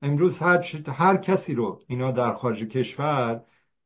امروز 0.02 0.38
هر, 0.38 0.64
هر 0.88 1.18
کسی 1.18 1.56
رو 1.56 1.82
اینا 1.88 2.12
در 2.12 2.34
خارج 2.34 2.64
کشور 2.64 3.42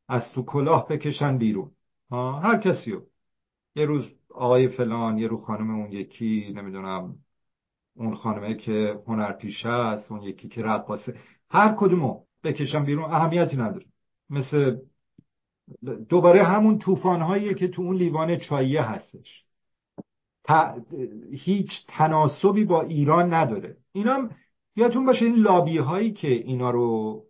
از 0.08 0.32
تو 0.32 0.42
کلاه 0.42 0.88
بکشن 0.88 1.38
بیرون. 1.38 1.70
هر 2.12 2.58
کسی 2.58 2.92
رو. 2.92 3.02
یه 3.76 3.84
روز 3.84 4.08
آقای 4.30 4.68
فلان 4.68 5.18
یه 5.18 5.26
روز 5.26 5.40
خانم 5.40 5.70
اون 5.70 5.92
یکی 5.92 6.52
نمی‌دونم 6.56 7.14
اون 7.96 8.14
خانمه 8.14 8.54
که 8.54 8.98
هنرپیشه 9.06 9.68
است 9.68 10.12
اون 10.12 10.22
یکی 10.22 10.48
که 10.48 10.62
رقاصه. 10.62 11.14
هر 11.50 11.74
کدومو 11.78 12.20
بکشن 12.44 12.84
بیرون 12.84 13.04
اهمیتی 13.04 13.56
نداره. 13.56 13.86
مثل 14.30 14.76
دوباره 16.08 16.42
همون 16.42 16.78
طوفان 16.78 17.54
که 17.54 17.68
تو 17.68 17.82
اون 17.82 17.96
لیوان 17.96 18.36
چاییه 18.36 18.82
هستش. 18.82 19.44
هیچ 21.32 21.70
تناسبی 21.88 22.64
با 22.64 22.82
ایران 22.82 23.34
نداره. 23.34 23.76
اینا 23.92 24.28
یادتون 24.76 25.06
باشه 25.06 25.24
این 25.24 25.34
لابی 25.34 25.78
هایی 25.78 26.12
که 26.12 26.28
اینا 26.28 26.70
رو 26.70 27.22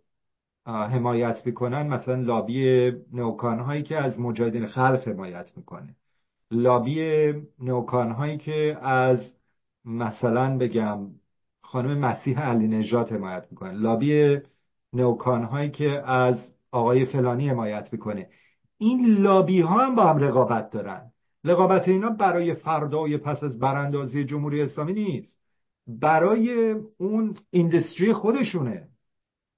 حمایت 0.65 1.45
می‌کنن 1.45 1.87
مثلا 1.87 2.15
لابی 2.15 2.91
نوکان 3.13 3.59
هایی 3.59 3.83
که 3.83 3.97
از 3.97 4.19
مجاهدین 4.19 4.65
خلق 4.65 5.07
حمایت 5.07 5.51
می‌کنه. 5.57 5.95
لابی 6.51 7.33
نوکان 7.59 8.11
هایی 8.11 8.37
که 8.37 8.77
از 8.81 9.34
مثلا 9.85 10.57
بگم 10.57 11.07
خانم 11.61 11.97
مسیح 11.97 12.39
علی 12.39 12.67
نجات 12.67 13.11
حمایت 13.11 13.47
می‌کنه. 13.51 13.71
لابی 13.71 14.39
نوکان 14.93 15.43
هایی 15.43 15.69
که 15.69 16.09
از 16.09 16.37
آقای 16.71 17.05
فلانی 17.05 17.49
حمایت 17.49 17.89
می‌کنه. 17.93 18.29
این 18.77 19.05
لابی 19.05 19.61
ها 19.61 19.85
هم 19.85 19.95
با 19.95 20.03
هم 20.03 20.17
رقابت 20.17 20.69
دارن. 20.69 21.11
رقابت 21.43 21.87
اینا 21.87 22.09
برای 22.09 22.53
فردای 22.53 23.17
پس 23.17 23.43
از 23.43 23.59
براندازی 23.59 24.25
جمهوری 24.25 24.61
اسلامی 24.61 24.93
نیست. 24.93 25.37
برای 25.87 26.75
اون 26.97 27.35
ایندستری 27.49 28.13
خودشونه. 28.13 28.87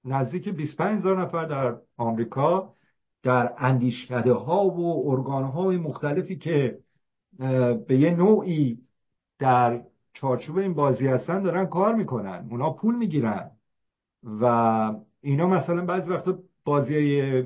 نزدیک 0.04 0.48
25 0.48 0.98
هزار 0.98 1.22
نفر 1.22 1.44
در 1.44 1.76
آمریکا 1.96 2.74
در 3.22 3.52
اندیشکده 3.58 4.32
ها 4.32 4.66
و 4.66 5.10
ارگان 5.10 5.44
های 5.44 5.76
مختلفی 5.76 6.36
که 6.36 6.78
به 7.88 7.96
یه 7.96 8.10
نوعی 8.10 8.78
در 9.38 9.82
چارچوب 10.20 10.58
این 10.58 10.74
بازی 10.74 11.06
هستن 11.06 11.42
دارن 11.42 11.66
کار 11.66 11.94
می‌کنن. 11.94 12.48
اونا 12.50 12.70
پول 12.70 12.94
می‌گیرن. 12.94 13.50
و 14.22 14.44
اینا 15.20 15.46
مثلا 15.46 15.84
بعضی 15.86 16.10
وقتا 16.10 16.38
بازی 16.64 17.44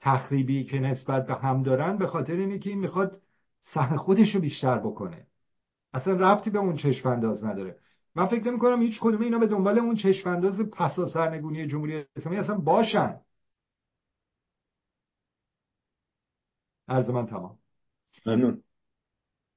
تخریبی 0.00 0.64
که 0.64 0.80
نسبت 0.80 1.26
به 1.26 1.34
هم 1.34 1.62
دارن 1.62 1.96
به 1.96 2.06
خاطر 2.06 2.36
اینه 2.36 2.58
که 2.58 2.70
این 2.70 2.78
می‌خواد 2.78 3.20
سهم 3.60 3.96
خودش 3.96 4.34
رو 4.34 4.40
بیشتر 4.40 4.78
بکنه. 4.78 5.26
اصلا 5.92 6.32
ربطی 6.32 6.50
به 6.50 6.58
اون 6.58 6.76
چشم 6.76 7.08
انداز 7.08 7.44
نداره. 7.44 7.78
من 8.14 8.26
فکر 8.26 8.50
نمی 8.50 8.58
کنم 8.58 8.82
هیچ 8.82 9.00
کدوم 9.00 9.22
اینا 9.22 9.38
به 9.38 9.46
دنبال 9.46 9.78
اون 9.78 9.96
چشم 9.96 10.30
انداز 10.30 10.60
پسا 10.60 11.08
سرنگونی 11.08 11.66
جمهوری 11.66 12.04
اسلامی 12.16 12.38
اصلا 12.38 12.54
باشن. 12.58 13.20
عرض 16.88 17.10
من 17.10 17.26
تمام. 17.26 17.58
ممنون. 18.26 18.62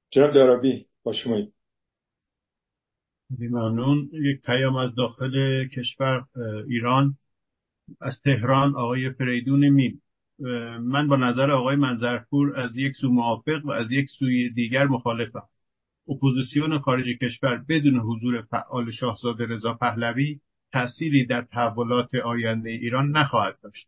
جناب 0.09 0.31
دارابی 0.33 0.87
با 1.03 1.13
شما 1.13 1.37
ممنون 3.39 4.09
یک 4.13 4.41
پیام 4.41 4.75
از 4.75 4.95
داخل 4.95 5.65
کشور 5.67 6.25
ایران 6.67 7.17
از 8.01 8.21
تهران 8.23 8.75
آقای 8.75 9.09
فریدون 9.09 9.69
میم 9.69 10.01
من 10.81 11.07
با 11.07 11.15
نظر 11.15 11.51
آقای 11.51 11.75
منظرپور 11.75 12.59
از 12.59 12.71
یک 12.75 12.95
سو 12.95 13.09
موافق 13.09 13.65
و 13.65 13.71
از 13.71 13.91
یک 13.91 14.09
سوی 14.09 14.49
دیگر 14.49 14.87
مخالفم. 14.87 15.43
اپوزیسیون 16.09 16.79
خارج 16.79 17.05
کشور 17.21 17.65
بدون 17.69 17.99
حضور 17.99 18.41
فعال 18.41 18.91
شاهزاده 18.91 19.45
رضا 19.45 19.73
پهلوی 19.73 20.39
تأثیری 20.71 21.25
در 21.25 21.41
تحولات 21.41 22.15
آینده 22.15 22.69
ایران 22.69 23.11
نخواهد 23.11 23.57
داشت. 23.63 23.87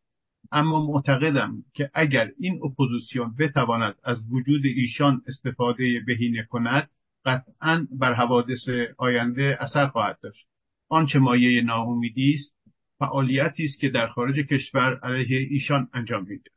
اما 0.52 0.86
معتقدم 0.86 1.64
که 1.74 1.90
اگر 1.94 2.32
این 2.40 2.60
اپوزیسیون 2.64 3.36
بتواند 3.40 3.95
از 4.03 4.26
وجود 4.32 4.61
ایشان 4.65 5.22
استفاده 5.28 6.02
بهینه 6.07 6.44
کند 6.49 6.90
قطعا 7.25 7.87
بر 7.91 8.13
حوادث 8.13 8.69
آینده 8.97 9.57
اثر 9.59 9.87
خواهد 9.87 10.19
داشت. 10.21 10.47
آنچه 10.89 11.19
مایه 11.19 11.61
ناامیدی 11.61 12.33
است 12.33 12.55
فعالیتی 12.99 13.63
است 13.63 13.79
که 13.79 13.89
در 13.89 14.07
خارج 14.07 14.35
کشور 14.39 14.99
علیه 15.03 15.47
ایشان 15.49 15.89
انجام 15.93 16.23
میده 16.23 16.51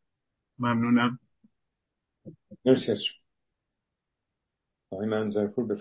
ممنونم. 0.59 1.19
آقای 4.91 5.09
منظرپور 5.09 5.81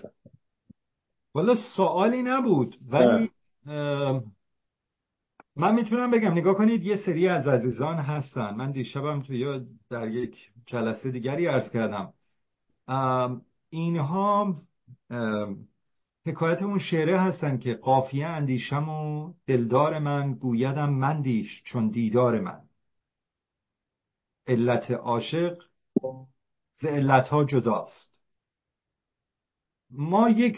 والا 1.34 1.56
سوالی 1.76 2.22
نبود 2.22 2.76
ولی 2.88 3.30
من 5.56 5.74
می‌تونم 5.74 6.10
بگم 6.10 6.32
نگاه 6.32 6.54
کنید 6.54 6.84
یه 6.84 6.96
سری 6.96 7.28
از 7.28 7.46
عزیزان 7.46 7.96
هستن. 7.96 8.54
من 8.54 8.72
دیشبم 8.72 9.22
تو 9.22 9.34
یا 9.34 9.64
در 9.90 10.08
یک 10.08 10.50
جلسه 10.66 11.10
دیگری 11.10 11.46
عرض 11.46 11.70
کردم. 11.70 12.12
اینها 13.70 14.62
حکایت 16.26 16.62
اون 16.62 16.78
شعره 16.78 17.20
هستن 17.20 17.58
که 17.58 17.74
قافیه 17.74 18.26
اندیشم 18.26 18.88
و 18.88 19.32
دلدار 19.46 19.98
من 19.98 20.34
گویدم 20.34 20.90
مندیش 20.92 21.62
چون 21.64 21.88
دیدار 21.88 22.40
من. 22.40 22.62
علت 24.46 24.90
عاشق 24.90 25.62
ز 26.80 26.84
علتها 26.84 27.44
جداست. 27.44 28.20
ما 29.90 30.28
یک 30.30 30.56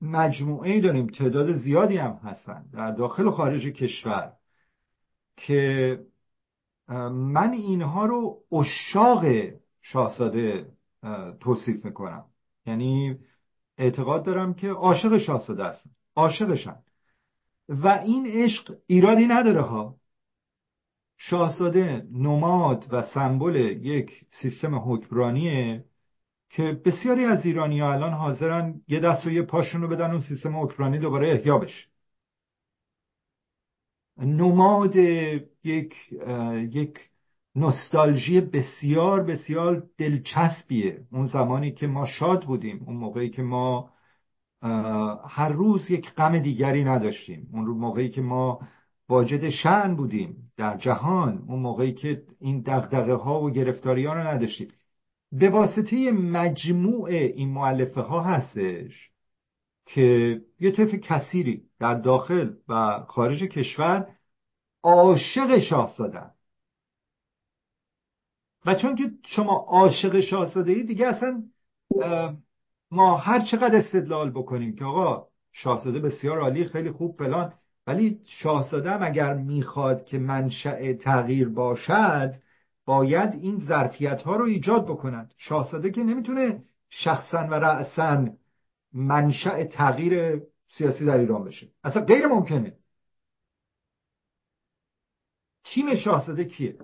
مجموعه 0.00 0.80
داریم 0.80 1.06
تعداد 1.06 1.52
زیادی 1.52 1.96
هم 1.96 2.12
هستن 2.12 2.66
در 2.72 2.90
داخل 2.90 3.26
و 3.26 3.30
خارج 3.30 3.66
کشور 3.66 4.32
که 5.36 5.98
من 7.10 7.52
اینها 7.52 8.06
رو 8.06 8.42
اشاق 8.52 9.24
شاهزاده 9.82 10.72
توصیف 11.40 11.84
می‌کنم. 11.84 12.24
یعنی 12.66 13.18
اعتقاد 13.78 14.24
دارم 14.24 14.54
که 14.54 14.70
عاشق 14.70 15.18
شاهزاده 15.18 15.64
هستن 15.64 15.90
عاشقشن. 16.16 16.76
و 17.68 17.88
این 17.88 18.26
عشق 18.26 18.76
ایرادی 18.86 19.26
نداره 19.26 19.60
ها. 19.60 19.96
شاهزاده 21.18 22.06
نماد 22.12 22.86
و 22.90 23.02
سمبل 23.02 23.56
یک 23.82 24.10
سیستم 24.28 24.74
حکمرانیه 24.74 25.84
که 26.50 26.62
بسیاری 26.84 27.24
از 27.24 27.46
ایرانی 27.46 27.80
ها 27.80 27.92
الان 27.92 28.12
حاضرن 28.12 28.82
یه 28.88 29.00
دست 29.00 29.26
و 29.26 29.30
یه 29.30 29.42
پاشون 29.42 29.82
رو 29.82 29.88
بدن 29.88 30.10
اون 30.10 30.20
سیستم 30.20 30.56
حکمرانی 30.56 30.98
دوباره 30.98 31.32
احیا 31.32 31.58
بشه. 31.58 31.86
نماد 34.18 34.96
یک 34.96 35.94
یک 36.72 37.07
نوستالژی 37.58 38.40
بسیار 38.40 39.22
بسیار 39.22 39.86
دلچسبیه. 39.98 41.06
اون 41.12 41.26
زمانی 41.26 41.70
که 41.70 41.86
ما 41.86 42.06
شاد 42.06 42.44
بودیم 42.44 42.84
اون 42.86 42.96
موقعی 42.96 43.30
که 43.30 43.42
ما 43.42 43.90
هر 45.28 45.48
روز 45.48 45.90
یک 45.90 46.14
غم 46.14 46.38
دیگری 46.38 46.84
نداشتیم. 46.84 47.48
اون 47.52 47.64
موقعی 47.64 48.08
که 48.08 48.20
ما 48.20 48.60
واجد 49.08 49.48
شن 49.48 49.96
بودیم 49.96 50.52
در 50.56 50.76
جهان 50.76 51.44
اون 51.48 51.58
موقعی 51.58 51.92
که 51.92 52.22
این 52.40 52.60
دغدغه 52.60 53.14
ها 53.14 53.42
و 53.42 53.50
گرفتاری 53.50 54.04
ها 54.04 54.12
رو 54.12 54.26
نداشتیم. 54.26 54.68
به 55.32 55.50
واسطه 55.50 56.12
مجموع 56.12 57.04
این 57.10 57.48
معلفه 57.48 58.00
ها 58.00 58.22
هستش 58.22 59.10
که 59.86 60.40
یه 60.60 60.70
طیف 60.70 60.94
کثیری 60.94 61.62
در 61.80 61.94
داخل 61.94 62.54
و 62.68 63.04
خارج 63.08 63.42
کشور 63.42 64.06
عاشق 64.82 65.58
شاهزادن 65.58 66.30
و 68.66 68.74
چون 68.74 68.94
که 68.94 69.10
شما 69.26 69.52
عاشق 69.52 70.20
شاهزاده 70.20 70.72
ای 70.72 70.82
دیگه 70.82 71.06
اصلا 71.06 71.42
ما 72.90 73.16
هر 73.16 73.40
چقدر 73.40 73.76
استدلال 73.76 74.30
بکنیم 74.30 74.76
که 74.76 74.84
آقا 74.84 75.26
شاهزاده 75.52 76.00
بسیار 76.00 76.38
عالی 76.38 76.64
خیلی 76.64 76.90
خوب 76.90 77.18
فلان 77.18 77.52
ولی 77.86 78.20
شاهزاده 78.26 78.90
هم 78.90 79.02
اگر 79.02 79.34
می‌خواد 79.34 80.04
که 80.04 80.18
منشأ 80.18 80.92
تغییر 80.92 81.48
باشد 81.48 82.34
باید 82.84 83.34
این 83.34 83.60
ظرفیت 83.68 84.22
ها 84.22 84.36
رو 84.36 84.44
ایجاد 84.44 84.84
بکند 84.86 85.34
شاهزاده 85.36 85.90
که 85.90 86.02
نمی‌تونه 86.02 86.64
شخصا 86.90 87.38
و 87.50 87.54
رأسا 87.54 88.26
منشأ 88.92 89.64
تغییر 89.64 90.42
سیاسی 90.68 91.06
در 91.06 91.18
ایران 91.18 91.44
بشه. 91.44 91.68
اصلا 91.84 92.04
غیر 92.04 92.26
ممکنه. 92.26 92.76
تیم 95.64 95.94
شاهزاده 95.94 96.44
کیه؟ 96.44 96.78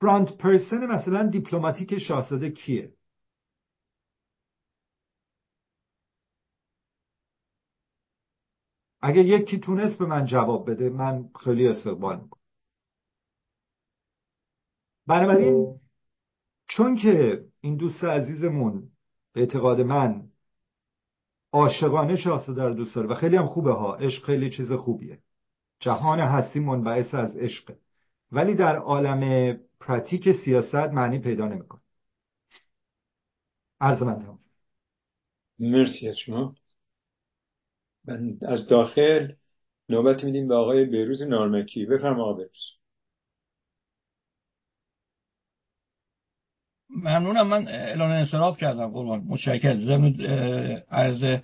فرانت 0.00 0.36
پرسن 0.36 0.86
مثلا 0.86 1.26
دیپلماتیک 1.26 1.98
شاهزاده 1.98 2.50
کیه؟ 2.50 2.94
اگه 9.02 9.20
یکی 9.20 9.58
تونست 9.58 9.98
به 9.98 10.06
من 10.06 10.26
جواب 10.26 10.70
بده 10.70 10.88
من 10.88 11.30
خیلی 11.44 11.68
استقبال 11.68 12.20
می‌کنم. 12.20 12.40
بنابراین 15.06 15.80
چون 16.68 16.96
که 16.96 17.44
این 17.60 17.76
دوست 17.76 18.04
عزیزمون 18.04 18.88
به 19.32 19.40
اعتقاد 19.40 19.80
من 19.80 20.30
عاشقانه 21.52 22.16
شاهزاده 22.16 22.64
رو 22.64 22.74
دوست 22.74 22.94
داره 22.94 23.08
و 23.08 23.14
خیلی 23.14 23.36
هم 23.36 23.46
خوبه 23.46 23.72
ها 23.72 23.94
عشق 23.94 24.24
خیلی 24.24 24.50
چیز 24.50 24.72
خوبیه. 24.72 25.22
جهان 25.80 26.20
هستی 26.20 26.60
منبعث 26.60 27.14
از 27.14 27.36
عشق. 27.36 27.76
ولی 28.32 28.54
در 28.54 28.76
عالم 28.76 29.60
پراتیک 29.90 30.32
سیاست 30.44 30.74
معنی 30.74 31.18
پیدا 31.18 31.48
نمی‌کنه. 31.48 31.80
عرض 33.80 34.02
من 34.02 34.38
مرسی 35.58 36.08
از 36.08 36.16
شما. 36.16 36.54
من 38.04 38.38
از 38.48 38.68
داخل 38.68 39.32
نوبت 39.88 40.24
میدیم 40.24 40.48
به 40.48 40.54
آقای 40.54 40.84
بیروز 40.84 41.22
نارمکی. 41.22 41.86
بفرم 41.86 42.20
آقای 42.20 42.34
بیروز 42.34 42.78
ممنونم. 46.90 47.46
من 47.46 47.68
اعلان 47.68 48.10
انصراف 48.10 48.58
کردم 48.58 48.92
قربان. 48.92 49.20
متشکرم. 49.20 49.80
ضمن 49.80 50.20
عرض 50.90 51.40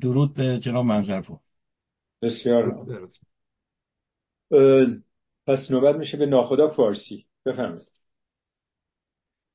درود 0.00 0.34
به 0.34 0.58
جناب 0.58 0.84
منظرپور. 0.84 1.38
بسیار 2.22 2.86
پس 5.46 5.70
نوبت 5.70 5.96
میشه 5.96 6.16
به 6.16 6.26
ناخدا 6.26 6.68
فارسی. 6.68 7.29
بفرمایید. 7.46 7.88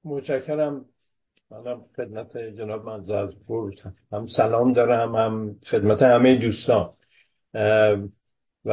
متشکرم. 0.03 0.86
منم 1.52 1.86
خدمت 1.95 2.38
جناب 2.38 2.86
منظرپور. 2.86 3.74
هم 4.12 4.28
سلام 4.28 4.74
دارم 4.74 5.16
هم 5.16 5.56
خدمت 5.66 6.02
همه 6.02 6.36
دوستان. 6.36 6.94
و 8.66 8.72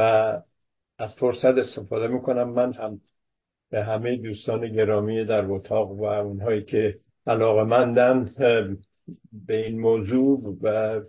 از 0.97 1.13
فرصت 1.19 1.45
استفاده 1.45 2.07
می‌کنم. 2.07 2.49
من 2.49 2.73
هم 2.73 3.01
به 3.69 3.83
همه 3.83 4.17
دوستان 4.17 4.67
گرامی 4.67 5.25
در 5.25 5.45
اتاق 5.45 5.91
و 5.91 6.03
اونهایی 6.03 6.63
که 6.63 6.99
علاقه 7.27 7.63
مندن 7.63 8.33
به 9.31 9.65
این 9.65 9.79
موضوع 9.79 10.57
و 10.61 10.99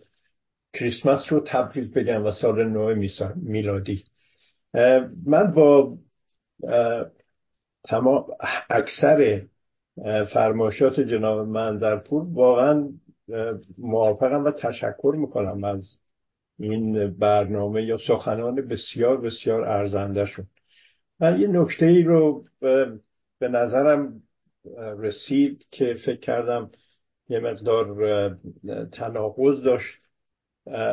کریسمس 0.75 1.21
رو 1.31 1.41
تبریک 1.47 1.93
بگم 1.93 2.27
و 2.27 2.31
سال 2.31 2.65
نو 2.65 2.95
میلادی. 3.37 4.05
من 5.27 5.53
با 5.55 5.99
تمام 7.85 8.27
اکثر 8.71 9.43
فرماشات 10.33 11.01
جناب 11.01 11.49
منظرپور 11.49 12.27
واقعا 12.33 12.89
موافقم 13.79 14.45
و 14.45 14.51
تشکر 14.51 15.15
می‌کنم 15.19 15.65
از 15.65 15.97
این 16.59 17.11
برنامه 17.11 17.85
یا 17.85 17.99
سخنان 18.09 18.55
بسیار 18.55 19.21
بسیار 19.21 19.65
ارزنده 19.65 20.27
شد 20.27 20.47
من 21.21 21.41
یه 21.41 21.49
نکته 21.49 21.87
ای 21.87 22.03
رو 22.03 22.45
به 23.39 23.49
نظرم 23.49 24.23
رسید 24.99 25.67
که 25.71 25.95
فکر 26.07 26.21
کردم 26.21 26.71
یه 27.29 27.41
مقدار 27.41 28.39
تناقض 28.93 29.63
داشت. 29.63 29.99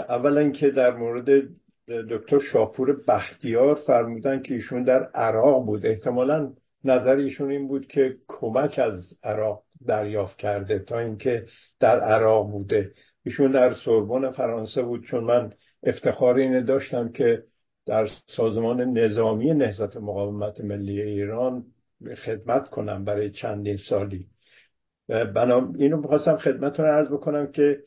اولا 0.09 0.49
که 0.49 0.69
در 0.69 0.95
مورد 0.95 1.49
دکتر 1.87 2.39
شاپور 2.39 3.03
بختیار 3.07 3.75
فرمودن 3.75 4.41
که 4.41 4.53
ایشون 4.53 4.83
در 4.83 5.03
عراق 5.03 5.65
بود. 5.65 5.85
احتمالا 5.85 6.53
نظر 6.83 7.15
ایشون 7.15 7.51
این 7.51 7.67
بود 7.67 7.87
که 7.87 8.17
کمک 8.27 8.79
از 8.79 9.17
عراق 9.23 9.63
دریافت 9.87 10.37
کرده 10.37 10.79
تا 10.79 10.99
اینکه 10.99 11.45
در 11.79 11.99
عراق 11.99 12.51
بوده. 12.51 12.91
ایشون 13.23 13.51
در 13.51 13.73
سوربن 13.73 14.31
فرانسه 14.31 14.81
بود 14.81 15.05
چون 15.05 15.23
من 15.23 15.53
افتخار 15.83 16.35
اینه 16.35 16.61
داشتم 16.61 17.11
که 17.11 17.43
در 17.85 18.07
سازمان 18.27 18.81
نظامی 18.81 19.53
نهضت 19.53 19.97
مقاومت 19.97 20.61
ملی 20.61 21.01
ایران 21.01 21.65
خدمت 22.25 22.69
کنم 22.69 23.05
برای 23.05 23.31
چندین 23.31 23.77
سالی. 23.77 24.27
بنا 25.07 25.73
اینو 25.77 25.97
می‌خواستم 25.97 26.37
خدمتتون 26.37 26.85
عرض 26.85 27.07
بکنم 27.07 27.51
که 27.51 27.83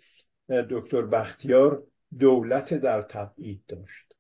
دکتر 0.49 1.03
بختیار 1.03 1.83
دولت 2.19 2.75
در 2.75 3.03
تبعید 3.03 3.63
داشت. 3.69 4.15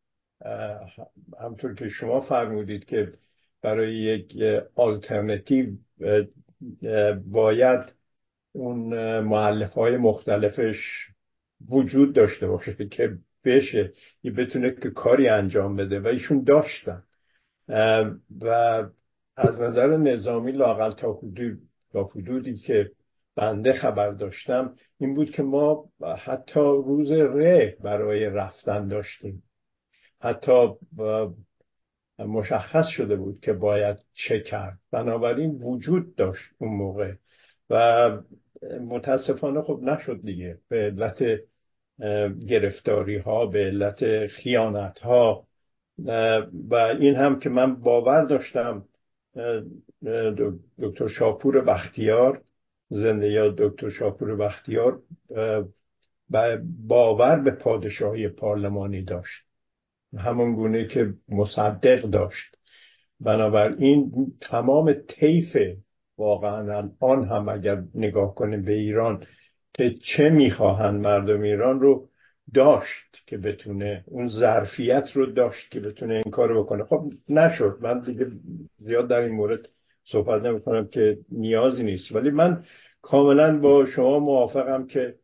همطور 1.40 1.74
که 1.74 1.88
شما 1.88 2.20
فرمودید 2.20 2.84
که 2.84 3.12
برای 3.64 3.94
یک 3.94 4.42
آلترنتیو 4.74 5.66
باید 7.26 7.92
اون 8.52 9.20
معلف 9.20 9.72
های 9.72 9.96
مختلفش 9.96 11.08
وجود 11.70 12.14
داشته 12.14 12.46
باشه 12.46 12.88
که 12.88 13.18
بشه 13.44 13.92
یه 14.22 14.30
بتونه 14.30 14.70
که 14.82 14.90
کاری 14.90 15.28
انجام 15.28 15.76
بده 15.76 16.00
و 16.00 16.06
ایشون 16.06 16.42
داشتن. 16.42 17.02
و 18.40 18.48
از 19.36 19.60
نظر 19.60 19.96
نظامی 19.96 20.52
لاقل 20.52 20.90
تا 20.90 21.12
حدود 21.12 21.58
تا 21.92 22.04
حدودی 22.04 22.56
که 22.56 22.90
بنده 23.36 23.72
خبر 23.72 24.10
داشتم 24.10 24.76
این 24.98 25.14
بود 25.14 25.30
که 25.30 25.42
ما 25.42 25.88
حتی 26.18 26.60
روز 26.60 27.10
ره 27.10 27.76
برای 27.80 28.26
رفتن 28.26 28.88
داشتیم. 28.88 29.42
حتی 30.20 30.68
مشخص 32.18 32.86
شده 32.86 33.16
بود 33.16 33.40
که 33.40 33.52
باید 33.52 33.96
چه 34.12 34.40
کرد. 34.40 34.78
بنابراین 34.90 35.50
وجود 35.50 36.14
داشت 36.14 36.50
اون 36.58 36.76
موقع 36.76 37.12
و 37.70 38.10
متاسفانه 38.80 39.62
خب 39.62 39.80
نشد 39.82 40.20
دیگه. 40.22 40.58
به 40.68 40.76
علت 40.76 41.24
گرفتاری 42.48 43.18
ها 43.18 43.46
به 43.46 43.58
علت 43.58 44.26
خیانت 44.26 44.98
ها 44.98 45.46
و 46.68 46.74
این 46.74 47.14
هم 47.14 47.38
که 47.38 47.48
من 47.48 47.76
باور 47.76 48.24
داشتم 48.24 48.84
دکتر 50.78 51.08
شاپور 51.08 51.60
بختیار 51.60 52.42
زنده 52.90 53.28
یا 53.28 53.54
دکتر 53.58 53.90
شاپور 53.90 54.36
بختیار 54.36 55.02
باور 56.86 57.40
به 57.40 57.50
پادشاهی 57.50 58.28
پارلمانی 58.28 59.02
داشت. 59.02 59.43
همون 60.18 60.54
گونه 60.54 60.86
که 60.86 61.14
مصدق 61.28 62.00
داشت. 62.00 62.56
بنابراین 63.20 64.12
تمام 64.40 64.92
طیف 64.92 65.56
واقعا 66.18 66.76
الان 66.76 67.24
هم 67.24 67.48
اگر 67.48 67.82
نگاه 67.94 68.34
کنیم 68.34 68.62
به 68.62 68.72
ایران 68.72 69.26
که 69.74 69.94
چه 69.94 70.30
می‌خواهند 70.30 71.00
مردم 71.00 71.42
ایران 71.42 71.80
رو 71.80 72.08
داشت 72.54 73.16
که 73.26 73.38
بتونه 73.38 74.04
اون 74.06 74.28
ظرفیت 74.28 75.10
رو 75.14 75.26
داشت 75.26 75.70
که 75.70 75.80
بتونه 75.80 76.14
این 76.14 76.32
کار 76.32 76.58
بکنه. 76.58 76.84
خب 76.84 77.12
نشد. 77.28 77.78
من 77.80 78.00
دیگه 78.00 78.26
زیاد 78.78 79.08
در 79.08 79.20
این 79.20 79.32
مورد 79.32 79.68
صحبت 80.04 80.42
نمی 80.42 80.60
کنم 80.60 80.86
که 80.86 81.18
نیازی 81.32 81.82
نیست. 81.82 82.12
ولی 82.12 82.30
من 82.30 82.64
کاملا 83.02 83.58
با 83.58 83.86
شما 83.86 84.18
موافقم 84.18 84.86
که 84.86 85.14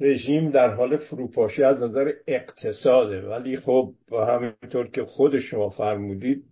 رژیم 0.00 0.50
در 0.50 0.74
حال 0.74 0.96
فروپاشی 0.96 1.62
از 1.62 1.82
نظر 1.82 2.12
اقتصاده. 2.26 3.28
ولی 3.28 3.56
خب 3.56 3.94
همینطور 4.12 4.90
که 4.90 5.04
خود 5.04 5.40
شما 5.40 5.70
فرمودید 5.70 6.44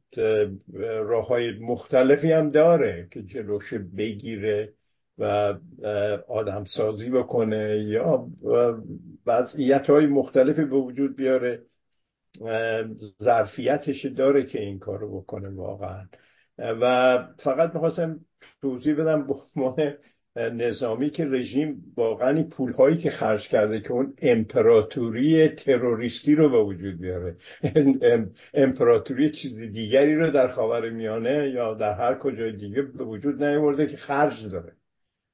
راه 0.82 1.27
های 1.27 1.59
مختلفی 1.59 2.32
هم 2.32 2.51
داره 2.51 3.09
که 3.10 3.23
جلوش 3.23 3.74
بگیره 3.74 4.73
و 5.19 5.55
آدم 6.28 6.64
سازی 6.64 7.10
بکنه 7.10 7.85
یا 7.89 8.27
وضعیت 9.27 9.90
های 9.90 10.06
مختلفی 10.06 10.64
به 10.64 10.77
وجود 10.77 11.16
بیاره. 11.16 11.62
ظرفیتش 13.23 14.06
داره 14.06 14.47
که 14.47 14.60
این 14.60 14.78
کارو 14.78 15.20
بکنه 15.20 15.48
واقعا. 15.48 16.06
و 16.59 17.19
فقط 17.39 17.74
می‌خواستم 17.74 18.20
توضیح 18.62 18.94
بدم 18.94 19.27
به 19.27 19.35
نظامی 20.36 21.10
که 21.10 21.24
رژیم 21.24 21.92
واقعا 21.96 22.42
پول 22.42 22.72
هایی 22.72 22.96
که 22.96 23.10
خرج 23.10 23.48
کرده 23.48 23.80
که 23.80 23.92
اون 23.92 24.14
امپراتوری 24.22 25.48
تروریستی 25.48 26.34
رو 26.34 26.50
به 26.50 26.62
وجود 26.62 27.00
بیاره. 27.00 27.36
امپراتوری 28.54 29.30
چیز 29.30 29.59
دیگری 29.59 30.14
رو 30.14 30.30
در 30.30 30.48
خاور 30.48 30.90
میانه 30.90 31.50
یا 31.54 31.74
در 31.74 31.92
هر 31.92 32.18
کجای 32.18 32.52
دیگه 32.52 32.82
به 32.82 33.04
وجود 33.04 33.42
نیورده 33.42 33.86
که 33.86 33.96
خرج 33.96 34.46
داره. 34.52 34.72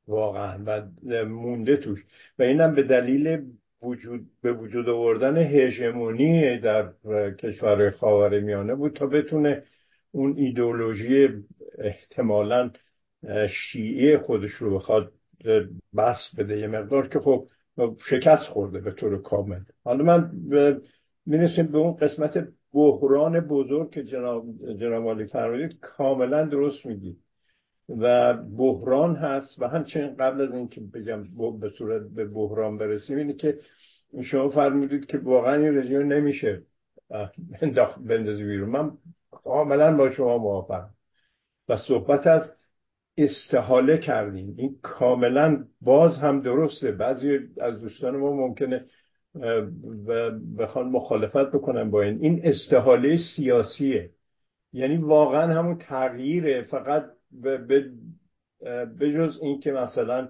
واقعا. 0.08 0.58
و 0.66 0.82
مونده 1.24 1.76
توش. 1.76 2.04
و 2.38 2.42
اینم 2.42 2.74
به 2.74 2.82
دلیل 2.82 3.42
وجود 3.82 4.26
به 4.42 4.52
وجود 4.52 4.88
آوردن 4.88 5.36
هژمونی 5.36 6.58
در 6.58 6.92
کشور 7.38 7.90
خاور 7.90 8.40
میانه 8.40 8.74
بود 8.74 8.92
تا 8.92 9.06
بتونه 9.06 9.62
اون 10.10 10.36
ایدولوژی 10.36 11.28
احتمالا 11.78 12.70
شیعه 13.50 14.18
خودش 14.18 14.50
رو 14.50 14.76
بخواد 14.76 15.12
بس 15.96 16.30
بده 16.38 16.58
یه 16.58 16.66
مقدار 16.66 17.08
که 17.08 17.18
خب 17.18 17.48
شکست 18.10 18.42
خورده 18.42 18.80
به 18.80 18.90
طور 18.90 19.22
کامل. 19.22 19.60
حالا 19.84 20.04
من 20.04 20.30
می‌رسیم 21.26 21.66
به 21.66 21.78
اون 21.78 21.96
قسمت 21.96 22.48
بحران 22.72 23.40
بزرگ 23.40 23.90
که 23.90 24.04
جناب, 24.04 24.44
جناب 24.80 25.24
فرمودید. 25.24 25.78
کاملا 25.80 26.44
درست 26.44 26.86
میگید 26.86 27.18
و 27.88 28.34
بحران 28.34 29.16
هست 29.16 29.62
و 29.62 29.68
همچنین 29.68 30.14
قبل 30.14 30.40
از 30.40 30.54
اینکه 30.54 30.80
بگم 30.80 31.22
به 31.60 31.70
صورت 31.78 32.02
به 32.02 32.24
بحران 32.24 32.78
برسیم 32.78 33.18
اینه 33.18 33.32
که 33.32 33.58
شما 34.22 34.48
فرمودید 34.48 35.06
که 35.06 35.18
واقعا 35.18 35.54
این 35.54 35.78
رژیم 35.78 36.12
نمیشه 36.12 36.62
بندازی 38.06 38.44
بیرون. 38.44 38.68
من 38.68 38.92
کاملا 39.30 39.96
با 39.96 40.10
شما 40.10 40.38
موافقم. 40.38 40.90
و 41.68 41.76
صحبت 41.76 42.26
از 42.26 42.57
استحاله 43.18 43.98
کردیم. 43.98 44.54
این 44.58 44.76
کاملا 44.82 45.64
باز 45.80 46.18
هم 46.18 46.40
درسته. 46.40 46.92
بعضی 46.92 47.38
از 47.60 47.80
دوستان 47.80 48.16
ما 48.16 48.32
ممکنه 48.32 48.84
بخوان 50.58 50.88
مخالفت 50.88 51.52
بکنن 51.52 51.90
با 51.90 52.02
این. 52.02 52.18
این 52.20 52.40
استحاله 52.44 53.16
سیاسیه. 53.36 54.10
یعنی 54.72 54.96
واقعا 54.96 55.58
همون 55.58 55.78
تغییره. 55.78 56.62
فقط 56.62 57.04
به 58.98 59.12
جز 59.12 59.38
این 59.42 59.60
که 59.60 59.72
مثلا 59.72 60.28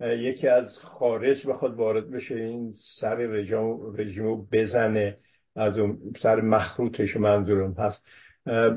یکی 0.00 0.48
از 0.48 0.78
خارج 0.78 1.46
بخواد 1.46 1.74
وارد 1.74 2.10
بشه 2.10 2.34
این 2.34 2.74
سر 3.00 3.16
رژیم 3.16 4.24
رو 4.24 4.46
بزنه 4.52 5.16
از 5.56 5.78
اون 5.78 5.98
سر 6.22 6.40
مخروطش 6.40 7.16
منظورم 7.16 7.72
هست. 7.78 8.04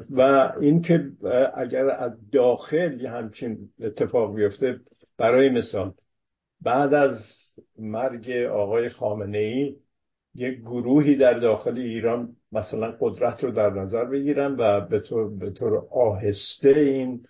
و 0.10 0.52
اینکه 0.62 1.12
اگر 1.56 1.90
از 1.90 2.12
داخل 2.32 3.02
یه 3.02 3.10
همچین 3.12 3.58
اتفاق 3.82 4.36
بیفته 4.36 4.80
برای 5.18 5.50
مثال 5.50 5.94
بعد 6.62 6.94
از 6.94 7.20
مرگ 7.80 8.32
آقای 8.52 8.90
خامنه 8.90 9.38
ای 9.38 9.76
یک 10.36 10.60
گروهی 10.60 11.16
در 11.16 11.34
داخل 11.34 11.78
ایران 11.78 12.36
مثلا 12.52 12.96
قدرت 13.00 13.44
رو 13.44 13.52
در 13.52 13.70
نظر 13.70 14.06
بگیرن 14.06 14.56
و 14.60 14.82
به 14.82 15.00
طور, 15.00 15.38
به 15.38 15.52
طور 15.52 15.88
آهسته 15.92 16.70
این 16.70 17.26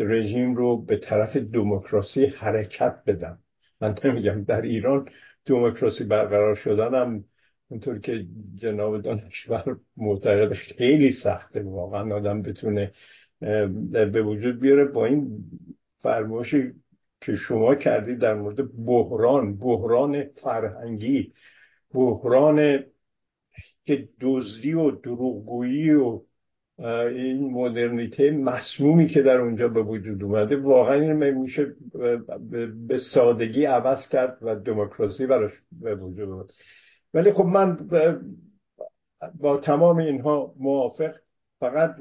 رژیم 0.00 0.54
رو 0.54 0.84
به 0.84 0.96
طرف 0.96 1.36
دموکراسی 1.36 2.26
حرکت 2.26 3.02
بدن. 3.06 3.38
من 3.80 3.94
نمیگم 4.04 4.44
در 4.44 4.60
ایران 4.60 5.08
دموکراسی 5.46 6.04
برقرار 6.04 6.54
شدن 6.54 6.94
هم 6.94 7.24
اونطور 7.70 7.98
که 7.98 8.26
جناب 8.56 9.02
دانشور 9.02 9.76
معتقد 9.96 10.52
خیلی 10.52 11.12
سخته 11.12 11.62
واقعا 11.62 12.14
آدم 12.16 12.42
بتونه 12.42 12.92
به 14.12 14.22
وجود 14.22 14.60
بیاره 14.60 14.84
با 14.84 15.06
این 15.06 15.44
فرمایشی 16.02 16.72
که 17.20 17.36
شما 17.36 17.74
کردید 17.74 18.18
در 18.18 18.34
مورد 18.34 18.84
بحران 18.86 19.58
بحران 19.58 20.24
فرهنگی 20.24 21.32
بحران 21.94 22.84
که 23.84 24.08
دزدی 24.20 24.72
و 24.72 24.90
دروغگویی 24.90 25.90
و 25.90 26.20
این 27.08 27.50
مدرنیته 27.50 28.30
مسمومی 28.30 29.06
که 29.06 29.22
در 29.22 29.36
اونجا 29.36 29.68
به 29.68 29.82
وجود 29.82 30.22
اومده 30.22 30.56
واقعا 30.56 30.94
این 30.94 31.12
میشه 31.12 31.74
به 32.88 32.98
سادگی 33.14 33.64
عوض 33.64 34.08
کرد 34.08 34.38
و 34.42 34.54
دموکراسی 34.54 35.26
براش 35.26 35.52
به 35.82 35.94
وجود 35.94 36.28
اومد 36.28 36.50
ولی 37.14 37.32
خب 37.32 37.44
من 37.44 37.88
با 39.34 39.56
تمام 39.56 39.96
اینها 39.96 40.54
موافق. 40.58 41.14
فقط 41.60 41.96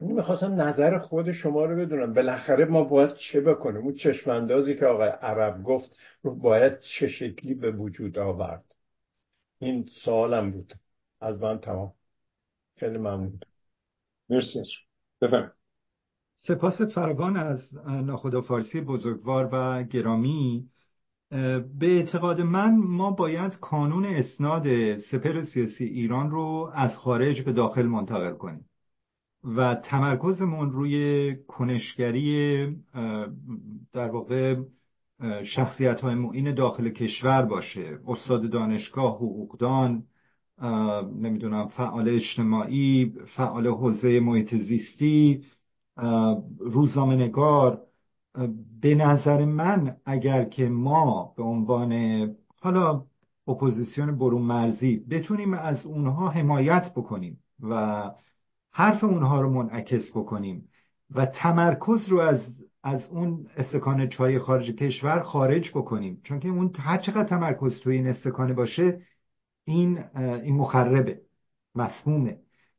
می‌خواستم 0.00 0.60
نظر 0.60 0.98
خود 0.98 1.32
شما 1.32 1.64
رو 1.64 1.76
بدونم. 1.76 2.14
بالاخره 2.14 2.64
ما 2.64 2.84
باید 2.84 3.14
چه 3.14 3.40
بکنیم؟ 3.40 3.82
اون 3.82 3.94
چشماندازی 3.94 4.74
که 4.74 4.86
آقای 4.86 5.08
عرب 5.08 5.62
گفت 5.62 5.96
رو 6.22 6.34
باید 6.34 6.80
چه 6.80 7.08
شکلی 7.08 7.54
به 7.54 7.70
وجود 7.70 8.18
آورد؟ 8.18 8.64
این 9.58 9.88
سوالم 10.04 10.50
بود. 10.50 10.74
از 11.20 11.40
من 11.42 11.58
تمام. 11.58 11.92
خیلی 12.76 12.98
ممنون. 12.98 13.40
مرسی 14.28 14.62
بفهم 15.20 15.52
سپاس 16.36 16.82
فراوان 16.82 17.36
از 17.36 17.76
ناخدا 17.86 18.40
فارسی 18.40 18.80
بزرگوار 18.80 19.48
و 19.52 19.82
گرامی. 19.82 20.70
به 21.30 21.66
اعتقاد 21.82 22.40
من 22.40 22.76
ما 22.76 23.10
باید 23.10 23.52
کانون 23.60 24.04
اسناد 24.06 24.98
سپر 24.98 25.44
سیاسی 25.44 25.84
ایران 25.84 26.30
رو 26.30 26.70
از 26.74 26.96
خارج 26.96 27.42
به 27.42 27.52
داخل 27.52 27.86
منتقل 27.86 28.32
کنیم 28.32 28.64
و 29.44 29.74
تمرکزمون 29.74 30.72
روی 30.72 31.36
کنشگری 31.48 32.66
در 33.92 34.10
واقع 34.10 34.56
شخصیت 35.44 36.00
های 36.00 36.14
معین 36.14 36.54
داخل 36.54 36.88
کشور 36.88 37.42
باشه. 37.42 37.98
استاد 38.06 38.50
دانشگاه 38.50 39.16
حقوقدان 39.16 40.02
نمی‌دونم 41.20 41.68
فعال 41.68 42.08
اجتماعی 42.08 43.12
فعال 43.36 43.66
حوزه 43.66 44.20
محیط 44.20 44.54
زیستی 44.54 45.44
روزنامه 46.58 47.16
نگار 47.16 47.82
به 48.86 48.94
نظر 48.94 49.44
من 49.44 49.96
اگر 50.04 50.44
که 50.44 50.68
ما 50.68 51.34
به 51.36 51.42
عنوان 51.42 51.92
حالا 52.60 53.04
اپوزیسیون 53.48 54.18
برون 54.18 54.42
مرزی 54.42 54.96
بتونیم 55.10 55.54
از 55.54 55.86
اونها 55.86 56.28
حمایت 56.28 56.92
بکنیم 56.96 57.38
و 57.60 58.02
حرف 58.70 59.04
اونها 59.04 59.40
رو 59.40 59.50
منعکس 59.50 60.10
بکنیم 60.10 60.68
و 61.14 61.26
تمرکز 61.26 62.08
رو 62.08 62.20
از 62.20 62.40
از 62.82 63.08
اون 63.08 63.46
استکان 63.56 64.08
چای 64.08 64.38
خارج 64.38 64.70
کشور 64.70 65.20
خارج 65.20 65.70
بکنیم 65.70 66.20
چون 66.22 66.40
که 66.40 66.48
اون 66.48 66.72
هر 66.78 66.98
چقدر 66.98 67.24
تمرکز 67.24 67.80
توی 67.80 67.96
این 67.96 68.06
استکانه 68.06 68.52
باشه 68.52 69.00
این 69.64 70.04
این 70.16 70.56
مخربه 70.56 71.20
مسمومه. 71.74 72.38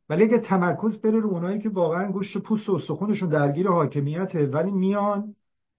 ولی 0.09 0.23
اگه 0.23 0.37
تمرکز 0.37 1.01
بره 1.01 1.19
رو 1.19 1.29
اونایی 1.29 1.59
که 1.59 1.69
واقعا 1.69 2.11
گوشت 2.11 2.37
پوست 2.37 2.69
و 2.69 2.75
استخونشون 2.75 3.29
درگیر 3.29 3.67
حاکمیته 3.67 4.45
ولی 4.45 4.71
میان 4.71 5.35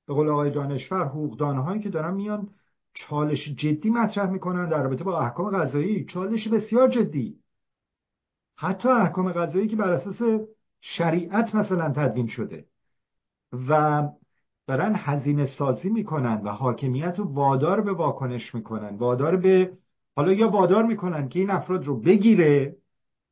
به 0.09 0.15
قول 0.15 0.29
آقای 0.29 0.51
دانشور 0.51 1.05
حقوقدانهایی 1.05 1.81
که 1.81 1.89
دارن 1.89 2.15
میان 2.15 2.49
چالش 2.95 3.49
جدی 3.49 3.91
مطرح 3.91 4.31
می‌کنن 4.31 4.69
در 4.69 4.83
رابطه 4.83 5.05
با 5.05 5.21
احکام 5.21 5.57
قضایی. 5.57 6.05
چالش 6.05 6.49
بسیار 6.49 6.89
جدی. 6.89 7.39
حتی 8.57 8.89
احکام 8.89 9.33
قضایی 9.33 9.69
که 9.69 9.77
بر 9.77 9.91
اساس 9.91 10.23
شریعت 10.81 11.55
مثلا 11.55 11.93
تدوین 11.93 12.27
شده 12.27 12.67
و 13.69 14.03
دارن 14.67 14.93
هزینه 14.97 15.47
سازی 15.47 15.89
می‌کنن 15.89 16.41
و 16.45 16.49
حاکمیت 16.49 17.19
رو 17.19 17.25
وادار 17.35 17.81
به 17.81 17.93
واکنش 17.93 18.55
می‌کنن. 18.55 18.97
وادار 18.97 19.37
به 19.37 19.79
حالا 20.17 20.33
یا 20.33 20.49
وادار 20.49 20.85
می‌کنن 20.87 21.29
که 21.29 21.39
این 21.39 21.51
افراد 21.51 21.87
رو 21.87 22.01
بگیره 22.01 22.77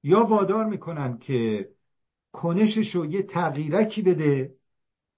یا 0.03 0.25
وادار 0.25 0.67
می‌کنن 0.67 1.19
که 1.19 1.69
کنشش 2.33 2.95
رو 2.95 3.07
یه 3.07 3.23
تغییرکی 3.23 4.03
بده. 4.03 4.55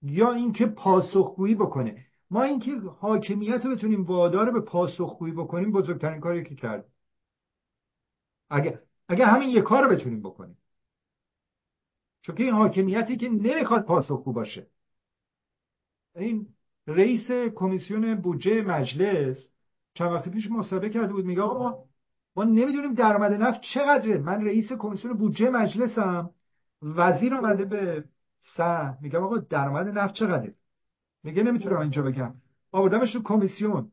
یا 0.02 0.32
اینکه 0.32 0.66
پاسخگویی 0.66 1.54
بکنه. 1.54 2.06
ما 2.30 2.42
اینکه 2.42 2.76
حاکمیت 2.76 3.66
رو 3.66 3.70
بتونیم 3.70 4.02
وادار 4.02 4.50
به 4.50 4.60
پاسخگویی 4.60 5.32
بکنیم 5.32 5.72
بزرگترین 5.72 6.20
کاری 6.20 6.42
که 6.42 6.54
کرد. 6.54 6.88
اگه 8.50 8.82
اگه 9.08 9.26
همین 9.26 9.48
یه 9.48 9.62
کار 9.62 9.84
رو 9.84 9.90
بتونیم 9.90 10.20
بکنیم. 10.20 10.58
چون 12.20 12.36
این 12.38 12.52
حاکمیتی 12.52 13.16
که 13.16 13.28
نمی‌خواد 13.28 13.84
پاسخگو 13.84 14.32
باشه. 14.32 14.66
این 16.16 16.54
رئیس 16.86 17.30
کمیسیون 17.30 18.14
بودجه 18.14 18.62
مجلس 18.62 19.50
چند 19.94 20.12
وقت 20.12 20.28
پیش 20.28 20.50
مصاحبه 20.50 20.90
کرده 20.90 21.12
بود. 21.12 21.24
میگه 21.24 21.42
آقا 21.42 21.58
ما 21.58 21.84
ما 22.36 22.44
نمی‌دونیم 22.44 22.94
درآمد 22.94 23.32
نفت 23.32 23.60
چقدره. 23.60 24.18
من 24.18 24.44
رئیس 24.44 24.72
کمیسیون 24.72 25.12
بودجه 25.12 25.50
مجلسم. 25.50 26.30
وزیر 26.82 27.34
آمده 27.34 27.64
به 27.64 28.04
سه 28.56 29.02
میگم 29.02 29.24
آقا 29.24 29.38
درآمد 29.38 29.88
نفت 29.88 30.14
چقدره؟ 30.14 30.54
میگه 31.22 31.42
نمی‌تونم 31.42 31.80
اینجا 31.80 32.02
بگم. 32.02 32.34
آوردمش 32.72 33.14
رو 33.14 33.22
کمیسیون. 33.22 33.92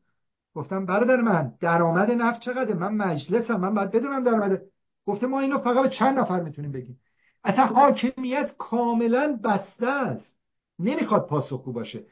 گفتم 0.54 0.86
برادر 0.86 1.20
من 1.20 1.52
درآمد 1.60 2.10
نفت 2.10 2.40
چقدره؟ 2.40 2.74
من 2.74 2.94
مجلسم 2.94 3.56
من 3.56 3.74
باید 3.74 3.90
بدونم 3.90 4.24
درآمد. 4.24 4.62
گفته 5.06 5.26
ما 5.26 5.40
اینو 5.40 5.58
فقط 5.58 5.82
به 5.82 5.88
چند 5.88 6.18
نفر 6.18 6.40
می‌تونیم 6.40 6.72
بگیم. 6.72 7.00
اصلا 7.44 7.66
حاکمیت 7.66 8.54
کاملا 8.58 9.40
بسته 9.44 9.86
است. 9.86 10.36
نمی‌خواد 10.78 11.26
پاسخگو 11.26 11.72
باشه. 11.72 12.04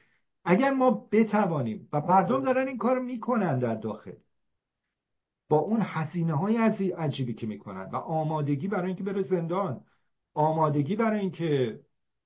اگر 0.44 0.70
ما 0.70 1.08
بتوانیم 1.12 1.88
و 1.92 2.00
مردم 2.00 2.44
دارن 2.44 2.68
این 2.68 2.78
کار 2.78 2.98
می‌کنن 2.98 3.58
در 3.58 3.74
داخل 3.74 4.12
با 5.48 5.58
اون 5.58 5.80
حسینه 5.80 6.34
های 6.34 6.56
عجیبی 6.92 7.34
که 7.34 7.46
می‌کنن 7.46 7.90
و 7.92 7.96
آمادگی 7.96 8.68
برای 8.68 8.86
اینکه 8.86 9.04
بره 9.04 9.22
زندان 9.22 9.80
آمادگی 10.34 10.96
برای 10.96 11.20
اینکه 11.20 11.80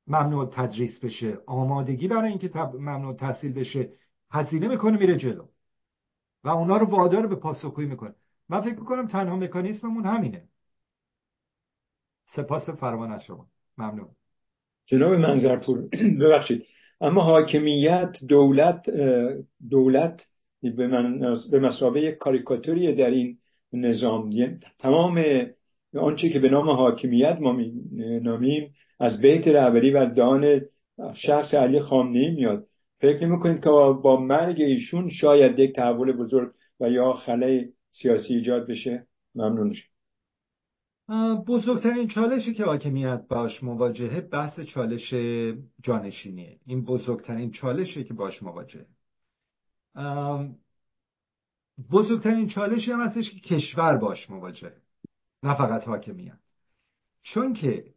ممنوع 0.09 0.51
تدریس 0.53 0.99
بشه. 1.01 1.39
آمادگی 1.47 2.09
برای 2.09 2.29
اینکه 2.29 2.49
تب... 2.49 2.75
ممنوع 2.75 3.15
تحصیل 3.17 3.53
بشه 3.53 3.93
هزینه 4.31 4.69
می‌کنه 4.69 4.99
میره 4.99 5.17
جلو. 5.17 5.47
و 6.45 6.49
اونا 6.49 6.77
رو 6.77 6.87
وادار 6.87 7.27
به 7.27 7.37
پاسخگویی 7.37 7.89
می‌کنه. 7.89 8.15
من 8.49 8.61
فکر 8.61 8.79
می‌کنم 8.81 9.07
تنها 9.07 9.37
مکانیسممون 9.37 10.05
همینه. 10.05 10.49
سپاس 12.25 12.71
فرمان 12.71 13.13
از 13.13 13.23
شما. 13.25 13.47
ممنون. 13.79 14.09
جناب 14.87 15.13
منظرپور 15.13 15.89
ببخشید. 16.21 16.67
اما 17.01 17.21
حاکمیت 17.21 18.17
دولت 18.29 18.91
دولت 19.71 20.27
به, 20.63 20.87
من 20.87 21.37
به 21.51 21.61
مسابقه 21.61 22.13
کاریکاتوری 22.13 22.95
در 22.95 23.11
این 23.11 23.39
نظام 23.73 24.33
یعنی 24.33 24.59
آنچه 25.97 26.29
که 26.29 26.39
به 26.39 26.49
نام 26.49 26.71
حاکمیت 26.71 27.39
ما 27.41 27.59
نامیم 28.23 28.75
از 29.01 29.21
بیت 29.21 29.49
رهبری 29.49 29.91
و 29.91 30.07
دان 30.07 30.61
شخص 31.15 31.55
علی 31.55 31.81
خامنه‌ای 31.81 32.31
میاد 32.31 32.67
فکر 33.01 33.27
نمی‌کنید 33.27 33.65
که 33.65 33.71
با 34.03 34.21
مرگ 34.21 34.61
ایشون 34.61 35.09
شاید 35.09 35.59
یک 35.59 35.75
تحول 35.75 36.13
بزرگ 36.13 36.53
و 36.81 36.91
یا 36.91 37.13
خلای 37.13 37.69
سیاسی 37.91 38.35
ایجاد 38.35 38.67
بشه؟ 38.67 39.07
ممنون 39.35 39.75
بزرگترین 41.47 42.09
چالشی 42.09 42.55
که 42.55 42.65
حاکمیت 42.65 43.25
باش 43.29 43.63
مواجهه 43.63 44.21
بحث 44.21 44.61
چالش 44.61 45.15
جانشینیه 45.83 46.59
این 46.67 46.85
بزرگترین 46.85 47.51
چالشی 47.51 48.05
که 48.05 48.15
باش 48.15 48.43
مواجهه. 48.43 48.87
بزرگترین 51.91 52.49
چالشی 52.49 52.93
هم 52.93 53.01
هستش 53.01 53.31
که 53.31 53.41
کشور 53.41 53.97
باش 53.97 54.31
مواجهه. 54.31 54.77
نه 55.43 55.55
فقط 55.55 55.89
حاکمیت. 55.89 56.39
چون 57.23 57.53
که 57.53 57.95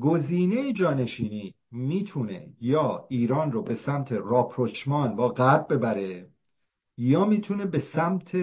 گزینه 0.00 0.72
جانشینی 0.72 1.54
می‌تونه 1.70 2.48
یا 2.60 3.06
ایران 3.10 3.52
رو 3.52 3.62
به 3.62 3.74
سمت 3.74 4.12
راپروچمان 4.12 5.16
با 5.16 5.28
غرب 5.28 5.72
ببره 5.72 6.30
یا 6.96 7.24
می‌تونه 7.24 7.66
به 7.66 7.80
سمت 7.80 8.36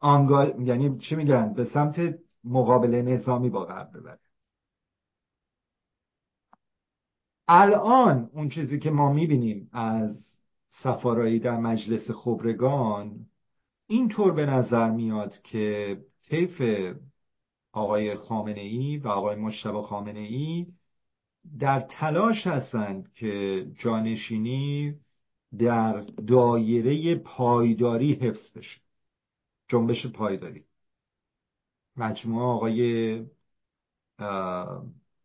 آنگا... 0.00 0.46
یعنی 0.46 0.98
چی 0.98 1.16
میگن؟ 1.16 1.54
به 1.54 1.64
سمت 1.64 2.18
مقابله 2.44 3.02
نظامی 3.02 3.50
با 3.50 3.64
غرب 3.64 3.98
ببره. 3.98 4.18
الان 7.48 8.30
اون 8.32 8.48
چیزی 8.48 8.78
که 8.78 8.90
ما 8.90 9.12
می‌بینیم 9.12 9.70
از 9.72 10.24
سفارایی 10.68 11.38
در 11.40 11.56
مجلس 11.60 12.10
خبرگان 12.10 13.26
اینطور 13.90 14.32
به 14.32 14.46
نظر 14.46 14.90
میاد 14.90 15.42
که 15.42 15.96
طیف 16.22 16.62
آقای 17.72 18.14
خامنه 18.14 18.60
ای 18.60 18.96
و 18.96 19.08
آقای 19.08 19.36
مشتبه 19.36 19.82
خامنه 19.82 20.20
ای 20.20 20.66
در 21.58 21.80
تلاش 21.80 22.46
هستند 22.46 23.12
که 23.12 23.66
جانشینی 23.78 25.00
در 25.58 26.00
دایره 26.26 27.14
پایداری 27.14 28.12
حفظ 28.12 28.52
بشه. 28.52 28.80
جنبش 29.68 30.06
پایداری. 30.06 30.64
مجموعه 31.96 32.44
آقای 32.44 33.24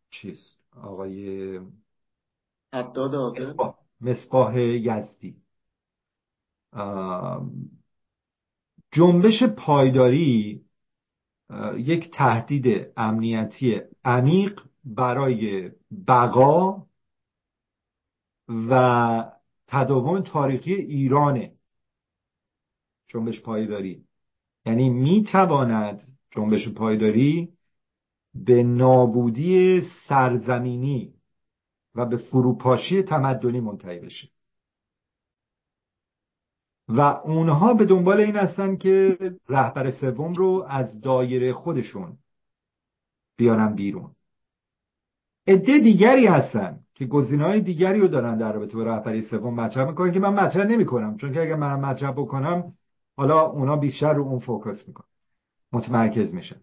چیز 0.10 0.56
آقای 0.76 1.60
مصباح, 4.02 4.58
یزدی. 4.60 5.44
جنبش 8.94 9.44
پایداری 9.44 10.62
یک 11.78 12.12
تهدید 12.12 12.88
امنیتی 12.98 13.82
عمیق 14.06 14.62
برای 14.84 15.72
بقا 16.08 16.86
و 18.70 19.32
تداوم 19.68 20.22
تاریخی 20.22 20.74
ایرانه 20.74 21.54
جنبش 23.08 23.42
پایداری. 23.42 24.04
یعنی 24.66 24.90
می‌تواند 24.90 26.04
جنبش 26.32 26.70
پایداری 26.70 27.54
به 28.36 28.64
نابودی 28.64 29.82
سرزمینی 30.08 31.14
و 31.96 32.06
به 32.06 32.18
فروپاشی 32.18 33.02
تمدنی 33.04 33.60
منتهی 33.60 34.00
بشه. 34.00 34.30
و 36.96 37.02
اونها 37.02 37.74
به 37.74 37.86
دنبال 37.86 38.20
این 38.20 38.36
هستن 38.36 38.76
که 38.76 39.18
رهبر 39.50 39.92
سوم 39.92 40.34
رو 40.34 40.66
از 40.70 41.02
دایره 41.02 41.54
خودشون 41.54 42.18
بیارن 43.38 43.76
بیرون. 43.76 44.16
عده 45.48 45.80
دیگری 45.80 46.28
هستن 46.28 46.80
که 46.96 47.08
های 47.40 47.62
دیگری 47.62 48.00
رو 48.00 48.08
دارن 48.08 48.38
در 48.38 48.54
رابطه 48.54 48.78
با 48.78 48.84
رهبری 48.84 49.22
سوم 49.22 49.54
مطرح 49.54 49.88
می‌کنن 49.90 50.12
که 50.12 50.20
من 50.20 50.34
مطرح 50.34 50.66
نمی‌کنم 50.66 51.18
چون 51.18 51.34
که 51.34 51.42
اگر 51.42 51.56
منم 51.56 51.80
مطرح 51.80 52.12
بکنم 52.12 52.74
حالا 53.18 53.42
اونا 53.42 53.76
بیشتر 53.76 54.14
رو 54.14 54.24
اون 54.24 54.40
فوکس 54.40 54.88
می‌کنن. 54.88 55.08
متمرکز 55.72 56.34
میشن. 56.34 56.62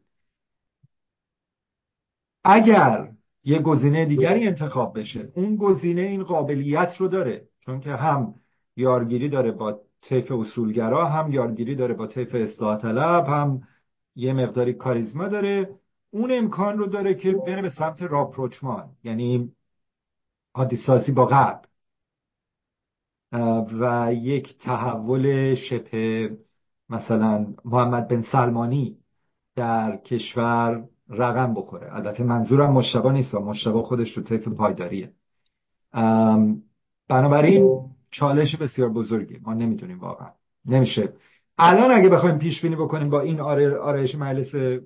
اگر 2.45 3.13
یه 3.45 3.59
گزینه 3.59 4.05
دیگری 4.05 4.47
انتخاب 4.47 4.99
بشه 4.99 5.33
اون 5.35 5.57
گزینه 5.57 6.01
این 6.01 6.23
قابلیت 6.23 6.97
رو 6.99 7.09
داره 7.09 7.49
چون 7.61 7.81
که 7.81 7.91
هم 7.91 8.35
یارگیری 8.77 9.29
داره 9.29 9.51
با 9.51 9.81
طیف 10.03 10.33
اصولگرا 10.33 11.09
هم 11.09 11.33
یارگیری 11.33 11.75
داره 11.75 11.95
با 11.95 12.07
طیف 12.07 12.35
اصلاح 12.35 12.79
طلب 12.79 13.27
هم 13.27 13.63
یه 14.17 14.33
مقداری 14.33 14.73
کاریزما 14.73 15.29
داره. 15.29 15.69
اون 16.11 16.31
امکان 16.33 16.79
رو 16.79 16.87
داره 16.87 17.15
که 17.15 17.33
بره 17.33 17.63
به 17.63 17.71
سمت 17.71 18.03
راپروچمان 18.03 18.91
یعنی 19.05 19.53
عادی 20.55 20.77
سازی 20.77 21.13
با 21.13 21.27
غرب. 21.27 21.63
و 23.81 24.15
یک 24.15 24.59
تحول 24.59 25.55
شبه 25.55 26.31
مثلا 26.89 27.55
محمد 27.65 28.09
بن 28.09 28.23
سلمانی 28.23 28.97
در 29.57 29.97
کشور 29.97 30.85
رقم 31.09 31.55
بخوره. 31.55 31.97
البته 31.97 32.25
منظورم 32.25 32.73
مشتبه 32.73 33.13
نیست 33.13 33.35
مشتبه 33.35 33.83
خودش 33.83 34.15
تو 34.15 34.23
طیف 34.23 34.49
پایداریه. 34.49 35.13
بنابراین 37.09 37.90
چالش 38.11 38.57
بسیار 38.57 38.89
بزرگی. 38.89 39.39
ما 39.43 39.55
نمی‌دونیم 39.55 40.01
واقعا. 40.01 40.29
نمیشه. 40.67 41.13
الان 41.59 41.91
اگه 41.91 42.09
بخوایم 42.09 42.39
پیش 42.39 42.63
بینی 42.63 42.77
بکنیم 42.77 43.11
با 43.11 43.21
این 43.21 43.41
آرایش 43.41 44.15
مجلس 44.15 44.83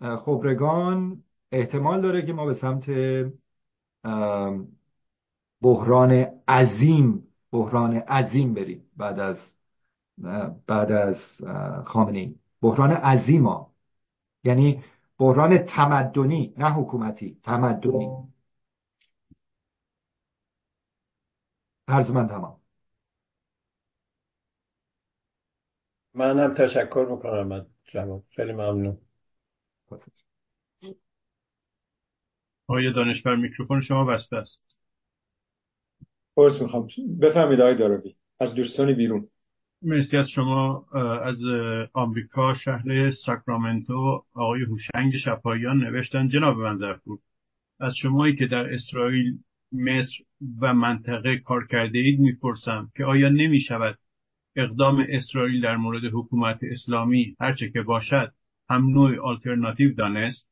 خبرگان 0.00 1.22
احتمال 1.52 2.00
داره 2.00 2.26
که 2.26 2.32
ما 2.32 2.46
به 2.46 2.54
سمت 2.54 2.90
بحران 5.62 6.26
عظیم 6.48 7.22
بحران 7.52 7.92
عظیم 7.96 8.54
بریم. 8.54 8.82
بعد 8.96 9.20
از 9.20 9.38
بعد 10.66 10.92
از 10.92 11.16
خامنه 11.84 12.18
ای. 12.18 12.34
بحران 12.62 12.90
عظیم 12.90 13.46
ها 13.46 13.70
یعنی 14.44 14.80
بحران 15.18 15.58
تمدنی 15.58 16.54
نه 16.58 16.70
حکومتی 16.70 17.36
تمدنی. 17.42 18.08
عرض 21.88 22.10
من 22.10 22.26
تمام. 22.26 22.60
من 26.14 26.38
هم 26.38 26.54
تشکر 26.54 27.06
می‌کنم 27.10 27.52
از 27.52 27.62
جواب. 27.84 28.24
خیلی 28.36 28.52
ممنون. 28.52 28.98
آقای 32.66 32.92
دانشور 32.92 33.36
میکروفون 33.36 33.80
شما 33.80 34.04
بسته 34.04 34.36
است. 34.36 34.76
عرض 36.36 36.62
می‌خوام. 36.62 36.88
بفهمید 37.20 37.60
آقای 37.60 37.76
داروی 37.76 38.16
از 38.40 38.54
دوستان 38.54 38.94
بیرون. 38.94 39.28
مرسی 39.82 40.16
از 40.16 40.28
شما 40.28 40.86
از 41.22 41.38
آمریکا 41.92 42.54
شهر 42.54 43.10
ساکرامنتو. 43.10 44.24
آقای 44.34 44.62
هوشنگ 44.62 45.16
شفایان 45.24 45.76
نوشتن 45.76 46.28
جناب 46.28 46.56
منظرپور 46.56 47.18
از 47.80 47.94
شمایی 48.02 48.36
که 48.36 48.46
در 48.46 48.74
اسرائیل 48.74 49.38
مصر 49.74 50.14
و 50.60 50.74
منطقه 50.74 51.38
کار 51.38 51.66
کرده 51.66 51.98
اید 51.98 52.20
می‌پرسم 52.20 52.92
که 52.96 53.04
آیا 53.04 53.28
نمی 53.28 53.60
شود 53.60 53.98
اقدام 54.56 55.06
اسرائیل 55.08 55.62
در 55.62 55.76
مورد 55.76 56.04
حکومت 56.12 56.58
اسلامی 56.72 57.36
هرچه 57.40 57.70
که 57.70 57.82
باشد 57.82 58.32
هم 58.70 58.86
نوع 58.88 59.18
آلترناتیو 59.20 59.94
دانست؟ 59.94 60.46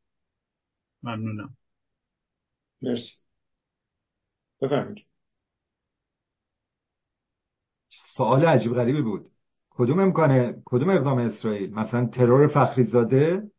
ممنونم. 1.03 1.57
مرسی. 2.83 3.13
بفرمایید. 4.63 5.07
سوال 8.17 8.45
عجیب 8.45 8.73
غریبی 8.75 9.03
بود. 9.03 9.29
کدوم 9.71 9.99
امکانه 9.99 10.63
کدوم 10.65 10.91
اقدام 10.91 11.19
اسرائیل؟ 11.19 11.75
مثلا 11.75 12.07
ترور 12.07 12.47
فخری 12.47 12.85
زاده 12.85 13.52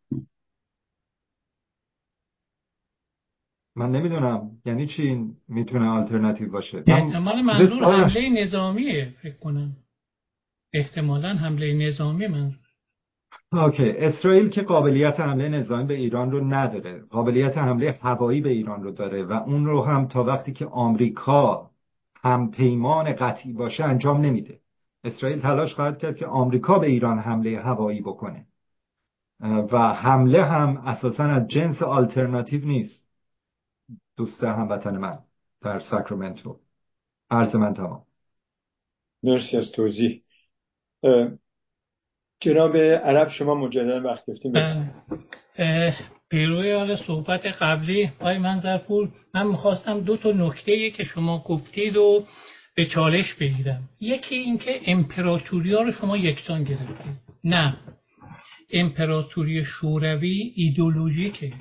من 3.75 3.91
نمی‌دونم. 3.91 4.51
یعنی 4.65 4.87
چی 4.87 5.03
این 5.03 5.35
می‌تونه 5.47 5.89
آلترناتیو 5.89 6.51
باشه؟ 6.51 6.83
احتمال 6.87 7.41
منظور 7.41 7.83
حمله 7.83 8.29
نظامیه 8.29 9.13
فکر 9.21 9.37
کنم. 9.37 9.77
احتمالا 10.73 11.29
حمله 11.29 11.87
نظامی 11.87 12.27
من 12.27 12.51
اوکی. 13.51 13.89
اسرائیل 13.89 14.49
که 14.49 14.61
قابلیت 14.61 15.19
حمله 15.19 15.49
نظامی 15.49 15.83
به 15.83 15.93
ایران 15.93 16.31
رو 16.31 16.53
نداره. 16.53 17.01
قابلیت 17.09 17.57
حمله 17.57 17.99
هوایی 18.01 18.41
به 18.41 18.49
ایران 18.49 18.83
رو 18.83 18.91
داره 18.91 19.23
و 19.23 19.33
اون 19.33 19.65
رو 19.65 19.81
هم 19.81 20.07
تا 20.07 20.23
وقتی 20.23 20.53
که 20.53 20.65
آمریکا 20.65 21.69
هم 22.23 22.51
پیمان 22.51 23.13
قطعی 23.13 23.53
باشه 23.53 23.83
انجام 23.83 24.21
نمیده. 24.21 24.59
اسرائیل 25.03 25.39
تلاش 25.39 25.73
خواهد 25.73 25.97
کرد 25.97 26.17
که 26.17 26.25
آمریکا 26.25 26.79
به 26.79 26.87
ایران 26.87 27.19
حمله 27.19 27.59
هوایی 27.59 28.01
بکنه. 28.01 28.45
و 29.71 29.93
حمله 29.93 30.43
هم 30.43 30.77
اساسا 30.77 31.23
از 31.23 31.47
جنس 31.47 31.81
آلترناتیو 31.81 32.65
نیست. 32.65 33.02
دوست 34.17 34.43
هموطن 34.43 34.97
من 34.97 35.19
در 35.61 35.79
ساکرامنتو. 35.79 36.59
عرض 37.29 37.55
من 37.55 37.73
تمام. 37.73 38.05
مرسی 39.23 39.57
از 39.57 39.71
توضیح. 39.71 40.21
جناب 42.39 42.77
عرب 42.77 43.27
شما 43.27 43.55
مجددا 43.55 44.01
وقت 44.01 44.29
گفتیم 44.29 44.53
پیروی 46.29 46.71
حال 46.71 46.95
صحبت 46.95 47.45
قبلی 47.45 48.07
پای 48.19 48.37
منظرپور 48.37 49.09
من 49.33 49.47
می‌خواستم 49.47 49.99
دو 49.99 50.17
تا 50.17 50.31
نکته 50.31 50.89
که 50.89 51.03
شما 51.03 51.43
گفتید 51.43 51.97
و 51.97 52.25
به 52.75 52.85
چالش 52.85 53.33
بگیرم. 53.33 53.89
یکی 53.99 54.35
اینکه 54.35 54.81
امپراتوری 54.85 55.73
ها 55.73 55.81
رو 55.81 55.91
شما 55.91 56.17
یکسان 56.17 56.63
گرفتید. 56.63 57.17
نه. 57.43 57.77
امپراتوری 58.71 59.65
شوروی 59.65 60.53
ایدولوژیکه. 60.55 61.53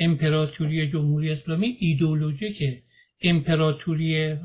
امپراتوری 0.00 0.90
جمهوری 0.90 1.30
اسلامی 1.30 1.76
ایدولوژیکه 1.80 2.82
امپراتوری 3.22 4.36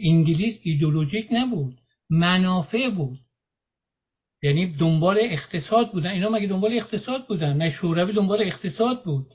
انگلیس 0.00 0.60
ایدولوژیک 0.62 1.28
نبود 1.32 1.74
منافع 2.10 2.90
بود. 2.90 3.18
یعنی 4.42 4.66
دنبال 4.66 5.18
اقتصاد 5.20 5.92
بودن. 5.92 6.10
اینا 6.10 6.30
مگه 6.30 6.46
دنبال 6.46 6.72
اقتصاد 6.72 7.26
بودن؟ 7.26 7.56
نه 7.56 7.70
شوروی 7.70 8.12
دنبال 8.12 8.42
اقتصاد 8.42 9.04
بود. 9.04 9.26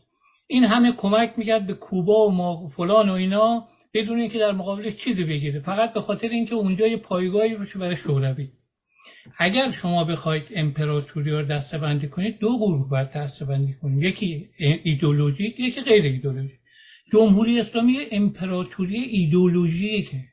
این 0.48 0.64
همه 0.64 0.92
کمک 0.92 1.34
می‌کرد 1.38 1.68
به 1.68 1.74
کوبا 1.74 2.28
و 2.28 2.32
ما 2.32 2.68
فلان 2.68 3.10
و 3.10 3.14
اینا 3.14 3.68
بدون 3.94 4.20
اینکه 4.20 4.40
در 4.40 4.52
مقابل 4.52 4.92
چیزی 4.92 5.24
بگیره. 5.24 5.60
فقط 5.60 5.94
به 5.94 6.02
خاطر 6.02 6.28
اینکه 6.28 6.56
اونجا 6.56 6.88
یه 6.88 6.98
پایگاهی 6.98 7.56
باشه 7.56 7.80
برای 7.80 7.96
شوروی. 7.96 8.50
اگر 9.38 9.72
شما 9.72 10.04
بخواید 10.04 10.44
امپراتوری 10.56 11.32
رو 11.32 11.44
دسته 11.44 11.78
بندی 11.78 12.08
کنید 12.08 12.40
دو 12.40 12.58
گروه 12.58 12.90
باید 12.90 13.12
دسته 13.12 13.46
بندی 13.46 13.74
کنید 13.74 14.04
یکی 14.04 14.50
ایدولوژیک 14.84 15.60
یکی 15.60 15.82
غیر 15.82 16.04
ایدولوژیک 16.04 16.60
جمهوری 17.14 17.60
اسلامی 17.60 17.98
امپراتوری 18.12 19.00
ایدولوژیکه 19.00 20.12
که 20.12 20.24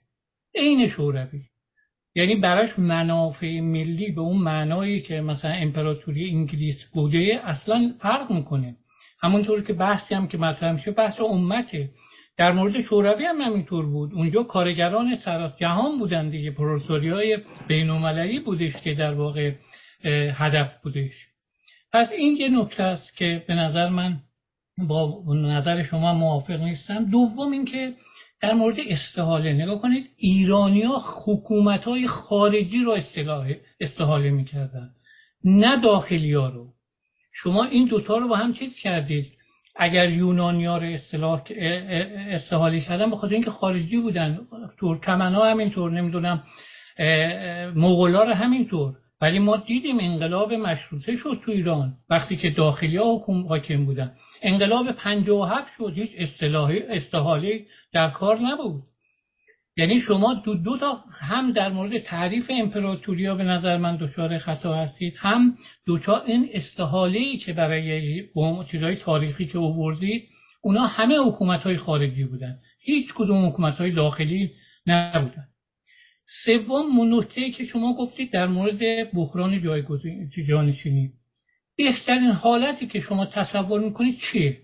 عین 0.55 0.89
شوروی. 0.89 1.41
یعنی 2.15 2.37
براش 2.37 2.79
منافع 2.79 3.61
ملی 3.61 4.13
به 4.13 4.21
اون 4.21 4.39
معنایی 4.39 5.01
که 5.01 5.21
مثلا 5.21 5.51
امپراتوری 5.51 6.31
انگلیس 6.31 6.85
بوده 6.85 7.41
اصلا 7.45 7.95
فرق 8.01 8.31
می‌کنه. 8.31 8.77
همونطور 9.21 9.63
که 9.63 9.73
بحثی 9.73 10.15
هم 10.15 10.29
که 10.29 10.39
مطرح 10.39 10.73
میشه 10.73 10.91
بحث 10.91 11.21
امته. 11.21 11.91
در 12.39 12.53
مورد 12.53 12.83
شوروی 12.83 13.25
هم 13.25 13.41
همینطور 13.41 13.87
بود. 13.87 14.15
اونجا 14.15 14.43
کارگران 14.43 15.17
سر 15.17 15.53
جهان 15.61 15.99
بودن 15.99 16.29
دیگه. 16.29 16.51
پروسوری 16.51 17.09
های 17.09 17.39
بین 17.69 18.41
بودش 18.45 18.73
که 18.77 18.95
در 18.95 19.15
واقع 19.15 19.53
هدف 20.35 20.83
بودش. 20.83 21.27
پس 21.93 22.11
این 22.11 22.37
یه 22.37 22.49
نکته 22.49 22.83
است 22.83 23.17
که 23.17 23.45
به 23.49 23.55
نظر 23.55 23.89
من 23.89 24.21
با 24.89 25.25
نظر 25.29 25.83
شما 25.83 26.15
موافق 26.15 26.61
نیستم. 26.61 27.05
دوم 27.05 27.53
اینکه 27.53 27.93
در 28.43 28.53
مورد 28.53 28.77
استحاله 28.89 29.53
نگاه 29.53 29.83
کنید 29.83 30.11
ایرانیا 30.17 31.03
حکومت 31.25 31.85
های 31.85 32.07
خارجی 32.07 32.85
رو 32.85 32.97
استحاله 33.81 34.31
می‌کردن 34.31 34.91
نه 35.45 35.81
داخلی 35.81 36.35
ها 36.35 36.49
رو. 36.49 36.69
شما 37.33 37.65
این 37.65 37.87
دوتا 37.89 38.17
رو 38.17 38.29
با 38.29 38.37
هم 38.37 38.53
چیز 38.53 38.77
کردید؟ 38.77 39.38
اگر 39.79 40.11
یونانیا 40.11 40.77
رو 40.77 40.87
اصطلاح 40.87 41.43
استحاله 42.31 42.81
کردن 42.81 43.11
بخاطر 43.11 43.35
اینکه 43.35 43.51
خارجی 43.51 43.97
بودن 43.97 44.39
ترکمن 44.81 45.35
ها 45.35 45.51
همینطور 45.51 45.91
نمی‌دونم 45.91 46.43
مغولا 47.75 48.23
رو 48.23 48.33
همینطور. 48.33 48.95
ولی 49.21 49.39
ما 49.39 49.57
دیدیم 49.57 49.99
انقلاب 50.01 50.53
مشروطه 50.53 51.17
شد 51.17 51.41
تو 51.45 51.51
ایران 51.51 51.95
وقتی 52.11 52.37
که 52.37 52.51
داخلی 52.51 52.97
ها 52.97 53.25
حاکم 53.49 53.85
بودن. 53.85 54.13
انقلاب 54.43 54.93
57 54.93 55.73
شد 55.79 55.93
هیچ 55.95 56.11
اصطلاحی 56.19 56.83
استحاله 56.83 57.65
در 57.93 58.11
کار 58.11 58.39
نبود. 58.39 58.83
یعنی 59.79 60.01
شما 60.01 60.35
دو, 60.35 60.55
دو 60.55 60.79
تا 60.79 61.05
هم 61.13 61.53
در 61.53 61.69
مورد 61.69 61.99
تعریف 61.99 62.51
امپراتوریا 62.51 63.35
به 63.35 63.45
نظر 63.45 63.77
من 63.77 63.97
دچار 63.97 64.39
خطا 64.39 64.77
هستید 64.77 65.15
هم 65.17 65.57
دوچار 65.87 66.23
این 66.27 66.49
استحاله 66.53 67.19
ای 67.19 67.37
که 67.37 67.53
برای 67.53 68.25
چیزهای 68.71 68.97
تاریخی 68.97 69.47
که 69.47 69.59
اووردید 69.59 70.29
اونا 70.63 70.87
همه 70.87 71.19
حکومت 71.19 71.61
های 71.61 71.77
خارجی 71.77 72.25
بودن. 72.25 72.59
هیچ 72.81 73.15
کدوم 73.15 73.47
حکومت 73.47 73.75
های 73.75 73.91
داخلی 73.91 74.51
نبودن. 74.87 75.45
سوم 76.45 77.15
نکته 77.15 77.51
که 77.51 77.65
شما 77.65 77.95
گفتید 77.95 78.33
در 78.33 78.47
مورد 78.47 79.13
بحران 79.13 79.63
جانشینی 80.49 81.13
بهترین 81.77 82.31
حالتی 82.31 82.87
که 82.87 83.01
شما 83.01 83.27
تصور 83.27 83.81
می‌کنید 83.81 84.19
چیه؟ 84.33 84.59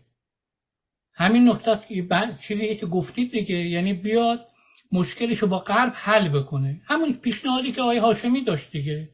همین 1.15 1.49
نکته 1.49 1.79
که 1.89 2.07
چیزی 2.49 2.75
که 2.75 2.87
گفتید 2.87 3.33
دیگه 3.33 3.55
یعنی 3.55 3.93
بیاد 3.93 4.47
مشکلش 4.95 5.39
رو 5.39 5.49
با 5.49 5.59
غرب 5.59 5.93
حل 5.97 6.29
بکنه. 6.29 6.81
همون 6.87 7.13
پیشنهادی 7.13 7.73
که 7.73 7.83
آقای 7.83 7.99
هاشمی 7.99 8.45
داشت 8.45 8.71
دیگه. 8.73 9.09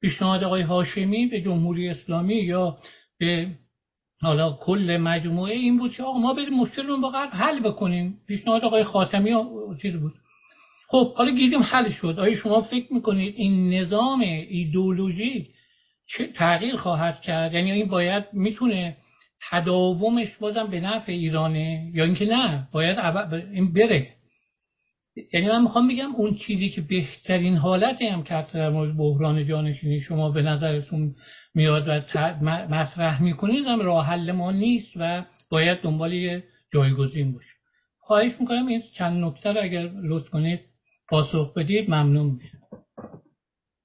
پیشنهاد 0.00 0.44
آقای 0.44 0.62
هاشمی 0.62 1.26
به 1.26 1.40
جمهوری 1.40 1.88
اسلامی 1.88 2.34
یا 2.34 2.78
به 3.18 3.50
حالا 4.20 4.52
کل 4.52 4.96
مجموعه 4.96 5.54
این 5.54 5.78
بود 5.78 5.92
که 5.92 6.02
آقا 6.02 6.18
ما 6.18 6.34
بریم 6.34 6.54
مشکل 6.54 6.86
رو 6.86 7.00
با 7.00 7.08
غرب 7.08 7.30
حل 7.32 7.60
بکنیم. 7.60 8.20
پیشنهاد 8.28 8.64
آقای 8.64 8.84
خاتمی 8.84 9.34
چیز 9.82 9.94
بود. 9.96 10.14
خب 10.88 11.14
حالا 11.14 11.30
گیریم 11.30 11.62
حل 11.62 11.90
شد. 11.90 12.18
آیا 12.18 12.36
شما 12.36 12.62
فکر 12.62 12.94
می‌کنید 12.94 13.34
این 13.36 13.74
نظام 13.74 14.20
ایدولوژی 14.20 15.48
چه 16.08 16.26
تغییر 16.26 16.76
خواهد 16.76 17.20
کرد؟ 17.20 17.54
یعنی 17.54 17.72
این 17.72 17.88
باید 17.88 18.24
می‌تونه 18.32 18.96
تداومش 19.50 20.36
بازم 20.36 20.66
به 20.66 20.80
نفع 20.80 21.12
ایرانه 21.12 21.90
یا 21.94 22.04
اینکه 22.04 22.26
نه؟ 22.26 22.68
باید 22.72 22.98
این 23.52 23.72
بره. 23.72 24.15
یعنی 25.32 25.48
من 25.48 25.62
می‌خوام 25.62 25.88
بگم 25.88 26.14
اون 26.14 26.34
چیزی 26.34 26.68
که 26.68 26.80
بهترین 26.80 27.56
حالتی 27.56 28.06
هم 28.06 28.22
که 28.22 28.46
در 28.54 28.70
مورد 28.70 28.96
بحران 28.96 29.46
جانشینی 29.46 30.00
شما 30.00 30.30
به 30.30 30.42
نظرتون 30.42 31.14
میاد 31.54 31.88
و 31.88 31.92
مطرح 32.70 33.22
می‌کنید 33.22 33.66
هم 33.66 33.80
راه 33.80 34.06
حل 34.06 34.32
ما 34.32 34.52
نیست 34.52 34.92
و 34.96 35.24
باید 35.50 35.80
دنبال 35.80 36.12
یه 36.12 36.44
جایگزین 36.72 37.32
باشه 37.32 37.56
خواهش 37.98 38.32
می‌کنم 38.40 38.66
این 38.66 38.82
چند 38.98 39.24
نکته 39.24 39.52
رو 39.52 39.60
اگر 39.62 39.90
لطف 40.02 40.28
کنید 40.28 40.60
پاسخ 41.08 41.54
بدید 41.54 41.90
ممنون 41.90 42.26
میشم. 42.26 42.58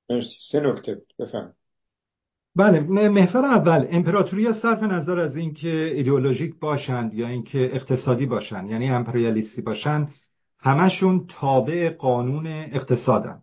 مرسی. 0.10 0.38
سه 0.52 0.60
نکته 0.60 0.98
بفهم 1.20 1.54
بله 2.56 2.80
محور 3.10 3.46
اول 3.46 3.88
امپراتوری 3.90 4.54
صرف 4.54 4.84
نظر 4.84 5.20
از 5.20 5.36
اینکه 5.36 5.92
ایدئولوژیک 5.96 6.60
باشند 6.60 7.14
یا 7.14 7.28
اینکه 7.28 7.70
اقتصادی 7.74 8.26
باشند 8.26 8.72
یعنی 8.72 8.90
امپریالیستی 8.90 9.62
باشند 9.62 10.14
همشون 10.62 11.26
تابع 11.28 11.90
قانون 11.90 12.48
اقتصادن. 12.48 13.42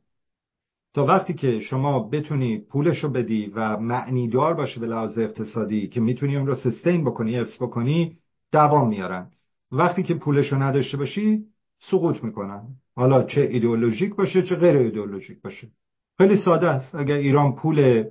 تا 0.95 1.05
وقتی 1.05 1.35
که 1.35 1.61
شما 1.61 2.09
بتونی 2.09 2.59
پولشو 2.59 3.09
بدی 3.09 3.53
و 3.55 3.77
معنیدار 3.77 4.55
باشه 4.55 4.81
به 4.81 4.87
لحاظ 4.87 5.19
اقتصادی 5.19 5.89
که 5.89 6.01
می‌تونی 6.01 6.37
اون 6.37 6.47
رو 6.47 6.55
سستین 6.55 7.05
بکنی 7.05 7.35
حفظ 7.35 7.63
بکنی 7.63 8.19
دوام 8.53 8.89
میارن. 8.89 9.31
وقتی 9.73 10.03
که 10.03 10.15
پولشو 10.15 10.57
نداشته 10.57 10.97
باشی 10.97 11.45
سقوط 11.91 12.25
می‌کنن. 12.25 12.63
حالا 12.97 13.23
چه 13.23 13.41
ایدئولوژیک 13.41 14.15
باشه 14.15 14.43
چه 14.43 14.57
غیر 14.57 14.77
ایدئولوژیک 14.77 15.43
باشه. 15.43 15.69
خیلی 16.19 16.37
ساده 16.37 16.69
است. 16.69 16.95
اگر 16.95 17.17
ایران 17.17 17.55
پول 17.55 18.05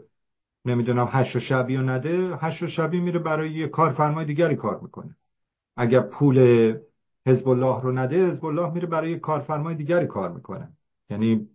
نمی‌دونم 0.66 1.10
هشت 1.12 1.36
و 1.36 1.40
شبی 1.40 1.78
رو 1.78 1.84
نده 1.84 2.36
هشت 2.36 2.64
و 2.64 2.68
شبی 2.68 3.00
میره 3.00 3.20
برای 3.20 3.52
یه 3.52 3.68
کارفرمای 3.68 4.26
دیگری 4.26 4.56
کار 4.56 4.80
می‌کنه. 4.82 5.16
اگر 5.78 6.00
پول 6.00 6.74
حزب 7.28 7.48
الله 7.48 7.82
رو 7.82 7.92
نده 7.92 8.30
حزب 8.30 8.46
الله 8.46 8.74
میره 8.74 8.88
برای 8.88 9.20
کارفرمای 9.20 9.76
دیگری 9.76 10.08
کار 10.08 10.32
می‌کنه. 10.32 10.68
یعنی 11.10 11.48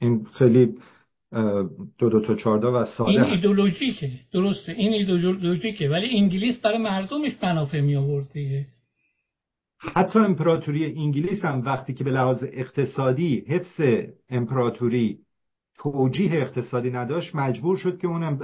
این 0.00 0.26
خیلی 0.32 0.74
دو 1.98 2.08
دو 2.10 2.20
تا 2.20 2.34
چارده 2.34 2.66
و 2.66 2.84
ساده 2.84 3.10
این 3.10 3.20
ایدولوژیکه 3.20 4.10
درسته. 4.32 4.72
این 4.72 4.92
ایدولوژیکه 4.92 5.88
ولی 5.88 6.18
انگلیس 6.18 6.56
برای 6.56 6.78
مردمش 6.78 7.32
منافع 7.42 7.80
می 7.80 7.96
آورد 7.96 8.32
دیگه. 8.32 8.66
حتی 9.78 10.18
امپراتوری 10.18 10.84
انگلیس 10.84 11.44
هم 11.44 11.64
وقتی 11.64 11.94
که 11.94 12.04
به 12.04 12.10
لحاظ 12.10 12.44
اقتصادی 12.52 13.44
حفظ 13.48 13.80
امپراتوری 14.28 15.18
توجیه 15.78 16.32
اقتصادی 16.32 16.90
نداشت 16.90 17.34
مجبور 17.34 17.76
شد 17.76 17.98
که 17.98 18.06
اون 18.06 18.40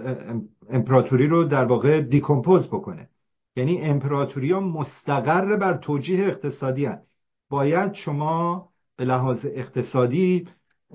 امپراتوری 0.71 1.27
رو 1.27 1.45
در 1.45 1.65
واقع 1.65 2.01
دیکمپوز 2.01 2.69
بکنه. 2.69 3.09
یعنی 3.57 3.81
امپراتوری 3.81 4.53
ها 4.53 4.61
مستقر 4.61 5.57
بر 5.57 5.77
توجیه 5.77 6.25
اقتصادی 6.27 6.85
هن. 6.85 6.99
باید 7.51 7.95
شما 7.95 8.69
به 8.97 9.05
لحاظ 9.05 9.39
اقتصادی 9.45 10.49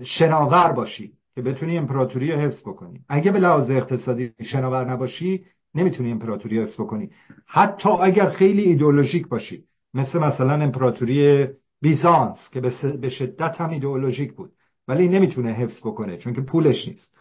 شناور 0.03 0.71
باشی 0.71 1.13
که 1.35 1.41
بتونی 1.41 1.77
امپراتوری 1.77 2.31
رو 2.31 2.39
حفظ 2.39 2.61
بکنی. 2.61 2.99
اگه 3.09 3.31
به 3.31 3.39
لحاظ 3.39 3.69
اقتصادی 3.69 4.33
شناور 4.41 4.91
نباشی 4.91 5.45
نمی‌تونی 5.75 6.11
امپراتوری 6.11 6.59
حفظ 6.59 6.73
بکنی. 6.73 7.09
حتی 7.47 7.89
اگر 7.89 8.29
خیلی 8.29 8.61
ایدئولوژیک 8.61 9.27
باشی 9.27 9.63
مثل 9.93 10.19
مثلا 10.19 10.53
امپراتوری 10.53 11.47
بیزانس 11.81 12.49
که 12.51 12.61
به 13.01 13.09
شدت 13.09 13.61
هم 13.61 13.69
ایدئولوژیک 13.69 14.33
بود 14.33 14.51
ولی 14.87 15.07
نمی‌تونه 15.07 15.51
حفظ 15.51 15.79
بکنه 15.79 16.17
چون 16.17 16.33
که 16.33 16.41
پولش 16.41 16.87
نیست. 16.87 17.11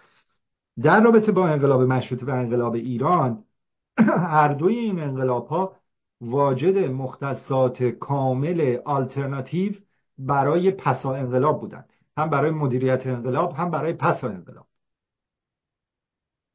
در 0.82 1.02
رابطه 1.02 1.32
با 1.32 1.48
انقلاب 1.48 1.82
مشروطه 1.82 2.26
و 2.26 2.30
انقلاب 2.30 2.74
ایران 2.74 3.44
هر 4.34 4.52
دوی 4.52 4.74
این 4.74 5.00
انقلاب 5.00 5.46
ها 5.46 5.76
واجد 6.20 6.78
مختصات 6.78 7.82
کامل 7.82 8.78
آلترناتیو 8.84 9.72
برای 10.18 10.70
پسا 10.70 11.14
انقلاب 11.14 11.60
بودن 11.60 11.84
هم 12.16 12.30
برای 12.30 12.50
مدیریت 12.50 13.06
انقلاب 13.06 13.52
هم 13.52 13.70
برای 13.70 13.92
پسا 13.92 14.28
انقلاب. 14.28 14.66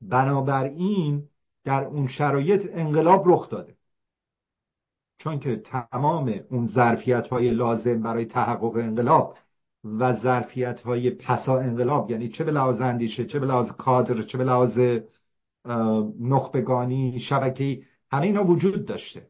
بنابراین 0.02 1.30
در 1.64 1.84
اون 1.84 2.08
شرایط 2.08 2.70
انقلاب 2.74 3.24
رخ 3.26 3.50
داده. 3.50 3.78
چون 5.18 5.40
که 5.40 5.56
تمام 5.56 6.40
اون 6.50 6.68
ظرفیت 6.68 7.28
های 7.28 7.50
لازم 7.50 8.02
برای 8.02 8.26
تحقق 8.26 8.76
انقلاب 8.76 9.38
و 9.84 10.14
ظرفیت 10.14 10.82
های 10.82 11.10
پسا 11.10 11.60
انقلاب 11.60 12.12
یعنی 12.12 12.30
چه 12.30 12.44
به 12.44 12.52
لحاظ 12.52 12.82
اندیشه 12.82 13.26
چه 13.26 13.40
به 13.40 13.46
لحاظ 13.46 13.72
کادر 13.72 14.22
چه 14.22 14.38
به 14.38 14.44
لحاظ 14.44 14.80
نخبگانی 16.20 17.20
شبکه‌ای 17.20 17.84
همه 18.12 18.26
اینا 18.26 18.44
وجود 18.44 18.86
داشته. 18.86 19.28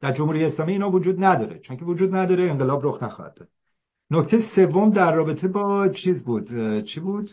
در 0.00 0.12
جمهوری 0.12 0.44
اسلامی 0.44 0.72
اینا 0.72 0.90
وجود 0.90 1.24
نداره. 1.24 1.58
چون 1.58 1.76
که 1.76 1.84
وجود 1.84 2.14
نداره 2.14 2.50
انقلاب 2.50 2.86
رخ 2.86 3.02
نخواهد 3.02 3.34
داد. 3.34 3.48
نکته 4.10 4.42
سوم 4.54 4.90
در 4.90 5.14
رابطه 5.14 5.48
با 5.48 5.88
چیز 5.88 6.24
بود. 6.24 6.46
چی 6.84 7.00
بود؟ 7.00 7.28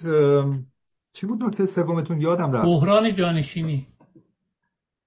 چی 1.14 1.28
بود 1.28 1.44
نکته 1.44 1.66
سومتون؟ 1.66 2.22
یادم 2.22 2.52
رفت. 2.52 2.66
بحران 2.66 3.16
جانشینی. 3.16 3.88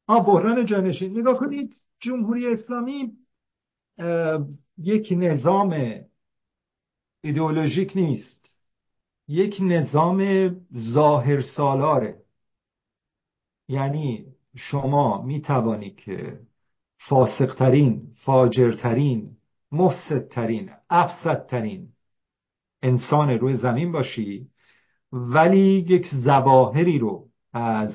آه 0.06 0.26
بحران 0.26 0.66
جانشینی. 0.66 1.20
نگاه 1.20 1.38
کنید 1.38 1.74
جمهوری 2.00 2.46
اسلامی 2.46 3.12
یک 4.78 5.14
نظام 5.16 5.76
ایدئولوژیک 7.24 7.92
نیست. 7.96 8.58
یک 9.28 9.56
نظام 9.60 10.50
ظاهر 10.94 11.40
سالاره 11.40 12.21
یعنی 13.68 14.26
شما 14.56 15.22
می 15.22 15.40
توانید 15.40 15.96
که 15.96 16.40
فاسقترین 16.98 18.02
فاجرترین 18.24 19.36
مفسدترین 19.72 20.70
افسدترین 20.90 21.88
انسان 22.82 23.30
روی 23.30 23.56
زمین 23.56 23.92
باشی 23.92 24.48
ولی 25.12 25.86
یک 25.88 26.06
زواهری 26.06 26.98
رو 26.98 27.28
از 27.52 27.94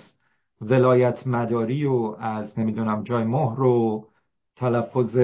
ولایت 0.62 1.28
مداری 1.28 1.86
و 1.86 2.16
از 2.20 2.60
نمی‌دونم 2.60 3.04
جای 3.04 3.24
مهر 3.24 3.62
و 3.62 4.08
تلفظ 4.56 5.16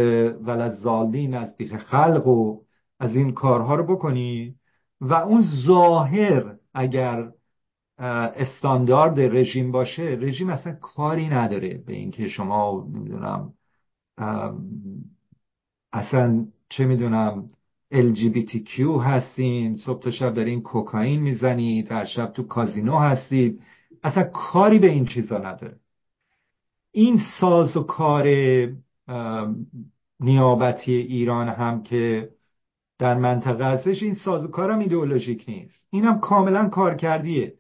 ولزالین 0.42 1.34
از 1.34 1.58
بیخ 1.58 1.78
خلق 1.78 2.28
و 2.28 2.62
از 3.00 3.16
این 3.16 3.32
کارها 3.32 3.76
رو 3.76 3.96
بکنی 3.96 4.56
و 5.02 5.14
اون 5.14 5.44
ظاهر 5.66 6.56
اگر 6.74 7.32
استاندارد 7.98 9.20
رژیم 9.20 9.72
باشه 9.72 10.18
رژیم 10.22 10.50
اصلا 10.50 10.74
کاری 10.74 11.28
نداره 11.28 11.84
به 11.86 11.94
اینکه 11.94 12.28
شما 12.28 12.88
نمی‌دونم 12.94 13.54
اصلا 15.94 16.46
چه 16.70 16.86
می‌دونم 16.86 17.48
LGBTQ 17.94 18.80
هستین 19.04 19.76
صبح 19.76 20.02
تا 20.02 20.12
شب 20.12 20.34
دارین 20.34 20.62
کوکائین 20.62 21.22
می‌زنید 21.22 21.92
هر 21.92 22.06
شب 22.06 22.32
تو 22.32 22.44
کازینو 22.44 22.98
هستید. 22.98 23.62
اصلا 24.04 24.24
کاری 24.24 24.80
به 24.80 24.90
این 24.90 25.06
چیزا 25.06 25.38
نداره. 25.38 25.78
این 26.92 27.20
ساز 27.40 27.78
و 27.78 27.84
کار 27.84 28.28
نیابتی 30.20 30.94
ایران 30.94 31.50
هم 31.50 31.84
که 31.84 32.30
در 33.00 33.18
منطقه 33.18 33.66
هستش 33.66 34.04
این 34.04 34.14
ساز 34.14 34.46
و 34.46 34.48
کارم 34.48 34.80
ایدئولوژیک 34.80 35.46
نیست. 35.48 35.88
اینم 35.90 36.20
کاملا 36.20 36.70
کارکردیه. 36.70 37.54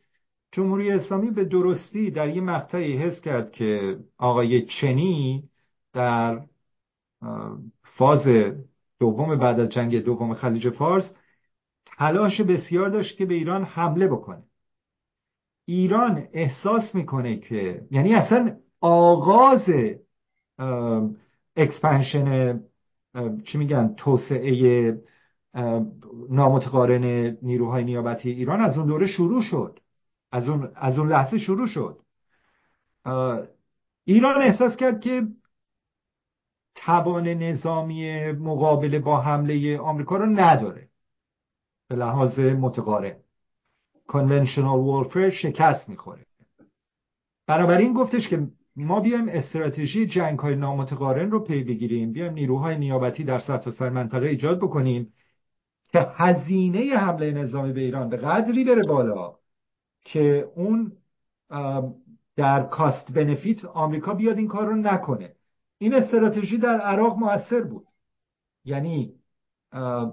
جمهوری 0.53 0.91
اسلامی 0.91 1.31
به 1.31 1.45
درستی 1.45 2.11
در 2.11 2.29
یه 2.29 2.41
مقطعی 2.41 2.97
حس 2.97 3.21
کرد 3.21 3.51
که 3.51 3.97
آقای 4.17 4.65
چنی 4.65 5.49
در 5.93 6.41
فاز 7.83 8.27
دوم 8.99 9.35
بعد 9.35 9.59
از 9.59 9.69
جنگ 9.69 10.03
دوم 10.03 10.33
خلیج 10.33 10.69
فارس 10.69 11.13
تلاش 11.85 12.41
بسیار 12.41 12.89
داشت 12.89 13.17
که 13.17 13.25
به 13.25 13.33
ایران 13.33 13.63
حمله 13.63 14.07
بکنه. 14.07 14.43
ایران 15.65 16.27
احساس 16.33 16.95
می‌کنه 16.95 17.37
که 17.37 17.81
یعنی 17.91 18.13
اصلا 18.13 18.57
آغاز 18.81 19.69
expansion 21.55 22.59
چی 23.43 23.57
میگن 23.57 23.93
توسعه 23.97 25.03
نامتقارن 26.29 27.37
نیروهای 27.41 27.83
نیابتی 27.83 28.29
ایران 28.31 28.61
از 28.61 28.77
اون 28.77 28.87
دوره 28.87 29.07
شروع 29.07 29.41
شد. 29.41 29.79
از 30.33 30.49
اون, 30.49 30.71
از 30.75 30.99
اون 30.99 31.07
لحظه 31.07 31.37
شروع 31.37 31.67
شد. 31.67 31.99
ایران 34.05 34.41
احساس 34.41 34.75
کرد 34.75 35.01
که 35.01 35.27
توان 36.75 37.27
نظامی 37.27 38.31
مقابله 38.31 38.99
با 38.99 39.21
حمله 39.21 39.77
آمریکا 39.77 40.17
رو 40.17 40.25
نداره. 40.25 40.87
به 41.89 41.95
لحاظ 41.95 42.39
متقارن. 42.39 43.15
کنونشنال 44.07 44.79
وارفر 44.79 45.29
شکست 45.29 45.89
می‌خوره. 45.89 46.25
بنابراین 47.47 47.93
گفتش 47.93 48.29
که 48.29 48.47
ما 48.75 48.99
بیایم 48.99 49.29
استراتژی 49.29 50.05
جنگ 50.05 50.39
های 50.39 50.55
نامتقارن 50.55 51.31
رو 51.31 51.39
پی 51.43 51.63
بگیریم. 51.63 52.13
بیایم 52.13 52.33
نیروهای 52.33 52.77
نیابتی 52.77 53.23
در 53.23 53.39
سرتاسر 53.39 53.77
سر 53.77 53.89
منطقه 53.89 54.27
ایجاد 54.27 54.57
بکنیم 54.57 55.13
که 55.91 56.07
هزینه 56.15 56.79
حمله 56.79 57.31
نظامی 57.31 57.73
به 57.73 57.81
ایران 57.81 58.09
به 58.09 58.17
قدری 58.17 58.63
بره 58.63 58.83
بالا. 58.87 59.42
که 60.03 60.51
اون 60.55 60.91
در 62.35 62.63
کاست 62.63 63.11
بنفیت 63.13 63.65
آمریکا 63.65 64.13
بیاد 64.13 64.37
این 64.37 64.47
کار 64.47 64.65
رو 64.65 64.75
نکنه. 64.75 65.35
این 65.77 65.93
استراتژی 65.93 66.57
در 66.57 66.79
عراق 66.79 67.17
موثر 67.17 67.61
بود. 67.61 67.87
یعنی 68.65 69.13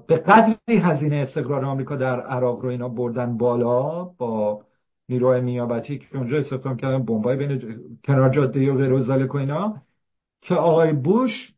به 0.07 0.17
قدری 0.17 0.77
هزینه 0.79 1.17
استقرار 1.17 1.65
آمریکا 1.65 1.97
در 1.97 2.21
عراق 2.21 2.61
رو 2.61 2.69
اینا 2.69 2.89
بردن 2.89 3.37
بالا 3.37 4.05
با 4.05 4.65
نیروهای 5.09 5.41
نیابتی 5.41 5.99
که 5.99 6.17
اونجا 6.17 6.39
استخدام 6.39 6.77
کردن 6.77 7.05
بمبای 7.05 7.37
بین 7.37 7.81
کنار 8.05 8.31
جاده 8.31 8.73
و 8.73 8.77
غیر 8.77 8.93
و 8.93 9.37
اینا 9.37 9.83
که 10.41 10.55
آقای 10.55 10.93
بوش 10.93 11.55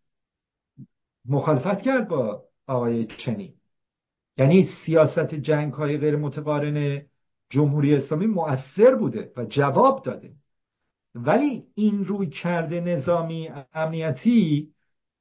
مخالفت 1.28 1.82
کرد 1.82 2.08
با 2.08 2.42
آقای 2.66 3.06
چنی 3.06 3.54
یعنی 4.36 4.68
سیاست 4.84 5.34
جنگ 5.34 5.72
های 5.72 5.98
غیر 5.98 6.16
متقارن 6.16 7.02
جمهوری 7.52 7.94
اسلامی 7.94 8.26
مؤثر 8.26 8.94
بوده 8.94 9.32
و 9.36 9.44
جواب 9.44 10.02
داده. 10.02 10.32
ولی 11.14 11.64
این 11.74 12.04
روی 12.04 12.26
کرده 12.26 12.80
نظامی 12.80 13.50
امنیتی 13.74 14.72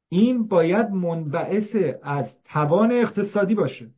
این 0.10 0.48
باید 0.48 0.90
منبعث 0.90 1.76
از 2.04 2.26
توان 2.44 2.92
اقتصادی 2.92 3.56
باشه. 3.56 3.90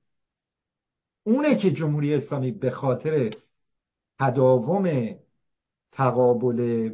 اونه 1.25 1.55
که 1.55 1.71
جمهوری 1.71 2.13
اسلامی 2.13 2.51
به 2.51 2.71
خاطر 2.71 3.33
تداوم 4.19 5.15
تقابل 5.91 6.89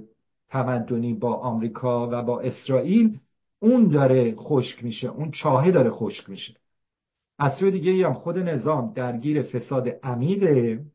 تمدنی 0.50 1.14
با 1.14 1.34
آمریکا 1.34 2.10
و 2.12 2.24
با 2.24 2.42
اسرائیل 2.42 3.20
اون 3.60 3.88
داره 3.88 4.36
خشک 4.36 4.84
میشه 4.84 5.08
اون 5.08 5.32
چاهه 5.32 5.72
داره 5.72 5.90
خشک 5.90 6.30
میشه. 6.30 6.56
از 7.40 7.58
سوی 7.60 7.72
دیگه 7.72 8.08
هم 8.08 8.14
خود 8.14 8.38
نظام 8.38 8.94
درگیر 8.94 9.42
فساد 9.42 9.90
عمیقه. 10.04 10.86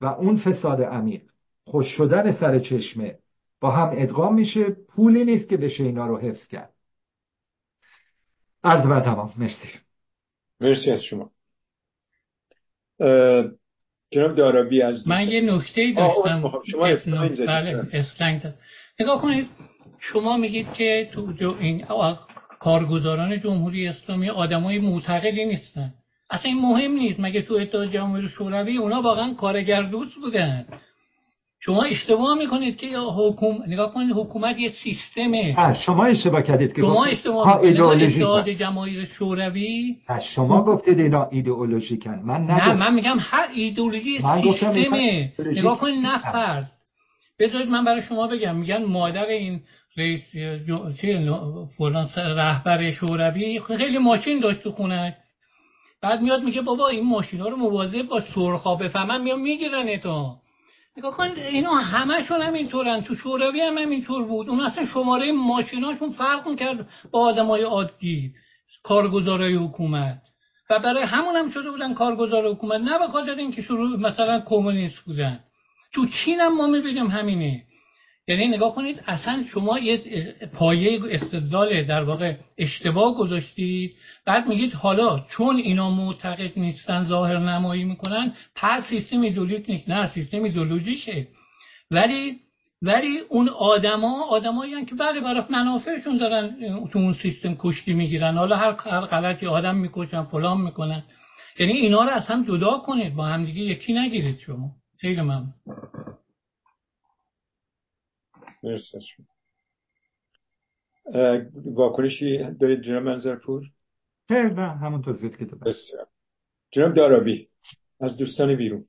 و 0.00 0.06
اون 0.06 0.36
فساد 0.36 0.82
عمیق 0.82 1.22
خوش 1.64 1.86
شدن 1.86 2.32
سر 2.32 2.58
چشمه 2.58 3.18
با 3.60 3.70
هم 3.70 3.90
ادغام 3.92 4.34
میشه 4.34 4.64
پولی 4.88 5.24
نیست 5.24 5.48
که 5.48 5.56
بشه 5.56 5.84
اینا 5.84 6.06
رو 6.06 6.18
حفظ 6.18 6.46
کرد. 6.46 6.72
عرض 8.64 8.86
بر 8.86 9.00
تمام. 9.00 9.32
مرسی. 9.36 9.68
مرسی 10.60 10.90
از 10.90 11.02
شما. 11.02 11.30
جناب 14.10 14.34
دارابی 14.36 14.82
از 14.82 15.08
من 15.08 15.28
یه 15.28 15.40
نکته 15.40 15.92
داشتم. 15.96 16.52
شما 16.72 17.28
بله 17.46 17.88
اسلنگ 17.92 18.54
نگاه 19.00 19.22
کنید 19.22 19.50
شما 19.98 20.36
میگید 20.36 20.72
که 20.72 21.10
تو 21.12 21.56
این 21.60 21.86
کارگزاران 22.60 23.40
جمهوری 23.40 23.88
اسلامی 23.88 24.30
آدمای 24.30 24.78
معتقدی 24.78 25.44
نیستن. 25.44 25.94
اصلا 26.30 26.50
این 26.50 26.60
مهم 26.60 26.92
نیست. 26.92 27.20
مگه 27.20 27.42
تو 27.42 27.54
اتحاد 27.54 27.92
جمهوری 27.92 28.28
شوروی 28.28 28.76
اونا 28.76 29.02
واقعا 29.02 29.34
کارگر 29.34 29.82
دوست 29.82 30.14
بودن؟ 30.14 30.66
شما 31.60 31.82
اشتباه 31.82 32.38
می‌کنید 32.38 32.76
که 32.76 32.98
حکوم 32.98 33.62
نگاه 33.66 33.94
کنید 33.94 34.10
حکومت 34.16 34.58
یه 34.58 34.68
سیستمه. 34.68 35.74
شما 35.86 36.04
اشتباه 36.04 36.42
کردید 36.42 36.72
که 36.72 36.80
شما 36.82 37.04
اشتباه 37.04 37.60
اتحاد 37.62 38.48
جماهیر 38.48 39.04
شوروی 39.04 39.96
شما 40.34 40.64
گفتید 40.64 41.00
اینا 41.00 41.28
ایدئولوژیکن. 41.32 42.20
من 42.24 42.40
نگفت. 42.40 42.62
نه 42.62 42.72
من 42.72 42.94
میگم 42.94 43.16
هر 43.20 43.48
ایدئولوژی 43.54 44.18
سیستمه. 44.42 45.32
نگاه 45.38 45.78
کنید 45.78 46.06
نه 46.06 46.32
فرد 46.32 46.72
بذارید 47.38 47.68
من 47.68 47.84
برای 47.84 48.02
شما 48.02 48.26
بگم. 48.26 48.56
میگن 48.56 48.84
مادر 48.84 49.26
این 49.26 49.60
رئیس 49.96 50.22
فلان 51.78 52.08
رهبر 52.16 52.90
شوروی 52.90 53.60
خیلی 53.60 53.98
ماشین 53.98 54.40
داشت 54.40 54.62
تو 54.62 54.72
خونه. 54.72 55.16
بعد 56.02 56.20
میاد 56.20 56.42
میگه 56.42 56.62
بابا 56.62 56.88
این 56.88 57.04
ماشینا 57.04 57.48
رو 57.48 57.56
مواظب 57.56 58.02
با 58.02 58.20
سرخا 58.20 58.74
بفهمن 58.74 59.22
میام 59.22 59.40
می‌گیرن 59.40 59.98
تو 59.98 60.36
نگاه 60.96 61.16
کنید 61.16 61.38
اینا 61.38 61.70
همشون 61.74 62.42
هم 62.42 62.52
اینطورن. 62.52 63.02
تو 63.02 63.14
شوروی 63.14 63.60
هم 63.60 63.78
همینطور 63.78 64.24
بود. 64.24 64.48
اون 64.48 64.60
اصلا 64.60 64.86
شماره 64.86 65.32
ماشیناشون 65.32 66.10
فرق 66.10 66.48
می‌کرد 66.48 66.88
با 67.10 67.20
آدمای 67.20 67.62
عادی 67.62 68.32
کارگزارای 68.82 69.54
حکومت. 69.54 70.22
و 70.70 70.78
برای 70.78 71.02
همون 71.02 71.36
هم 71.36 71.50
شده 71.50 71.70
بودن 71.70 71.94
کارگزار 71.94 72.50
حکومت. 72.50 72.80
نه 72.80 72.98
به 72.98 73.06
خاطر 73.06 73.34
اینکه 73.34 73.62
شروع 73.62 74.00
مثلا 74.00 74.40
کمونیست 74.40 75.00
بودن. 75.00 75.40
تو 75.94 76.06
چین 76.06 76.40
هم 76.40 76.56
ما 76.56 76.66
می‌بینیم 76.66 77.06
همینه. 77.06 77.62
یعنی 78.28 78.48
نگاه 78.48 78.74
کنید 78.74 79.02
اصلا 79.06 79.44
شما 79.52 79.78
یه 79.78 79.96
پایه 80.54 81.00
استدلال 81.10 81.82
در 81.82 82.02
واقع 82.02 82.34
اشتباه 82.58 83.14
گذاشتید. 83.14 83.92
بعد 84.24 84.48
میگید 84.48 84.72
حالا 84.72 85.24
چون 85.30 85.56
اینا 85.56 85.90
معتقد 85.90 86.52
نیستن 86.56 87.04
ظاهر 87.04 87.38
نمایی 87.38 87.84
می‌کنن 87.84 88.32
پس 88.54 88.82
سیستم 88.88 89.20
ایدولوژیک 89.20 89.70
نیست. 89.70 89.88
نه 89.88 90.06
سیستم 90.06 90.42
ایدولوژیشه 90.42 91.26
ولی 91.90 92.36
ولی 92.82 93.18
اون 93.28 93.48
آدما 93.48 94.24
آدمایی 94.24 94.84
که 94.84 94.94
بله 94.94 95.20
برای 95.20 95.42
منافعشون 95.50 96.16
دارن 96.16 96.56
تو 96.92 96.98
اون 96.98 97.12
سیستم 97.12 97.56
کشتی 97.58 97.92
می‌گیرن. 97.92 98.36
حالا 98.36 98.56
هر 98.56 98.72
غلطی 99.06 99.46
آدم 99.46 99.76
می‌کشن 99.76 100.22
فلان 100.22 100.60
می‌کنن. 100.60 101.02
یعنی 101.58 101.72
اینا 101.72 102.04
رو 102.04 102.10
از 102.10 102.26
هم 102.26 102.44
جدا 102.44 102.78
کنید 102.78 103.14
با 103.14 103.24
همدیگه 103.24 103.62
یکی 103.62 103.92
نگیرید 103.92 104.38
شما. 104.38 104.70
خیلی 105.00 105.20
ممنون. 105.20 105.54
مرسی 108.62 108.98
واکنشی 111.54 112.38
دارید 112.60 112.80
جناب 112.80 113.02
منظرپور؟ 113.02 113.62
نه 114.30 114.78
همون 114.78 115.02
توضیح 115.02 115.30
که 115.30 115.44
بسیار. 115.44 116.06
جناب 116.70 116.94
دارابی 116.94 117.48
از 118.00 118.16
دوستان 118.16 118.56
بیرون. 118.56 118.84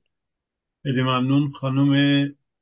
خیلی 0.84 1.02
ممنون. 1.02 1.52
خانم 1.52 1.92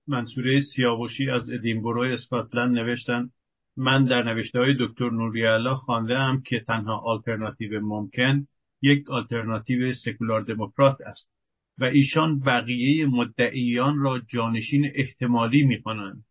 منصوره 0.07 0.59
سیاوشی 0.59 1.29
از 1.29 1.49
ادینبرو 1.49 2.01
اسکاتلند 2.01 2.77
نوشتن 2.77 3.29
من 3.77 4.05
در 4.05 4.23
نوشته 4.23 4.59
های 4.59 4.75
دکتر 4.79 5.09
نوریالا 5.09 5.75
خوانده 5.75 6.17
هم 6.17 6.41
که 6.41 6.59
تنها 6.67 6.97
آلترناتیو 6.97 7.79
ممکن 7.81 8.47
یک 8.81 9.09
آلترناتیو 9.11 9.93
سکولار 9.93 10.41
دموکرات 10.41 11.01
است 11.01 11.29
و 11.77 11.83
ایشان 11.83 12.39
بقیه 12.39 13.05
مدعیان 13.05 13.99
را 13.99 14.19
جانشین 14.19 14.91
احتمالی 14.95 15.63
می‌خوانند 15.63 16.23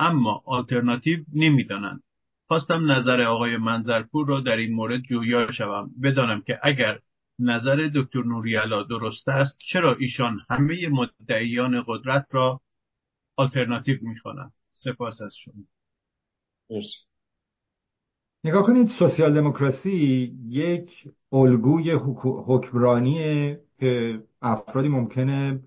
اما 0.00 0.42
آلترناتیو 0.46 1.18
نمی‌دانند. 1.34 2.02
خواستم 2.48 2.92
نظر 2.92 3.20
آقای 3.20 3.56
منظرپور 3.56 4.26
را 4.26 4.40
در 4.40 4.56
این 4.56 4.74
مورد 4.74 5.00
جویا 5.00 5.50
شوم. 5.50 5.90
بدانم 6.02 6.42
که 6.46 6.58
اگر 6.62 6.98
نظر 7.38 7.90
دکتر 7.94 8.22
نوریالا 8.22 8.82
درست 8.82 9.28
است 9.28 9.58
چرا 9.72 9.96
ایشان 10.00 10.40
همه 10.50 10.88
مدعیان 10.88 11.84
قدرت 11.86 12.26
را 12.30 12.60
آلترناتیو 13.36 13.98
می‌خوانند؟ 14.02 14.52
سپاس 14.72 15.20
از 15.20 15.34
شما. 15.44 15.64
نگاه 18.44 18.66
کنید 18.66 18.88
سوسیال 18.98 19.34
دموکراسی 19.34 20.32
یک 20.48 20.90
الگوی 21.32 21.90
حکمرانیه 22.46 23.60
که 23.80 24.22
افرادی 24.42 24.88
ممکنه 24.88 25.60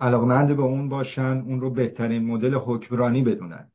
علاقمند 0.00 0.56
به 0.56 0.62
اون 0.62 0.88
باشن 0.88 1.42
اون 1.46 1.60
رو 1.60 1.70
بهترین 1.70 2.26
مدل 2.26 2.54
حکمرانی 2.54 3.22
بدونن. 3.22 3.70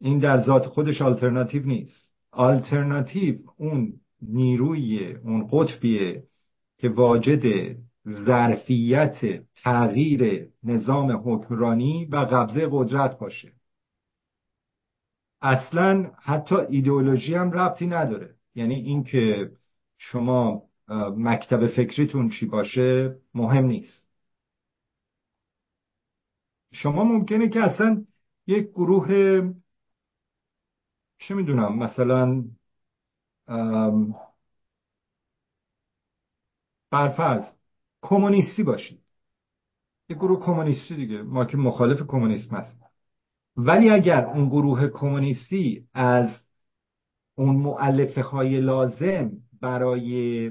این 0.00 0.18
در 0.18 0.42
ذات 0.42 0.66
خودش 0.66 1.02
آلترناتیو 1.02 1.66
نیست. 1.66 2.12
آلترناتیو 2.32 3.34
اون 3.56 3.92
نیروی 4.22 5.14
اون 5.14 5.48
قطبیه 5.52 6.24
که 6.78 6.88
واجد 6.88 7.76
ظرفیت 8.08 9.44
تغییر 9.56 10.48
نظام 10.62 11.22
حکمرانی 11.24 12.04
و 12.04 12.16
قبضه 12.16 12.68
قدرت 12.70 13.18
باشه. 13.18 13.52
اصلا 15.42 16.10
حتی 16.22 16.56
ایدئولوژی 16.56 17.34
هم 17.34 17.50
ربطی 17.50 17.86
نداره. 17.86 18.34
یعنی 18.54 18.74
اینکه 18.74 19.50
شما 19.98 20.62
مکتب 21.16 21.66
فکریتون 21.66 22.28
چی 22.28 22.46
باشه 22.46 23.16
مهم 23.34 23.64
نیست. 23.64 24.07
شما 26.72 27.04
ممکنه 27.04 27.48
که 27.48 27.60
اصلا 27.60 28.04
یک 28.46 28.68
گروه 28.70 29.08
چه 31.18 31.34
می‌دونم 31.34 31.78
مثلا 31.78 32.44
برفرض 36.90 37.44
کمونیستی 38.02 38.62
باشید 38.62 39.00
یه 40.08 40.16
گروه 40.16 40.46
کمونیستی 40.46 40.96
دیگه. 40.96 41.22
ما 41.22 41.44
که 41.44 41.56
مخالف 41.56 42.02
کمونیسم 42.02 42.56
هست 42.56 42.78
ولی 43.56 43.90
اگر 43.90 44.26
اون 44.26 44.48
گروه 44.48 44.88
کمونیستی 44.88 45.88
از 45.94 46.28
اون 47.34 47.56
معلفه 47.56 48.22
های 48.22 48.60
لازم 48.60 49.30
برای 49.60 50.50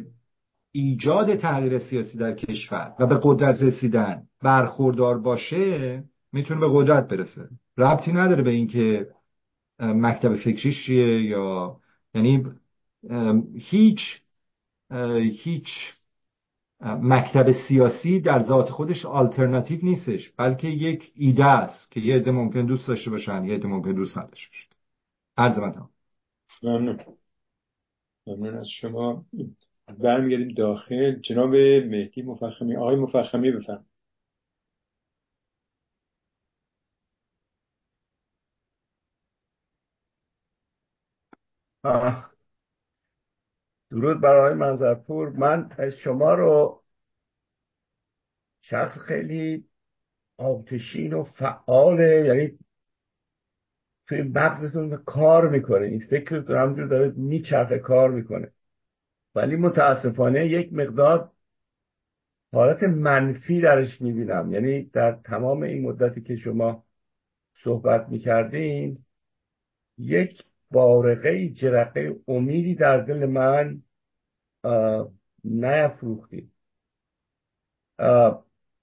ایجاد 0.79 1.35
تغییر 1.35 1.79
سیاسی 1.79 2.17
در 2.17 2.33
کشور 2.33 2.95
و 2.99 3.07
به 3.07 3.19
قدرت 3.23 3.61
رسیدن 3.61 4.23
برخوردار 4.41 5.17
باشه 5.17 6.03
می‌تونه 6.33 6.59
به 6.59 6.67
قدرت 6.71 7.07
برسه. 7.07 7.49
ربطی 7.77 8.11
نداره 8.11 8.43
به 8.43 8.49
اینکه 8.49 9.07
مکتب 9.79 10.35
فکریش 10.35 10.85
چیه 10.85 11.21
یا 11.21 11.77
یعنی 12.13 12.43
هیچ 13.59 14.21
هیچ 15.43 15.67
مکتب 16.81 17.51
سیاسی 17.51 18.19
در 18.19 18.43
ذات 18.43 18.69
خودش 18.69 19.05
آلترناتیو 19.05 19.79
نیستش 19.83 20.29
بلکه 20.37 20.67
یک 20.67 21.11
ایده 21.15 21.45
است 21.45 21.91
که 21.91 21.99
یه 21.99 22.15
عده 22.15 22.31
ممکن 22.31 22.65
دوست 22.65 22.87
داشته 22.87 23.09
باشن 23.09 23.45
یه 23.45 23.55
عده 23.55 23.67
ممکن 23.67 23.91
دوست 23.91 24.17
نداشته 24.17 24.49
باشن. 24.49 24.69
عرض 25.37 25.59
من 25.59 25.87
ممنون. 26.63 26.99
ممنون 28.27 28.57
از 28.57 28.67
شما. 28.67 29.25
برمیگردیم 29.87 30.47
داخل. 30.53 31.19
جناب 31.19 31.55
مهدی 31.55 32.21
مفخمی 32.21 32.75
آقای 32.75 32.95
مفخمی 32.95 33.51
بفرم 33.51 33.85
درود 43.91 44.21
برای 44.21 44.53
منظرپور. 44.53 45.29
من 45.29 45.69
از 45.77 45.93
شما 45.93 46.33
رو 46.33 46.83
شخص 48.61 48.97
خیلی 48.99 49.69
آتشین 50.37 51.13
و 51.13 51.23
فعاله. 51.23 52.25
یعنی 52.27 52.59
توی 54.07 54.21
مغزتون 54.21 54.97
کار 54.97 55.49
می‌کنه. 55.49 55.85
این 55.85 55.99
فکرتون 55.99 56.57
همجور 56.57 56.87
داره 56.87 57.09
میچرخه 57.15 57.79
کار 57.79 58.11
می‌کنه. 58.11 58.51
ولی 59.37 59.55
متاسفانه 59.55 60.47
یک 60.47 60.73
مقدار 60.73 61.31
حالت 62.53 62.83
منفی 62.83 63.61
درش 63.61 64.01
می‌بینم. 64.01 64.51
یعنی 64.51 64.83
در 64.83 65.11
تمام 65.11 65.63
این 65.63 65.83
مدتی 65.83 66.21
که 66.21 66.35
شما 66.35 66.83
صحبت 67.55 68.09
می‌کردین 68.09 69.05
یک 69.97 70.43
بارقه 70.71 71.49
جرقه 71.49 72.19
امیدی 72.27 72.75
در 72.75 72.97
دل 72.97 73.25
من 73.25 73.83
نیفروختید 75.43 76.51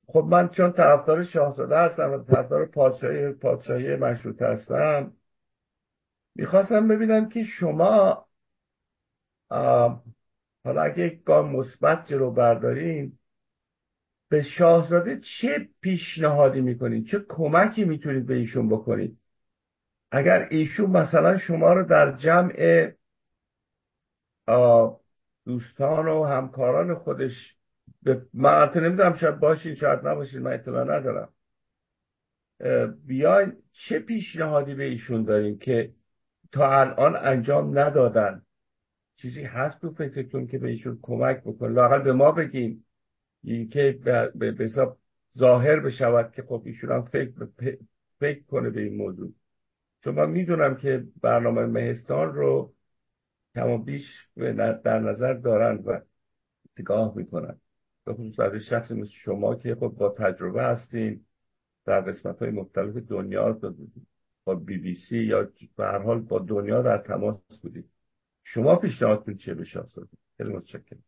خب 0.06 0.24
من 0.30 0.48
چون 0.48 0.72
طرفدار 0.72 1.24
شاهزاده 1.24 1.78
هستم 1.78 2.12
و 2.12 2.18
طرفدار 2.18 2.66
پادشاهی 2.66 3.32
پادشاهی 3.32 3.96
مشروط 3.96 4.42
هستم 4.42 5.12
می‌خواستم 6.34 6.88
ببینم 6.88 7.28
که 7.28 7.44
شما 7.44 8.26
حالا 10.64 10.82
اگه 10.82 11.06
یک 11.06 11.24
گام 11.24 11.56
مثبت 11.56 12.06
جلو 12.06 12.30
بردارین 12.30 13.18
به 14.28 14.42
شاهزاده 14.42 15.20
چه 15.20 15.68
پیشنهادی 15.80 16.60
می‌کنید 16.60 17.06
چه 17.06 17.24
کمکی 17.28 17.84
می‌تونید 17.84 18.26
به 18.26 18.34
ایشون 18.34 18.68
بکنید 18.68 19.18
اگر 20.10 20.48
ایشون 20.50 20.90
مثلا 20.90 21.38
شما 21.38 21.72
رو 21.72 21.84
در 21.84 22.12
جمع 22.12 22.90
دوستان 25.46 26.08
و 26.08 26.24
همکاران 26.24 26.94
خودش 26.94 27.56
به 28.02 28.26
من 28.34 28.70
نمی‌دونم 28.74 29.14
شاید 29.14 29.40
باشین 29.40 29.74
شاید 29.74 30.06
نباشین 30.06 30.42
من 30.42 30.52
اطلاع 30.52 30.84
ندارم. 30.84 31.28
بیاین 33.06 33.52
چه 33.72 33.98
پیشنهادی 33.98 34.74
به 34.74 34.84
ایشون 34.84 35.24
داریم 35.24 35.58
که 35.58 35.92
تا 36.52 36.80
الان 36.80 37.16
انجام 37.16 37.78
ندادن؟ 37.78 38.42
چیزی 39.16 39.42
هست 39.42 39.80
تو 39.80 39.90
فکرتون 39.90 40.46
که 40.46 40.58
به 40.58 40.68
ایشون 40.68 40.98
کمک 41.02 41.42
بکن 41.42 41.72
لاقل 41.72 42.02
به 42.02 42.12
ما 42.12 42.32
بگیم 42.32 42.84
که 43.44 43.98
به 44.34 44.54
حساب 44.58 44.98
ظاهر 45.38 45.80
بشود 45.80 46.32
که 46.32 46.42
خب 46.42 46.62
ایشون 46.64 46.92
هم 46.92 47.04
فکر, 47.04 47.48
فکر 48.20 48.42
کنه 48.42 48.70
به 48.70 48.80
این 48.80 48.96
موضوع. 48.96 49.32
چون 50.04 50.14
من 50.14 50.30
می‌دونم 50.30 50.76
که 50.76 51.04
برنامه 51.22 51.66
مهستان 51.66 52.34
رو 52.34 52.74
کما 53.54 53.78
بیش 53.78 54.28
در 54.84 54.98
نظر 54.98 55.34
دارن 55.34 55.76
و 55.76 56.00
نگاه 56.78 57.16
می‌کنن. 57.16 57.60
به 58.04 58.14
خصوص 58.14 58.40
از 58.40 58.52
شخص 58.62 58.90
مثل 58.90 59.12
شما 59.12 59.54
که 59.54 59.74
خب 59.74 59.88
با 59.88 60.14
تجربه 60.18 60.62
هستین 60.62 61.24
در 61.84 62.00
قسمت 62.00 62.38
های 62.38 62.50
مختلف 62.50 62.96
دنیا 62.96 63.60
با 64.44 64.54
بی 64.54 64.78
بی 64.78 64.94
سی 64.94 65.18
یا 65.18 65.48
به 65.76 65.84
هر 65.84 65.98
حال 65.98 66.20
با 66.20 66.38
دنیا 66.38 66.82
در 66.82 66.98
تماس 66.98 67.58
بودید 67.62 67.93
شما 68.44 68.76
پیشنهادتون 68.76 69.36
چیه 69.36 69.54
به 69.54 69.64
شاهزاده 69.64 70.08
خیلی 70.36 70.52
متشکرم. 70.52 71.02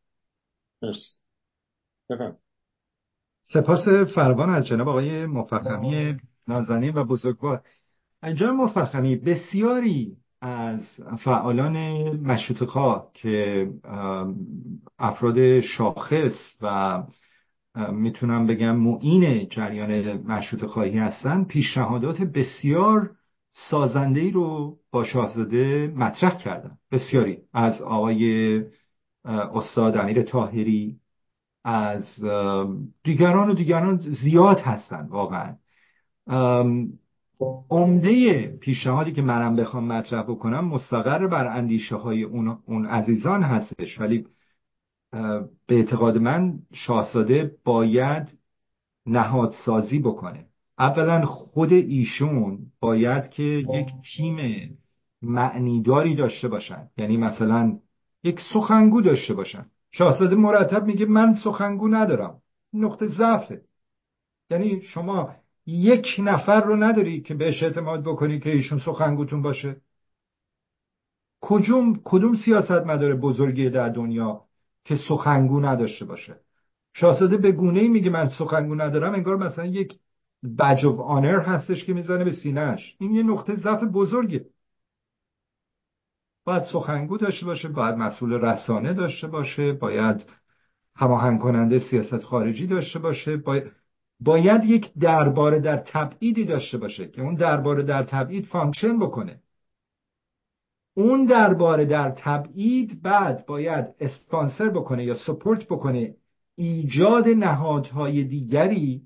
سپاس 3.43 3.89
فروان 4.15 4.51
از 4.51 4.67
جناب 4.67 4.89
آقای 4.89 5.27
مفخمی 5.27 6.17
نازنین 6.49 6.95
و 6.95 7.05
بزرگوار. 7.05 7.63
انجام 8.23 8.57
مفخمی 8.57 9.17
بسیاری 9.17 10.17
از 10.41 10.81
فعالان 11.25 11.77
مشروط 12.17 12.65
خواه 12.65 13.11
که 13.15 13.67
افراد 14.99 15.61
شاخص 15.61 16.57
و 16.63 17.03
می‌تونم 17.93 18.47
بگم 18.47 18.77
معین 18.77 19.49
جریان 19.49 20.23
مشروط 20.23 20.65
خواهی 20.65 20.99
هستن 20.99 21.45
پیشنهادات 21.45 22.21
بسیار 22.21 23.17
سازنده 23.57 24.21
ای 24.21 24.31
رو 24.31 24.77
با 24.91 25.05
شاهزاده 25.05 25.93
مطرح 25.97 26.37
کردن 26.37 26.79
بسیاری 26.91 27.39
از 27.53 27.83
آقای 27.83 28.63
استاد 29.25 29.97
امیر 29.97 30.23
تاهری 30.23 31.01
از 31.65 32.25
دیگران 33.05 33.51
و 33.51 33.55
دیگران 33.55 33.97
زیاد 33.99 34.61
هستن 34.61 35.07
واقعا. 35.07 35.57
عمده 37.71 38.47
پیشنهادی 38.47 39.13
که 39.13 39.23
منم 39.23 39.57
بخوام 39.57 39.85
مطرح 39.87 40.23
بکنم 40.23 40.65
مستقر 40.65 41.27
بر 41.27 41.47
اندیشه 41.57 41.97
های 41.97 42.23
اون, 42.23 42.59
اون 42.67 42.87
عزیزان 42.87 43.43
هستش. 43.43 44.01
ولی 44.01 44.27
به 45.67 45.77
اعتقاد 45.77 46.19
من 46.19 46.59
شاهزاده 46.73 47.57
باید 47.65 48.39
نهادسازی 49.07 49.99
بکنه. 49.99 50.47
اولا 50.79 51.25
خود 51.27 51.73
ایشون 51.73 52.59
باید 52.81 53.31
که 53.31 53.43
یک 53.43 53.89
تیم 54.17 54.39
معنیداری 55.23 56.15
داشته 56.15 56.49
باشن. 56.49 56.89
یعنی 56.97 57.17
مثلا 57.17 57.79
یک 58.25 58.41
سخنگو 58.53 59.01
داشته 59.01 59.35
باشن. 59.35 59.67
شاهزاده 59.91 60.37
مرتب 60.37 60.87
میگه 60.87 61.07
من 61.07 61.35
سخنگو 61.35 61.89
ندارم. 61.89 62.43
نقطه 62.73 63.07
ضعفه. 63.07 63.63
یعنی 64.51 64.81
شما 64.83 65.35
یک 65.67 66.07
نفر 66.19 66.61
رو 66.61 66.77
نداری 66.77 67.21
که 67.21 67.35
بهش 67.35 67.63
اعتماد 67.63 68.03
بکنی 68.03 68.39
که 68.39 68.51
ایشون 68.51 68.79
سخنگوتون 68.79 69.43
باشه. 69.43 69.77
کجوم 71.41 72.01
کدوم 72.05 72.35
سیاست 72.35 72.87
مداره 72.87 73.15
بزرگی 73.15 73.71
در 73.71 73.89
دنیا 73.89 74.45
که 74.85 74.97
سخنگو 74.97 75.61
نداشته 75.61 76.05
باشه؟ 76.05 76.41
شاهزاده 76.95 77.37
به 77.37 77.53
گونه 77.53 77.81
ای 77.81 77.89
میگه 77.89 78.11
من 78.11 78.29
سخنگو 78.29 78.75
ندارم 78.75 79.15
انگار 79.15 79.37
مثلا 79.37 79.67
یک 79.67 79.99
badge 80.59 80.87
of 80.87 81.01
honor 81.01 81.41
هستش 81.41 81.85
که 81.85 81.95
می‌زنه 81.95 82.25
به 82.25 82.33
سینهش 82.33 82.97
این 82.99 83.13
یه 83.13 83.23
نقطه 83.23 83.57
ضعف 83.57 83.83
بزرگه. 83.83 84.47
باید 86.45 86.63
سخنگو 86.63 87.17
داشته 87.17 87.47
باشه 87.47 87.69
باید 87.69 87.97
مسئول 87.97 88.33
رسانه 88.33 88.93
داشته 88.95 89.27
باشه 89.27 89.73
باید 89.73 90.27
هماهنگ 90.97 91.41
کننده 91.41 91.79
سیاست 91.79 92.23
خارجی 92.23 92.67
داشته 92.67 92.99
باشه 92.99 93.37
باید, 93.37 93.73
باید 94.21 94.65
یک 94.65 94.93
دربار 95.01 95.61
در 95.61 95.77
تبعیدی 95.77 96.45
داشته 96.45 96.79
باشه 96.79 97.09
که 97.09 97.23
اون 97.23 97.35
دربار 97.35 97.83
در 97.83 98.03
تبعید 98.03 98.47
function 98.47 98.99
بکنه. 98.99 99.41
اون 100.95 101.25
دربار 101.25 101.85
در 101.85 102.11
تبعید 102.11 103.03
بعد 103.03 103.47
باید 103.47 103.87
اسپانسر 104.01 104.69
بکنه 104.69 105.05
یا 105.05 105.15
support 105.15 105.65
بکنه 105.65 106.15
ایجاد 106.57 107.29
نهادهای 107.29 108.25
دیگری 108.25 109.03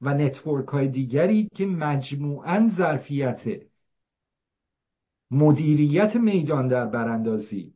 و 0.00 0.14
network 0.14 0.68
های 0.68 0.88
دیگری 0.88 1.48
که 1.54 1.66
مجموعا 1.66 2.70
ظرفیت 2.76 3.40
مدیریت 5.30 6.16
میدان 6.16 6.68
در 6.68 6.86
براندازی 6.86 7.74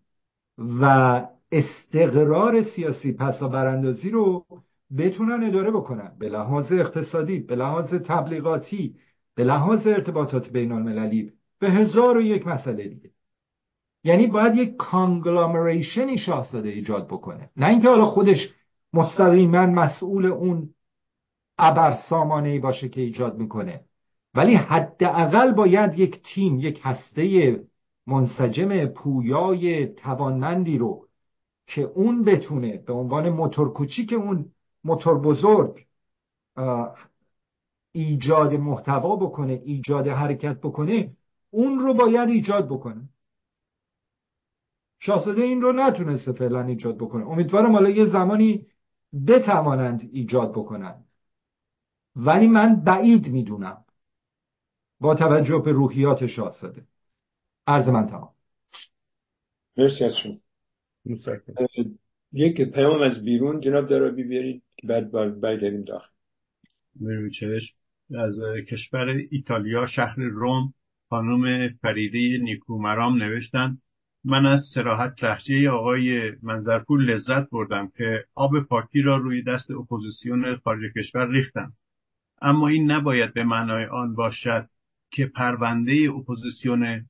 و 0.80 0.84
استقرار 1.52 2.62
سیاسی 2.62 3.12
پسا 3.12 3.48
براندازی 3.48 4.10
رو 4.10 4.46
بتونن 4.98 5.44
اداره 5.44 5.70
بکنن. 5.70 6.12
به 6.18 6.28
لحاظ 6.28 6.72
اقتصادی 6.72 7.38
به 7.38 7.56
لحاظ 7.56 7.94
تبلیغاتی 7.94 8.96
به 9.34 9.44
لحاظ 9.44 9.86
ارتباطات 9.86 10.52
بین 10.52 10.72
المللی 10.72 11.32
به 11.58 11.70
هزار 11.70 12.16
و 12.16 12.20
یک 12.20 12.46
مسئله 12.46 12.88
دیگه. 12.88 13.10
یعنی 14.04 14.26
باید 14.26 14.54
یک 14.54 14.76
conglomeration 14.76 16.09
ی 16.09 16.18
شاهزاده 16.18 16.68
ایجاد 16.68 17.06
بکنه. 17.06 17.50
نه 17.56 17.66
اینکه 17.66 17.88
حالا 17.88 18.04
خودش 18.04 18.54
مستقیما 18.92 19.66
مسئول 19.66 20.26
اون 20.26 20.74
ابر 21.60 21.98
سامانه 22.08 22.58
باشه 22.60 22.88
که 22.88 23.00
ایجاد 23.00 23.38
می‌کنه. 23.38 23.84
ولی 24.34 24.54
حداقل 24.54 25.52
باید 25.52 25.98
یک 25.98 26.22
تیم 26.22 26.58
یک 26.60 26.80
هسته 26.82 27.56
منسجم 28.06 28.86
پویای 28.86 29.86
توانمندی 29.86 30.78
رو 30.78 31.08
که 31.66 31.82
اون 31.82 32.24
بتونه 32.24 32.76
به 32.76 32.92
عنوان 32.92 33.28
موتور 33.28 33.72
کوچیک 33.72 34.12
اون 34.12 34.52
موتور 34.84 35.18
بزرگ 35.18 35.86
ایجاد 37.92 38.54
محتوا 38.54 39.16
بکنه 39.16 39.52
ایجاد 39.64 40.08
حرکت 40.08 40.60
بکنه 40.60 41.16
اون 41.50 41.78
رو 41.78 41.94
باید 41.94 42.28
ایجاد 42.28 42.66
بکنه. 42.68 43.08
شاهزاده 44.98 45.42
این 45.42 45.60
رو 45.60 45.72
نتونسته 45.72 46.32
فعلا 46.32 46.62
ایجاد 46.62 46.96
بکنه. 46.96 47.28
امیدوارم 47.28 47.72
حالا 47.72 47.90
یه 47.90 48.06
زمانی 48.06 48.66
بتوانند 49.26 50.10
ایجاد 50.12 50.52
بکنند. 50.52 51.09
ولی 52.16 52.46
من 52.46 52.76
بعید 52.84 53.28
می‌دونم. 53.28 53.84
با 55.00 55.14
توجه 55.14 55.62
به 55.64 55.72
روحیات 55.72 56.26
شاهزاده 56.26 56.82
عرض 57.66 57.88
من 57.88 58.06
تمام. 58.06 58.30
مرسی 59.76 60.04
از 60.04 60.12
شما. 60.22 60.36
یک 62.32 62.60
پیام 62.60 63.02
از 63.02 63.24
بیرون. 63.24 63.60
جناب 63.60 63.88
دارابی 63.88 64.22
بیارید 64.22 64.62
که 64.76 64.86
بعد 64.86 65.10
برگردیم 65.40 65.84
داخل. 65.84 66.10
چشم. 67.40 67.74
از 68.18 68.34
کشور 68.68 69.08
ایتالیا 69.30 69.86
شهر 69.86 70.16
روم 70.20 70.74
خانم 71.08 71.68
فریده 71.82 72.44
نیکومرام 72.44 73.22
نوشتن 73.22 73.78
من 74.24 74.46
از 74.46 74.60
صراحت 74.74 75.24
لهجه 75.24 75.70
آقای 75.70 76.32
منظرپور 76.42 77.00
لذت 77.00 77.50
بردم 77.50 77.92
که 77.96 78.24
آب 78.34 78.60
پاکی 78.60 79.02
را 79.02 79.16
روی 79.16 79.42
دست 79.42 79.70
اپوزیسیون 79.70 80.56
خارج 80.56 80.92
کشور 80.96 81.26
ریختن. 81.28 81.72
اما 82.40 82.68
این 82.68 82.90
نباید 82.90 83.34
به 83.34 83.44
معنای 83.44 83.84
آن 83.84 84.14
باشد 84.14 84.68
که 85.12 85.26
پرونده 85.26 86.08
اپوزیسیون 86.18 87.06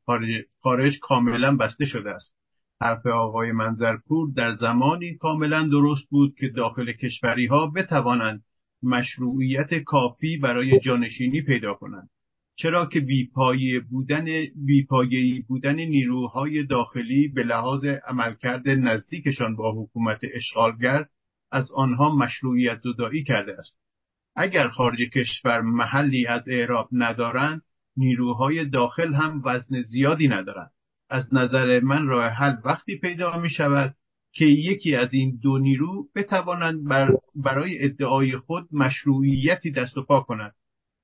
خارج, 0.62 0.98
کاملا 1.02 1.56
بسته 1.56 1.84
شده 1.84 2.10
است. 2.10 2.34
حرف 2.80 3.06
آقای 3.06 3.52
منظرپور 3.52 4.30
در 4.36 4.52
زمانی 4.52 5.16
کاملا 5.16 5.68
درست 5.68 6.10
بود 6.10 6.34
که 6.38 6.48
داخل 6.48 6.92
کشوری 6.92 7.46
ها 7.46 7.66
بتوانند 7.76 8.42
مشروعیت 8.82 9.74
کافی 9.74 10.36
برای 10.36 10.80
جانشینی 10.80 11.42
پیدا 11.42 11.74
کنند. 11.74 12.10
چرا 12.56 12.86
که 12.86 13.00
بیپایه 13.00 13.80
بودن 13.80 14.24
بیپایه‌ای 14.66 15.44
بودن 15.48 15.74
نیروهای 15.74 16.66
داخلی 16.66 17.28
به 17.28 17.42
لحاظ 17.42 17.84
عملکرد 17.84 18.68
نزدیکشان 18.68 19.56
با 19.56 19.72
حکومت 19.82 20.20
اشغالگر 20.34 21.04
از 21.52 21.70
آنها 21.74 22.16
مشروعیت 22.16 22.80
زدایی 22.80 23.22
کرده 23.22 23.58
است. 23.58 23.89
اگر 24.36 24.68
خارج 24.68 24.98
کشور 24.98 25.60
محلی 25.60 26.26
از 26.26 26.42
اعراب 26.46 26.88
ندارند 26.92 27.62
نیروهای 27.96 28.64
داخل 28.64 29.14
هم 29.14 29.42
وزن 29.44 29.82
زیادی 29.82 30.28
ندارند. 30.28 30.70
از 31.10 31.34
نظر 31.34 31.80
من 31.80 32.06
راه 32.06 32.28
حل 32.28 32.56
وقتی 32.64 32.98
پیدا 32.98 33.38
می 33.38 33.50
شود 33.50 33.94
که 34.32 34.44
یکی 34.44 34.96
از 34.96 35.14
این 35.14 35.38
دو 35.42 35.58
نیرو 35.58 36.08
بتوانند 36.14 36.88
بر 36.88 37.12
برای 37.34 37.84
ادعای 37.84 38.36
خود 38.36 38.68
مشروعیتی 38.72 39.72
دست 39.72 39.96
و 39.96 40.02
پا 40.02 40.20
کنند. 40.20 40.54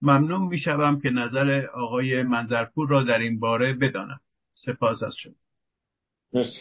ممنون 0.02 0.42
می‌شوم 0.42 1.00
که 1.00 1.10
نظر 1.10 1.66
آقای 1.74 2.22
منظرپور 2.22 2.88
را 2.88 3.02
در 3.02 3.18
این 3.18 3.40
باره 3.40 3.72
بدانم. 3.72 4.20
سپاس 4.54 5.02
از 5.02 5.14
شما. 5.16 5.34
مرسی. 6.32 6.60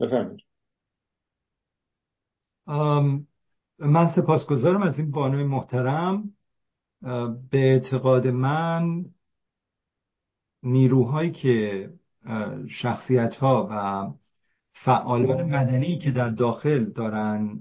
بفرمایید. 0.00 0.46
من 3.78 4.08
سپاسگزارم 4.08 4.82
از 4.82 4.98
این 4.98 5.10
بانوی 5.10 5.44
محترم. 5.44 6.24
به 7.50 7.58
اعتقاد 7.58 8.26
من 8.26 9.04
نیروهایی 10.62 11.30
که 11.30 11.90
شخصیت 12.68 13.34
ها 13.34 13.68
و 13.70 14.06
فعالان 14.84 15.54
مدنی 15.54 15.98
که 15.98 16.10
در 16.10 16.28
داخل 16.28 16.84
دارن 16.84 17.60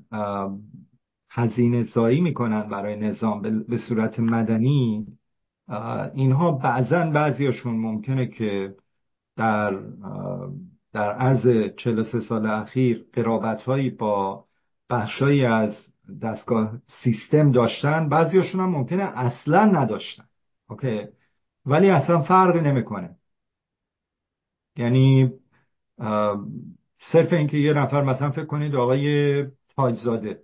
هزینه 1.29 1.83
زایی 1.83 2.21
می‌کنن 2.21 2.69
برای 2.69 2.95
نظام 2.95 3.41
به 3.41 3.77
صورت 3.77 4.19
مدنی 4.19 5.07
اینها 6.13 6.51
بعضا 6.51 7.09
بعضیاشون 7.09 7.75
ممکنه 7.75 8.27
که 8.27 8.75
در 9.35 9.79
در 10.93 11.11
عرض 11.11 11.47
43 11.77 12.19
سال 12.19 12.45
اخیر 12.45 13.05
قرابت 13.13 13.61
هایی 13.61 13.89
با 13.89 14.45
بخشایی 14.89 15.45
از 15.45 15.75
دستگاه 16.21 16.77
سیستم 17.03 17.51
داشتن 17.51 18.09
بعضیاشون 18.09 18.61
هم 18.61 18.69
ممکنه 18.69 19.03
اصلا 19.03 19.65
نداشتن. 19.65 20.25
اوکی؟ 20.69 21.07
ولی 21.65 21.89
اصلا 21.89 22.21
فرقی 22.21 22.61
نمی‌کنه. 22.61 23.15
یعنی 24.77 25.31
صرف 27.11 27.33
اینکه 27.33 27.57
یه 27.57 27.73
نفر 27.73 28.03
مثلا 28.03 28.31
فکر 28.31 28.45
کنید 28.45 28.75
آقای 28.75 29.43
تاجزاده 29.75 30.41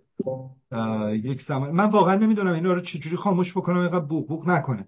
یک 1.12 1.42
زمان 1.42 1.72
من 1.72 1.90
واقعا 1.90 2.16
نمی‌دونم 2.16 2.54
اینا 2.54 2.74
رو 2.74 2.82
چجوری 2.82 3.16
خاموش 3.16 3.58
بکنم 3.58 3.78
اینقدر 3.78 4.06
بوق 4.06 4.28
بوق 4.28 4.50
نکنه. 4.50 4.88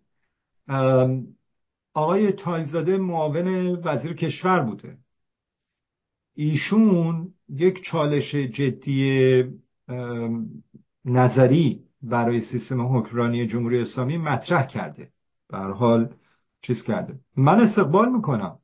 آقای 1.93 2.31
تایزاده 2.31 2.97
معاون 2.97 3.47
وزیر 3.83 4.13
کشور 4.13 4.59
بوده. 4.59 4.97
ایشون 6.35 7.33
یک 7.49 7.81
چالش 7.81 8.35
جدی 8.35 9.43
نظری 11.05 11.83
برای 12.01 12.41
سیستم 12.41 12.97
حکمرانی 12.97 13.47
جمهوری 13.47 13.81
اسلامی 13.81 14.17
مطرح 14.17 14.67
کرده. 14.67 15.11
به 15.49 15.57
حال 15.57 16.13
چیز 16.61 16.83
کرده. 16.83 17.19
من 17.35 17.59
استقبال 17.59 18.11
می‌کنم. 18.11 18.59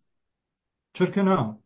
چرا 0.93 1.07
که 1.07 1.22
نه؟ 1.22 1.57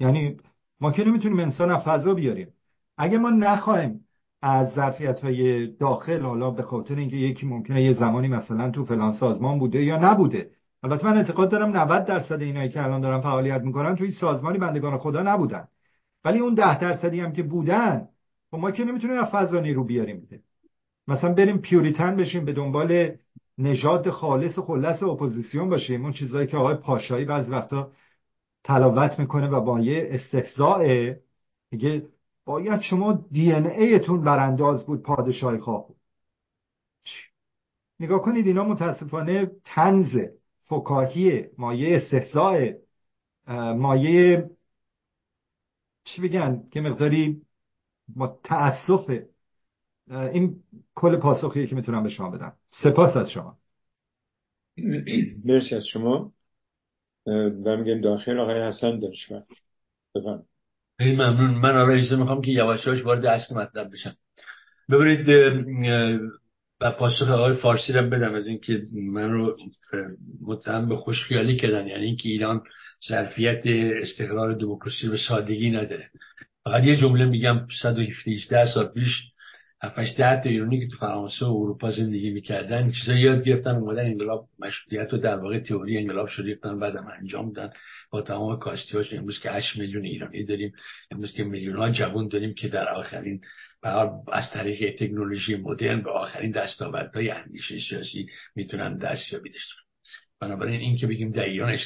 یعنی 0.00 0.36
ما 0.80 0.92
که 0.92 1.04
نمی‌تونیم 1.04 1.40
انسان 1.40 1.78
فضا 1.78 2.14
بیاریم. 2.14 2.48
اگه 2.96 3.18
ما 3.18 3.30
نخواهیم 3.30 4.04
از 4.42 4.74
ظرفیت 4.74 5.20
های 5.20 5.66
داخل 5.66 6.22
حالا 6.22 6.50
به 6.50 6.62
خاطر 6.62 6.96
اینکه 6.96 7.16
یکی 7.16 7.46
ممکنه 7.46 7.82
یه 7.82 7.92
زمانی 7.92 8.28
مثلا 8.28 8.70
تو 8.70 8.84
فلان 8.84 9.12
سازمان 9.12 9.58
بوده 9.58 9.84
یا 9.84 9.98
نبوده. 9.98 10.50
البته 10.82 11.06
من 11.06 11.16
اعتقاد 11.16 11.50
دارم 11.50 11.76
90 11.76 12.04
درصد 12.04 12.42
اینایی 12.42 12.68
که 12.68 12.84
الان 12.84 13.00
دارن 13.00 13.20
فعالیت 13.20 13.62
می‌کنن 13.62 13.96
توی 13.96 14.10
سازمانی 14.10 14.58
بندگان 14.58 14.98
خدا 14.98 15.22
نبودن. 15.22 15.68
ولی 16.24 16.38
اون 16.38 16.54
ده 16.54 16.78
درصدی 16.78 17.20
هم 17.20 17.32
که 17.32 17.42
بودن 17.42 18.08
خب 18.50 18.56
ما 18.56 18.70
که 18.70 18.84
نمی‌تونیم 18.84 19.18
از 19.18 19.28
فضا 19.32 19.60
نیرو 19.60 19.84
بیاریم 19.84 20.20
بده 20.20 20.42
مثلا 21.08 21.34
بریم 21.34 21.58
پیوریتن 21.58 22.16
بشیم 22.16 22.44
به 22.44 22.52
دنبال 22.52 23.16
نژاد 23.58 24.10
خالص 24.10 24.58
و 24.58 24.62
خلص 24.62 25.02
اپوزیسیون 25.02 25.68
باشیم. 25.68 26.02
اون 26.02 26.12
چیزایی 26.12 26.46
که 26.46 26.56
آقای 26.56 26.74
پاشایی 26.74 27.24
بعضی 27.24 27.50
وقتا 27.50 27.92
تلاوت 28.64 29.18
می‌کنه 29.18 29.48
و 29.48 29.60
با 29.60 29.80
یه 29.80 30.08
استهزاء 30.10 31.14
میگه 31.70 32.08
باید 32.44 32.80
شما 32.80 33.24
DNA 33.32 33.66
تون 33.66 34.24
برانداز 34.24 34.86
بود 34.86 35.02
پادشاهی 35.02 35.58
خواه 35.58 35.86
بود. 35.88 35.96
نگاه 38.00 38.22
کنید 38.22 38.46
اینا 38.46 38.64
متاسفانه 38.64 39.50
طنز 39.64 40.16
فکاهی 40.64 41.44
مایه 41.58 41.96
استهزاء 41.96 42.72
مایه 43.76 44.50
چی 46.04 46.22
بگن؟ 46.22 46.68
که 46.70 46.80
مقداری 46.80 47.42
با 48.08 48.40
تأسفه 48.44 49.28
این 50.10 50.56
کل 50.94 51.16
پاسخیه 51.16 51.66
که 51.66 51.74
می‌تونم 51.74 52.02
به 52.02 52.08
شما 52.08 52.30
بدم. 52.30 52.52
سپاس 52.70 53.16
از 53.16 53.30
شما. 53.30 53.58
مرسی 55.44 55.74
از 55.74 55.86
شما. 55.86 56.32
برمیگردیم 57.64 58.00
داخل 58.00 58.38
آقای 58.38 58.62
حسن 58.62 58.98
دانشور 58.98 59.42
بفهم 60.14 60.44
خیلی 60.98 61.16
ممنون. 61.16 61.50
من 61.50 61.76
آره 61.76 61.94
اجازه 61.94 62.16
می‌خوام 62.16 62.42
که 62.42 62.50
یواش 62.50 62.86
یواش 62.86 63.04
وارد 63.04 63.26
اصل 63.26 63.54
مطلب 63.54 63.92
بشم. 63.92 64.16
ببینید 64.90 65.28
و 66.80 66.90
پاسخ 66.90 67.28
آقای 67.28 67.54
فارسی 67.54 67.92
رو 67.92 68.10
بدم 68.10 68.34
از 68.34 68.46
اینکه 68.46 68.82
من 68.92 69.30
رو 69.32 69.56
متهم 70.40 70.88
به 70.88 70.96
خوشخیالی 70.96 71.56
کردن. 71.56 71.86
یعنی 71.86 72.04
اینکه 72.04 72.28
ایران 72.28 72.62
ظرفیت 73.08 73.62
استقرار 74.02 74.54
دموکراسی 74.54 75.08
به 75.08 75.18
سادگی 75.28 75.70
نداره. 75.70 76.10
فقط 76.64 76.84
یه 76.84 76.96
جمله 76.96 77.24
میگم 77.24 77.66
117 77.82 78.66
سال 78.74 78.86
پیش 78.86 79.32
7 79.82 80.16
ده 80.16 80.42
تا 80.42 80.50
ایرانی 80.50 80.80
که 80.80 80.86
تو 80.86 80.96
فرانسه 80.96 81.46
و 81.46 81.48
اروپا 81.48 81.90
زندگی 81.90 82.30
می‌کردن 82.30 82.90
چیزا 82.90 83.14
یاد 83.14 83.44
گرفتن 83.44 83.74
اومدن 83.74 84.06
انقلاب 84.06 84.48
مشروطیت 84.58 85.14
و 85.14 85.18
در 85.18 85.36
واقع 85.36 85.58
تئوری 85.58 85.98
انقلاب 85.98 86.28
شده 86.28 86.48
گرفتن 86.48 86.78
بعدم 86.78 87.08
انجام 87.20 87.52
دادن. 87.52 87.72
با 88.10 88.22
تمام 88.22 88.58
کاستیاش 88.58 89.12
امروز 89.12 89.40
که 89.40 89.50
8 89.50 89.76
میلیون 89.76 90.04
ایرانی 90.04 90.44
داریم 90.44 90.72
امروز 91.10 91.32
که 91.32 91.44
میلیون 91.44 91.76
ها 91.76 91.90
جوان 91.90 92.28
داریم 92.28 92.54
که 92.54 92.68
در 92.68 92.88
آخرین 92.88 93.40
از 94.32 94.50
طریق 94.52 94.96
تکنولوژی 94.98 95.56
مدرن 95.56 96.02
به 96.02 96.10
آخرین 96.10 96.50
دستاوردهای 96.50 97.30
اندیشه 97.30 97.78
سیاسی 97.88 98.26
می‌تونن 98.54 98.96
دستیابی 98.96 99.50
داشته 99.50 99.74
بنابراین 100.40 100.80
این 100.80 100.96
که 100.96 101.06
بگیم 101.06 101.30
در 101.32 101.44
ایران 101.44 101.78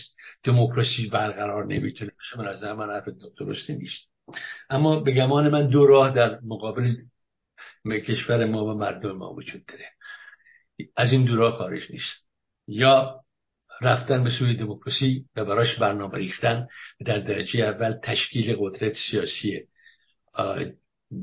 دموکراسی 0.44 1.08
برقرار 1.12 1.66
نمی‌تونه 1.66 2.10
بشه 2.20 2.38
من 2.38 2.48
از 2.48 2.64
من 2.64 2.90
حرف 2.90 3.08
درستی 3.38 3.74
نیست. 3.76 4.11
اما 4.70 5.00
به 5.00 5.12
گمان 5.12 5.48
من 5.48 5.68
دو 5.68 5.86
راه 5.86 6.14
در 6.14 6.38
مقابل 6.42 6.96
کشور 7.84 8.44
ما 8.44 8.64
و 8.64 8.74
مردم 8.74 9.12
ما 9.12 9.34
وجود 9.34 9.64
داره. 9.66 9.88
از 10.96 11.12
این 11.12 11.24
دو 11.24 11.36
راه 11.36 11.56
خارج 11.56 11.82
نیست. 11.90 12.28
یا 12.66 13.20
رفتن 13.80 14.24
به 14.24 14.30
سوی 14.30 14.56
دموکراسی 14.56 15.24
و 15.36 15.44
براش 15.44 15.78
برنامه 15.78 16.18
ریختن 16.18 16.68
در 17.06 17.18
درجه 17.18 17.60
اول 17.60 17.92
تشکیل 18.02 18.56
قدرت 18.58 18.92
سیاسی 19.10 19.60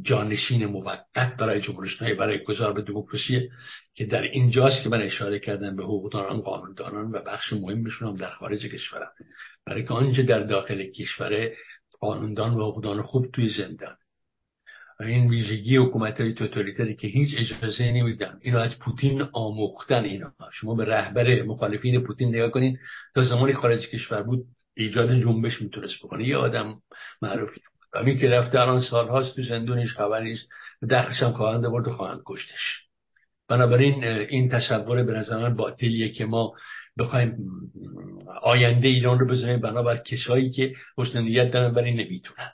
جانشین 0.01 0.65
موقت 0.65 1.35
برای 1.39 1.61
جمهوری 1.61 2.13
برای 2.13 2.43
گذار 2.43 2.73
به 2.73 2.81
دموکراسی 2.81 3.49
که 3.93 4.05
در 4.05 4.21
اینجاست 4.21 4.83
که 4.83 4.89
من 4.89 5.01
اشاره 5.01 5.39
کردم 5.39 5.75
به 5.75 5.83
حقوقدانان 5.83 6.41
قانوندانان 6.41 7.11
و 7.11 7.21
بخش 7.21 7.53
مهمشون 7.53 8.07
هم 8.07 8.15
در 8.15 8.29
خارج 8.29 8.65
کشورم. 8.65 9.11
برای 9.65 9.83
که 9.83 9.93
آنچه 9.93 10.23
در 10.23 10.43
داخل 10.43 10.83
کشور 10.83 11.51
قانوندان 11.99 12.53
و 12.53 12.59
حقوقدان 12.59 13.01
خوب 13.01 13.31
توی 13.31 13.49
زندان. 13.49 13.95
این 14.99 15.29
ویژگی 15.29 15.77
حکومت 15.77 16.21
های 16.21 16.33
توتالیتری 16.33 16.95
که 16.95 17.07
هیچ 17.07 17.35
اجازه 17.37 17.91
نمیدن. 17.91 18.39
اینو 18.41 18.57
از 18.57 18.79
پوتین 18.79 19.21
آموختن 19.33 20.03
اینا. 20.03 20.33
شما 20.51 20.75
به 20.75 20.85
رهبر 20.85 21.43
مخالفین 21.43 22.03
پوتین 22.03 22.29
نگاه 22.29 22.49
کنین. 22.49 22.77
تا 23.15 23.23
زمانی 23.23 23.53
خارج 23.53 23.89
کشور 23.89 24.23
بود 24.23 24.45
ایجاد 24.73 25.19
جنبش 25.21 25.61
می‌تونست 25.61 25.99
بکنه. 26.03 26.27
یه 26.27 26.37
آدم 26.37 26.81
معروفی 27.21 27.61
و 27.93 28.03
می 28.03 28.17
که 28.17 28.29
رفته 28.29 28.61
الان 28.61 28.81
سالهاست 28.81 29.35
تو 29.35 29.41
زندونش 29.41 29.93
خبر 29.93 30.23
نیست. 30.23 30.49
دخلش 30.89 31.23
هم 31.23 31.31
خواهند 31.31 31.63
برد 31.63 31.87
و 31.87 31.91
خواهند 31.91 32.21
کشتش. 32.25 32.89
بنابراین 33.47 34.03
این 34.03 34.49
تصور 34.49 35.03
به 35.03 35.13
نظر 35.13 35.49
باطلیه 35.49 36.09
که 36.09 36.25
ما 36.25 36.53
بخوایم 36.99 37.37
آینده 38.41 38.87
ایران 38.87 39.19
رو 39.19 39.27
بزنیم 39.27 39.59
بنابر 39.59 39.97
کسایی 39.97 40.49
که 40.49 40.73
حسن 40.97 41.21
نیت 41.21 41.51
دارن 41.51 41.73
ولی 41.73 41.91
نمی‌تونن. 41.91 42.51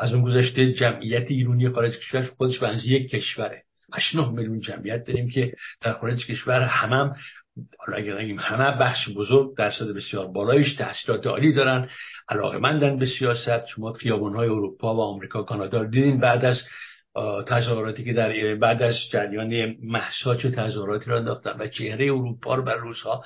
از 0.00 0.12
اون 0.12 0.22
گذشته 0.22 0.72
جمعیت 0.72 1.30
ایرانی 1.30 1.68
خارج 1.68 1.98
کشور 1.98 2.22
خودش 2.22 2.58
به 2.58 2.86
یک 2.86 3.10
کشوره 3.10 3.62
8 3.94 4.14
میلیون 4.14 4.60
جمعیت 4.60 5.06
داریم 5.06 5.30
که 5.30 5.52
در 5.80 5.92
خارج 5.92 6.26
کشور 6.26 6.62
همم 6.62 7.14
حالا 7.78 7.98
اگر 7.98 8.18
نگیم 8.18 8.38
همه 8.38 8.78
بخش 8.78 9.08
بزرگ 9.08 9.56
درصد 9.56 9.94
بسیار 9.96 10.26
بالایش 10.26 10.74
تحصیلات 10.74 11.26
عالی 11.26 11.52
دارن 11.52 11.88
علاقه 12.28 12.58
مندن 12.58 12.98
به 12.98 13.06
سیاست. 13.06 13.66
شما 13.66 13.92
خیابون 13.92 14.36
های 14.36 14.48
اروپا 14.48 14.94
و 14.94 15.00
آمریکا 15.00 15.42
کانادا 15.42 15.84
دیدین 15.84 16.20
بعد 16.20 16.44
از 16.44 16.56
تظاهراتی 17.46 18.04
که 18.04 18.12
در 18.12 18.54
بعد 18.54 18.82
از 18.82 18.94
جریان 19.12 19.76
محسا 19.82 20.34
چه 20.34 20.50
تظاهراتی 20.50 21.10
را 21.10 21.16
انداختن 21.16 21.56
و 21.58 21.68
چهره 21.68 22.04
اروپا 22.04 22.54
رو 22.54 22.62
بر 22.62 22.76
روزها 22.76 23.24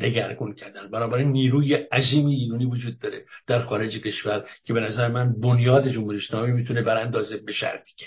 دگرگون 0.00 0.54
کردن. 0.54 0.90
بنابراین 0.90 1.32
نیروی 1.32 1.74
عظیمی 1.74 2.34
ایرانی 2.34 2.64
وجود 2.64 2.98
داره 2.98 3.24
در 3.46 3.60
خارج 3.60 4.02
کشور 4.02 4.44
که 4.64 4.72
به 4.72 4.80
نظر 4.80 5.08
من 5.08 5.40
بنیاد 5.40 5.88
جمهوری 5.88 6.18
اسلامی 6.18 6.52
می‌تونه 6.52 6.82
بر 6.82 6.96
اندازه 6.96 7.36
به 7.36 7.52
شرطی 7.52 7.92
که 7.96 8.06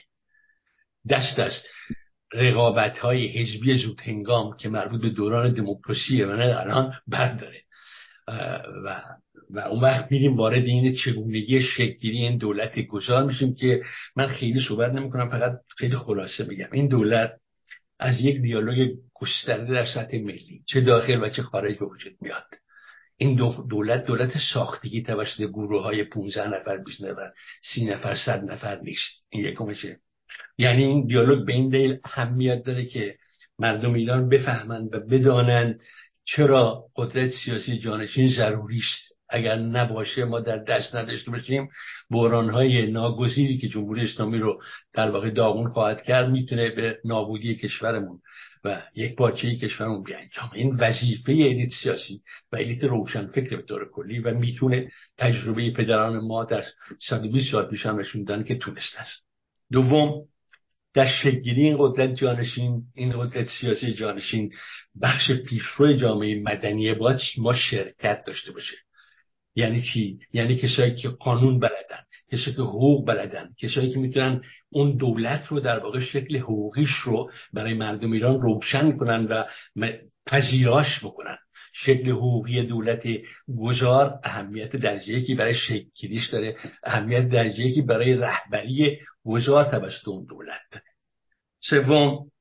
دست 1.09 1.39
است 1.39 1.65
رقابت 2.33 2.97
های 2.97 3.27
حزبی 3.27 3.77
زود 3.77 4.01
هنگام 4.01 4.57
که 4.57 4.69
مربوط 4.69 5.01
به 5.01 5.09
دوران 5.09 5.53
دموکراسی 5.53 6.23
و 6.23 6.35
نه 6.35 6.59
الان 6.59 6.93
بد 7.11 7.39
داره 7.41 7.61
و 8.85 9.03
و 9.49 9.59
اون 9.59 9.81
وقت 9.81 10.11
میریم 10.11 10.37
وارد 10.37 10.65
این 10.65 10.95
چگونگی 10.95 11.59
شکلی 11.59 12.17
این 12.17 12.37
دولت 12.37 12.79
گذار 12.79 13.25
میشیم 13.25 13.55
که 13.55 13.81
من 14.15 14.27
خیلی 14.27 14.59
صحبت 14.67 14.91
نمی 14.91 15.09
کنم 15.09 15.29
فقط 15.29 15.59
خیلی 15.77 15.95
خلاصه 15.95 16.43
میگم 16.43 16.67
این 16.71 16.87
دولت 16.87 17.31
از 17.99 18.21
یک 18.21 18.41
دیالوگ 18.41 18.89
گسترده 19.13 19.73
در 19.73 19.85
سطح 19.85 20.17
ملی 20.17 20.63
چه 20.65 20.81
داخل 20.81 21.23
و 21.23 21.29
چه 21.29 21.41
خارج 21.41 21.77
به 21.77 21.85
وجود 21.85 22.13
میاد. 22.21 22.45
این 23.17 23.35
دولت 23.69 24.05
دولت 24.05 24.31
ساختگی 24.53 25.01
توسط 25.01 25.41
گروه 25.41 25.83
های 25.83 26.03
15 26.03 26.47
نفر 26.47 26.77
20 26.77 27.01
نفر 27.03 27.31
30 27.73 27.85
نفر 27.85 28.15
100 28.15 28.43
نفر 28.43 28.79
نیست. 28.79 29.25
این 29.29 29.45
یکمشه 29.45 29.99
یعنی 30.57 30.83
این 30.83 31.05
دیالوگ 31.05 31.45
به 31.45 31.53
این 31.53 31.69
دلیل 31.69 31.97
اهمیت 32.03 32.63
داره 32.63 32.85
که 32.85 33.15
مردم 33.59 33.93
ایران 33.93 34.29
بفهمند 34.29 34.95
و 34.95 34.99
بدانند 34.99 35.79
چرا 36.27 36.83
قدرت 36.95 37.31
سیاسی 37.31 37.79
جانشین 37.79 38.27
ضروری 38.27 38.77
است؟ 38.77 39.17
اگر 39.29 39.55
نباشه 39.55 40.25
ما 40.25 40.39
در 40.39 40.57
دست 40.57 40.95
نداشته 40.95 41.31
باشیم 41.31 41.69
های 42.11 42.91
ناگزیری 42.91 43.57
که 43.57 43.67
جمهوری 43.67 44.01
اسلامی 44.01 44.39
رو 44.39 44.61
در 44.93 45.11
واقع 45.11 45.29
داغون 45.29 45.69
خواهد 45.69 46.03
کرد 46.03 46.29
می‌تونه 46.29 46.69
به 46.69 46.99
نابودی 47.05 47.55
کشورمون 47.55 48.19
و 48.63 48.81
یک 48.95 49.15
پارچه 49.15 49.55
کشورمون 49.55 50.03
بیانجام. 50.03 50.51
این 50.53 50.75
وظیفه 50.75 51.31
الیت 51.31 51.69
سیاسی 51.83 52.21
و 52.51 52.55
الیت 52.55 52.83
روشنفکر 52.83 53.55
به 53.55 53.61
طور 53.61 53.91
کلی 53.91 54.19
و 54.19 54.33
می‌تونه 54.33 54.91
تجربه 55.17 55.71
پدران 55.71 56.19
ما 56.19 56.43
در 56.43 56.63
120 57.09 57.51
سال 57.51 57.65
پیش 57.65 57.85
هم 57.85 57.99
نشوندن 57.99 58.43
که 58.43 58.55
تونست 58.55 58.97
است. 58.97 59.25
دوم 59.71 60.25
در 60.97 61.07
شکلی 61.23 61.61
این 61.63 61.75
قدرت 61.79 62.13
جانشین 62.13 62.83
این 62.95 63.11
قدرت 63.19 63.47
سیاسی 63.47 63.93
جانشین 63.93 64.53
بخش 65.01 65.31
پیشرو 65.31 65.93
جامعه 65.93 66.41
مدنی 66.41 66.93
باید 66.93 67.19
ما 67.37 67.53
شرکت 67.53 68.23
داشته 68.27 68.51
باشه. 68.51 68.75
یعنی 69.55 69.81
چی؟ 69.81 70.19
یعنی 70.33 70.55
کسایی 70.55 70.95
که 70.95 71.09
قانون 71.09 71.59
بلدن 71.59 72.03
کسایی 72.31 72.55
که 72.55 72.61
حقوق 72.61 73.07
بلدن 73.07 73.49
کسایی 73.59 73.89
که 73.89 73.99
می‌تونن 73.99 74.41
اون 74.69 74.97
دولت 74.97 75.47
رو 75.47 75.59
در 75.59 75.79
واقع 75.79 75.99
شکل 75.99 76.37
حقوقیش 76.37 76.95
رو 77.05 77.31
برای 77.53 77.73
مردم 77.73 78.11
ایران 78.11 78.41
روشن 78.41 78.91
کنن 78.91 79.25
و 79.25 79.43
پذیراش 80.25 80.99
بکنن. 81.03 81.37
شکل 81.73 82.09
حقوقی 82.09 82.63
دولت 82.65 83.07
گذار 83.59 84.19
اهمیت 84.23 84.75
درجه 84.75 85.21
که 85.21 85.35
برای 85.35 85.53
شکلیش 85.53 86.29
داره 86.29 86.55
اهمیت 86.83 87.29
درجه 87.29 87.71
که 87.71 87.81
برای 87.81 88.13
رهبری 88.13 88.97
گذار 89.27 89.63
توسط 89.65 90.07
اون 90.07 90.25
دولت. 90.25 90.83
سوم 91.59 92.31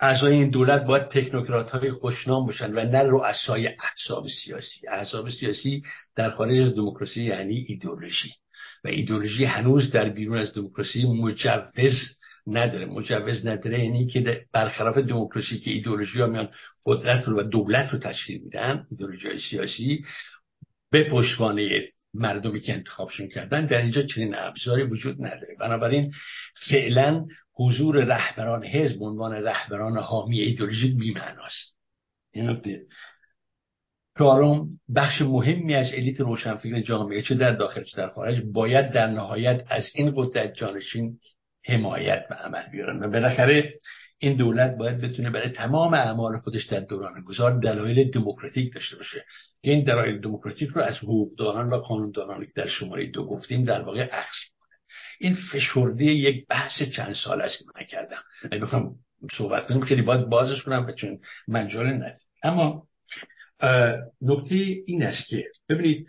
اعضای 0.00 0.32
این 0.32 0.50
دولت 0.50 0.84
باید 0.84 1.08
تکنوکرات 1.08 1.70
های 1.70 1.90
خوشنام 1.90 2.46
باشن 2.46 2.72
و 2.72 2.84
نه 2.84 3.02
رؤسای 3.02 3.66
احزاب 3.66 4.26
سیاسی. 4.28 4.88
احزاب 4.88 5.28
سیاسی 5.28 5.82
در 6.16 6.30
خارج 6.30 6.58
از 6.58 6.74
دموکراسی 6.74 7.24
یعنی 7.24 7.66
ایدئولوژی. 7.68 8.30
و 8.84 8.88
ایدئولوژی 8.88 9.44
هنوز 9.44 9.90
در 9.90 10.08
بیرون 10.08 10.38
از 10.38 10.54
دموکراسی 10.54 11.06
مجوز 11.06 11.94
نداره. 12.46 12.86
مجوز 12.86 13.46
نداره 13.46 13.84
یعنی 13.84 14.06
که 14.06 14.46
برخلاف 14.52 14.98
دموکراسی 14.98 15.58
که 15.58 15.70
ایدئولوژی 15.70 16.20
ها 16.20 16.26
میان 16.26 16.48
قدرت 16.86 17.24
رو 17.24 17.40
و 17.40 17.42
دولت 17.42 17.90
رو 17.90 17.98
تشکیل 17.98 18.40
میدن 18.40 18.86
ایدئولوژی 18.90 19.38
سیاسی 19.50 20.04
به 20.90 21.10
پشتوانه 21.10 21.93
مردمی 22.14 22.60
که 22.60 22.74
انتخابشون 22.74 23.28
کردن 23.28 23.66
در 23.66 23.76
اینجا 23.76 24.02
چنین 24.02 24.34
ابزاری 24.34 24.82
وجود 24.82 25.16
نداره. 25.24 25.56
بنابراین 25.60 26.12
فعلا 26.70 27.26
حضور 27.54 28.04
رهبران 28.04 28.64
حزب 28.64 29.02
عنوان 29.02 29.32
رهبران 29.32 29.98
حامی 29.98 30.40
ایدئولوژیک 30.40 30.96
بیمعناست 30.98 31.76
این 32.32 32.50
نکته. 32.50 32.82
چهارم 34.18 34.68
بخش 34.94 35.22
مهمی 35.22 35.74
از 35.74 35.92
الیت 35.94 36.20
روشنفکر 36.20 36.80
جامعه 36.80 37.22
چه 37.22 37.34
در 37.34 37.52
داخل 37.52 37.82
چه 37.82 37.96
در 37.96 38.08
خارج 38.08 38.42
باید 38.52 38.90
در 38.90 39.06
نهایت 39.06 39.64
از 39.68 39.90
این 39.94 40.12
قدرت 40.16 40.54
جانشین 40.54 41.18
حمایت 41.66 42.28
به 42.28 42.34
عمل 42.34 42.70
بیارن. 42.72 43.02
و 43.02 43.10
بالاخره 43.10 43.74
این 44.24 44.36
دولت 44.36 44.76
باید 44.76 45.00
بتونه 45.00 45.30
برای 45.30 45.48
تمام 45.48 45.94
اعمال 45.94 46.38
خودش 46.38 46.64
در 46.64 46.80
دوران 46.80 47.22
گذار 47.22 47.58
دلایل 47.58 48.10
دموکراتیک 48.10 48.74
داشته 48.74 48.96
باشه. 48.96 49.24
که 49.62 49.70
این 49.70 49.84
دلایل 49.84 50.20
دموکراتیک 50.20 50.70
رو 50.70 50.82
از 50.82 50.96
حقوقدانان 50.96 51.70
و 51.70 51.76
قانوندانان 51.76 52.46
در 52.56 52.66
شماره 52.66 53.06
دو 53.06 53.26
گفتیم 53.26 53.64
در 53.64 53.82
واقع 53.82 54.08
اخذ 54.12 54.36
کنه 54.58 54.78
این 55.20 55.36
فشرده 55.52 56.04
یک 56.04 56.46
بحث 56.46 56.82
چند 56.96 57.14
سال 57.24 57.40
است 57.40 57.58
که 57.58 57.64
من 57.74 57.86
کردم. 57.86 58.22
اگه 58.50 58.62
بخوام 58.62 58.94
صحبت 59.38 59.66
کنیم 59.66 59.84
خیلی 59.84 60.02
باید 60.02 60.28
بازش 60.28 60.62
کنم 60.62 60.94
چون 60.94 61.18
منجال 61.48 61.86
ندید. 61.86 62.22
اما 62.42 62.86
نکته 64.22 64.54
این 64.86 65.02
است 65.02 65.28
که 65.28 65.44
ببینید 65.68 66.06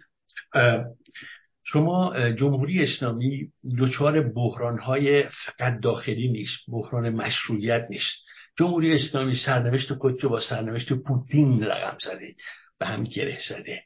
شما 1.68 2.32
جمهوری 2.32 2.84
اسلامی 2.84 3.48
دچار 3.80 4.22
بحرانهای 4.22 5.24
فقط 5.24 5.80
داخلی 5.80 6.28
نیست 6.28 6.58
بحران 6.68 7.10
مشروعیت 7.10 7.88
نیست. 7.90 8.26
جمهوری 8.60 8.94
اسلامی 8.94 9.36
سرنوشت 9.46 9.94
خودشو 9.94 10.30
با 10.30 10.42
سرنوشت 10.42 10.94
پوتین 10.94 11.64
رقم 11.64 11.98
زده 12.04 12.36
به 12.80 12.86
هم 12.86 13.04
گره 13.04 13.38
زده. 13.50 13.84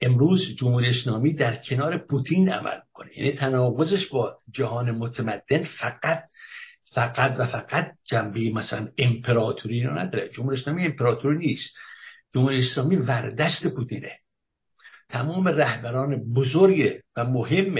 امروز 0.00 0.56
جمهوری 0.56 0.88
اسلامی 0.88 1.34
در 1.34 1.56
کنار 1.56 1.98
پوتین 1.98 2.48
عمل 2.48 2.78
کنه 2.92 3.18
یعنی 3.18 3.32
تناقضش 3.32 4.06
با 4.06 4.38
جهان 4.52 4.90
متمدن 4.90 5.64
فقط 5.64 6.22
فقط 6.94 7.34
و 7.38 7.46
فقط 7.46 7.92
جنبه 8.04 8.50
مثلا 8.50 8.88
امپراتوری 8.98 9.82
رو 9.82 9.98
نداره. 9.98 10.28
جمهوری 10.28 10.60
اسلامی 10.60 10.86
امپراتوری 10.86 11.38
نیست. 11.38 11.74
جمهوری 12.34 12.58
اسلامی 12.58 12.96
وردست 12.96 13.74
پوتینه. 13.76 14.12
تمام 15.08 15.48
رهبران 15.48 16.32
بزرگ 16.34 17.00
و 17.16 17.24
مهم 17.24 17.78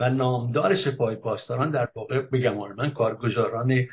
و 0.00 0.10
نامدار 0.10 0.76
سپاه 0.76 1.14
پاسداران 1.14 1.70
در 1.70 1.88
واقع 1.94 2.20
به 2.30 2.50
من 2.50 2.90
کارگزاران 2.90 3.86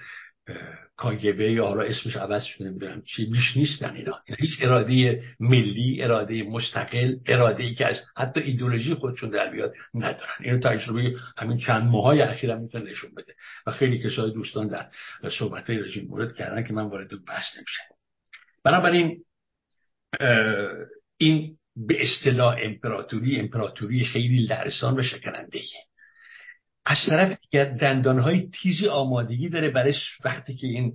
کاگبه 0.96 1.52
یا 1.52 1.66
حالا 1.66 1.82
اسمش 1.82 2.16
عوض 2.16 2.44
شده 2.44 2.70
نمی‌دونم 2.70 3.02
چی 3.02 3.26
بیش 3.26 3.58
نیستن 3.58 3.96
اینا. 3.96 4.20
هیچ 4.40 4.52
اراده 4.62 5.24
ملی 5.40 6.04
اراده 6.04 6.44
مستقل 6.44 7.16
اراده 7.26 7.64
ای 7.64 7.74
که 7.74 7.86
از 7.86 7.96
حتی 8.18 8.40
ایدولوژی 8.40 8.94
خودشون 8.94 9.30
در 9.30 9.50
بیاد 9.50 9.74
ندارن. 9.94 10.34
اینو 10.40 10.60
تجربه 10.60 11.16
همین 11.38 11.58
چند 11.58 11.84
ماهای 11.84 12.22
اخیر 12.22 12.52
هم 12.52 12.62
می‌تونه 12.62 12.90
نشون 12.92 13.12
بده. 13.18 13.36
و 13.68 13.72
خیلی 13.72 14.04
کسای 14.04 14.32
دوستان 14.32 14.68
در 14.68 14.90
صحبت 15.40 15.70
رژیم 15.70 16.08
مورد 16.08 16.36
کردن 16.36 16.64
که 16.64 16.74
من 16.74 16.84
وارد 16.84 17.26
بحث 17.28 17.58
نمیشه 17.58 17.82
بنابراین 18.64 19.24
این 21.18 21.58
به 21.76 21.98
اصطلاح 22.02 22.58
امپراتوری 22.64 23.40
امپراتوری 23.40 24.06
خیلی 24.06 24.46
لرزان 24.46 25.00
و 25.00 25.04
شکننده 25.04 25.60
از 26.86 26.98
طرف 27.10 27.38
دیگر 27.42 27.66
دندانهای 27.66 28.50
تیزی 28.62 28.88
آمادگی 28.88 29.50
داره 29.50 29.70
برای 29.70 29.94
وقتی 30.26 30.56
که 30.56 30.68
این 30.68 30.94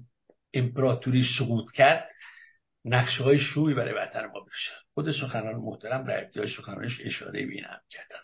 امپراتوری 0.55 1.25
سقوط 1.39 1.73
کرد 1.73 2.09
نقشه 2.85 3.25
های 3.25 3.39
شوی 3.39 3.75
برای 3.75 3.95
وطن 3.95 4.27
ما 4.27 4.41
بشه 4.41 4.71
خود 4.95 5.13
سخنان 5.13 5.55
محترم 5.55 6.07
در 6.07 6.25
ابتدای 6.25 6.49
سخنانش 6.49 7.01
اشاره 7.05 7.47
بینم 7.47 7.81
کردن. 7.91 8.21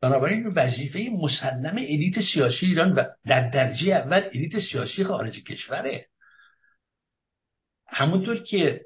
بنابراین 0.00 0.46
وظیفه 0.46 1.08
مسلم 1.12 1.76
الیت 1.76 2.20
سیاسی 2.34 2.66
ایران 2.66 2.92
و 2.92 3.04
در 3.26 3.50
درجه 3.50 3.92
اول 3.92 4.22
الیت 4.34 4.58
سیاسی 4.72 5.04
خارج 5.04 5.44
کشوره. 5.44 6.06
همونطور 7.86 8.42
که 8.42 8.80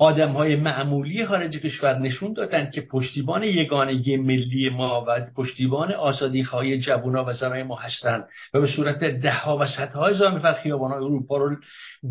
آدم 0.00 0.32
های 0.32 0.56
معمولی 0.56 1.26
خارج 1.26 1.58
کشور 1.58 1.98
نشون 1.98 2.32
دادن 2.32 2.70
که 2.70 2.80
پشتیبان 2.80 3.42
یگانگی 3.42 4.16
ملی 4.16 4.68
ما 4.68 5.04
و 5.08 5.20
پشتیبان 5.36 5.92
آزادی 5.92 6.44
خواهی 6.44 6.78
جوونا 6.78 7.24
و 7.24 7.32
زنای 7.32 7.62
ما 7.62 7.76
هستند 7.76 8.28
و 8.54 8.60
به 8.60 8.66
صورت 8.66 9.04
ده 9.04 9.32
ها 9.32 9.58
و 9.58 9.66
صدها 9.66 10.08
هزار 10.08 10.32
نفر 10.32 10.52
خیابان 10.52 10.92
اروپا 10.92 11.36
رو 11.36 11.56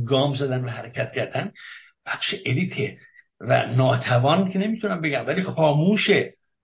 گام 0.06 0.36
زدن 0.36 0.66
و 0.66 0.70
حرکت 0.70 1.12
کردن. 1.14 1.52
بخش 2.06 2.36
الیته 2.46 2.98
و 3.40 3.66
ناتوان 3.66 4.52
که 4.52 4.60
نمی‌تونم 4.60 5.02
بگم 5.02 5.28
ولی 5.28 5.42
خاموش 5.42 6.10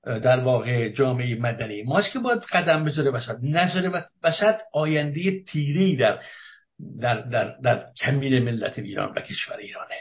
در 0.04 0.40
واقع 0.40 0.90
جامعه 0.90 1.36
مدنی 1.36 1.84
ماست 1.84 2.14
که 2.14 2.20
باید 2.20 2.40
قدم 2.40 2.84
بذاره 2.84 3.12
وسط. 3.12 3.38
نظر 3.44 4.02
وسط 4.24 4.56
آینده 4.74 5.44
تیری 5.44 5.98
در 5.98 6.20
در, 7.02 7.22
در, 7.22 7.56
در 7.64 7.84
کمین 8.06 8.44
ملت 8.44 8.80
ایران 8.80 9.14
و 9.16 9.22
کشور 9.22 9.58
ایرانه. 9.58 9.96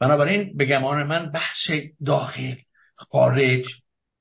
بنابراین 0.00 0.56
به 0.56 0.64
گمان 0.64 1.02
من 1.02 1.32
بحث 1.32 1.70
داخل 2.06 2.54
خارج 2.96 3.64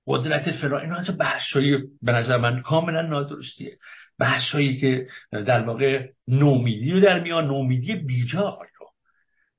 قدرت 0.07 0.51
فرا 0.51 0.79
اینا 0.79 0.95
از 0.95 1.17
بحثایی 1.17 1.77
به 2.01 2.11
نظر 2.11 2.37
من 2.37 2.61
کاملا 2.61 3.01
نادرستیه. 3.01 3.77
بحثایی 4.19 4.77
که 4.77 5.07
در 5.31 5.63
واقع 5.63 6.07
نومیدی 6.27 6.91
رو 6.91 6.99
در 6.99 7.19
میان 7.19 7.47
نومیدی 7.47 7.95
بیجا 7.95 8.59
رو. 8.79 8.87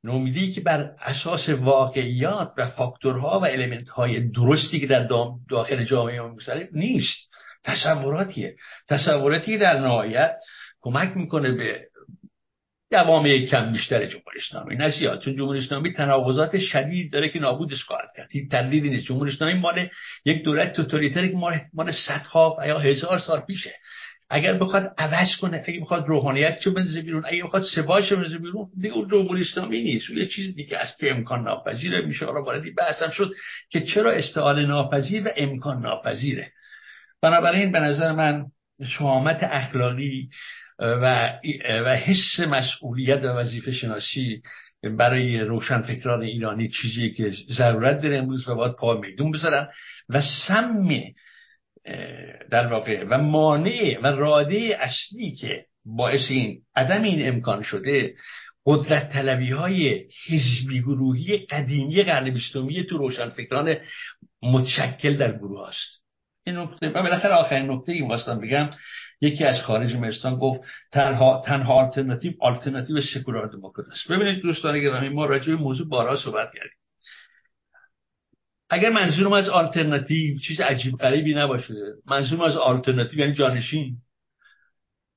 نومیدی 0.05 0.53
که 0.53 0.61
بر 0.61 0.91
اساس 1.01 1.49
واقعیات 1.49 2.53
و 2.57 2.67
فاکتورها 2.67 3.41
و 3.41 3.45
المنت 3.45 3.89
های 3.89 4.29
درستی 4.29 4.81
که 4.81 4.87
در 4.87 5.09
داخل 5.49 5.85
جامعه 5.85 6.21
ما 6.21 6.37
نیست. 6.73 7.31
تصوراتیه. 7.65 8.57
تصوراتی 8.89 9.59
در 9.59 9.79
نهایت 9.81 10.37
کمک 10.81 11.17
می‌کنه 11.17 11.53
به 11.53 11.90
دوام 12.91 13.39
کم 13.39 13.73
بیشتر 13.73 14.07
جمهوری 14.07 14.39
اسلامی 14.39 14.77
نه 14.77 14.91
زیاد 14.91 15.21
چون 15.21 15.37
جمهوری 15.37 15.59
اسلامی 15.59 15.93
تناقضات 15.93 16.59
شدید 16.59 17.13
داره 17.13 17.29
که 17.29 17.39
نابودش 17.39 17.85
خواهد 17.85 18.09
کرد. 18.17 18.29
این 18.31 18.49
تردیدی 18.49 18.89
نیست. 18.89 19.07
جمهوری 19.07 19.33
اسلامی 19.33 19.55
مال 19.55 19.89
یک 20.25 20.43
دولت 20.45 20.73
توتالیتری 20.73 21.29
که 21.29 21.37
مال 21.37 21.61
مال 21.75 21.93
صدها 21.93 22.59
یا 22.67 22.79
هزار 22.79 23.19
سال 23.19 23.41
پیشه. 23.41 23.71
اگر 24.31 24.59
بخواد 24.59 24.95
عوض 24.99 25.37
کنه 25.41 25.65
اگه 25.69 25.81
بخواد 25.81 26.07
روحانیت 26.07 26.59
چه 26.59 26.71
بنزه 26.71 27.03
بیرون 27.03 27.23
اگه 27.27 27.45
بخواد 27.45 27.63
سباش 27.75 28.13
بنزه 28.13 28.39
بیرون 28.39 28.67
دیگه 28.81 28.95
اون 28.95 29.09
جمهوری 29.09 29.41
اسلامی 29.41 29.83
نیست 29.83 30.11
یه 30.11 30.27
چیز 30.27 30.55
دیگه 30.55 30.79
از 30.79 30.97
که 31.01 31.11
امکان 31.11 31.43
ناپذیره. 31.43 32.07
میشه 32.07 32.27
حالا 32.27 32.43
وارد 32.43 32.63
بحثم 32.79 33.11
شد 33.11 33.33
که 33.71 33.81
چرا 33.81 34.13
استعال 34.13 34.67
ناپذیر 34.67 35.23
و 35.23 35.31
امکان 35.37 35.83
ناپذیره. 35.83 36.53
بنابراین 37.23 37.73
به 37.73 37.81
نظر 37.81 38.13
من 38.13 38.45
شهامت 38.89 39.39
اخلاقی 39.43 40.29
و, 40.81 41.33
و 41.85 41.97
حس 41.97 42.41
مسئولیت 42.41 43.25
و 43.25 43.29
وظیفه 43.29 43.73
شناسی 43.73 44.43
برای 44.83 45.41
روشنفکران 45.41 46.23
ایرانی 46.23 46.69
چیزی 46.69 47.11
که 47.11 47.31
ضرورت 47.59 48.01
داره 48.01 48.19
امروز 48.19 48.49
و 48.49 48.55
باید 48.55 48.73
پا 48.73 48.95
میدون 48.95 49.31
بذارن 49.31 49.69
و 50.09 50.23
سم 50.49 50.89
در 52.51 52.67
واقع 52.67 53.05
و 53.11 53.19
مانع 53.19 53.99
و 54.03 54.07
راده 54.07 54.77
اصلی 54.81 55.33
که 55.33 55.65
باعث 55.85 56.31
این 56.31 56.63
عدم 56.77 57.03
این 57.03 57.29
امکان 57.29 57.63
شده 57.63 58.15
قدرت 58.67 59.13
طلبی 59.13 59.51
های 59.51 60.05
حزبی 60.29 60.81
گروهی 60.81 61.39
قدیمی 61.39 62.03
قرن 62.03 62.31
بیستمی 62.31 62.85
تو 62.85 62.99
روشنفکران 62.99 63.77
متشکل 64.43 65.17
در 65.17 65.33
گروه 65.33 65.69
هست 65.69 66.01
این 66.47 66.57
نکته 66.57 66.89
و 66.89 67.03
بالاخره 67.03 67.33
آخرین 67.33 67.71
نکته 67.71 67.93
این 67.93 68.09
بگم. 68.43 68.71
یکی 69.21 69.45
از 69.45 69.63
خارج 69.63 69.97
مهستان 69.97 70.37
گفت 70.37 70.61
تنها 70.93 71.43
تنها 71.47 71.75
آلترناتیو 71.75 72.33
آلترناتیو 72.41 73.01
سکولار 73.15 73.47
دموکراسی. 73.47 74.09
ببینید 74.11 74.43
دوستان 74.43 74.81
گرامی 74.81 75.09
ما 75.09 75.27
راجع 75.27 75.47
به 75.47 75.57
موضوع 75.57 75.89
بارها 75.89 76.17
صحبت 76.17 76.49
کردیم. 76.55 76.79
اگر 78.71 78.91
منظورم 78.91 79.33
از 79.33 79.49
آلترناتیو 79.49 80.39
چیز 80.39 80.61
عجیب 80.61 80.97
غریبی 80.97 81.35
نباشه 81.35 81.75
منظورم 82.07 82.41
از 82.41 82.57
آلترناتیو 82.57 83.19
یعنی 83.19 83.33
جانشین. 83.33 83.97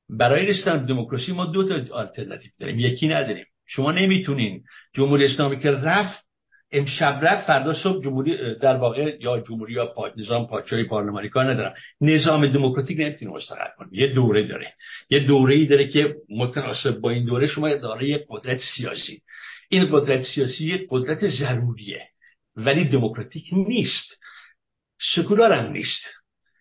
برای 0.10 0.46
رسیدن 0.46 0.86
دموکراسی 0.86 1.32
ما 1.32 1.46
دو 1.46 1.68
تا 1.68 1.96
آلترناتیو 1.96 2.52
داریم 2.60 2.80
یکی 2.80 3.08
نداریم. 3.08 3.46
شما 3.66 3.92
نمی‌تونین 3.92 4.64
جمهوری 4.94 5.26
اسلامی 5.26 5.60
که 5.60 5.72
رفت 5.72 6.28
امشب 6.74 7.20
رفت 7.22 7.48
فردا 7.48 7.74
صبح 7.74 8.04
جمهوری 8.04 8.56
در 8.56 8.76
واقع 8.76 9.18
یا 9.20 9.40
جمهوری 9.40 9.74
یا 9.74 9.86
پا... 9.86 10.12
نظام 10.18 10.48
پادشاهی 10.48 10.84
پارلمانی 10.84 11.30
کار 11.30 11.52
ندارم 11.52 11.74
نظام 12.02 12.48
دموکراتیک 12.48 13.00
نمی‌تونه 13.00 13.32
مستقر 13.32 13.70
کنه. 13.78 13.88
یه 13.92 14.08
دوره 14.08 14.48
داره. 14.48 14.74
یه 15.10 15.20
دوره 15.20 15.56
ای 15.56 15.66
داره 15.66 15.88
که 15.88 16.16
متناسب 16.30 17.00
با 17.00 17.10
این 17.10 17.26
دوره 17.26 17.48
شما 17.48 17.76
داره 17.76 18.26
قدرت 18.30 18.60
سیاسی. 18.76 19.22
این 19.70 19.88
قدرت 19.92 20.22
سیاسی 20.22 20.88
قدرت 20.90 21.28
ضروریه. 21.28 22.08
ولی 22.56 22.90
دموکراتیک 22.90 23.44
نیست. 23.54 24.20
سکولار 25.16 25.52
هم 25.52 25.72
نیست. 25.72 26.02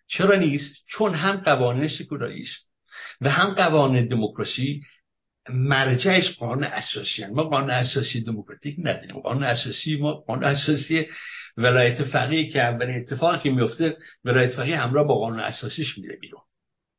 چرا 0.07 0.37
نیست؟ 0.37 0.85
چون 0.89 1.15
هم 1.15 1.37
قوانین 1.37 1.89
سکولاریست 1.89 2.69
و 3.21 3.31
هم 3.31 3.55
قوانین 3.55 4.09
دموکراسی 4.09 4.83
مرجعش 5.49 6.37
قانون 6.39 6.65
اساسی 6.65 7.27
ما 7.27 7.43
قانون 7.43 7.71
اساسی 7.71 8.21
دموکراتیک 8.21 8.77
نداریم. 8.79 9.21
قانون 9.21 9.45
اساسی 9.45 9.97
ما 9.97 10.13
قانون 10.13 10.45
اساسی 10.45 11.07
ولایت 11.57 12.05
فقیه 12.05 12.49
که 12.49 12.63
اولین 12.63 12.97
اتفاقی 12.97 13.51
میفته 13.51 13.97
ولایت 14.25 14.51
فقیه 14.51 14.79
همراه 14.79 15.07
با 15.07 15.15
قانون 15.15 15.41
اساسیش 15.41 15.99
میره 15.99 16.17
بیرون. 16.21 16.43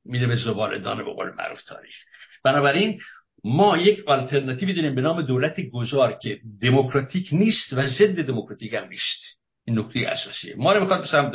میره 0.05 0.27
به 0.27 0.35
زبال 0.35 0.80
دانه 0.80 1.03
به 1.03 1.13
قول 1.13 1.31
معروف 1.38 1.63
تاریخ. 1.63 1.95
بنابراین 2.43 2.99
ما 3.43 3.77
یک 3.77 4.03
آلترناتیوی 4.07 4.73
داریم 4.73 4.95
به 4.95 5.01
نام 5.01 5.22
دولت 5.22 5.61
گذار 5.73 6.17
که 6.22 6.39
دموکراتیک 6.61 7.30
نیست 7.31 7.73
و 7.73 7.88
ضد 7.88 8.22
دموکراتیک 8.22 8.73
هم 8.73 8.88
نیست. 8.88 9.39
این 9.65 9.80
نکته 9.80 9.99
اساسیه. 9.99 10.55
ما 10.57 10.73
رو 10.73 10.81
می‌خواد 10.81 11.01
به 11.01 11.07
سمت 11.07 11.33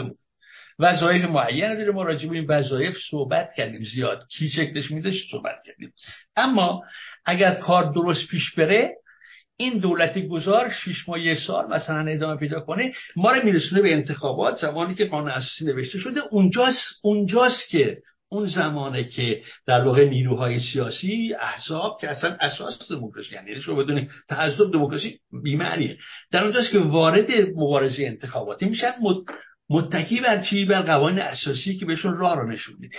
وظایف 0.78 1.24
معینه 1.24 1.76
داره 1.76 1.92
ما 1.92 2.02
راجع 2.02 2.28
به 2.28 2.36
این 2.36 2.46
وظایف 2.48 2.96
صحبت 3.10 3.50
کردیم. 3.56 3.84
زیاد 3.84 4.26
کی 4.28 4.48
شکلش 4.48 4.90
میده 4.90 5.12
صحبت 5.30 5.56
کردیم. 5.66 5.92
اما 6.36 6.82
اگر 7.26 7.54
کار 7.54 7.92
درست 7.92 8.28
پیش 8.30 8.54
بره 8.54 8.94
این 9.56 9.78
دولت 9.78 10.18
گذار 10.18 10.70
شش 10.70 11.08
ماه 11.08 11.20
یه 11.20 11.34
سال 11.34 11.68
مثلا 11.68 12.10
ادامه 12.10 12.36
پیدا 12.36 12.60
کنه 12.60 12.92
ما 13.16 13.32
رو 13.32 13.44
میرسونه 13.44 13.82
به 13.82 13.92
انتخابات. 13.92 14.54
زمانی 14.54 14.94
که 14.94 15.04
قانون 15.04 15.30
اساسی 15.30 15.64
نوشته 15.64 15.98
شده 15.98 16.20
اونجاست 16.30 17.00
اونجاست 17.02 17.68
که 17.68 17.98
اون 18.30 18.46
زمانه 18.46 19.04
که 19.04 19.42
در 19.66 19.84
واقع 19.84 20.08
نیروهای 20.08 20.60
سیاسی 20.60 21.34
احزاب 21.40 21.98
که 22.00 22.08
اصلا 22.08 22.36
اساس 22.40 22.92
دموکراسی 22.92 23.34
یعنی 23.34 23.60
شما 23.60 23.74
بدونید 23.74 24.10
تعذب 24.28 24.72
دموکراسی 24.72 25.20
بیمعنیه. 25.42 25.98
در 26.30 26.42
اونجاست 26.42 26.70
که 26.72 26.78
وارد 26.78 27.30
مبارزه 27.56 28.04
انتخاباتی 28.04 28.68
میشن. 28.68 28.92
متکی 29.70 30.20
بر 30.20 30.42
چی؟ 30.42 30.64
بر 30.64 30.82
قوانین 30.82 31.18
اساسی 31.18 31.76
که 31.76 31.86
بهشون 31.86 32.16
راه 32.16 32.36
رو 32.36 32.50
نشون 32.50 32.76
میده. 32.78 32.98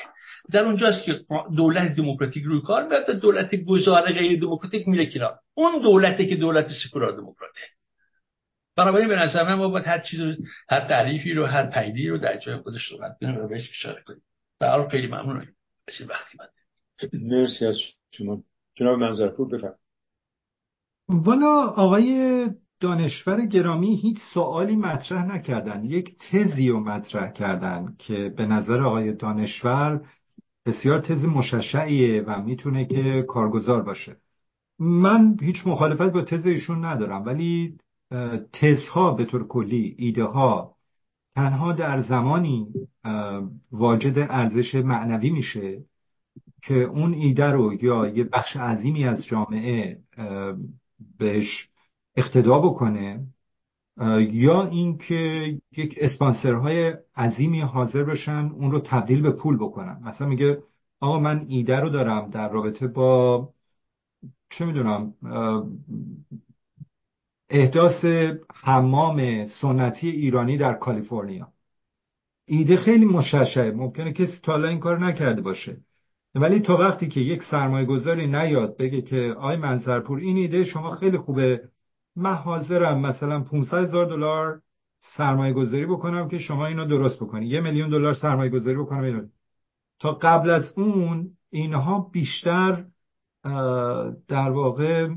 در 0.52 0.64
اونجاست 0.64 1.04
که 1.04 1.26
دولت 1.56 1.96
دموکراتیک 1.96 2.44
روی 2.44 2.62
کار 2.62 2.88
میاد 2.88 3.12
دولت 3.12 3.56
گزاره 3.56 4.14
غیر 4.14 4.40
دموکراتیک 4.40 4.88
میره 4.88 5.06
کنار. 5.06 5.40
اون 5.54 5.82
دولته 5.82 6.26
که 6.26 6.36
دولت 6.36 6.68
سکولار 6.84 7.12
دموکراته. 7.12 7.62
بنابراین 8.76 9.08
به 9.08 9.16
نظر 9.16 9.44
من 9.44 9.54
ما 9.54 9.68
باید 9.68 9.88
هر 9.88 10.00
چیز 10.00 10.20
رو 10.20 10.34
هر 10.70 10.80
تعریفی 10.80 11.34
رو 11.34 11.46
هر 11.46 11.66
پیدی 11.66 12.08
رو 12.08 12.18
در 12.18 12.38
جای 12.38 12.58
خودش 12.58 12.90
صحبت 12.90 13.18
کنیم 13.22 13.38
و 13.38 13.48
بهش 13.48 13.70
اشاره 13.70 14.04
کنیم. 14.08 14.22
در 14.60 14.90
خیلی 14.90 15.08
ممنونم. 15.08 15.48
وقتی 16.10 16.38
من 16.40 16.48
مرسی 17.14 17.66
از 17.66 17.78
شما. 18.12 18.44
جناب 18.76 19.00
منظرپور 19.00 19.48
بفرمایید. 19.48 19.80
والا 21.10 21.68
آقای 21.68 22.46
دانشور 22.80 23.46
گرامی 23.46 23.96
هیچ 23.96 24.18
سوالی 24.34 24.76
مطرح 24.76 25.26
نکردن 25.26 25.86
یک 25.86 26.18
تزی 26.18 26.70
رو 26.70 26.80
مطرح 26.80 27.32
کردن 27.32 27.96
که 27.98 28.34
به 28.38 28.46
نظر 28.46 28.82
آقای 28.82 29.14
دانشور 29.14 30.02
بسیار 30.66 31.02
تز 31.02 31.26
مششعیه 31.26 32.22
و 32.22 32.42
می‌تونه 32.42 32.86
که 32.86 33.26
کارگزار 33.28 33.82
باشه. 33.82 34.18
من 34.80 35.38
هیچ 35.42 35.68
مخالفت 35.68 36.14
با 36.14 36.22
تز 36.22 36.46
ایشون 36.46 36.86
ندارم 36.86 37.26
ولی 37.26 37.78
تزها 38.54 39.12
به 39.12 39.26
طور 39.26 39.48
کلی 39.48 39.96
ایده 39.98 40.24
ها 40.24 40.76
تنها 41.36 41.74
در 41.74 42.02
زمانی 42.02 42.68
واجد 43.72 44.20
ارزش 44.20 44.76
معنوی 44.76 45.30
میشه 45.30 45.84
که 46.64 46.74
اون 46.74 47.14
ایده 47.14 47.52
رو 47.52 47.84
یا 47.84 48.08
یه 48.08 48.24
بخش 48.24 48.58
عظیمی 48.58 49.06
از 49.06 49.26
جامعه 49.26 50.00
بهش 51.18 51.69
اقتدا 52.20 52.60
بکنه 52.60 53.28
یا 54.20 54.68
اینکه 54.68 55.54
یک 55.78 55.96
اسپانسرهای 55.98 56.94
عظیمی 57.16 57.60
حاضر 57.60 58.04
بشن 58.04 58.52
اون 58.56 58.72
رو 58.72 58.80
تبدیل 58.80 59.22
به 59.22 59.32
پول 59.32 59.58
بکنن. 59.58 60.02
مثلا 60.04 60.28
میگه 60.28 60.64
آقا 61.00 61.20
من 61.20 61.46
ایده 61.48 61.80
رو 61.80 61.90
دارم 61.90 62.30
در 62.30 62.50
رابطه 62.50 62.88
با 62.88 63.50
چه 64.50 64.66
می‌دونم 64.66 65.14
احداث 67.50 68.06
حمام 68.54 69.48
سنتی 69.48 70.10
ایرانی 70.10 70.58
در 70.58 70.74
کالیفرنیا. 70.74 71.48
ایده 72.46 72.78
خیلی 72.78 73.06
مشعشعه. 73.06 73.72
ممکنه 73.72 74.14
کسی 74.14 74.40
تا 74.44 74.68
این 74.68 74.80
کار 74.80 75.00
نکرده 75.00 75.42
باشه. 75.42 75.78
ولی 76.36 76.60
تا 76.60 76.78
وقتی 76.78 77.08
که 77.08 77.20
یک 77.20 77.44
سرمایه 77.44 77.86
گذاری 77.86 78.28
نیاد 78.28 78.78
بگه 78.78 79.02
که 79.02 79.36
آی 79.40 79.56
منظرپور 79.56 80.20
این 80.20 80.38
ایده 80.38 80.64
شما 80.64 80.96
خیلی 80.96 81.18
خوبه. 81.18 81.62
من 82.16 82.34
حاضرم 82.34 83.02
مثلا 83.02 83.40
500 83.40 83.84
هزار 83.84 84.06
دلار 84.06 84.62
سرمایه 85.00 85.54
گذاری 85.54 85.86
بکنم 85.86 86.30
که 86.30 86.40
شما 86.40 86.66
اینو 86.66 86.86
درست 86.86 87.24
بکنی. 87.24 87.48
یه 87.48 87.62
میلیون 87.62 87.90
دلار 87.90 88.14
سرمایه 88.14 88.50
گذاری 88.50 88.78
بکنم 88.78 89.04
اینو. 89.04 89.28
تا 90.00 90.12
قبل 90.12 90.50
از 90.50 90.74
اون 90.78 91.32
اینها 91.50 92.00
بیشتر 92.00 92.86
در 94.28 94.50
واقع 94.50 95.10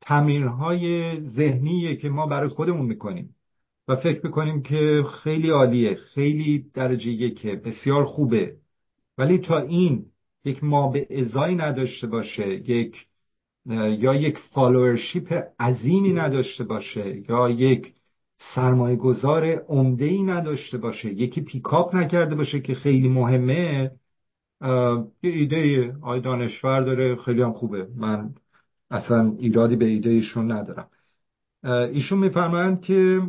تمرینهای 0.00 1.16
ذهنیه 1.20 1.96
که 1.96 2.08
ما 2.08 2.26
برای 2.26 2.48
خودمون 2.48 2.86
می‌کنیم. 2.86 3.34
و 3.88 3.96
فکر 3.96 4.20
می‌کنیم 4.26 4.62
که 4.62 5.04
خیلی 5.22 5.50
عالیه 5.50 5.94
خیلی 5.94 6.70
درجه 6.74 7.10
یکه 7.10 7.56
بسیار 7.56 8.04
خوبه. 8.04 8.56
ولی 9.18 9.38
تا 9.38 9.58
این 9.58 10.06
یک 10.44 10.64
ما 10.64 10.88
به 10.88 11.06
ازایی 11.20 11.56
نداشته 11.56 12.06
باشه 12.06 12.70
یک 12.70 13.06
یا 13.66 14.14
یک 14.14 14.38
followership 14.38 15.44
عظیمی 15.60 16.12
نداشته 16.12 16.64
باشه 16.64 17.30
یا 17.30 17.50
یک 17.50 17.94
سرمایه 18.54 18.96
گذار 18.96 19.44
عمده 19.44 20.04
ای 20.04 20.22
نداشته 20.22 20.78
باشه 20.78 21.12
یکی 21.12 21.40
pick 21.40 21.76
up 21.76 21.94
نکرده 21.94 22.34
باشه 22.34 22.60
که 22.60 22.74
خیلی 22.74 23.08
مهمه. 23.08 23.90
یه 25.22 25.30
ایده 25.32 25.92
آی 26.02 26.20
دانشور 26.20 26.80
داره 26.80 27.16
خیلی 27.16 27.42
هم 27.42 27.52
خوبه. 27.52 27.88
من 27.96 28.34
اصلا 28.90 29.34
ایرادی 29.38 29.76
به 29.76 29.84
ایده 29.84 30.10
ایشون 30.10 30.52
ندارم 30.52 30.88
ایشون 31.64 32.18
میفرمایند 32.18 32.80
که 32.80 33.22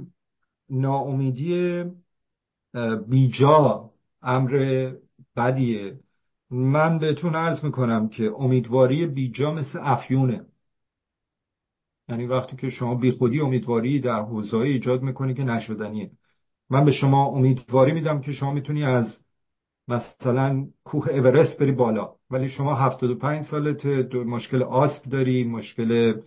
ناامیدی 0.69 1.83
بیجا 3.07 3.89
امر 4.22 4.91
بدیه. 5.35 5.99
من 6.51 6.99
بهتون 6.99 7.35
عرض 7.35 7.64
می‌کنم 7.64 8.09
که 8.09 8.32
امیدواری 8.38 9.06
بیجا 9.06 9.51
مثل 9.51 9.80
افیونه. 9.82 10.45
یعنی 12.09 12.25
وقتی 12.25 12.56
که 12.57 12.69
شما 12.69 12.95
بیخودی 12.95 13.40
امیدواری 13.40 13.99
در 13.99 14.22
حوزه 14.22 14.57
ایجاد 14.57 15.01
می‌کنی 15.01 15.33
که 15.33 15.43
نشدنیه. 15.43 16.11
من 16.69 16.85
به 16.85 16.91
شما 16.91 17.25
امیدواری 17.25 17.91
میدم 17.91 18.22
که 18.22 18.32
شما 18.32 18.51
می‌تونی 18.51 18.83
از 18.83 19.17
مثلا 19.88 20.67
کوه 20.83 21.09
اورست 21.09 21.59
بری 21.59 21.72
بالا. 21.72 22.15
ولی 22.30 22.49
شما 22.49 22.75
75 22.75 23.45
سالت 23.45 23.85
مشکل 24.15 24.64
آسپ 24.64 25.06
داری 25.06 25.43
مشکل 25.43 26.22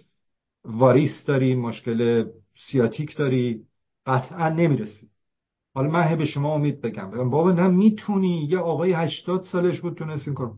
واریس 0.65 1.25
داری 1.27 1.55
مشکل 1.55 2.31
سیاتیک 2.71 3.17
داری 3.17 3.67
قطعا 4.07 4.49
نمی‌رسی. 4.49 5.09
حالا 5.75 5.91
من 5.91 6.17
به 6.17 6.25
شما 6.25 6.55
امید 6.55 6.81
بگم. 6.81 7.11
بگم 7.11 7.31
بابا 7.31 7.53
نه 7.53 7.69
می‌تونی. 7.69 8.47
یه 8.51 8.59
آقای 8.59 8.93
80 8.93 9.45
سالش 9.45 9.81
بود 9.81 9.95
تونست 9.95 10.29
این 10.29 10.35
کار 10.35 10.55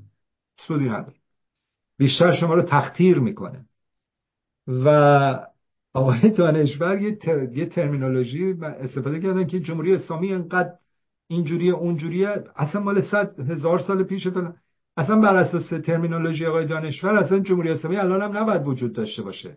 سودی 0.58 0.89
نداره. 0.89 1.14
بیشتر 1.98 2.32
شما 2.32 2.55
رو 2.55 2.62
تختیر 2.62 3.18
می‌کنه. 3.18 3.66
و 4.66 5.47
آقای 5.92 6.30
دانشور 6.30 7.00
یه, 7.00 7.18
یه 7.55 7.66
ترمینولوژی 7.66 8.52
استفاده 8.62 9.20
کردن 9.20 9.47
که 9.47 9.60
جمهوری 9.60 9.94
اسلامی 9.94 10.32
انقدر 10.32 10.72
اینجوریه 11.28 11.72
اونجوریه. 11.72 12.44
اصلا 12.56 12.80
مال 12.80 13.00
صد 13.00 13.50
هزار 13.50 13.78
سال 13.78 14.02
پیش 14.02 14.28
فلان. 14.28 14.56
اصلا 14.97 15.20
بر 15.20 15.36
اساس 15.36 15.68
ترمینولوژی 15.68 16.47
آقای 16.47 16.66
دانشور 16.66 17.14
اصلا 17.14 17.39
جمهوری 17.39 17.70
اسلامی 17.70 17.97
الان 17.97 18.22
هم 18.22 18.36
نباید 18.36 18.66
وجود 18.66 18.92
داشته 18.92 19.22
باشه. 19.22 19.56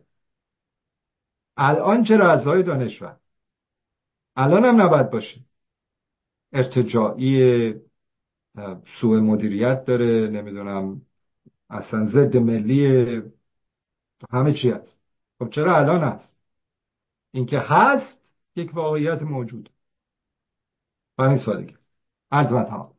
الان 1.58 2.04
چرا 2.04 2.32
از 2.32 2.48
آقای 2.48 2.64
دانشور؟ 2.64 3.18
الان 4.36 4.66
هم 4.66 4.82
نباید 4.82 5.10
باشه. 5.10 5.42
ارتجاعی 6.54 7.74
سوء 9.02 9.20
مدیریت 9.20 9.86
داره 9.86 10.28
نمی‌دونم 10.28 11.02
اصلا 11.70 12.06
ضد 12.06 12.38
ملی 12.38 13.22
همه 14.32 14.54
چی 14.54 14.70
هست. 14.70 15.00
خب 15.40 15.50
چرا 15.50 15.78
الان 15.78 16.02
هست؟ 16.04 16.38
اینکه 17.32 17.60
هست 17.60 18.18
یک 18.56 18.76
واقعیت 18.76 19.22
موجود. 19.22 19.70
همین 21.20 21.38
سادگی. 21.46 21.78
عرض 22.32 22.52
من 22.54 22.64
تمام. 22.64 22.94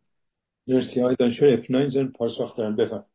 مرسی 0.67 1.01
های 1.01 1.17
دانشور. 1.19 1.49
افناینزن 1.49 2.07
پاسخ 2.07 2.57
دارم 2.57 2.77
بفرم 2.77 3.07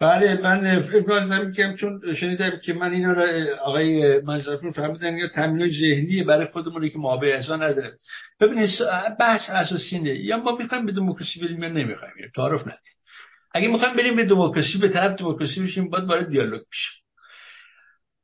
بله 0.00 0.40
من 0.42 0.82
فکر 0.82 0.96
می‌کنم 0.96 1.76
چون 1.76 2.14
شنیدم 2.14 2.50
که 2.64 2.72
من 2.72 2.92
اینا 2.92 3.12
را 3.12 3.26
آقای 3.62 4.20
منظرپور 4.20 4.70
فهمیدن 4.70 5.16
یا 5.16 5.28
تمرین 5.28 5.70
ذهنی 5.80 6.22
برای 6.22 6.46
خودمون 6.46 6.88
که 6.88 6.98
ما 6.98 7.16
به 7.16 7.34
انسان 7.34 7.62
نداره. 7.62 7.90
ببینید 8.40 8.70
بحث 9.20 9.50
اساسی 9.50 9.96
اینه. 9.96 10.10
یا 10.10 10.36
ما 10.36 10.56
می‌خوایم 10.56 10.86
به 10.86 10.92
دموکراسی 10.92 11.40
بریم 11.40 11.62
یا 11.62 11.68
نمی‌خوایم 11.68 12.12
تعارف 12.34 12.60
ندیم 12.60 12.78
اگه 13.54 13.68
می‌خوایم 13.68 13.96
بریم 13.96 14.16
به 14.16 14.24
دموکراسی 14.24 14.78
به 14.78 14.88
طرف 14.88 15.18
دموکراسی 15.18 15.64
بشیم 15.64 15.90
باید 15.90 16.04
وارد 16.04 16.28
دیالوگ 16.28 16.60
بشیم. 16.60 17.02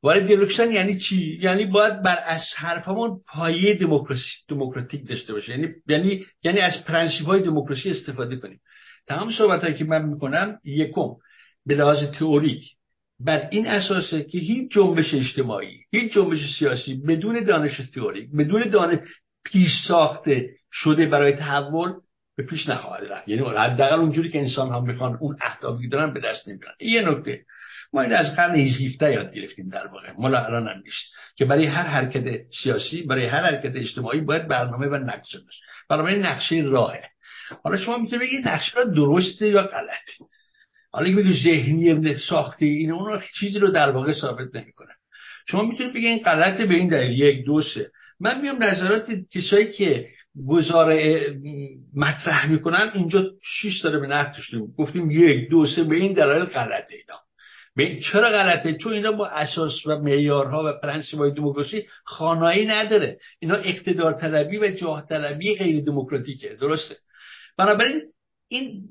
وارد 0.03 0.27
دیالوگ 0.27 0.49
شدن 0.49 0.73
یعنی 0.73 0.99
چی؟ 0.99 1.39
یعنی 1.43 1.65
باید 1.65 2.03
بر 2.03 2.19
از 2.27 2.43
حرفمون 2.57 3.21
پایه 3.29 3.75
دموکراسی 3.75 4.31
دموکراتیک 4.49 5.09
داشته 5.09 5.33
باشه. 5.33 5.53
یعنی 5.53 5.69
یعنی 5.87 6.27
یعنی 6.45 6.61
از 6.61 6.85
پرنسیپ 6.87 7.27
های 7.27 7.43
دموکراسی 7.43 7.91
استفاده 7.91 8.37
کنیم. 8.37 8.61
تمام 9.07 9.31
صحبت 9.31 9.61
هایی 9.61 9.75
که 9.75 9.85
من 9.85 10.05
می‌کنم 10.05 10.59
یکم. 10.65 11.09
به 11.67 11.75
لحاظ 11.75 12.11
تئوریک. 12.19 12.65
بر 13.21 13.49
این 13.51 13.67
اساسه 13.67 14.25
که 14.25 14.39
هیچ 14.39 14.73
جنبش 14.73 15.15
اجتماعی 15.15 15.79
هیچ 15.91 16.13
جنبش 16.13 16.59
سیاسی 16.59 16.95
بدون 16.95 17.45
دانش 17.45 17.81
تئوریک 17.95 18.31
بدون 18.39 18.69
دانش 18.69 18.99
پیش 19.45 19.71
ساخته 19.89 20.51
شده 20.73 21.07
برای 21.07 21.33
تحول 21.33 21.93
به 22.37 22.43
پیش 22.47 22.69
نخواهد 22.69 23.05
رفت. 23.05 23.29
یعنی 23.29 23.43
حداقل 23.57 23.99
اونجوری 23.99 24.31
که 24.31 24.39
انسان 24.39 24.69
ها 24.69 24.81
می‌خوان 24.81 25.19
اون 25.21 25.37
اهدافی 25.43 25.89
دارن 25.89 26.13
به 26.13 26.21
دست 26.21 26.49
نمیارن. 26.49 26.75
یه 26.81 27.03
نکته. 27.03 27.45
ما 27.93 28.03
این 28.03 28.13
از 28.13 28.37
قرن 28.37 28.55
17 28.55 29.13
یاد 29.13 29.35
گرفتیم 29.35 29.69
در 29.69 29.87
واقع. 29.87 30.13
مال 30.19 30.35
الان 30.35 30.69
هم 30.69 30.83
نیست. 30.85 31.15
که 31.37 31.45
برای 31.45 31.67
هر 31.67 31.87
حرکت 31.87 32.25
سیاسی 32.63 33.03
برای 33.03 33.27
هر 33.27 33.43
حرکت 33.43 33.77
اجتماعی 33.77 34.21
باید 34.21 34.49
برنامه 34.49 34.87
و 34.87 34.95
نقشه 34.95 35.39
باشه. 35.39 35.61
برنامه 35.89 36.15
نقشه 36.15 36.57
راهه. 36.57 37.03
حالا 37.65 37.77
شما 37.77 37.99
می‌تونید 37.99 38.29
بگید 38.29 38.49
نقشه 38.49 38.77
را 38.77 38.85
درسته 38.85 39.49
یا 39.49 39.63
غلطه؟ 39.63 40.25
حالا 40.93 41.09
که 41.09 41.17
بگید 41.17 41.45
ذهنی 41.45 42.15
ساخته 42.15 42.67
این 42.67 42.93
اون 42.93 43.21
چیزی 43.35 43.59
رو 43.59 43.71
در 43.71 43.91
واقع 43.91 44.13
ثابت 44.13 44.55
نمی‌کنه. 44.55 44.93
شما 45.49 45.63
می‌تونید 45.63 45.93
بگید 45.93 46.07
این 46.07 46.19
غلطه 46.19 46.67
به 46.67 46.75
این 46.75 46.89
دلیل. 46.89 47.21
یک 47.21 47.45
دو 47.45 47.63
سه. 47.63 47.91
من 48.21 48.41
میام 48.41 48.63
نظرات 48.63 49.13
کسایی 49.35 49.73
که 49.73 50.07
گزاره 50.49 51.27
مطرح 51.95 52.51
می‌کنن 52.51 52.91
اینجا 52.95 53.31
شیش 53.43 53.81
داره 53.81 53.99
به 53.99 54.07
نقد 54.07 54.35
گفتیم 54.79 55.11
یک 55.11 55.49
دو 55.51 55.67
سه. 55.67 55.85
به 55.85 55.97
این 55.97 56.13
دلایل 56.13 56.45
غلطه 56.45 56.95
اینا. 56.95 57.21
به 57.77 58.01
چرا 58.01 58.31
غلطه؟ 58.31 58.75
چون 58.75 58.93
اینا 58.93 59.13
با 59.13 59.27
اساس 59.27 59.87
و 59.87 59.99
معیارها 59.99 60.63
و 60.65 60.87
های 61.19 61.31
دموکراسی 61.31 61.87
خانایی 62.05 62.67
نداره. 62.67 63.19
اینا 63.41 63.55
اقتدار 63.55 64.13
طلبی 64.13 64.59
و 64.59 64.71
جاه 64.71 65.07
طلبی 65.09 65.57
غیر 65.57 65.85
دموکراتیکه 65.85 66.57
درسته. 66.61 66.95
بنابراین 67.59 68.03
این 68.53 68.83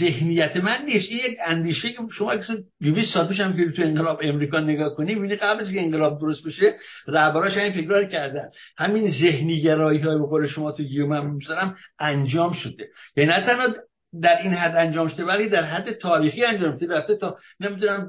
ذهنیت 0.00 0.56
من 0.56 0.84
نیست. 0.86 1.10
این 1.10 1.20
یک 1.32 1.38
اندیشه 1.46 1.88
که 1.88 1.98
شما 2.12 2.32
اگه 2.32 2.44
200 2.80 3.14
سال 3.14 3.28
پیش 3.28 3.40
هم 3.40 3.56
که 3.56 3.72
تو 3.76 3.82
انقلاب 3.82 4.20
امریکا 4.22 4.60
نگاه 4.60 4.94
کنی 4.94 5.14
می‌بینی 5.14 5.36
قبل 5.36 5.60
از 5.60 5.72
که 5.72 5.80
انقلاب 5.80 6.20
درست 6.20 6.46
بشه 6.46 6.74
رهبراش 7.06 7.56
این 7.56 7.72
فکر 7.72 8.08
کردن. 8.08 8.50
همین 8.78 9.10
ذهنی 9.10 9.62
گرایی 9.62 10.00
های 10.00 10.18
به 10.18 10.46
شما 10.46 10.72
تو 10.72 10.82
گیوم 10.82 11.34
می‌ذارم 11.34 11.76
انجام 11.98 12.52
شده. 12.52 12.88
یعنی 13.16 13.30
نه 13.30 13.40
تنها 13.40 13.66
در 14.22 14.42
این 14.42 14.52
حد 14.52 14.76
انجام 14.76 15.08
شده 15.08 15.24
ولی 15.24 15.48
در 15.48 15.64
حد 15.64 15.92
تاریخی 15.92 16.44
انجام 16.44 16.76
شده. 16.76 16.94
رفته 16.94 17.16
تا 17.16 17.36
نمی‌دونم 17.60 18.06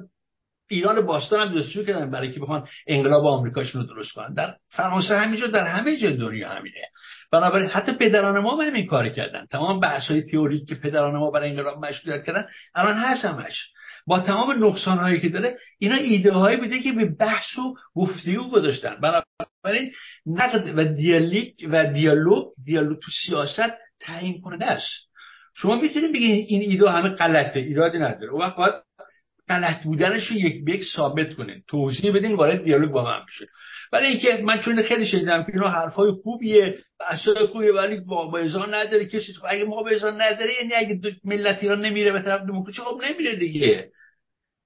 ایران 0.70 1.06
باستان 1.06 1.48
هم 1.48 1.60
دستور 1.60 1.86
کردن 1.86 2.12
برای 2.12 2.32
که 2.32 2.40
بخوان 2.40 2.68
انقلاب 2.88 3.26
آمریکاشون 3.26 3.82
رو 3.82 3.88
درست 3.88 4.12
کنن. 4.12 4.34
در 4.34 4.56
فرانسه 4.70 5.18
همینجا 5.18 5.48
در 5.48 5.66
همه 5.66 5.98
جای 5.98 6.18
دنیا 6.18 6.50
همینه. 6.50 6.82
بنابراین 7.34 7.68
حتی 7.68 7.94
پدران 7.94 8.40
ما 8.40 8.62
هم 8.62 8.74
این 8.74 8.86
کار 8.86 9.10
کردن. 9.10 9.46
تمام 9.52 9.80
بحث 9.80 10.12
های 10.12 10.22
تئوریک 10.22 10.68
که 10.68 10.76
پدران 10.76 11.16
ما 11.16 11.32
برای 11.32 11.50
انقلاب 11.50 11.86
مشروعیت 11.86 12.26
کردن 12.26 12.46
الان 12.76 12.98
هست 12.98 13.26
همش 13.26 13.70
با 14.08 14.20
تمام 14.20 14.66
نقصان 14.66 14.98
هایی 14.98 15.20
که 15.20 15.30
داره 15.30 15.58
اینا 15.80 15.96
ایده 15.96 16.32
هایی 16.32 16.58
بوده 16.58 16.80
که 16.80 16.92
به 16.92 17.06
بحث 17.06 17.58
و 17.58 17.76
گفتگو 17.96 18.50
گذاشتن. 18.50 18.96
بنابراین 19.02 19.92
نقد 20.26 20.74
و 20.78 20.84
دیالیک 20.84 21.68
و 21.72 21.86
دیالوگ 21.94 22.44
دیالوگ 22.66 23.00
تو 23.00 23.12
سیاست 23.26 23.74
تعیین 24.00 24.42
کننده 24.42 24.66
است. 24.66 24.92
شما 25.56 25.76
می‌تونید 25.76 26.14
بگید 26.14 26.46
این 26.50 26.62
ایده 26.62 26.90
همه 26.90 27.10
غلطه 27.10 27.60
ایرادی 27.60 28.00
نداره. 28.00 28.32
و 28.32 28.38
وقت 28.38 28.84
غلط 29.50 29.84
بودنش 29.84 30.28
رو 30.28 30.36
یک 30.36 30.66
به 30.66 30.72
یک 30.72 30.84
ثابت 30.96 31.34
کنید 31.34 31.64
توضیح 31.68 32.16
بدین 32.16 32.36
وارد 32.36 32.64
دیالوگ 32.64 32.92
با 32.92 33.04
من 33.04 33.20
بشه. 33.28 33.46
ولی 33.92 34.06
اینکه 34.06 34.44
من 34.44 34.62
چون 34.62 34.82
خیلی 34.82 35.06
شنیدم 35.06 35.44
که 35.44 35.52
اینا 35.54 35.68
حرفای 35.68 36.12
خوبیه 36.12 36.78
بحثای 37.00 37.46
خوبیه 37.48 37.74
ولی 37.74 38.00
مابعضا 38.06 38.66
نداره 38.66 39.06
کسی 39.06 39.34
خب 39.34 39.46
اگه 39.50 39.66
مابعضا 39.66 40.12
نداره 40.12 40.52
یعنی 40.62 40.74
اگه 40.74 41.18
ملت 41.24 41.64
ایران 41.64 41.86
نمیره 41.86 42.12
به 42.12 42.22
طرف 42.22 42.42
دموکراسی 42.42 42.82
خب 42.82 43.02
نمیره 43.04 43.36
دیگه. 43.36 43.90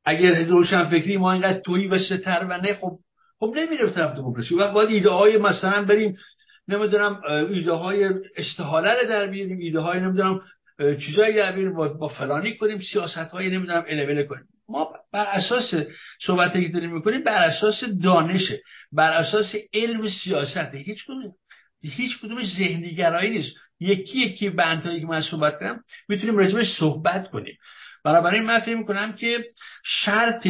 اگر 0.06 0.46
روشن 0.46 0.86
فکری 0.86 1.18
ما 1.18 1.32
اینقدر 1.32 1.60
تویی 1.60 1.88
و 1.88 2.00
ستر 2.00 2.48
و 2.50 2.58
نه 2.58 2.74
خب 2.74 3.00
خب 3.40 3.54
نمیره 3.56 3.86
به 3.86 3.92
طرف 3.92 4.16
دموکراسی. 4.16 4.56
و 4.56 4.72
باید 4.72 4.90
ایده 4.90 5.10
های 5.10 5.38
مثلا 5.38 5.86
بریم 5.86 6.18
نمی‌دونم 6.68 7.22
ایده 7.50 7.72
های 7.72 8.10
استحاله 8.38 9.02
رو 9.02 9.10
در 9.10 9.28
بیاریم 9.28 9.58
ایده 9.60 9.80
های 9.80 10.00
نمی‌دونم 10.00 10.42
چیزایی 10.80 11.36
در 11.36 11.52
بیاریم 11.52 11.74
با, 11.76 12.08
فلانی 12.08 12.58
کنیم 12.58 12.80
سیاست 12.94 13.18
های 13.18 13.50
نمی‌دونم 13.50 13.86
الوله 13.88 14.24
کنیم. 14.24 14.46
ما 14.70 14.90
بر 15.14 15.26
اساس 15.26 15.74
صحبتی 16.22 16.68
که 16.68 16.74
داریم 16.74 16.94
می‌کنیم 16.94 17.24
بر 17.24 17.44
اساس 17.44 17.84
دانشه 18.04 18.62
بر 18.92 19.12
اساس 19.12 19.56
علم 19.74 20.10
سیاست. 20.10 20.76
هیچ 20.76 21.06
کدوم 21.06 21.34
هیچ 21.84 22.20
کدوم 22.20 22.44
ذهنی 22.44 22.96
گرایی 22.96 23.30
نیست. 23.30 23.56
یکی 23.80 24.20
یکی 24.20 24.50
بندهایی 24.50 25.00
که 25.00 25.08
من 25.08 25.22
صحبت 25.22 25.60
کردم 25.60 25.84
می‌تونیم 26.08 26.38
راجبش 26.38 26.68
صحبت 26.80 27.30
کنیم. 27.30 27.58
بنابراین 28.04 28.44
من 28.44 28.60
فکر 28.60 28.76
می‌کنم 28.76 29.14
که 29.14 29.46
شرط 29.86 30.48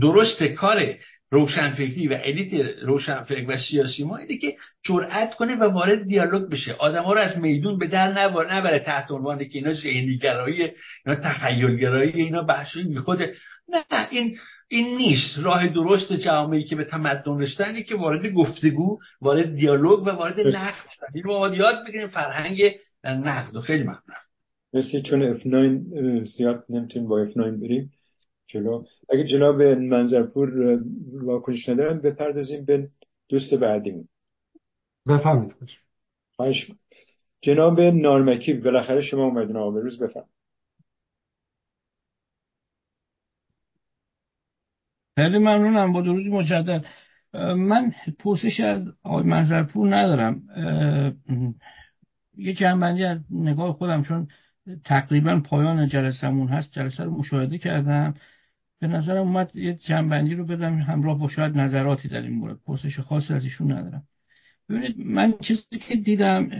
درست 0.00 0.42
کار 0.42 0.94
روشنفکری 1.30 2.08
و 2.08 2.18
الیت 2.24 2.52
روشنفکر 2.82 3.44
و 3.48 3.56
سیاسی 3.56 4.04
ما 4.04 4.16
اینه 4.16 4.38
که 4.38 4.56
جرأت 4.84 5.34
کنه 5.34 5.56
و 5.56 5.64
وارد 5.64 6.06
دیالوگ 6.06 6.50
بشه. 6.50 6.74
آدم 6.74 7.02
ها 7.02 7.12
رو 7.12 7.20
از 7.20 7.38
میدون 7.38 7.78
به 7.78 7.86
در 7.86 8.12
نبره 8.50 8.78
تحت 8.78 9.10
عنوان 9.10 9.38
که 9.38 9.58
اینا 9.58 9.72
ذهنیگرایی 9.72 10.70
اینا 11.06 11.20
تخیلگرایی 11.24 12.12
اینا 12.12 12.42
بحثی 12.42 12.82
میخوده 12.82 13.34
نه 13.68 14.08
این 14.10 14.38
این 14.68 14.96
نیست. 14.96 15.38
راه 15.38 15.68
درست 15.68 16.12
جامعه 16.12 16.62
که 16.62 16.76
به 16.76 16.84
تمدن 16.84 17.38
رسیدن 17.38 17.82
که 17.82 17.96
وارد 17.96 18.32
گفتگو 18.32 18.98
وارد 19.20 19.54
دیالوگ 19.54 20.02
و 20.02 20.10
وارد 20.10 20.40
نقد 20.40 20.90
شدن. 20.94 21.06
این 21.14 21.24
رو 21.24 21.54
یاد 21.54 21.86
بگیریم 21.88 22.08
فرهنگ 22.08 22.62
نقد. 23.04 23.56
و 23.56 23.60
خیلی 23.60 23.82
ممنون 23.82 24.00
مثل 24.72 25.00
چون 25.02 25.36
F9 25.36 26.24
زیاد 26.36 26.64
نمی‌تونیم 26.68 27.08
با 27.08 27.26
F9 27.26 27.36
بریم. 27.36 27.90
جلو. 28.48 28.84
اگه 29.08 29.24
جناب 29.24 29.62
منظرپور 29.62 30.78
واکنش 31.12 31.68
ندارن 31.68 31.98
بپردازیم 31.98 32.64
به 32.64 32.88
دوست 33.28 33.54
بعدیمون. 33.54 34.08
بفهمید 35.06 35.54
خواهش 36.36 36.70
جناب 37.40 37.80
نارمکی 37.80 38.54
بالاخره 38.54 39.00
شما 39.00 39.24
اومدین. 39.24 39.56
آقا 39.56 39.78
روز 39.78 39.98
بفهم 39.98 40.24
خیلی 45.16 45.38
ممنونم. 45.38 45.92
با 45.92 46.00
درود 46.00 46.26
مجدد. 46.26 46.84
من 47.56 47.92
پرسش 48.18 48.60
از 48.60 48.82
آقای 49.02 49.22
منظرپور 49.22 49.96
ندارم. 49.96 50.42
یه 52.36 52.54
جنبندی 52.54 53.04
از 53.04 53.18
نگاه 53.30 53.72
خودم 53.72 54.02
چون 54.02 54.28
تقریبا 54.84 55.40
پایان 55.40 55.88
جلسمون 55.88 56.48
هست. 56.48 56.72
جلسه 56.72 57.04
رو 57.04 57.10
مشاهده 57.10 57.58
کردم. 57.58 58.14
به 58.80 58.86
نظرم 58.86 59.26
اومد 59.26 59.56
یه 59.56 59.74
جنبندی 59.74 60.34
رو 60.34 60.46
بدم 60.46 60.74
همراه 60.74 61.18
با 61.18 61.28
شاید 61.28 61.58
نظراتی 61.58 62.08
در 62.08 62.20
این 62.22 62.34
مورد. 62.34 62.58
پرسش 62.66 63.00
خاصی 63.00 63.34
از 63.34 63.44
ایشون 63.44 63.72
ندارم. 63.72 64.02
ببینید 64.68 64.98
من 64.98 65.34
چیزی 65.40 65.78
که 65.88 65.96
دیدم 65.96 66.50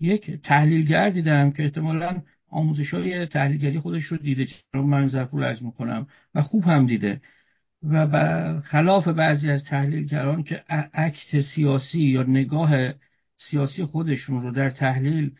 یک 0.00 0.30
تحلیلگر 0.30 1.10
دیدم 1.10 1.50
که 1.50 1.62
احتمالا 1.62 2.22
آموزش 2.50 2.94
های 2.94 3.26
تحلیلگری 3.26 3.80
خودش 3.80 4.04
رو 4.04 4.16
دیده 4.16 4.46
رو 4.72 4.82
من 4.82 5.08
ظرفور 5.08 5.44
از 5.44 5.62
می‌کنم 5.62 6.06
و 6.34 6.42
خوب 6.42 6.64
هم 6.64 6.86
دیده. 6.86 7.20
و 7.82 8.60
خلاف 8.60 9.08
بعضی 9.08 9.50
از 9.50 9.64
تحلیلگران 9.64 10.42
که 10.42 10.64
اکت 10.92 11.40
سیاسی 11.54 12.00
یا 12.00 12.22
نگاه 12.22 12.92
سیاسی 13.36 13.84
خودشون 13.84 14.42
رو 14.42 14.50
در 14.52 14.70
تحلیل 14.70 15.34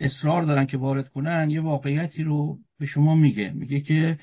اصرار 0.00 0.42
دارن 0.42 0.66
که 0.66 0.76
وارد 0.76 1.08
کنن 1.08 1.50
یه 1.50 1.60
واقعیتی 1.60 2.22
رو 2.22 2.58
به 2.78 2.86
شما 2.86 3.14
میگه. 3.14 3.52
میگه 3.54 3.80
که 3.80 4.18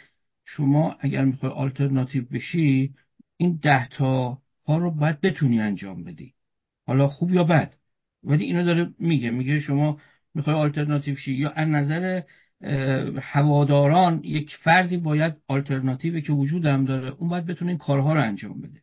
شما 0.55 0.95
اگر 0.99 1.25
می‌خوای 1.25 1.51
آلترناتیو 1.51 2.23
بشی 2.25 2.93
این 3.37 3.59
ده 3.61 3.87
تا 3.87 4.41
ها 4.67 4.77
رو 4.77 4.91
باید 4.91 5.21
بتونی 5.21 5.59
انجام 5.59 6.03
بدی. 6.03 6.33
حالا 6.87 7.07
خوب 7.07 7.33
یا 7.33 7.43
بد؟ 7.43 7.75
ولی 8.23 8.45
اینو 8.45 8.63
داره 8.65 8.93
میگه. 8.99 9.31
میگه 9.31 9.59
شما 9.59 9.99
می‌خوای 10.33 10.55
آلترناتیو 10.55 11.15
شی 11.15 11.33
یا 11.33 11.49
از 11.49 11.67
نظر 11.67 12.21
هواداران 13.21 14.21
یک 14.23 14.55
فردی 14.55 14.97
باید 14.97 15.35
آلترناتیوی 15.47 16.21
که 16.21 16.33
وجود 16.33 16.65
هم 16.65 16.85
داره 16.85 17.09
اون 17.09 17.29
باید 17.29 17.45
بتونه 17.45 17.71
این 17.71 17.77
کارها 17.77 18.13
رو 18.13 18.21
انجام 18.21 18.61
بده. 18.61 18.81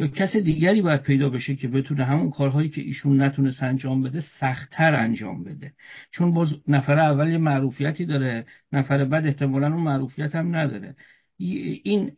یا 0.00 0.06
کس 0.06 0.36
دیگری 0.36 0.82
باید 0.82 1.02
پیدا 1.02 1.30
بشه 1.30 1.56
که 1.56 1.68
بتونه 1.68 2.04
همون 2.04 2.30
کارهایی 2.30 2.68
که 2.68 2.80
ایشون 2.80 3.22
نتونست 3.22 3.62
انجام 3.62 4.02
بده 4.02 4.20
سختتر 4.20 4.94
انجام 4.94 5.44
بده. 5.44 5.72
چون 6.10 6.34
باز 6.34 6.54
نفر 6.68 6.98
اول 6.98 7.28
یه 7.28 7.38
معروفیتی 7.38 8.06
داره 8.06 8.44
نفر 8.72 9.04
بعد 9.04 9.26
احتمالا 9.26 9.66
اون 9.66 9.82
معروفیت 9.82 10.34
هم 10.34 10.56
نداره. 10.56 10.96
این 11.38 12.10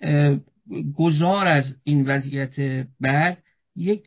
گذار 0.94 1.46
از 1.46 1.76
این 1.84 2.04
وضعیت 2.06 2.86
بعد 3.00 3.42
یک 3.76 4.02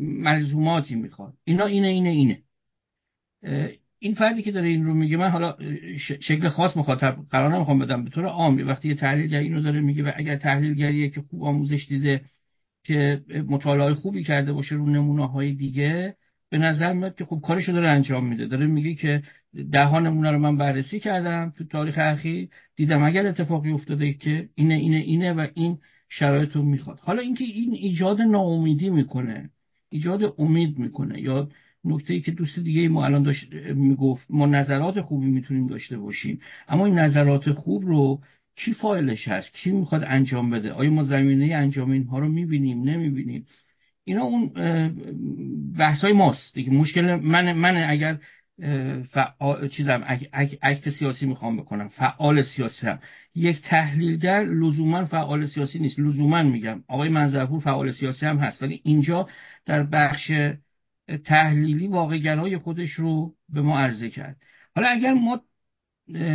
ملزوماتی 0.00 0.94
می‌خواد. 0.94 1.34
اینا 1.44 1.64
اینه 1.64 1.88
اینه 1.88 2.10
اینه. 2.10 2.42
این 3.98 4.14
فردی 4.14 4.42
که 4.42 4.52
داره 4.52 4.68
این 4.68 4.84
رو 4.84 4.94
میگه 4.94 5.16
من 5.16 5.28
حالا 5.28 5.56
شکل 5.98 6.48
خاص 6.48 6.76
مخاطب 6.76 7.16
قرار 7.30 7.54
نمی‌خوام 7.54 7.78
بدم. 7.78 8.04
به 8.04 8.10
طور 8.10 8.24
عام 8.24 8.68
وقتی 8.68 8.88
یه 8.88 8.94
تحلیلگر 8.94 9.38
اینو 9.38 9.62
داره 9.62 9.80
میگه 9.80 10.02
و 10.02 10.12
اگر 10.16 10.36
تحلیلگریه 10.36 11.08
که 11.08 11.20
خوب 11.20 11.44
آموزش 11.44 11.86
دیده 11.88 12.20
که 12.84 13.22
مطالعه 13.48 13.94
خوبی 13.94 14.24
کرده 14.24 14.52
باشه 14.52 14.74
رو 14.74 14.86
نمونه 14.86 15.26
های 15.28 15.52
دیگه 15.52 16.16
به 16.50 16.58
نظر 16.58 16.92
میاد 16.92 17.16
که 17.16 17.24
خب 17.24 17.40
کارشو 17.44 17.72
داره 17.72 17.88
انجام 17.88 18.26
میده. 18.26 18.46
داره 18.46 18.66
میگه 18.66 18.94
که 18.94 19.22
ده 19.72 19.84
ها 19.84 20.00
نمونه 20.00 20.30
رو 20.30 20.38
من 20.38 20.56
بررسی 20.56 21.00
کردم 21.00 21.52
تو 21.58 21.64
تاریخ 21.64 21.98
اخیر 21.98 22.48
دیدم 22.76 23.02
اگر 23.02 23.26
اتفاقی 23.26 23.72
افتاده 23.72 24.12
که 24.12 24.48
اینه 24.54 24.74
اینه 24.74 24.96
اینه 24.96 25.32
و 25.32 25.46
این 25.54 25.78
شرایط 26.08 26.52
رو 26.52 26.62
می‌خواد. 26.62 26.98
حالا 26.98 27.22
اینکه 27.22 27.44
این 27.44 27.74
ایجاد 27.74 28.20
ناامیدی 28.20 28.90
می‌کنه 28.90 29.50
ایجاد 29.88 30.34
امید 30.38 30.78
می‌کنه 30.78 31.20
یا 31.20 31.48
نکته 31.84 32.14
ای 32.14 32.20
که 32.20 32.30
دوست 32.30 32.58
دیگه 32.58 32.88
ما 32.88 33.04
الان 33.04 33.22
داشت 33.22 33.52
می‌گفت 33.74 34.26
ما 34.30 34.46
نظرات 34.46 35.00
خوبی 35.00 35.26
می‌تونیم 35.26 35.66
داشته 35.66 35.98
باشیم 35.98 36.40
اما 36.68 36.86
این 36.86 36.98
نظرات 36.98 37.52
خوب 37.52 37.86
رو 37.86 38.20
کی 38.64 38.72
فایلش 38.72 39.28
هست؟ 39.28 39.54
کی 39.54 39.70
می‌خواد 39.70 40.04
انجام 40.06 40.50
بده؟ 40.50 40.72
آیا 40.72 40.90
ما 40.90 41.02
زمینه 41.02 41.54
انجام 41.54 41.90
اینها 41.90 42.18
رو 42.18 42.28
می‌بینیم؟ 42.28 42.82
نمی‌بینیم. 42.82 43.46
اینا 44.04 44.22
اون 44.22 44.52
بحث 45.78 46.04
های 46.04 46.12
ماست. 46.12 46.54
دیگه 46.54 46.72
مشکل 46.72 47.14
من 47.14 47.52
من 47.52 47.76
اگر 47.90 48.18
فعال 49.10 49.68
چیزم 49.68 50.04
اکت 50.62 50.90
سیاسی 50.90 51.26
می‌خوام 51.26 51.56
بکنم. 51.56 51.88
فعال 51.88 52.42
سیاسی 52.42 52.86
هم. 52.86 52.98
یک 53.34 53.62
تحلیلگر 53.62 54.44
لزوما 54.44 55.04
فعال 55.04 55.46
سیاسی 55.46 55.78
نیست. 55.78 55.98
لزوما 55.98 56.42
میگم. 56.42 56.82
آقای 56.88 57.08
منظرپور 57.08 57.60
فعال 57.60 57.90
سیاسی 57.90 58.26
هم 58.26 58.38
هست. 58.38 58.62
ولی 58.62 58.80
اینجا 58.84 59.28
در 59.66 59.82
بخش 59.82 60.32
تحلیلی 61.24 61.86
واقعگرای 61.86 62.58
خودش 62.58 62.90
رو 62.90 63.34
به 63.48 63.62
ما 63.62 63.78
عرضه 63.78 64.10
کرد. 64.10 64.36
حالا 64.74 64.88
اگر 64.88 65.14
ما 65.14 65.40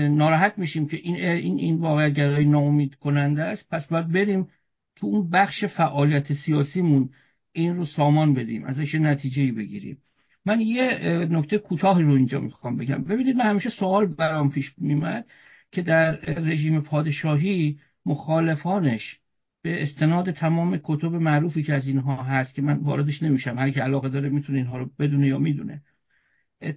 ناراحت 0.09 0.57
میشیم 0.57 0.87
که 0.87 0.97
این 0.97 1.15
این 1.15 1.59
این 1.59 1.75
واقعگرای 1.75 2.45
ناامید 2.45 2.95
کننده 2.95 3.43
است. 3.43 3.69
پس 3.69 3.87
باید 3.87 4.11
بریم 4.11 4.47
تو 4.95 5.07
اون 5.07 5.29
بخش 5.29 5.65
فعالیت 5.65 6.33
سیاسیمون 6.33 7.09
این 7.51 7.75
رو 7.75 7.85
سامان 7.85 8.33
بدیم 8.33 8.63
ازش 8.63 8.95
نتیجه 8.95 9.51
بگیریم. 9.51 9.97
من 10.45 10.61
یه 10.61 10.99
نکته 11.31 11.57
کوتاهی 11.57 12.03
رو 12.03 12.13
اینجا 12.13 12.39
می‌خوام 12.39 12.77
بگم. 12.77 13.03
ببینید 13.03 13.35
من 13.35 13.45
همیشه 13.45 13.69
سوال 13.69 14.05
برام 14.05 14.51
پیش 14.51 14.73
میمد 14.77 15.25
که 15.71 15.81
در 15.81 16.11
رژیم 16.21 16.81
پادشاهی 16.81 17.79
مخالفانش 18.05 19.19
به 19.61 19.81
استناد 19.83 20.31
تمام 20.31 20.79
کتب 20.83 21.15
معروفی 21.15 21.63
که 21.63 21.73
از 21.73 21.87
اینها 21.87 22.23
هست 22.23 22.55
که 22.55 22.61
من 22.61 22.77
واردش 22.77 23.23
نمیشم 23.23 23.57
هر 23.57 23.69
کی 23.69 23.79
علاقه 23.79 24.09
داره 24.09 24.29
می‌تونه 24.29 24.57
اینها 24.57 24.77
رو 24.77 24.89
بدونه 24.99 25.27
یا 25.27 25.37
می‌دونه 25.37 25.81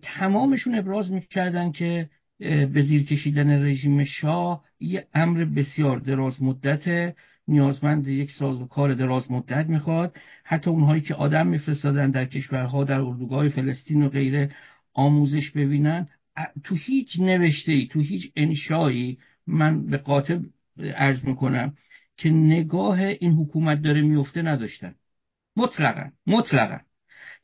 تمامشون 0.02 0.75
ابراز 0.75 1.12
می‌کردن 1.12 1.73
که 1.73 2.10
به 2.39 2.83
زیر 2.83 3.05
کشیدن 3.05 3.65
رژیم 3.65 4.05
شاه 4.05 4.65
یه 4.81 5.07
امر 5.15 5.44
بسیار 5.44 5.99
دراز 5.99 6.42
مدته 6.42 7.15
نیازمند 7.49 8.08
یک 8.08 8.31
ساز 8.31 8.60
و 8.60 8.67
کار 8.67 8.94
دراز 8.94 9.33
مدت 9.33 9.67
می‌خواد. 9.67 10.17
حتی 10.44 10.70
اونهایی 10.70 11.02
که 11.02 11.15
آدم 11.15 11.47
میفرستادن 11.47 12.10
در 12.10 12.25
کشورها 12.25 12.84
در 12.84 13.00
اردوگاه 13.00 13.49
فلسطین 13.49 14.02
و 14.02 14.08
غیره 14.08 14.50
آموزش 14.94 15.50
ببینن. 15.50 16.08
تو 16.65 16.75
هیچ 16.75 17.20
نوشته 17.20 17.73
ای 17.73 17.86
تو 17.86 18.00
هیچ 18.00 18.33
انشایی 18.36 19.18
من 19.47 19.86
به 19.86 19.97
قاطع 19.97 20.39
ارز 20.78 21.28
می‌کنم 21.28 21.75
که 22.17 22.31
نگاه 22.31 22.99
این 22.99 23.33
حکومت 23.33 23.83
داره 23.83 24.02
میفته 24.02 24.42
نداشتن. 24.42 24.94
مطلقا 25.57 26.10
مطلقا. 26.26 26.78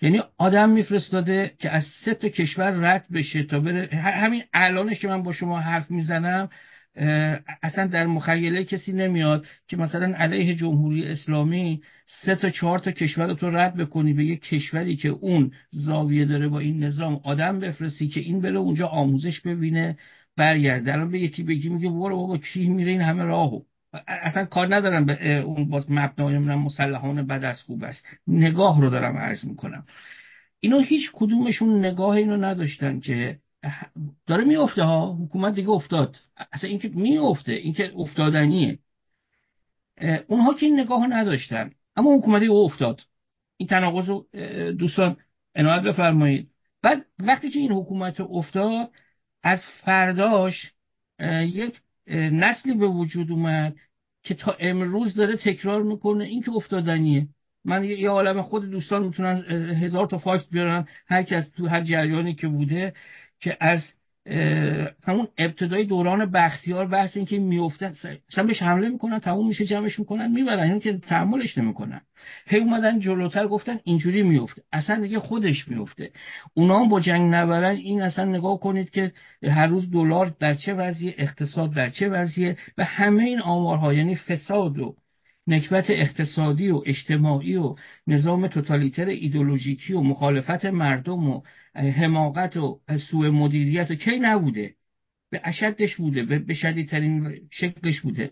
یعنی 0.02 0.20
آدم 0.39 0.70
میفرستاده 0.70 1.55
که 1.58 1.70
از 1.70 1.84
سه 2.05 2.14
تا 2.14 2.28
کشور 2.28 2.70
رد 2.70 3.06
بشه 3.12 3.42
تا 3.42 3.60
بره. 3.60 3.89
همین 3.97 4.42
الانش 4.52 4.98
که 4.98 5.08
من 5.08 5.23
با 5.23 5.32
شما 5.32 5.60
حرف 5.60 5.90
می‌زنم 5.90 6.48
اصلا 7.62 7.86
در 7.86 8.06
مخیله 8.06 8.64
کسی 8.64 8.92
نمیاد 8.92 9.47
که 9.68 9.76
مثلا 9.76 10.14
علیه 10.16 10.55
جمهوری 10.55 11.06
اسلامی 11.06 11.82
سه 12.06 12.34
تا 12.34 12.50
چهار 12.50 12.78
تا 12.78 12.90
کشور 12.90 13.26
رو 13.26 13.34
تو 13.34 13.50
رد 13.50 13.76
بکنی 13.76 14.12
به 14.12 14.24
یک 14.24 14.42
کشوری 14.42 14.97
که 14.97 15.08
اون 15.08 15.52
زاویه 15.73 16.24
داره 16.24 16.48
با 16.48 16.58
این 16.58 16.84
نظام 16.84 17.20
آدم 17.24 17.60
بفرستی 17.60 18.08
که 18.08 18.20
این 18.20 18.40
بره 18.40 18.58
اونجا 18.58 18.86
آموزش 18.86 19.40
ببینه 19.40 19.97
برگرده. 20.36 20.92
الان 20.92 21.10
به 21.10 21.20
یکی 21.20 21.42
بگی 21.42 21.68
میگه 21.68 21.89
برو 21.89 22.16
بابا 22.16 22.39
کی 22.39 22.68
میره؟ 22.68 22.90
این 22.90 23.00
همه 23.00 23.23
راهو. 23.23 23.60
اصلا 24.06 24.44
کار 24.44 24.74
ندارم 24.74 25.06
به 25.06 25.39
اون 25.39 25.68
باز 25.68 25.90
مبنای 25.90 26.39
مسلحان 26.39 27.26
بد 27.26 27.44
از 27.44 27.62
خوب 27.62 27.84
است. 27.84 28.06
نگاه 28.26 28.81
رو 28.81 28.90
دارم 28.90 29.16
عرض 29.16 29.44
می‌کنم. 29.44 29.86
اینو 30.60 30.81
هیچ 30.81 31.10
کدومشون 31.12 31.84
نگاه 31.84 32.16
اینو 32.16 32.36
نداشتن 32.36 33.00
که 33.00 33.39
داره 34.26 34.44
میفته 34.44 34.82
ها؟ 34.82 35.18
حکومت 35.24 35.55
دیگه 35.55 35.70
افتاد. 35.70 36.16
اصلا 36.52 36.70
اینکه 36.70 36.89
میفته 36.89 37.52
اینکه 37.52 37.92
افتادنیه. 37.97 38.78
اونها 40.26 40.55
که 40.55 40.66
این 40.66 40.81
نگاه 40.81 41.06
نداشتن. 41.06 41.70
اما 41.97 42.16
حکومت 42.16 42.40
دیگه 42.40 42.52
افتاد. 42.52 43.00
این 43.56 43.68
تناقض 43.68 44.08
رو 44.08 44.26
دوستان 44.73 45.16
عنایت 45.55 45.82
بفرمایید. 45.82 46.50
بعد 46.82 47.06
وقتی 47.18 47.50
که 47.50 47.58
این 47.58 47.73
حکومت 47.73 48.20
افتاد 48.20 48.90
از 49.42 49.60
فرداش 49.84 50.73
یک 51.40 51.81
نسلی 52.07 52.74
به 52.74 52.86
وجود 52.86 53.31
اومد 53.31 53.76
که 54.23 54.34
تا 54.34 54.57
امروز 54.60 55.15
داره 55.15 55.36
تکرار 55.36 55.83
می‌کنه. 55.83 56.24
این 56.24 56.42
که 56.42 56.52
افتادنیه. 56.52 57.28
من 57.65 57.84
یه 57.84 58.10
عالم 58.10 58.42
خود 58.42 58.70
دوستان 58.70 59.02
می‌تونن 59.05 59.44
هزار 59.83 60.07
تا 60.07 60.18
فاکت 60.18 60.47
بیارن. 60.50 60.86
هر 61.07 61.23
کس 61.23 61.49
تو 61.49 61.66
هر 61.66 61.81
جریانی 61.83 62.34
که 62.34 62.49
بوده 62.49 62.94
که 63.41 63.57
از 63.60 63.92
همون 65.06 65.28
ابتدای 65.38 65.84
دوران 65.84 66.30
بختیار 66.30 66.86
بحث 66.86 67.16
این 67.16 67.26
که 67.26 67.38
میفتن 67.38 67.94
اصلا 68.32 68.44
بهش 68.44 68.62
حمله 68.62 68.88
می‌کنن 68.88 69.18
تموم 69.18 69.48
میشه 69.48 69.64
جمعش 69.64 69.98
می‌کنن 69.98 70.30
می‌برن 70.30 70.70
این 70.70 70.80
که 70.80 70.98
تحملش 70.98 71.58
نمی‌کنن. 71.58 72.00
هی 72.46 72.58
اومدن 72.58 73.00
جلوتر 73.00 73.46
گفتن 73.46 73.78
اینجوری 73.84 74.22
میفته 74.22 74.62
اصلا 74.72 75.00
دیگه 75.00 75.18
خودش 75.18 75.68
میفته 75.68 76.10
اونا 76.54 76.80
هم 76.80 76.88
با 76.88 77.00
جنگ 77.00 77.34
نبرن 77.34 77.76
این 77.76 78.02
اصلا 78.02 78.24
نگاه 78.24 78.60
کنید 78.60 78.90
که 78.90 79.12
هر 79.42 79.66
روز 79.66 79.90
دلار 79.90 80.36
در 80.40 80.54
چه 80.54 80.74
وضعیه 80.74 81.14
اقتصاد 81.18 81.74
در 81.74 81.90
چه 81.90 82.08
وضعیه 82.08 82.56
و 82.78 82.84
همه 82.84 83.22
این 83.22 83.40
آمارها 83.40 83.94
یعنی 83.94 84.16
فساد 84.16 84.78
و 84.78 84.96
نکبت 85.47 85.90
اقتصادی 85.90 86.68
و 86.68 86.82
اجتماعی 86.86 87.56
و 87.56 87.76
نظام 88.06 88.47
توتالیتر 88.47 89.06
ایدولوژیکی 89.06 89.92
و 89.92 90.00
مخالفت 90.00 90.64
مردم 90.64 91.28
و 91.28 91.42
حماقت 91.74 92.56
و 92.56 92.81
سوء 93.10 93.31
مدیریت 93.31 93.90
و 93.90 93.94
کی 93.94 94.18
نبوده؟ 94.18 94.74
به 95.31 95.40
اشدش 95.44 95.97
بوده 95.97 96.39
به 96.39 96.55
شدیدترین 96.55 97.40
شکلش 97.50 98.00
بوده. 98.00 98.31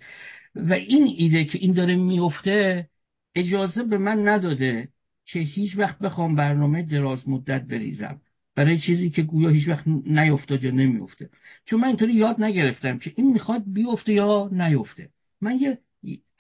و 0.55 0.73
این 0.73 1.15
ایده 1.17 1.45
که 1.45 1.59
این 1.59 1.73
داره 1.73 1.97
میفته 1.97 2.89
اجازه 3.35 3.83
به 3.83 3.99
من 3.99 4.29
نداده 4.29 4.89
که 5.25 5.39
هیچ 5.39 5.79
وقت 5.79 5.99
بخوام 5.99 6.35
برنامه 6.35 6.83
دراز 6.83 7.29
مدت 7.29 7.63
بریزم. 7.63 8.21
برای 8.55 8.79
چیزی 8.79 9.11
که 9.11 9.23
گویا 9.23 9.49
هیچ 9.49 9.69
وقت 9.69 9.85
نیفتاد 10.07 10.65
یا 10.65 10.71
نمیفته. 10.71 11.31
چون 11.65 11.81
من 11.81 11.89
اینطوری 11.89 12.15
یاد 12.15 12.43
نگرفتم 12.43 12.99
که 12.99 13.13
این 13.17 13.33
می‌خواد 13.33 13.63
بیفته 13.67 14.13
یا 14.13 14.51
نیفته. 14.53 15.09
من 15.41 15.59
یه 15.61 15.79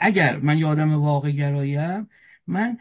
اگر 0.02 0.36
من 0.36 0.58
یه 0.58 0.66
آدم 0.66 0.94
واقع 0.94 1.30
گراییم 1.30 2.08
من 2.46 2.78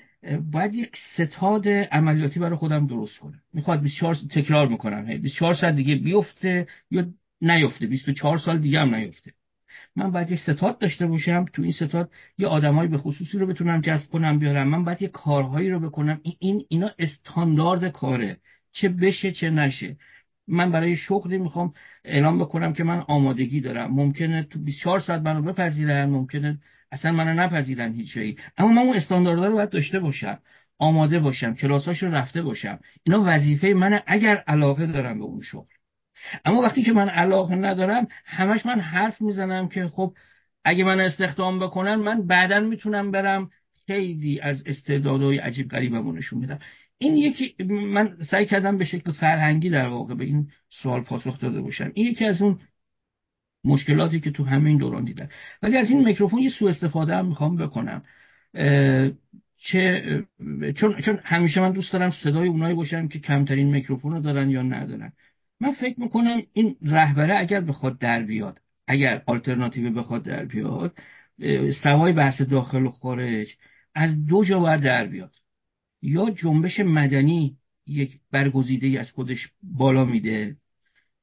باید 0.51 0.75
یک 0.75 0.91
ستاد 1.15 1.67
عملیاتی 1.67 2.39
برای 2.39 2.55
خودم 2.55 2.87
درست 2.87 3.17
کنم. 3.17 3.41
می‌خواد 3.53 3.81
24 3.81 4.15
تکرار 4.15 4.67
می‌کنم. 4.67 5.05
24 5.05 5.53
سال 5.53 5.71
دیگه 5.71 5.95
بیفته 5.95 6.67
یا 6.91 7.05
نیفته. 7.41 7.87
24 7.87 8.37
سال 8.37 8.59
دیگه 8.59 8.79
هم 8.79 8.95
نیفته. 8.95 9.31
من 9.95 10.11
باید 10.11 10.31
یک 10.31 10.39
ستاد 10.39 10.77
داشته 10.79 11.07
باشم 11.07 11.45
تو 11.53 11.61
این 11.61 11.71
ستاد 11.71 12.11
یه 12.37 12.47
آدمایی 12.47 12.89
به 12.89 12.97
خصوصی 12.97 13.37
رو 13.37 13.47
بتونم 13.47 13.81
جذب 13.81 14.09
کنم 14.09 14.39
بیارم. 14.39 14.67
من 14.67 14.83
باید 14.83 15.01
یه 15.01 15.07
کارهایی 15.07 15.69
رو 15.69 15.79
بکنم. 15.79 16.21
این 16.39 16.65
اینا 16.69 16.91
استاندارد 16.99 17.91
کاره. 17.91 18.37
چه 18.71 18.89
بشه 18.89 19.31
چه 19.31 19.49
نشه. 19.49 19.97
من 20.47 20.71
برای 20.71 20.95
شغلی 20.95 21.37
می‌خوام 21.37 21.73
اعلام 22.05 22.39
بکنم 22.39 22.73
که 22.73 22.83
من 22.83 22.99
آمادگی 22.99 23.61
دارم. 23.61 23.91
ممکنه 23.91 24.43
تو 24.43 24.59
24 24.59 24.99
ساعت 24.99 25.21
منو 25.21 25.41
بپذیرن 25.41 26.05
ممکنه 26.09 26.59
اصلا 26.91 27.11
منو 27.11 27.33
نپذیرن 27.33 27.93
هیچ 27.93 28.13
جایی 28.13 28.37
اما 28.57 28.71
من 28.71 28.81
اون 28.81 28.95
استانداردها 28.95 29.45
رو 29.45 29.53
باید 29.53 29.69
داشته 29.69 29.99
باشم 29.99 30.39
آماده 30.79 31.19
باشم 31.19 31.53
کلاساش 31.53 32.03
رو 32.03 32.11
رفته 32.11 32.41
باشم. 32.41 32.79
اینا 33.03 33.23
وظیفه 33.25 33.67
منه 33.67 34.03
اگر 34.07 34.43
علاقه 34.47 34.85
دارم 34.85 35.19
به 35.19 35.25
اون 35.25 35.41
شغل. 35.41 35.73
اما 36.45 36.61
وقتی 36.61 36.83
که 36.83 36.93
من 36.93 37.09
علاقه 37.09 37.55
ندارم 37.55 38.07
همش 38.25 38.65
من 38.65 38.79
حرف 38.79 39.21
می‌زنم 39.21 39.67
که 39.67 39.87
خب 39.87 40.13
اگه 40.63 40.83
من 40.83 40.99
استخدام 40.99 41.59
بکنن 41.59 41.95
من 41.95 42.27
بعدا 42.27 42.59
می‌تونم 42.59 43.11
برم 43.11 43.49
خیلی 43.87 44.39
از 44.39 44.63
استعدادهای 44.65 45.37
عجیب 45.37 45.69
غریبمو 45.69 46.11
نشون 46.11 46.39
میدم 46.39 46.59
این 46.97 47.17
یکی 47.17 47.55
من 47.69 48.17
سعی 48.29 48.45
کردم 48.45 48.77
به 48.77 48.85
شکل 48.85 49.11
فرهنگی 49.11 49.69
در 49.69 49.87
واقع 49.87 50.13
به 50.13 50.23
این 50.23 50.47
سوال 50.69 51.03
پاسخ 51.03 51.39
داده 51.39 51.61
باشم. 51.61 51.91
این 51.93 52.05
یکی 52.05 52.25
از 52.25 52.41
اون 52.41 52.59
مشکلاتی 53.63 54.19
که 54.19 54.31
تو 54.31 54.43
همه 54.43 54.69
این 54.69 54.77
دوران 54.77 55.03
دیدن. 55.03 55.29
ولی 55.61 55.77
از 55.77 55.89
این 55.89 56.05
میکروفون 56.05 56.39
یه 56.39 56.49
سوء 56.49 56.69
استفاده 56.69 57.15
هم 57.15 57.25
می‌خوام 57.25 57.55
بکنم. 57.57 58.03
چه 59.57 60.03
چون 60.75 61.01
چون 61.01 61.19
همیشه 61.23 61.61
من 61.61 61.71
دوست 61.71 61.93
دارم 61.93 62.11
صدای 62.11 62.47
اونایی 62.47 62.75
باشم 62.75 63.07
که 63.07 63.19
کمترین 63.19 63.67
میکروفون 63.67 64.11
رو 64.11 64.19
دارن 64.19 64.49
یا 64.49 64.61
ندارن. 64.61 65.13
من 65.59 65.71
فکر 65.71 65.99
می‌کنم 65.99 66.41
این 66.53 66.75
رهبره 66.81 67.39
اگر 67.39 67.61
بخواد 67.61 67.99
در 67.99 68.23
بیاد 68.23 68.61
اگر 68.87 69.21
آلترناتیو 69.25 69.93
بخواد 69.93 70.23
در 70.23 70.45
بیاد 70.45 70.97
سوای 71.83 72.13
بحث 72.13 72.41
داخل 72.41 72.85
و 72.85 72.91
خارج 72.91 73.47
از 73.95 74.25
دو 74.25 74.43
جا 74.43 74.59
باید 74.59 74.81
در 74.81 75.07
بیاد. 75.07 75.35
یا 76.01 76.29
جنبش 76.29 76.79
مدنی 76.79 77.57
یک 77.87 78.19
برگزیده 78.31 78.99
از 78.99 79.11
خودش 79.11 79.49
بالا 79.63 80.05
میده 80.05 80.55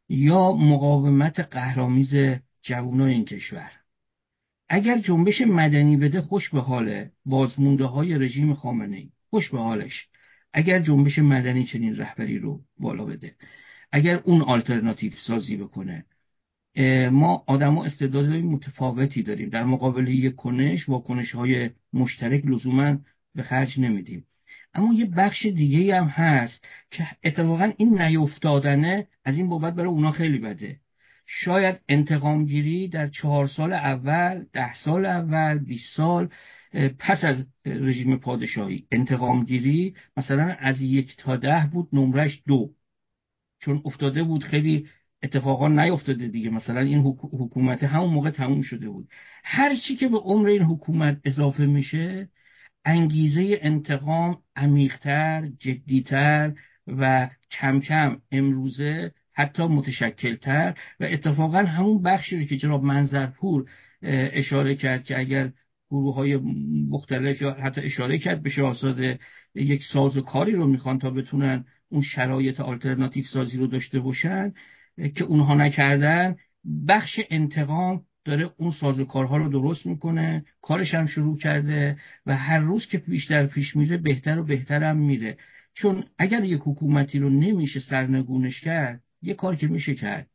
یا 0.08 0.52
مقاومت 0.52 1.40
قهرامیز 1.40 2.14
جوانای 2.62 3.12
این 3.12 3.24
کشور. 3.24 3.70
اگر 4.68 4.98
جنبش 4.98 5.40
مدنی 5.40 5.96
بده 5.96 6.20
خوش 6.20 6.50
به 6.50 6.60
حاله. 6.60 7.12
بازمونده 7.24 7.84
های 7.84 8.14
رژیم 8.18 8.54
خامنه 8.54 8.96
ای 8.96 9.10
خوش 9.30 9.50
به 9.50 9.58
حالش. 9.58 10.08
اگر 10.52 10.78
جنبش 10.78 11.18
مدنی 11.18 11.64
چنین 11.64 11.96
رهبری 11.96 12.38
رو 12.38 12.60
بالا 12.78 13.04
بده. 13.04 13.36
اگر 13.92 14.16
اون 14.24 14.42
آلترناتیو 14.42 15.12
سازی 15.26 15.56
بکنه. 15.56 16.04
ما 17.10 17.44
آدم 17.46 17.78
و 17.78 17.80
استعدادهای 17.80 18.42
متفاوتی 18.42 19.22
داریم. 19.22 19.48
در 19.48 19.64
مقابل 19.64 20.08
یک 20.08 20.36
کنش 20.36 20.88
واکنش 20.88 21.34
های 21.34 21.70
مشترک 21.92 22.46
لزوما 22.46 22.98
به 23.34 23.42
خرج 23.42 23.80
نمیدیم. 23.80 24.24
اما 24.74 24.94
یه 24.94 25.06
بخش 25.06 25.46
دیگه 25.46 25.96
هم 25.96 26.06
هست 26.06 26.68
که 26.90 27.06
اتفاقا 27.24 27.72
این 27.76 28.02
نیفتادنه 28.02 29.08
از 29.24 29.36
این 29.36 29.48
بابت 29.48 29.74
برای 29.74 29.88
اونا 29.88 30.12
خیلی 30.12 30.38
بده. 30.38 30.80
شاید 31.26 31.80
انتقامگیری 31.88 32.88
در 32.88 33.08
چهار 33.08 33.46
سال 33.46 33.72
اول 33.72 34.44
ده 34.52 34.74
سال 34.74 35.06
اول 35.06 35.58
20 35.58 35.96
سال 35.96 36.28
پس 36.98 37.24
از 37.24 37.46
رژیم 37.66 38.16
پادشاهی. 38.16 38.86
انتقامگیری 38.92 39.94
مثلا 40.16 40.56
از 40.58 40.80
یک 40.80 41.16
تا 41.16 41.36
ده 41.36 41.70
بود 41.72 41.88
نمرش 41.92 42.42
دو. 42.46 42.70
چون 43.60 43.82
افتاده 43.84 44.22
بود 44.22 44.44
خیلی 44.44 44.88
اتفاقا 45.22 45.68
نیفتاده 45.68 46.28
دیگه. 46.28 46.50
مثلا 46.50 46.80
این 46.80 46.98
حکومت 47.32 47.84
همون 47.84 48.10
موقع 48.10 48.30
تموم 48.30 48.62
شده 48.62 48.88
بود. 48.88 49.08
هر 49.44 49.76
چی 49.76 49.96
که 49.96 50.08
به 50.08 50.18
عمر 50.18 50.48
این 50.48 50.62
حکومت 50.62 51.20
اضافه 51.24 51.66
میشه 51.66 52.28
انگیزه 52.88 53.58
انتقام 53.62 54.38
عمیقتر 54.56 55.48
جدیتر 55.58 56.52
و 56.86 57.30
کم 57.50 57.80
کم 57.80 58.20
امروزه 58.32 59.12
حتی 59.32 59.62
متشکلتر 59.62 60.74
و 61.00 61.04
اتفاقا 61.04 61.58
همون 61.58 62.02
بخشی 62.02 62.38
رو 62.38 62.44
که 62.44 62.56
جناب 62.56 62.84
منظرپور 62.84 63.70
اشاره 64.02 64.74
کرد 64.74 65.04
که 65.04 65.18
اگر 65.18 65.52
گروه 65.90 66.14
های 66.14 66.36
مختلف 66.88 67.42
یا 67.42 67.52
حتی 67.52 67.80
اشاره 67.80 68.18
کرد 68.18 68.42
به 68.42 68.50
شاهزاده 68.50 69.18
یک 69.54 69.82
ساز 69.92 70.16
و 70.16 70.20
کاری 70.20 70.52
رو 70.52 70.66
می‌خوان 70.66 70.98
تا 70.98 71.10
بتونن 71.10 71.64
اون 71.88 72.02
شرایط 72.02 72.60
آلترناتیو 72.60 73.24
سازی 73.24 73.56
رو 73.56 73.66
داشته 73.66 74.00
باشن 74.00 74.52
که 75.14 75.24
اونها 75.24 75.54
نکردن 75.54 76.36
بخش 76.88 77.20
انتقام 77.30 78.04
داره 78.28 78.50
اون 78.56 78.70
سازوکارها 78.70 79.36
رو 79.36 79.48
درست 79.48 79.86
می‌کنه 79.86 80.44
کارش 80.62 80.94
هم 80.94 81.06
شروع 81.06 81.38
کرده 81.38 81.96
و 82.26 82.36
هر 82.36 82.58
روز 82.58 82.86
که 82.86 82.98
بیشتر 82.98 83.46
پیش 83.46 83.76
میره 83.76 83.96
بهتر 83.96 84.38
و 84.38 84.44
بهتر 84.44 84.82
هم 84.82 84.96
میره. 84.96 85.36
چون 85.74 86.04
اگر 86.18 86.44
یک 86.44 86.60
حکومتی 86.64 87.18
رو 87.18 87.30
نمیشه 87.30 87.80
سرنگونش 87.80 88.60
کرد 88.60 89.00
یه 89.22 89.34
کار 89.34 89.56
که 89.56 89.66
میشه 89.68 89.94
کرد 89.94 90.26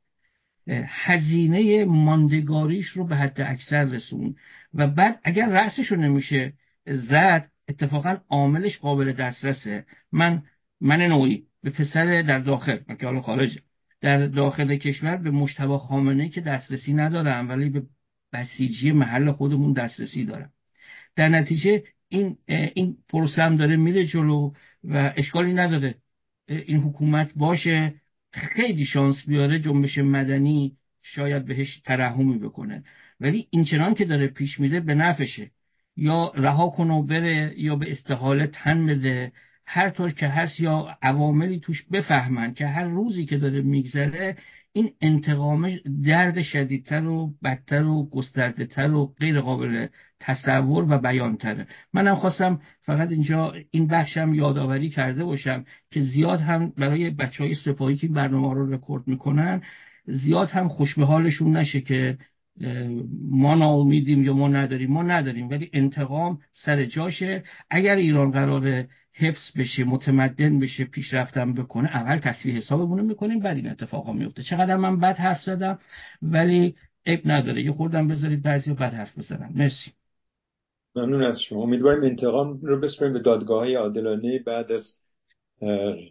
هزینه 0.87 1.85
ماندگاریش 1.85 2.87
رو 2.87 3.07
به 3.07 3.15
حد 3.15 3.41
اکثر 3.41 3.83
رسون. 3.83 4.35
و 4.73 4.87
بعد 4.87 5.19
اگر 5.23 5.49
رأسش 5.49 5.87
رو 5.87 5.97
نمیشه 5.97 6.53
زد 6.85 7.51
اتفاقا 7.69 8.17
عاملش 8.29 8.77
قابل 8.77 9.13
دسترسه. 9.13 9.85
من 10.11 10.43
من 10.81 11.01
نوعی 11.01 11.43
به 11.63 11.69
پسر 11.69 12.21
در 12.21 12.39
داخل 12.39 12.77
من 12.87 12.95
که 12.95 13.05
حالا 13.05 13.21
خارج 13.21 13.59
در 14.03 14.27
داخل 14.27 14.75
کشور 14.75 15.15
به 15.15 15.31
مشتبه 15.31 15.77
خامنه 15.77 16.29
که 16.29 16.41
دسترسی 16.41 16.93
ندارم 16.93 17.49
ولی 17.49 17.69
به 17.69 17.83
بسیجی 18.33 18.91
محل 18.91 19.31
خودمون 19.31 19.73
دسترسی 19.73 20.25
دارم. 20.25 20.51
در 21.15 21.29
نتیجه 21.29 21.83
این 22.09 22.37
این 22.47 22.97
پروسه 23.09 23.43
هم 23.43 23.55
داره 23.55 23.75
میره 23.75 24.05
جلو 24.05 24.51
و 24.83 25.13
اشکالی 25.17 25.53
نداره. 25.53 25.95
این 26.47 26.77
حکومت 26.77 27.31
باشه 27.35 27.93
خیلی 28.31 28.85
شانس 28.85 29.25
بیاره 29.27 29.59
جنبش 29.59 29.97
مدنی 29.97 30.77
شاید 31.01 31.45
بهش 31.45 31.81
ترحمی 31.85 32.37
بکنه. 32.37 32.83
ولی 33.19 33.47
این 33.49 33.63
چنان 33.63 33.93
که 33.93 34.05
داره 34.05 34.27
پیش 34.27 34.59
میره 34.59 34.79
به 34.79 34.95
نفشه 34.95 35.51
یا 35.97 36.31
رها 36.35 36.69
کنه 36.69 37.01
بره 37.01 37.53
یا 37.57 37.75
به 37.75 37.91
استحاله 37.91 38.47
تن 38.47 38.85
بده. 38.85 39.31
هر 39.73 39.89
طور 39.89 40.11
که 40.11 40.27
هست 40.27 40.59
یا 40.59 40.97
عواملی 41.01 41.59
توش 41.59 41.85
بفهمن 41.91 42.53
که 42.53 42.67
هر 42.67 42.83
روزی 42.83 43.25
که 43.25 43.37
داره 43.37 43.61
میگذره 43.61 44.37
این 44.73 44.91
انتقامش 45.01 45.79
درد 46.03 46.41
شدیدتر 46.41 47.05
و 47.07 47.33
بدتر 47.43 47.83
و 47.83 48.09
گسترده 48.09 48.65
تر 48.65 48.91
و 48.91 49.13
غیر 49.19 49.41
قابل 49.41 49.87
تصور 50.19 50.85
و 50.89 50.97
بیانتره. 50.97 51.67
منم 51.93 52.15
خواستم 52.15 52.61
فقط 52.81 53.11
اینجا 53.11 53.53
این 53.71 53.87
بخشم 53.87 54.33
یادآوری 54.33 54.89
کرده 54.89 55.23
باشم 55.23 55.65
که 55.91 56.01
زیاد 56.01 56.39
هم 56.39 56.73
برای 56.77 57.09
بچه 57.09 57.43
های 57.43 57.53
سپاهی 57.53 57.95
که 57.95 58.07
برنامه 58.07 58.53
رو 58.53 58.73
رکورد 58.73 59.07
می‌کنن 59.07 59.61
زیاد 60.05 60.49
هم 60.49 60.67
خوش 60.67 60.97
حالشون 60.97 61.57
نشه 61.57 61.81
که 61.81 62.17
ما 63.29 63.55
ناامیدیم 63.55 64.23
یا 64.23 64.33
ما 64.33 64.47
نداریم. 64.47 64.91
ما 64.91 65.03
نداریم 65.03 65.49
ولی 65.49 65.69
انتقام 65.73 66.39
سر 66.51 66.85
جاشه. 66.85 67.43
اگر 67.69 67.95
ایران 67.95 68.31
قراره 68.31 68.87
حفظ 69.15 69.57
بشه 69.57 69.83
متمدن 69.83 70.59
بشه 70.59 70.83
پیشرفتم 70.85 71.53
بکنه 71.53 71.89
اول 71.95 72.17
تصویح 72.17 72.57
حسابمون 72.57 72.97
رو 72.97 73.05
می‌کنیم 73.05 73.39
بعد 73.39 73.55
این 73.55 73.69
اتفاقا 73.69 74.13
میفته 74.13 74.43
چقدر 74.43 74.77
من 74.77 74.99
بد 74.99 75.17
حرف 75.17 75.41
زدم 75.41 75.79
ولی 76.21 76.75
عیب 77.05 77.21
نداره. 77.25 77.63
یه 77.63 77.71
خوردم 77.71 78.07
بذارید 78.07 78.43
بعضی 78.43 78.73
بد 78.73 78.93
حرف 78.93 79.17
بزنم. 79.17 79.51
مرسی. 79.55 79.91
ممنون 80.95 81.23
از 81.23 81.39
شما. 81.39 81.63
امیدواریم 81.63 82.03
انتقام 82.03 82.59
رو 82.61 82.79
بسپریم 82.79 83.13
به 83.13 83.19
دادگاه 83.19 83.59
های 83.59 83.75
عادلانه 83.75 84.39
بعد 84.45 84.71
از 84.71 85.02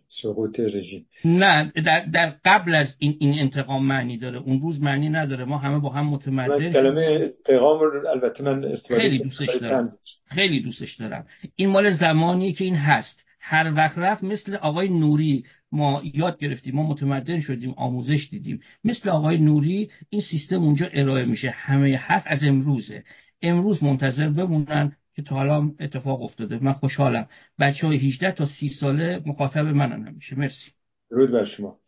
سقوط 0.09 0.61
رژیم. 0.61 1.07
نه 1.25 1.73
در, 1.85 2.05
در 2.13 2.35
قبل 2.45 2.75
از 2.75 2.95
این 2.99 3.17
این 3.21 3.39
انتقام 3.39 3.87
معنی 3.87 4.19
داره. 4.19 4.39
اون 4.39 4.61
روز 4.61 4.83
معنی 4.83 5.09
نداره. 5.09 5.45
ما 5.45 5.59
همه 5.59 5.79
با 5.79 5.89
هم 5.89 6.07
متمدن 6.07 6.73
کلمه 6.73 7.03
انتقام 7.05 7.81
رو 7.81 8.09
البته 8.09 8.45
من 8.45 8.65
استفاده 8.65 9.01
خیلی 9.01 9.19
دوستش 9.19 9.57
دارم. 9.61 9.91
خیلی 10.27 10.63
دوستش 10.63 10.95
دارم. 10.95 11.27
این 11.57 11.69
مال 11.69 11.91
زمانی 11.91 12.53
که 12.53 12.65
این 12.65 12.77
هست. 12.77 13.25
هر 13.41 13.73
وقت 13.75 13.99
رفت 13.99 14.25
مثل 14.25 14.57
آقای 14.57 14.89
نوری 14.89 15.45
ما 15.73 16.03
یاد 16.15 16.39
گرفتیم. 16.39 16.75
ما 16.75 16.83
متمدن 16.83 17.41
شدیم 17.41 17.75
آموزش 17.77 18.29
دیدیم. 18.31 18.61
مثل 18.85 19.09
آقای 19.09 19.39
نوری 19.39 19.91
این 20.11 20.23
سیستم 20.31 20.63
اونجا 20.63 20.87
ارائه 20.93 21.25
میشه. 21.25 21.51
همه 21.51 21.97
حرف 21.97 22.23
از 22.27 22.45
امروزه. 22.45 23.05
امروز 23.43 23.83
منتظر 23.83 24.29
بمونن. 24.29 24.97
که 25.15 25.23
تا 25.23 25.35
حالا 25.35 25.71
اتفاق 25.81 26.23
افتاده. 26.23 26.65
من 26.65 26.73
خوشحالم. 26.73 27.27
بچه 27.61 27.87
های 27.87 27.97
18 27.97 28.33
تا 28.33 28.47
30 28.47 28.69
ساله 28.81 29.23
مخاطب 29.27 29.65
منن 29.65 30.07
همیشه. 30.07 30.39
مرسی. 30.39 30.71
درود 31.11 31.31
بر 31.31 31.45
شما. 31.45 31.79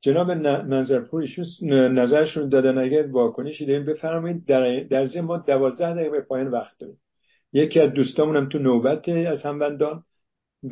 جناب 0.00 0.30
منظرپور 0.30 1.22
ایشون 1.22 1.44
نظرشون 1.72 2.48
دادن 2.48 2.78
اگر 2.78 3.06
واکنشی 3.06 3.66
داریم 3.66 3.86
بفرمایید. 3.86 4.44
در, 4.46 4.80
در 4.80 5.06
ضمن 5.06 5.24
ما 5.24 5.38
12 5.38 5.94
دقیقه 5.94 6.10
به 6.10 6.20
پایان 6.20 6.48
وقت 6.48 6.78
داریم. 6.78 6.96
یکی 7.52 7.80
از 7.80 7.92
دوستامونم 7.92 8.48
تو 8.48 8.58
نوبت 8.58 9.08
از 9.08 9.42
هموندان. 9.42 10.04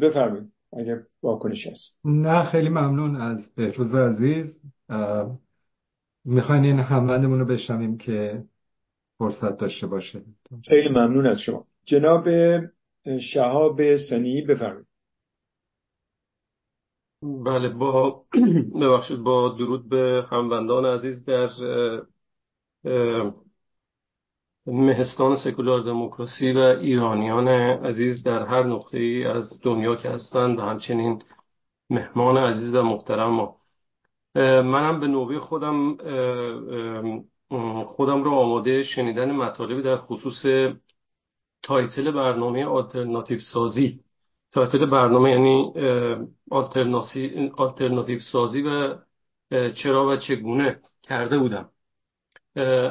بفرمایید 0.02 0.52
اگر 0.73 1.02
واکنش 1.23 1.67
هست. 1.67 2.01
نه 2.05 2.44
خیلی 2.44 2.68
ممنون 2.68 3.20
از 3.20 3.55
بهروز 3.57 3.94
عزیز. 3.94 4.60
می‌خواین 6.25 6.65
این 6.65 6.78
هموندمون 6.78 7.39
رو 7.41 7.47
بشنویم 7.47 7.99
که 7.99 8.43
فرصت 9.19 9.59
داشته 9.59 9.86
باشه. 9.86 10.23
خیلی 10.69 10.89
ممنون 10.89 11.27
از 11.27 11.39
شما. 11.39 11.67
جناب 11.85 12.28
شهاب 13.20 13.97
سنی 14.11 14.43
بفرمایید. 14.43 14.86
بله 17.23 17.69
با 17.69 18.25
ببخشید 18.81 19.19
با 19.19 19.49
درود 19.49 19.89
به 19.89 20.27
هموندان 20.31 20.86
عزیز 20.86 21.25
در 21.25 21.49
مهستان 24.67 25.36
سکولار 25.36 25.81
دموکراسی 25.81 26.53
و 26.53 26.59
ایرانیان 26.59 27.49
عزیز 27.49 28.23
در 28.23 28.47
هر 28.47 28.62
نقطه 28.62 28.99
ای 28.99 29.25
از 29.25 29.61
دنیا 29.62 29.97
که 29.97 30.09
هستند 30.09 30.59
و 30.59 30.62
همچنین 30.62 31.23
مهمان 31.91 32.36
عزیز 32.36 32.75
و 32.75 32.83
محترم 32.83 33.31
ما. 33.31 33.57
منم 34.62 35.01
به 35.01 35.07
نوبه 35.07 35.39
خودم 35.39 35.97
خودم 37.86 38.25
رو 38.25 38.31
آماده 38.31 38.83
شنیدن 38.83 39.31
مطالبی 39.31 39.83
در 39.83 39.97
خصوص 39.97 40.47
title 41.62 42.11
برنامه 42.10 42.65
آلترناتیو 42.65 43.39
سازی. 43.52 44.00
title 44.53 44.86
برنامه 44.86 45.31
یعنی 45.31 45.73
آلترناتیو 47.57 48.18
سازی 48.33 48.62
و 48.62 48.94
چرا 49.50 50.07
و 50.07 50.16
چگونه 50.16 50.81
کرده 51.02 51.39
بودم. 51.39 51.70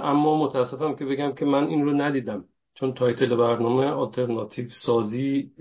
اما 0.03 0.45
متاسفم 0.45 0.95
که 0.95 1.05
بگم 1.05 1.31
که 1.31 1.45
من 1.45 1.67
این 1.67 1.85
رو 1.85 1.93
ندیدم 1.93 2.45
چون 2.73 2.93
title 2.93 3.35
برنامه 3.35 3.85
آلترناتیو 3.85 4.69
سازی 4.85 5.51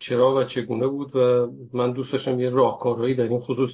چرا 0.00 0.34
و 0.34 0.44
چگونه 0.44 0.86
بود 0.86 1.16
و 1.16 1.50
من 1.72 1.92
دوست 1.92 2.12
داشتم 2.12 2.40
یه 2.40 2.50
راهکارهایی 2.50 3.14
در 3.14 3.28
این 3.28 3.40
خصوص 3.40 3.70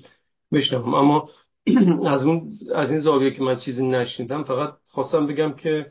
بشنوم. 0.52 0.94
اما 0.94 1.28
از 2.14 2.26
اون 2.26 2.52
از 2.74 2.90
این 2.90 3.00
زاویه 3.00 3.30
که 3.30 3.42
من 3.42 3.56
چیزی 3.56 3.86
نشنیدم 3.86 4.44
فقط 4.44 4.74
خواستم 4.90 5.26
بگم 5.26 5.52
که 5.52 5.86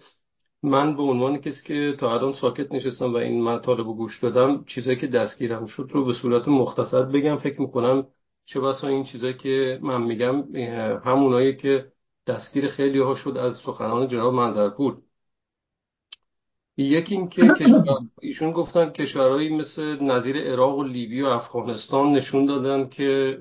من 0.63 0.95
به 0.95 1.03
عنوان 1.03 1.37
کسی 1.37 1.63
که 1.67 1.95
تا 1.99 2.13
الان 2.13 2.33
ساکت 2.33 2.71
نشستم 2.71 3.13
و 3.13 3.17
این 3.17 3.43
مطالب 3.43 3.87
رو 3.87 3.93
گوش 3.93 4.23
دادم 4.23 4.63
چیزایی 4.67 4.97
که 4.97 5.07
دستگیرم 5.07 5.65
شد 5.65 5.89
رو 5.91 6.05
به 6.05 6.13
صورت 6.13 6.47
مختصر 6.47 7.03
بگم. 7.03 7.37
فکر 7.37 7.61
می‌کنم 7.61 8.07
چه 8.45 8.59
بسا 8.59 8.87
این 8.87 9.03
چیزایی 9.03 9.33
که 9.33 9.79
من 9.81 10.03
میگم 10.03 10.55
همونایی 11.05 11.55
که 11.57 11.85
دستگیر 12.27 12.67
خیلی 12.67 12.99
ها 12.99 13.15
شد 13.15 13.37
از 13.37 13.57
سخنان 13.57 14.07
جناب 14.07 14.33
منظرپور. 14.33 14.97
یکی 16.77 17.15
این 17.15 17.29
که 17.29 17.43
ایشون 18.21 18.51
گفتن 18.51 18.89
کشورهایی 18.89 19.49
مثل 19.49 20.03
نظیر 20.03 20.37
عراق 20.37 20.77
و 20.77 20.83
لیبی 20.83 21.21
و 21.21 21.25
افغانستان 21.25 22.11
نشون 22.11 22.45
دادن 22.45 22.89
که 22.89 23.37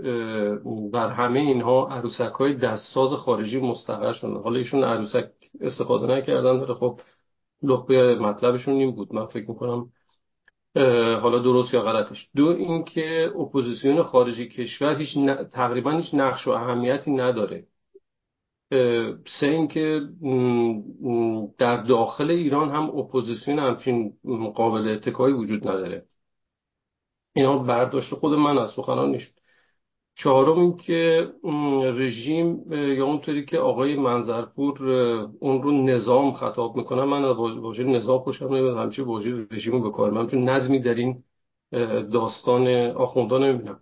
بر 0.93 1.11
همه 1.11 1.41
اینها 1.41 1.89
عروسک 1.89 2.33
های 2.33 2.55
دستساز 2.55 3.13
خارجی 3.13 3.61
مستقر 3.61 4.13
شدن 4.13 4.37
حالا 4.37 4.59
ایشون 4.59 4.85
عروسک 4.85 5.31
استفاده 5.61 6.07
نکردن 6.07 6.75
خب 6.75 7.01
لقبه 7.63 8.15
مطلبشون 8.15 8.75
این 8.75 8.95
بود. 8.95 9.15
من 9.15 9.27
فکر 9.27 9.51
می‌کنم 9.51 9.91
حالا 11.23 11.39
درست 11.39 11.75
یا 11.75 11.83
غلطش. 11.83 12.29
دو 12.37 12.47
اینکه 12.47 13.33
اپوزیسیون 13.39 14.03
خارجی 14.03 14.49
کشور 14.49 14.97
هیچ 14.97 15.19
تقریبا 15.53 15.91
هیچ 15.91 16.15
نقش 16.15 16.47
و 16.47 16.51
اهمیتی 16.51 17.11
نداره. 17.11 17.67
سه 19.41 19.47
اینکه 19.47 20.01
در 21.59 21.83
داخل 21.83 22.31
ایران 22.31 22.71
هم 22.71 22.99
اپوزیسیون 22.99 23.59
همچین 23.59 24.13
قابل 24.55 24.89
اتکایی 24.89 25.35
وجود 25.35 25.69
نداره. 25.69 26.05
اینا 27.35 27.59
برداشت 27.59 28.15
خود 28.15 28.35
من 28.35 28.59
از 28.59 28.71
سخنان 28.77 29.11
نیست. 29.11 29.39
چهارم 30.17 30.59
اینکه 30.59 31.29
رژیم 31.95 32.73
یا 32.73 33.07
اونطوری 33.07 33.45
که 33.45 33.59
آقای 33.59 33.97
منظرپور 33.97 34.83
اون 35.41 35.63
رو 35.63 35.73
نظام 35.73 36.33
خطاب 36.33 36.77
می‌کنه. 36.77 37.05
من 37.05 37.25
واژه 37.25 37.85
نظام 37.85 38.19
خوشم 38.19 38.47
نمیاد 38.47 38.79
همچی 38.79 39.03
واژه 39.03 39.47
رژیم 39.51 39.83
رو 39.83 39.91
کار 39.91 40.11
من 40.11 40.27
چون 40.27 40.49
نظمی 40.49 40.79
در 40.79 40.95
این 40.95 41.23
داستان 42.13 42.67
آخوندان 42.91 43.45
نمی‌بینم. 43.45 43.81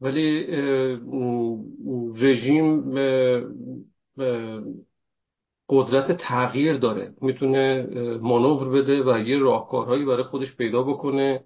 ولی 0.00 0.46
رژیم 2.20 2.94
قدرت 5.68 6.12
تغییر 6.12 6.76
داره. 6.76 7.14
می‌تونه 7.20 7.86
مانور 8.22 8.68
بده 8.68 9.02
و 9.02 9.18
یه 9.18 9.38
راهکارهایی 9.38 10.04
برای 10.04 10.22
خودش 10.22 10.56
پیدا 10.56 10.82
بکنه 10.82 11.44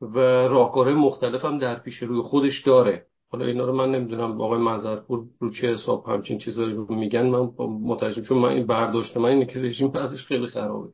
و 0.00 0.18
راهکارهای 0.48 0.94
مختلف 0.94 1.44
هم 1.44 1.58
در 1.58 1.78
پیش 1.78 1.96
روی 1.96 2.20
خودش 2.20 2.62
داره. 2.66 3.06
حالا 3.32 3.44
اینا 3.46 3.64
رو 3.64 3.72
من 3.72 3.90
نمی‌دونم. 3.90 4.40
آقای 4.40 4.58
منظرپور 4.58 5.24
رو 5.40 5.50
چه 5.50 5.72
حساب 5.72 6.08
همچین 6.08 6.38
چیزایی 6.38 6.72
رو 6.72 6.94
میگن؟ 6.94 7.26
من 7.26 7.50
مترجم 7.82 8.22
چون 8.22 8.38
من 8.38 8.48
این 8.48 8.66
برداشت 8.66 9.16
من 9.16 9.28
اینه 9.28 9.46
که 9.46 9.58
رژیم 9.58 9.90
پسش 9.90 10.26
خیلی 10.26 10.46
خرابه. 10.46 10.90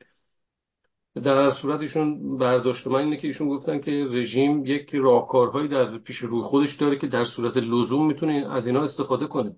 در 1.25 1.45
هر 1.45 1.51
صورت 1.51 1.81
ایشون 1.81 2.39
برداشت 2.39 2.87
من 2.87 2.99
اینه 3.01 3.17
که 3.17 3.29
ایشون 3.29 3.49
گفتن 3.49 3.81
که 3.81 3.91
رژیم 4.11 4.67
یک 4.67 4.95
راهکارهایی 4.95 5.69
در 5.69 5.99
پیش 5.99 6.17
روی 6.17 6.43
خودش 6.43 6.77
داره 6.77 6.99
که 6.99 7.07
در 7.07 7.25
صورت 7.25 7.57
لزوم 7.57 8.07
می‌تونه 8.07 8.47
از 8.51 8.67
اینا 8.67 8.83
استفاده 8.83 9.27
کنه. 9.27 9.57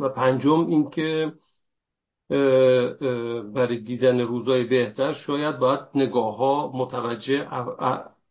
و 0.00 0.08
پنجم 0.08 0.66
اینکه 0.66 1.32
برای 3.54 3.78
دیدن 3.84 4.20
روزای 4.20 4.64
بهتر 4.64 5.12
شاید 5.12 5.58
باید 5.58 5.80
نگاه 5.94 6.36
ها 6.36 6.72
متوجه 6.74 7.48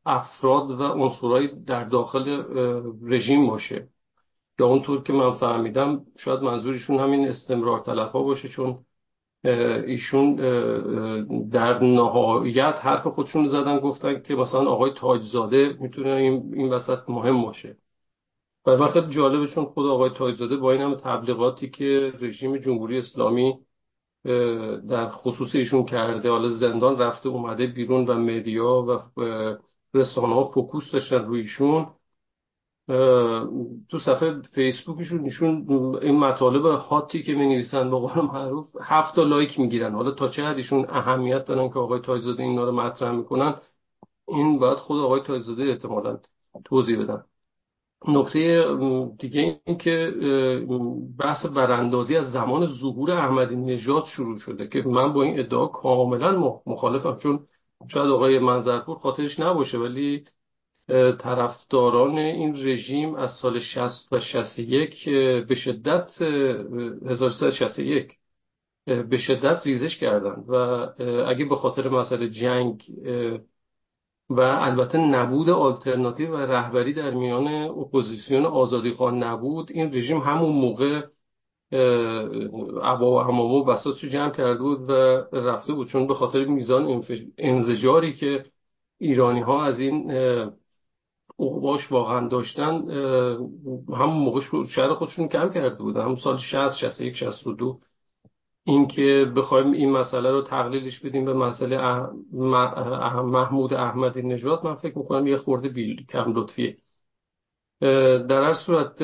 افراد 0.06 0.70
و 0.70 0.84
عنصرهای 0.84 1.48
در 1.68 1.84
داخل 1.84 2.44
رژیم 3.04 3.48
باشه. 3.48 3.88
یا 4.60 4.66
اونطور 4.66 5.04
که 5.04 5.14
من 5.14 5.32
فهمیدم 5.32 6.02
شاید 6.18 6.40
منظورشون 6.40 7.00
همین 7.00 7.28
استمرار 7.28 7.80
طلب 7.80 8.10
ها 8.12 8.24
باشه 8.24 8.48
چون 8.48 8.80
ایشون 9.88 10.36
در 11.50 11.84
نهایت 11.84 12.76
حرف 12.82 13.08
خودشون 13.08 13.48
زدن 13.48 13.80
گفتن 13.80 14.22
که 14.22 14.36
مثلا 14.36 14.70
آقای 14.70 14.92
تاجزاده 14.98 15.78
می‌تونه 15.80 16.10
این 16.10 16.70
وسط 16.70 17.00
مهم 17.08 17.42
باشه. 17.42 17.78
و 18.68 18.78
من 18.78 18.88
خیلی 18.88 19.10
جالبه 19.10 19.48
چون 19.48 19.66
خود 19.66 19.86
آقای 19.86 20.10
تاجزاده 20.10 20.58
با 20.58 20.72
این 20.72 20.82
هم 20.82 20.96
تبلیغاتی 20.96 21.70
که 21.70 22.14
رژیم 22.20 22.58
جمهوری 22.58 22.98
اسلامی 22.98 23.54
در 24.90 25.10
خصوص 25.10 25.56
ایشون 25.56 25.86
کرده 25.86 26.30
حالا 26.30 26.50
زندان 26.50 26.98
رفته 26.98 27.30
اومده 27.30 27.68
بیرون 27.68 28.06
و 28.06 28.14
media 28.14 28.86
و 28.88 29.22
رسانه 29.94 30.34
ها 30.36 30.44
focus 30.44 30.92
داشتن 30.92 31.26
روی 31.26 31.40
ایشون 31.42 31.88
تو 33.90 34.00
صفحه 34.06 34.42
فیسبوکشون 34.42 35.24
ایشون 35.24 35.66
این 36.02 36.20
مطالب 36.20 36.66
hot 36.66 37.09
ی 37.09 37.24
که 37.24 37.34
می 37.34 37.48
نویسن 37.48 37.90
به 37.92 37.98
قول 37.98 38.26
معروف 38.26 38.68
هفت 38.82 39.20
لایک 39.20 39.60
می‌گیرن. 39.60 39.96
حالا 39.96 40.12
تا 40.12 40.28
چه 40.28 40.44
حد 40.44 40.58
ایشون 40.58 40.86
اهمیت 40.90 41.46
دارن 41.46 41.70
که 41.70 41.80
آقای 41.80 42.00
تاجزاده 42.00 42.44
اینا 42.44 42.64
رو 42.64 42.72
مطرح 42.72 43.12
می‌کنن 43.12 43.56
این 44.28 44.60
باید 44.60 44.78
خود 44.78 45.00
آقای 45.00 45.22
تاجزاده 45.22 45.64
احتمالا 45.64 46.20
توضیح 46.66 47.04
بدن. 47.04 47.24
نکته 48.08 48.66
دیگه 49.20 49.62
این 49.66 49.78
که 49.78 50.14
بحث 51.20 51.46
براندازی 51.46 52.16
از 52.16 52.32
زمان 52.32 52.66
ظهور 52.66 53.12
احمدی 53.12 53.56
نژاد 53.56 54.06
شروع 54.06 54.40
شده 54.40 54.68
که 54.68 54.82
من 54.82 55.14
با 55.14 55.24
این 55.24 55.40
ادعا 55.40 55.68
کاملا 55.68 56.60
مخالفم. 56.66 57.18
چون 57.18 57.40
شاید 57.88 58.12
آقای 58.12 58.40
منظرپور 58.40 58.98
خاطرش 58.98 59.40
نباشه 59.40 59.78
ولی 59.78 60.24
طرفداران 61.20 62.18
این 62.18 62.68
رژیم 62.68 63.16
از 63.16 63.32
سال 63.32 63.60
60 63.60 64.14
و 64.14 64.20
61 64.20 65.10
به 65.48 65.56
شدت 65.56 66.22
1361 66.22 68.12
به 68.86 69.18
شدت 69.18 69.62
ریزش 69.66 69.98
کردند. 69.98 70.46
و 70.48 70.54
اگه 71.28 71.46
به 71.46 71.56
خاطر 71.56 71.90
مسئله 71.90 72.28
جنگ 72.30 72.84
و 74.30 74.40
البته 74.40 74.98
نبود 74.98 75.50
آلترناتیو 75.50 76.32
و 76.32 76.38
رهبری 76.38 76.94
در 76.94 77.12
میان 77.12 77.48
اپوزیسیون 77.48 78.46
آزادیخواه 78.46 79.12
نبود. 79.14 79.72
این 79.72 79.94
رژیم 79.94 80.18
همون 80.18 80.52
موقع 80.52 81.02
عبا 82.84 83.12
و 83.12 83.20
عمامه 83.20 83.55
و 83.55 83.64
بساطشو 83.64 84.08
جمع 84.08 84.32
کرده 84.32 84.64
بود 84.64 84.90
و 84.90 84.94
رفته 85.34 85.74
بود. 85.74 85.88
چون 85.88 86.08
به 86.08 86.14
خاطر 86.14 86.46
میزان 86.46 87.04
انزجاری 87.38 88.14
که 88.14 88.46
ایرانی 89.00 89.42
ها 89.42 89.64
از 89.64 89.80
این 89.80 90.12
اوباش 91.38 91.92
واقعا 91.92 92.28
داشتن 92.28 92.90
همون 93.90 94.18
موقع 94.18 94.42
شر 94.76 94.94
خودشونو 94.94 95.28
کم 95.28 95.50
کرده 95.50 95.76
بودن 95.76 96.02
همون 96.02 96.16
سال 96.16 96.38
60 96.38 96.78
61 96.78 97.16
62 97.16 97.80
اینکه 98.68 99.32
بخوایم 99.36 99.72
این 99.72 99.92
مسئله 99.92 100.32
رو 100.32 100.42
تقلیلش 100.42 101.00
بدیم 101.00 101.26
به 101.26 101.34
مسئله 101.34 101.78
محمود 103.22 103.74
احمدی 103.74 104.22
نژاد 104.22 104.66
من 104.66 104.76
فکر 104.76 104.98
می‌کنم 104.98 105.28
یه 105.28 105.38
خورده 105.38 105.70
بیل 105.70 106.06
کم 106.06 106.34
لطفیه. 106.36 106.78
در 108.30 108.44
هر 108.44 108.54
صورت 108.54 109.02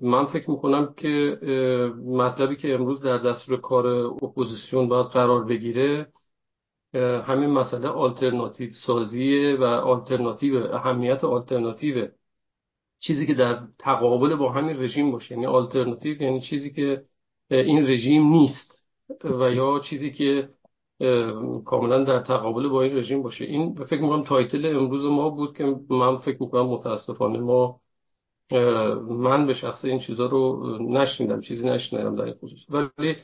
من 0.00 0.24
فکر 0.26 0.50
می‌کنم 0.50 0.94
که 0.96 1.38
مطلبی 2.06 2.56
که 2.56 2.74
امروز 2.74 3.02
در 3.02 3.18
دستور 3.18 3.60
کار 3.60 3.86
اپوزیسیون 4.22 4.88
باید 4.88 5.06
قرار 5.06 5.44
بگیره 5.44 6.06
همین 7.26 7.50
مسئله 7.50 7.88
آلترناتیو 7.88 8.70
سازیه 8.86 9.56
و 9.56 9.64
آلترناتیو 9.64 10.56
اهمیت 10.56 11.24
آلترناتیو 11.24 12.08
چیزی 12.98 13.26
که 13.26 13.34
در 13.34 13.58
تقابل 13.78 14.34
با 14.34 14.52
همین 14.52 14.76
رژیم 14.76 15.10
باشه. 15.10 15.34
یعنی 15.34 15.46
آلترناتیو 15.46 16.22
یعنی 16.22 16.40
چیزی 16.40 16.70
که 16.72 17.02
این 17.50 17.86
رژیم 17.86 18.28
نیست. 18.28 18.84
و 19.24 19.50
یا 19.50 19.78
چیزی 19.78 20.10
که 20.10 20.48
کاملا 21.64 22.04
در 22.04 22.20
تقابل 22.20 22.68
با 22.68 22.82
این 22.82 22.96
رژیم 22.96 23.22
باشه. 23.22 23.44
این 23.44 23.74
فکر 23.74 24.00
می‌کنم 24.00 24.22
title 24.22 24.76
امروز 24.76 25.04
ما 25.04 25.30
بود 25.30 25.56
که 25.56 25.76
من 25.90 26.16
فکر 26.16 26.42
می‌کنم 26.42 26.66
متاسفانه 26.66 27.38
ما 27.38 27.80
من 29.08 29.46
به 29.46 29.54
شخصه 29.54 29.84
این 29.84 29.98
چیزا 29.98 30.26
رو 30.26 30.78
نشنیدم 30.80 31.40
چیزی 31.40 31.68
نشنیدم 31.68 32.16
در 32.16 32.24
این 32.24 32.34
خصوص. 32.34 32.60
ولی 32.70 33.16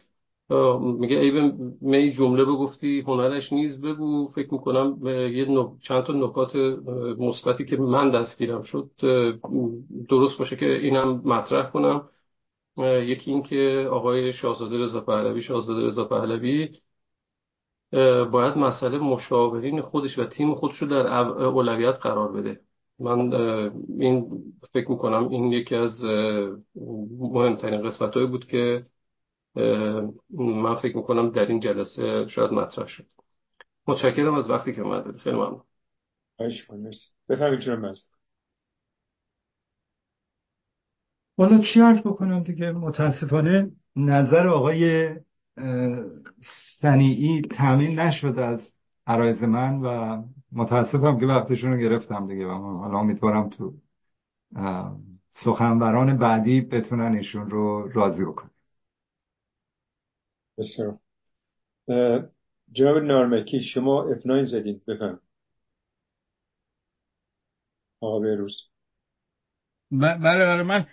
میگه 0.81 1.19
عیب 1.19 1.53
می 1.81 2.13
جمله 2.13 2.45
بگفتی 2.45 3.01
هنرش 3.01 3.53
نیز 3.53 3.81
بگو. 3.81 4.29
فکر 4.35 4.55
می‌کنم 4.55 4.99
یه 5.07 5.47
چند 5.83 6.03
تا 6.03 6.13
نکات 6.13 6.57
مثبتی 7.19 7.65
که 7.65 7.77
من 7.77 8.11
دستگیرم 8.11 8.63
شد 8.63 8.91
درست 10.09 10.39
باشه 10.39 10.57
که 10.57 10.73
اینم 10.77 11.23
مطرح 11.25 11.71
کنم. 11.71 12.09
یکی 12.85 13.31
این 13.31 13.43
که 13.43 13.89
آقای 13.91 14.33
شاهزاده 14.33 14.79
رضا 14.79 15.01
پهلوی 15.01 15.43
شاهزاده 15.43 15.87
رضا 15.87 16.05
پهلوی 16.05 16.69
باید 18.33 18.59
مسئله 18.59 18.99
مشاورین 18.99 19.83
خودش 19.83 20.19
و 20.19 20.25
تیم 20.25 20.55
خودش 20.55 20.77
رو 20.77 20.89
در 20.89 21.07
اولویت 21.17 21.95
قرار 21.95 22.33
بده. 22.33 22.61
من 22.99 23.33
این 24.01 24.43
فکر 24.73 24.91
می‌کنم 24.91 25.29
این 25.29 25.53
یکی 25.53 25.75
از 25.75 26.05
مهمترین 27.21 27.83
قسمت 27.83 28.15
بود 28.15 28.47
که 28.47 28.87
من 30.31 30.77
فکر 30.77 30.97
می‌کنم 30.97 31.31
در 31.31 31.47
این 31.47 31.61
جلسه 31.61 32.27
شاید 32.29 32.53
مطرح 32.53 32.87
شد. 32.87 33.07
متشکرم 33.87 34.35
از 34.35 34.51
وقتی 34.51 34.73
که 34.73 34.81
اومدید. 34.81 35.17
خیلی 35.17 35.37
ممنون. 35.37 35.63
بفهمید 37.29 37.61
چرا 37.61 37.95
حالا 41.41 41.61
چی 41.75 41.81
عرض 41.81 41.99
بکنم 41.99 42.43
دیگه؟ 42.43 42.73
متاسفانه 42.73 43.71
نظر 43.97 44.47
آقای 44.47 45.11
سنیعی 46.81 47.43
تامین 47.43 47.99
نشد 47.99 48.39
از 48.39 48.61
عرایز 49.07 49.43
من 49.43 49.81
و 49.81 50.23
متاسفم 50.53 51.21
که 51.21 51.27
وقتشون 51.27 51.73
رو 51.73 51.79
گرفتم 51.79 52.27
دیگه 52.27 52.47
و 52.47 52.51
حالا 52.79 52.99
امیدوارم 52.99 53.49
تو 53.49 53.75
سخنوران 55.33 56.19
بعدی 56.19 56.61
بتونن 56.61 57.15
ایشون 57.17 57.51
رو 57.51 57.89
راضی 57.93 58.25
بکنن. 58.25 58.51
بسیار. 60.59 60.99
جناب 62.73 62.97
نارمکی 62.99 63.63
شما 63.63 64.05
افناین 64.11 64.47
زدید 64.47 64.85
بفهم. 64.87 65.21
آقا 68.01 68.21
بیروز 68.21 68.53
بله 69.91 70.47
بله 70.47 70.63
من 70.63 70.87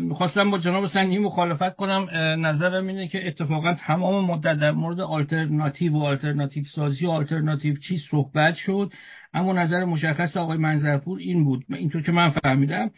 می‌خواستم 0.00 0.50
با 0.50 0.58
جناب 0.58 0.86
سنگی 0.86 1.18
مخالفت 1.18 1.76
کنم 1.76 2.08
نظرم 2.46 2.86
اینه 2.86 3.08
که 3.08 3.28
اتفاقا 3.28 3.74
تمام 3.74 4.24
مدت 4.24 4.58
در 4.58 4.70
مورد 4.70 5.00
آلترناتیو 5.00 5.92
و 5.92 6.02
آلترناتیو 6.02 6.64
سازی 6.64 7.06
و 7.06 7.10
آلترناتیو 7.10 7.76
چی 7.76 7.98
صحبت 8.10 8.54
شد. 8.54 8.92
اما 9.32 9.52
نظر 9.52 9.84
مشخص 9.84 10.36
آقای 10.36 10.58
منظرپور 10.58 11.18
این 11.18 11.44
بود. 11.44 11.64
اینطور 11.68 12.02
که 12.02 12.12
من 12.12 12.30
فهمیدم 12.30 12.90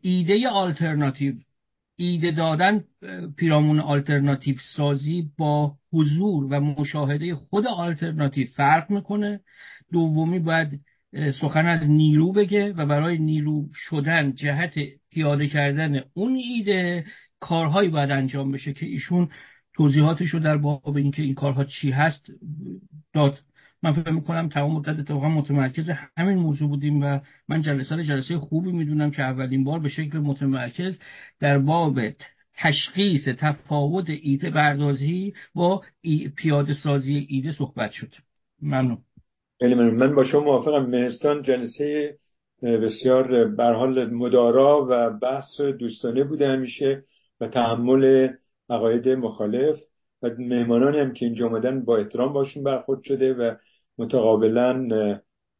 ایده 0.00 0.48
آلترناتیو 0.48 1.34
ایده 1.96 2.30
دادن 2.30 2.84
پیرامون 3.36 3.80
آلترناتیو 3.80 4.56
سازی 4.76 5.30
با 5.38 5.74
حضور 5.92 6.44
و 6.44 6.60
مشاهده 6.60 7.34
خود 7.34 7.66
آلترناتیو 7.66 8.46
فرق 8.56 8.90
می‌کنه. 8.90 9.40
دومی 9.92 10.38
باید 10.38 10.80
سخن 11.12 11.66
از 11.66 11.88
نیرو 11.90 12.32
بگه 12.32 12.72
و 12.72 12.86
برای 12.86 13.18
نیرو 13.18 13.68
شدن 13.74 14.32
جهت 14.34 14.74
پیاده 15.10 15.48
کردن 15.48 16.02
اون 16.14 16.34
ایده 16.34 17.04
کارهایی 17.40 17.88
باید 17.88 18.10
انجام 18.10 18.52
بشه 18.52 18.72
که 18.72 18.86
ایشون 18.86 19.28
توضیحاتش 19.74 20.30
رو 20.30 20.40
در 20.40 20.56
باب 20.56 20.96
اینکه 20.96 21.22
این 21.22 21.34
کارها 21.34 21.64
چی 21.64 21.90
هست 21.90 22.26
داد. 23.12 23.42
من 23.82 23.92
فکر 23.92 24.10
می‌کنم 24.10 24.48
تمام 24.48 24.72
مدت 24.72 24.98
اتفاقا 24.98 25.28
متمرکز 25.28 25.90
همین 26.16 26.38
موضوع 26.38 26.68
بودیم 26.68 27.02
و 27.02 27.20
من 27.48 27.62
جلسه 27.62 28.04
جلسه 28.04 28.38
خوبی 28.38 28.72
می‌دونم 28.72 29.10
که 29.10 29.22
اولین 29.22 29.64
بار 29.64 29.78
به 29.78 29.88
شکل 29.88 30.18
متمرکز 30.18 30.98
در 31.40 31.58
باب 31.58 32.00
تشخیص 32.54 33.28
تفاوت 33.28 34.10
ایده 34.10 34.50
بردازی 34.50 35.34
با 35.54 35.84
پیاده 36.36 36.74
سازی 36.74 37.26
ایده 37.28 37.52
صحبت 37.52 37.90
شد. 37.92 38.14
ممنون. 38.62 38.98
خیلی 39.60 39.74
من 39.74 40.14
با 40.14 40.24
شما 40.24 40.40
موافقم. 40.40 40.86
مهستان 40.86 41.42
جلسه 41.42 42.18
بسیار 42.62 43.44
بر 43.44 43.72
حال 43.72 44.10
مدارا 44.10 44.86
و 44.90 45.10
بحث 45.10 45.60
دوستانه 45.60 46.24
بوده 46.24 46.48
همیشه 46.48 47.04
و 47.40 47.48
تحمل 47.48 48.28
عقاید 48.70 49.08
مخالف 49.08 49.78
و 50.22 50.30
مهمانانی 50.38 50.98
هم 50.98 51.12
که 51.12 51.26
اینجا 51.26 51.46
آمدن 51.46 51.84
با 51.84 51.96
احترام 51.96 52.32
باشون 52.32 52.64
برخورد 52.64 53.02
شده 53.02 53.34
و 53.34 53.54
متقابلا 53.98 54.88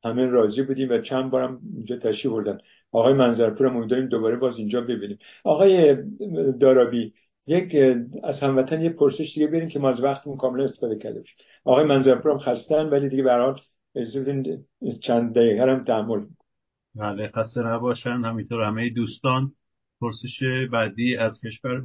همه 0.04 0.26
راضی 0.26 0.62
بودیم 0.62 0.90
و 0.90 0.98
چند 0.98 1.30
بارم 1.30 1.60
اینجا 1.76 1.96
تشریف 1.96 2.32
بردن. 2.32 2.58
آقای 2.92 3.12
منظرپور 3.12 3.66
هم 3.66 3.76
امیدواریم 3.76 4.08
دوباره 4.08 4.36
باز 4.36 4.58
اینجا 4.58 4.80
ببینیم. 4.80 5.18
آقای 5.44 5.96
دارابی 6.60 7.14
یک 7.46 7.76
از 8.24 8.40
هموطن 8.40 8.80
یه 8.82 8.90
پرسش 8.90 9.34
دیگه 9.34 9.46
بریم 9.46 9.68
که 9.68 9.78
ما 9.78 9.90
از 9.90 10.00
وقتمون 10.00 10.36
کاملا 10.36 10.64
استفاده 10.64 10.98
کرده 10.98 11.18
باشیم. 11.20 11.36
آقای 11.64 11.84
منظرپور 11.84 12.32
هم 12.32 12.38
خستن 12.38 12.88
ولی 12.88 13.08
دیگه 13.08 13.22
به 13.22 13.32
حال 13.98 14.44
چند 15.02 15.34
دقیقه 15.34 15.72
هم 15.72 15.84
تحمل 15.84 16.26
بله 16.94 17.30
خسته 17.34 17.60
نباشن. 17.60 18.24
همینطور 18.24 18.62
همه 18.62 18.90
دوستان 18.90 19.52
پرسش 20.00 20.42
بعدی 20.72 21.16
از 21.16 21.40
کشور 21.40 21.82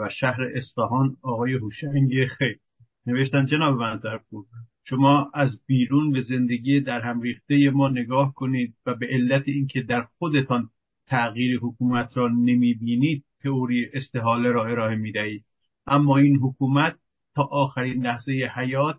و 0.00 0.08
شهر 0.08 0.42
اصفهان 0.54 1.16
آقای 1.22 1.52
هوشنگ 1.52 2.26
خیر. 2.38 2.58
نوشتن 3.06 3.46
جناب 3.46 3.78
منظرپور 3.78 4.44
شما 4.84 5.30
از 5.34 5.60
بیرون 5.66 6.12
به 6.12 6.20
زندگی 6.20 6.80
در 6.80 7.00
هم 7.00 7.20
ریخته 7.20 7.70
ما 7.70 7.88
نگاه 7.88 8.34
کنید 8.34 8.74
و 8.86 8.94
به 8.94 9.06
علت 9.06 9.42
اینکه 9.46 9.82
در 9.82 10.02
خودتان 10.18 10.70
تغییر 11.06 11.58
حکومت 11.62 12.16
را 12.16 12.28
نمی‌بینید 12.28 13.24
تئوری 13.42 13.86
استحاله 13.92 14.50
را 14.50 14.66
ارائه 14.66 14.96
می‌دهید. 14.96 15.44
اما 15.86 16.18
این 16.18 16.36
حکومت 16.36 16.96
تا 17.34 17.42
آخرین 17.42 18.06
لحظه 18.06 18.32
حیات 18.32 18.96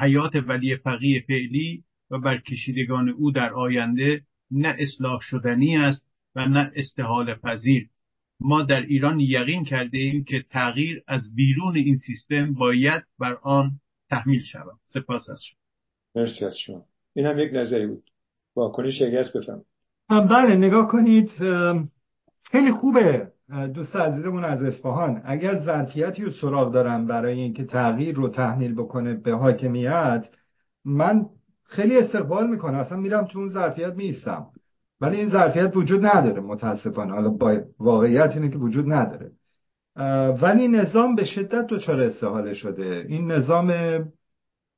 حیات 0.00 0.32
ولی 0.34 0.76
فقیه 0.76 1.24
فعلی 1.28 1.84
و 2.12 2.18
برکشیدگان 2.18 3.08
او 3.08 3.30
در 3.30 3.52
آینده 3.52 4.22
نه 4.50 4.76
اصلاح 4.78 5.20
شدنی 5.20 5.76
است 5.76 6.06
و 6.34 6.46
نه 6.46 6.72
استحال 6.76 7.34
پذیر. 7.34 7.88
ما 8.40 8.62
در 8.62 8.80
ایران 8.80 9.20
یقین 9.20 9.64
کرده 9.64 9.98
ایم 9.98 10.24
که 10.24 10.44
تغییر 10.50 11.02
از 11.06 11.34
بیرون 11.34 11.76
این 11.76 11.96
سیستم 11.96 12.54
باید 12.54 13.02
بر 13.18 13.38
آن 13.42 13.70
تحمیل 14.10 14.42
شود. 14.42 14.78
سپاس 14.86 15.30
از 15.30 15.40
شما. 15.44 15.58
مرسی 16.22 16.44
از 16.44 16.56
شما. 16.58 16.84
این 17.14 17.26
هم 17.26 17.38
یک 17.38 17.50
نظری 17.52 17.86
بود. 17.86 18.02
واکنش 18.56 19.02
است 19.02 19.36
بفهم 19.36 19.64
بله 20.08 20.56
نگاه 20.56 20.88
کنید 20.88 21.30
خیلی 22.44 22.72
خوبه. 22.72 23.32
دوست 23.74 23.96
عزیزمون 23.96 24.44
از 24.44 24.62
اصفهان 24.62 25.22
اگر 25.24 25.58
ظرفیتی 25.58 26.22
رو 26.22 26.30
سراغ 26.30 26.72
دارم 26.72 27.06
برای 27.06 27.40
اینکه 27.40 27.64
تغییر 27.64 28.14
رو 28.14 28.28
تحمیل 28.28 28.74
بکنه 28.74 29.14
به 29.14 29.32
حاکمیت 29.32 30.24
من 30.84 31.26
خیلی 31.72 31.98
استقبال 31.98 32.50
می‌کنم 32.50 32.78
اصلا 32.78 32.98
میرم 32.98 33.24
تو 33.24 33.38
اون 33.38 33.48
ظرفیت 33.48 33.94
میستم 33.94 34.46
ولی 35.00 35.16
این 35.16 35.30
ظرفیت 35.30 35.76
وجود 35.76 36.06
نداره 36.06 36.40
متاسفانه. 36.40 37.12
حالا 37.12 37.38
واقعیت 37.78 38.30
اینه 38.34 38.48
که 38.48 38.58
وجود 38.58 38.92
نداره. 38.92 39.32
ولی 40.42 40.68
نظام 40.68 41.14
به 41.14 41.24
شدت 41.24 41.66
دچار 41.66 42.00
استحاله 42.00 42.54
شده. 42.54 43.04
این 43.08 43.32
نظام 43.32 43.72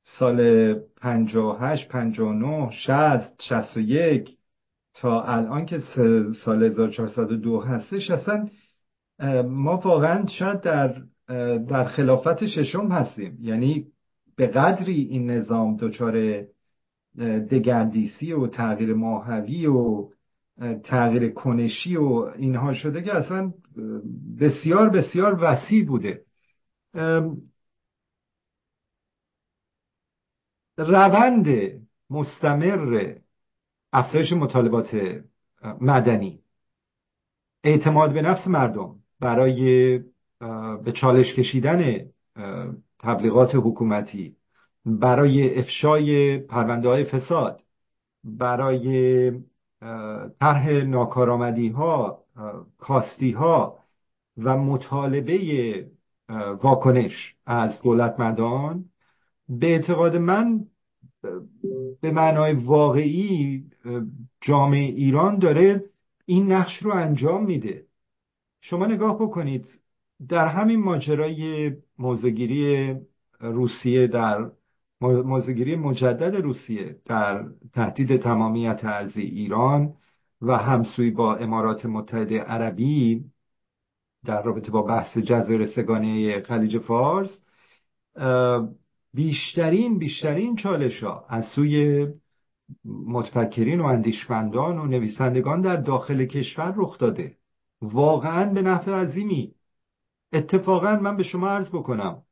سال 0.03 0.73
58 1.01 1.89
59 1.89 2.71
60 2.71 3.41
61 3.41 4.37
تا 4.93 5.21
الان 5.23 5.65
که 5.65 5.79
سال 6.45 6.63
1402 6.63 7.59
هستش 7.59 8.11
اصلا 8.11 8.49
ما 9.43 9.77
واقعا 9.77 10.25
شاید 10.27 10.61
در 10.61 11.01
در 11.57 11.85
خلافت 11.85 12.45
ششم 12.45 12.91
هستیم. 12.91 13.37
یعنی 13.41 13.87
به 14.35 14.47
قدری 14.47 15.01
این 15.01 15.31
نظام 15.31 15.77
دچار 15.77 16.45
دگردیسی 17.51 18.33
و 18.33 18.47
تغییر 18.47 18.93
ماهوی 18.93 19.67
و 19.67 20.09
تغییر 20.83 21.31
کنشی 21.31 21.97
و 21.97 22.11
اینها 22.37 22.73
شده 22.73 23.01
که 23.01 23.15
اصلا 23.15 23.53
بسیار 24.39 24.89
بسیار 24.89 25.37
وسیع 25.41 25.85
بوده. 25.85 26.25
روند 30.77 31.47
مستمر 32.09 33.15
افزایش 33.93 34.33
مطالبات 34.33 35.21
مدنی. 35.81 36.39
اعتماد 37.63 38.13
به 38.13 38.21
نفس 38.21 38.47
مردم 38.47 38.95
برای 39.19 39.97
به 40.83 40.91
چالش 41.01 41.33
کشیدن 41.33 42.05
تبلیغات 42.99 43.55
حکومتی. 43.55 44.35
برای 44.85 45.59
افشای 45.59 46.37
پرونده 46.37 46.89
های 46.89 47.03
فساد 47.03 47.61
برای 48.23 49.31
طرح 50.39 50.69
ناکارآمدی 50.69 51.69
ها 51.69 52.23
کاستی 52.77 53.31
ها 53.31 53.79
و 54.37 54.57
مطالبه 54.57 55.87
واکنش 56.63 57.35
از 57.45 57.81
دولت 57.81 58.19
مردان 58.19 58.85
به 59.49 59.67
اعتقاد 59.67 60.15
من 60.15 60.65
به 62.01 62.11
معنای 62.11 62.53
واقعی 62.53 63.63
جامعه 64.41 64.79
ایران 64.79 65.39
داره 65.39 65.83
این 66.25 66.51
نقش 66.51 66.77
رو 66.77 66.91
انجام 66.93 67.45
میده. 67.45 67.85
شما 68.61 68.85
نگاه 68.85 69.15
بکنید 69.15 69.67
در 70.29 70.47
همین 70.47 70.79
ماجرای 70.79 71.71
موزگیری 71.99 72.95
روسیه 73.39 74.07
در 74.07 74.51
موزگیری 75.01 75.75
مجدد 75.75 76.35
روسیه 76.35 76.99
در 77.05 77.45
تهدید 77.73 78.21
تمامیت 78.21 78.79
ارزی 78.83 79.21
ایران 79.21 79.93
و 80.41 80.57
همسوی 80.57 81.11
با 81.11 81.35
امارات 81.35 81.85
متحده 81.85 82.39
عربی 82.39 83.25
در 84.25 84.43
رابطه 84.43 84.71
با 84.71 84.81
بحث 84.81 85.17
جزایر 85.17 85.65
سگانه 85.65 86.41
خلیج 86.41 86.77
فارس 86.77 87.41
بیشترین 89.13 89.97
بیشترین 89.97 90.55
چالش 90.55 91.03
ها 91.03 91.25
از 91.29 91.45
سوی 91.45 92.07
متفکرین 92.85 93.81
و 93.81 93.85
اندیشمندان 93.85 94.77
و 94.77 94.85
نویسندگان 94.85 95.61
در 95.61 95.75
داخل 95.75 96.25
کشور 96.25 96.73
رخ 96.77 96.97
داده. 96.97 97.37
واقعا 97.81 98.53
به 98.53 98.61
نفع 98.61 98.91
عظیمی. 98.91 99.55
اتفاقا 100.33 100.95
من 100.95 101.17
به 101.17 101.23
شما 101.23 101.49
عرض 101.49 101.69
بکنم 101.69 102.24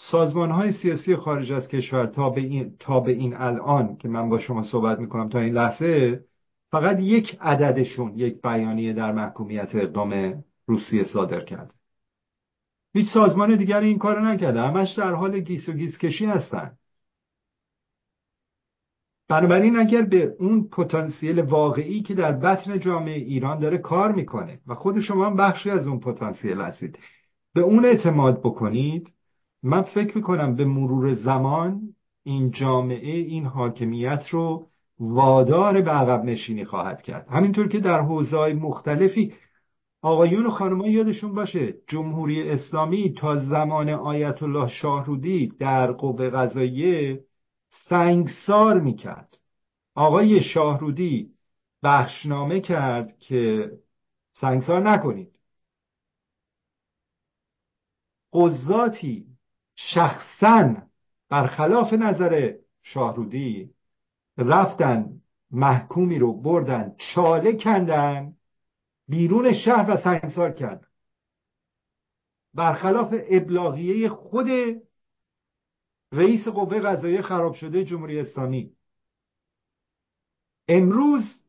سازمان 0.00 0.50
های 0.50 0.72
سیاسی 0.72 1.16
خارج 1.16 1.52
از 1.52 1.68
کشور 1.68 2.06
تا 2.06 2.30
به 2.30 2.40
این, 2.40 2.76
تا 2.78 3.00
به 3.00 3.12
این 3.12 3.34
الان 3.36 3.96
که 3.96 4.08
من 4.08 4.28
با 4.28 4.38
شما 4.38 4.62
صحبت 4.62 4.98
می‌کنم 4.98 5.28
تا 5.28 5.38
این 5.38 5.54
لحظه 5.54 6.24
فقط 6.70 7.00
یک 7.00 7.38
عددشون 7.40 8.12
یک 8.16 8.42
بیانیه 8.42 8.92
در 8.92 9.12
محکومیت 9.12 9.74
اقدام 9.74 10.44
روسیه 10.66 11.04
صادر 11.04 11.40
کرده. 11.40 11.74
هیچ 12.94 13.08
سازمان 13.14 13.56
دیگر 13.56 13.80
این 13.80 13.98
کار 13.98 14.20
نکرده. 14.20 14.60
همش 14.60 14.92
در 14.92 15.12
حال 15.12 15.40
گیس 15.40 15.68
و 15.68 15.72
گیس 15.72 15.98
کشی 15.98 16.26
هستن. 16.26 16.72
بنابراین 19.28 19.76
اگر 19.76 20.02
به 20.02 20.36
اون 20.38 20.68
پتانسیل 20.68 21.40
واقعی 21.40 22.02
که 22.02 22.14
در 22.14 22.32
بطن 22.32 22.78
جامعه 22.78 23.14
ایران 23.14 23.58
داره 23.58 23.78
کار 23.78 24.12
می‌کنه 24.12 24.60
و 24.66 24.74
خود 24.74 25.00
شما 25.00 25.26
هم 25.26 25.36
بخشی 25.36 25.70
از 25.70 25.86
اون 25.86 26.00
پتانسیل 26.00 26.60
هستید 26.60 26.98
به 27.54 27.60
اون 27.60 27.84
اعتماد 27.84 28.40
بکنید 28.40 29.12
من 29.62 29.82
فکر 29.82 30.16
می‌کنم 30.16 30.54
به 30.54 30.64
مرور 30.64 31.14
زمان 31.14 31.94
این 32.22 32.50
جامعه 32.50 33.16
این 33.16 33.46
حاکمیت 33.46 34.28
رو 34.30 34.66
وادار 35.00 35.80
به 35.80 35.90
عقب 35.90 36.24
نشینی 36.24 36.64
خواهد 36.64 37.02
کرد. 37.02 37.28
همینطور 37.28 37.68
که 37.68 37.80
در 37.80 38.00
حوزه‌های 38.00 38.52
مختلفی 38.52 39.34
آقایون 40.02 40.46
و 40.46 40.50
خانمها 40.50 40.88
یادشون 40.88 41.34
باشه 41.34 41.74
جمهوری 41.88 42.50
اسلامی 42.50 43.14
تا 43.14 43.44
زمان 43.44 43.88
آیت 43.88 44.42
الله 44.42 44.68
شاهرودی 44.68 45.48
در 45.58 45.92
قوه 45.92 46.30
قضاییه 46.30 47.24
سنگسار 47.88 48.80
می‌کرد. 48.80 49.38
آقای 49.94 50.42
شاهرودی 50.42 51.30
بخشنامه 51.82 52.60
کرد 52.60 53.18
که 53.18 53.70
سنگسار 54.32 54.90
نکنید. 54.90 55.38
قضاتی 58.32 59.37
شخصا 59.80 60.76
برخلاف 61.28 61.92
نظر 61.92 62.54
شاهرودی 62.82 63.74
رفتن 64.38 65.20
محکومی 65.50 66.18
رو 66.18 66.40
بردن 66.40 66.96
چاله 66.98 67.56
کندن 67.56 68.36
بیرون 69.08 69.52
شهر 69.52 69.90
و 69.90 69.96
سنگسار 69.96 70.52
کردن. 70.52 70.86
برخلاف 72.54 73.14
ابلاغیه 73.30 74.08
خود 74.08 74.46
رئیس 76.12 76.48
قوه 76.48 76.80
قضاییه 76.80 77.22
خراب 77.22 77.54
شده 77.54 77.84
جمهوری 77.84 78.20
اسلامی. 78.20 78.72
امروز 80.68 81.44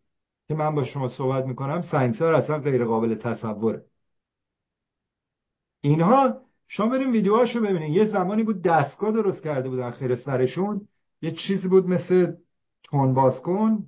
که 0.48 0.56
من 0.56 0.76
با 0.76 0.86
شما 0.86 1.10
صحبت 1.10 1.46
می‌کنم 1.46 1.82
سنگسار 1.82 2.34
اصلا 2.34 2.60
غیر 2.60 2.86
قابل 2.86 3.16
تصوره. 3.16 3.86
اینها 5.82 6.49
شما 6.72 6.90
بریم 6.90 7.12
ویدیوهاشو 7.12 7.62
ببینید 7.62 7.96
یه 7.96 8.06
زمانی 8.06 8.44
بود 8.44 8.62
دستگاه 8.62 9.12
درست 9.12 9.44
کرده 9.44 9.70
بودن 9.70 9.92
خیر 9.92 10.16
سرشون. 10.16 10.88
یه 11.22 11.32
چیزی 11.32 11.68
بود 11.68 11.86
مثل 11.86 12.36
تون 12.84 13.14
باز 13.14 13.42
کن 13.42 13.86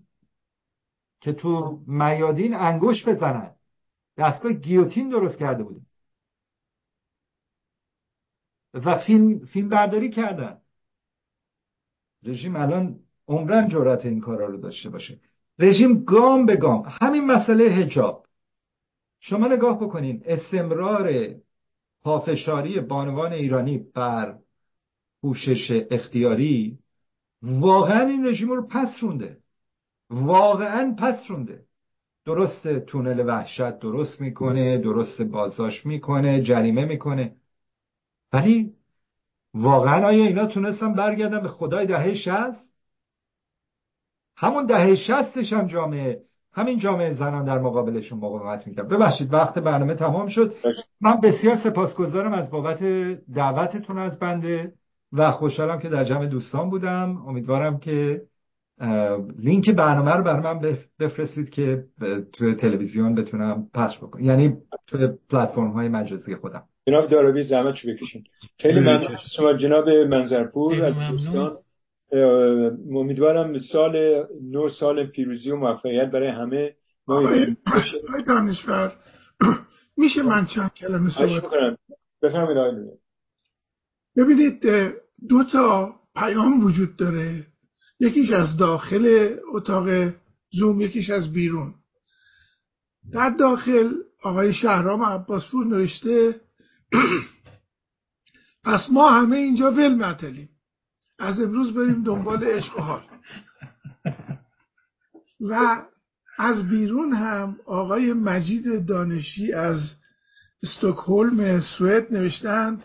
که 1.21 1.33
تو 1.33 1.79
میادین 1.87 2.53
انگوش 2.53 3.07
بزنن. 3.07 3.55
دستگاه 4.17 4.53
گیوتین 4.53 5.09
درست 5.09 5.37
کرده 5.39 5.63
بودن. 5.63 5.85
و 8.73 8.97
فیلم, 8.97 9.45
فیلم 9.45 9.69
برداری 9.69 10.09
کردن. 10.09 10.61
رژیم 12.23 12.55
الان 12.55 12.99
عمرن 13.27 13.69
جرأت 13.69 14.05
این 14.05 14.21
کارا 14.21 14.45
رو 14.45 14.57
داشته 14.57 14.89
باشه. 14.89 15.19
رژیم 15.59 16.03
گام 16.03 16.45
به 16.45 16.55
گام. 16.55 16.85
همین 17.01 17.25
مسئله 17.25 17.63
هجاب 17.63 18.25
شما 19.19 19.47
نگاه 19.47 19.79
بکنین. 19.79 20.23
استمرار 20.25 21.35
پافشاری 22.03 22.79
بانوان 22.79 23.33
ایرانی 23.33 23.77
بر 23.77 24.35
پوشش 25.21 25.83
اختیاری 25.91 26.79
واقعا 27.41 28.07
این 28.07 28.27
رژیم 28.27 28.49
رو 28.49 28.67
پس 28.67 28.89
رونده. 29.01 29.37
واقعا 30.09 30.95
پس 30.99 31.19
رونده. 31.29 31.65
درست 32.25 32.67
تونل 32.67 33.27
وحشت 33.27 33.79
درست 33.79 34.21
می‌کنه 34.21 34.77
درست 34.77 35.21
بازداشت 35.21 35.85
می‌کنه 35.85 36.41
جریمه 36.43 36.85
می‌کنه. 36.85 37.35
ولی 38.33 38.73
واقعا 39.53 40.07
آیا 40.07 40.25
اینا 40.25 40.45
تونستن 40.45 40.93
برگردن 40.93 41.41
به 41.41 41.47
خدای 41.47 41.85
دهه 41.85 42.13
شست 42.13 42.65
همون 44.37 44.65
دهه 44.65 44.95
شستش 44.95 45.53
هم 45.53 45.67
جامعه 45.67 46.21
همین 46.53 46.79
جامعه 46.79 47.13
زنان 47.13 47.45
در 47.45 47.59
مقابلشون 47.59 48.19
مقاومت 48.19 48.67
می‌کرد. 48.67 48.87
ببخشید 48.87 49.33
وقت 49.33 49.59
برنامه 49.59 49.95
تمام 49.95 50.27
شد. 50.27 50.55
من 51.01 51.21
بسیار 51.23 51.55
سپاسگزارم 51.55 52.33
از 52.33 52.51
بابت 52.51 52.83
دعوتتون 53.35 53.97
از 53.97 54.19
بنده 54.19 54.73
و 55.13 55.31
خوشحالم 55.31 55.79
که 55.79 55.89
در 55.89 56.03
جمع 56.03 56.25
دوستان 56.25 56.69
بودم. 56.69 57.23
امیدوارم 57.27 57.79
که 57.79 58.21
لینک 59.39 59.69
برنامه 59.69 60.11
رو 60.11 60.23
برای 60.23 60.41
من 60.41 60.77
بفرستید 60.99 61.49
که 61.49 61.83
توی 62.33 62.55
تلویزیون 62.55 63.15
بتونم 63.15 63.67
پخش 63.73 63.97
بکنم. 63.97 64.23
یعنی 64.23 64.57
توی 64.87 65.07
پلتفرم 65.29 65.71
های 65.71 65.87
مجازی 65.87 66.35
خودم. 66.35 66.63
جناب 66.87 67.07
دارابی 67.07 67.43
زحمت 67.43 67.75
چو 67.75 67.87
بکشین 67.87 68.23
خیلی 68.59 68.79
ممنون. 68.79 69.17
شما 69.37 69.53
جناب 69.53 69.89
منظرپور 69.89 70.83
از 70.83 70.95
دوستان 71.09 71.57
امیدوارم 72.95 73.57
سال 73.71 74.23
نو 74.51 74.69
سال 74.69 75.05
پیروزی 75.05 75.51
و 75.51 75.55
موفقیت 75.55 76.11
برای 76.11 76.29
همه. 76.29 76.71
آقای 77.07 77.55
دانشور. 78.27 78.93
میشه 79.97 80.21
من 80.21 80.45
چند 80.45 80.73
کلمه 80.73 81.09
صحبت 81.09 81.43
کنم؟ 81.43 81.77
بفرمایید 82.21 82.99
ببینید 84.17 84.65
دو 85.29 85.43
تا 85.43 85.95
پیام 86.15 86.63
وجود 86.63 86.95
داره. 86.95 87.47
یکیش 87.99 88.31
از 88.31 88.57
داخل 88.57 89.35
اتاق 89.53 90.13
زوم 90.51 90.81
یکیش 90.81 91.09
از 91.09 91.33
بیرون. 91.33 91.73
در 93.11 93.29
داخل 93.29 93.93
آقای 94.23 94.53
شهرام 94.53 95.03
عباسپور 95.03 95.65
نوشته 95.65 96.41
پس 98.65 98.87
ما 98.91 99.09
همه 99.09 99.37
اینجا 99.37 99.71
ول 99.71 99.95
معتلیم 99.95 100.49
از 101.19 101.41
امروز 101.41 101.73
بریم 101.73 102.03
دنبال 102.03 102.43
عشق 102.43 102.77
و 102.77 102.81
حال. 102.81 103.03
و 105.41 105.81
از 106.37 106.67
بیرون 106.67 107.13
هم 107.13 107.55
آقای 107.65 108.13
مجید 108.13 108.85
دانشی 108.85 109.53
از 109.53 109.91
استکهلم 110.63 111.59
سوئد 111.59 112.13
نوشتند 112.13 112.83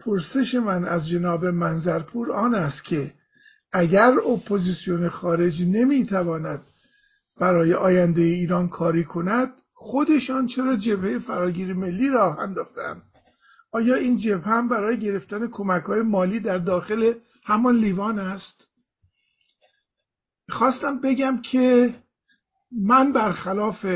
پرسش 0.00 0.54
من 0.54 0.84
از 0.84 1.08
جناب 1.08 1.44
منظرپور 1.44 2.32
آن 2.32 2.54
است 2.54 2.84
که 2.84 3.12
اگر 3.72 4.18
اپوزیسیون 4.18 5.08
خارج 5.08 5.62
نمی‌تواند 5.62 6.62
برای 7.40 7.74
آینده 7.74 8.22
ایران 8.22 8.68
کاری 8.68 9.04
کند 9.04 9.52
خودشان 9.74 10.46
چرا 10.46 10.76
جبهه 10.76 11.18
فراگیر 11.18 11.72
ملی 11.72 12.08
راه 12.08 12.38
انداختند 12.38 13.02
آیا 13.72 13.94
این 13.94 14.18
جبهه 14.18 14.48
هم 14.48 14.68
برای 14.68 14.98
گرفتن 14.98 15.48
کمک 15.48 15.82
های 15.82 16.02
مالی 16.02 16.40
در 16.40 16.58
داخل 16.58 17.12
همان 17.44 17.76
لیوان 17.76 18.18
است؟ 18.18 18.68
خواستم 20.48 21.00
بگم 21.00 21.42
که 21.42 21.94
من 22.72 23.12
برخلاف 23.12 23.86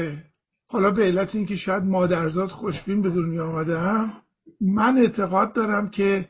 حالا 0.66 0.90
به 0.90 1.02
علت 1.02 1.34
اینکه 1.34 1.56
شاید 1.56 1.82
مادرزاد 1.82 2.50
خوشبین 2.50 3.02
به 3.02 3.10
دنیا 3.10 3.46
آمده 3.46 4.10
من 4.60 4.98
اعتقاد 4.98 5.52
دارم 5.52 5.90
که 5.90 6.28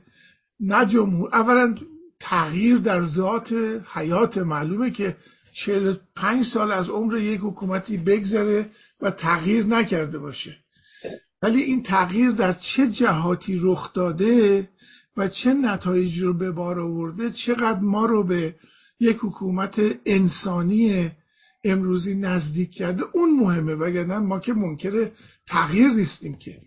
نه 0.61 0.87
جمهور 0.87 1.31
اولا 1.33 1.75
تغییر 2.21 2.79
در 2.79 3.07
ذات 3.07 3.55
حیات 3.93 4.39
معلومه 4.39 4.91
که 4.91 5.17
45 5.67 6.47
سال 6.47 6.73
از 6.73 6.89
عمر 6.89 7.17
یک 7.17 7.41
حکومتی 7.41 7.97
بگذره 7.97 8.71
و 9.01 9.11
تغییر 9.11 9.67
نکرده 9.67 10.19
باشه. 10.19 10.57
ولی 11.43 11.62
این 11.62 11.83
تغییر 11.83 12.31
در 12.31 12.53
چه 12.53 12.91
جهاتی 12.91 13.61
رخ 13.62 13.93
داده 13.93 14.69
و 15.17 15.29
چه 15.29 15.55
نتایج 15.55 16.19
رو 16.19 16.39
به 16.39 16.51
بار 16.51 16.81
آورده 16.81 17.31
چقدر 17.31 17.81
ما 17.81 18.07
رو 18.07 18.25
به 18.25 18.55
یک 19.01 19.17
حکومت 19.21 19.81
انسانی 20.07 21.11
امروزی 21.65 22.15
نزدیک 22.15 22.70
کرده 22.70 23.02
اون 23.12 23.41
مهمه 23.41 23.74
وگرنه 23.74 24.18
ما 24.18 24.41
که 24.41 24.52
منکر 24.52 25.10
تغییر 25.47 25.89
نیستیم 25.89 26.39
که. 26.39 26.60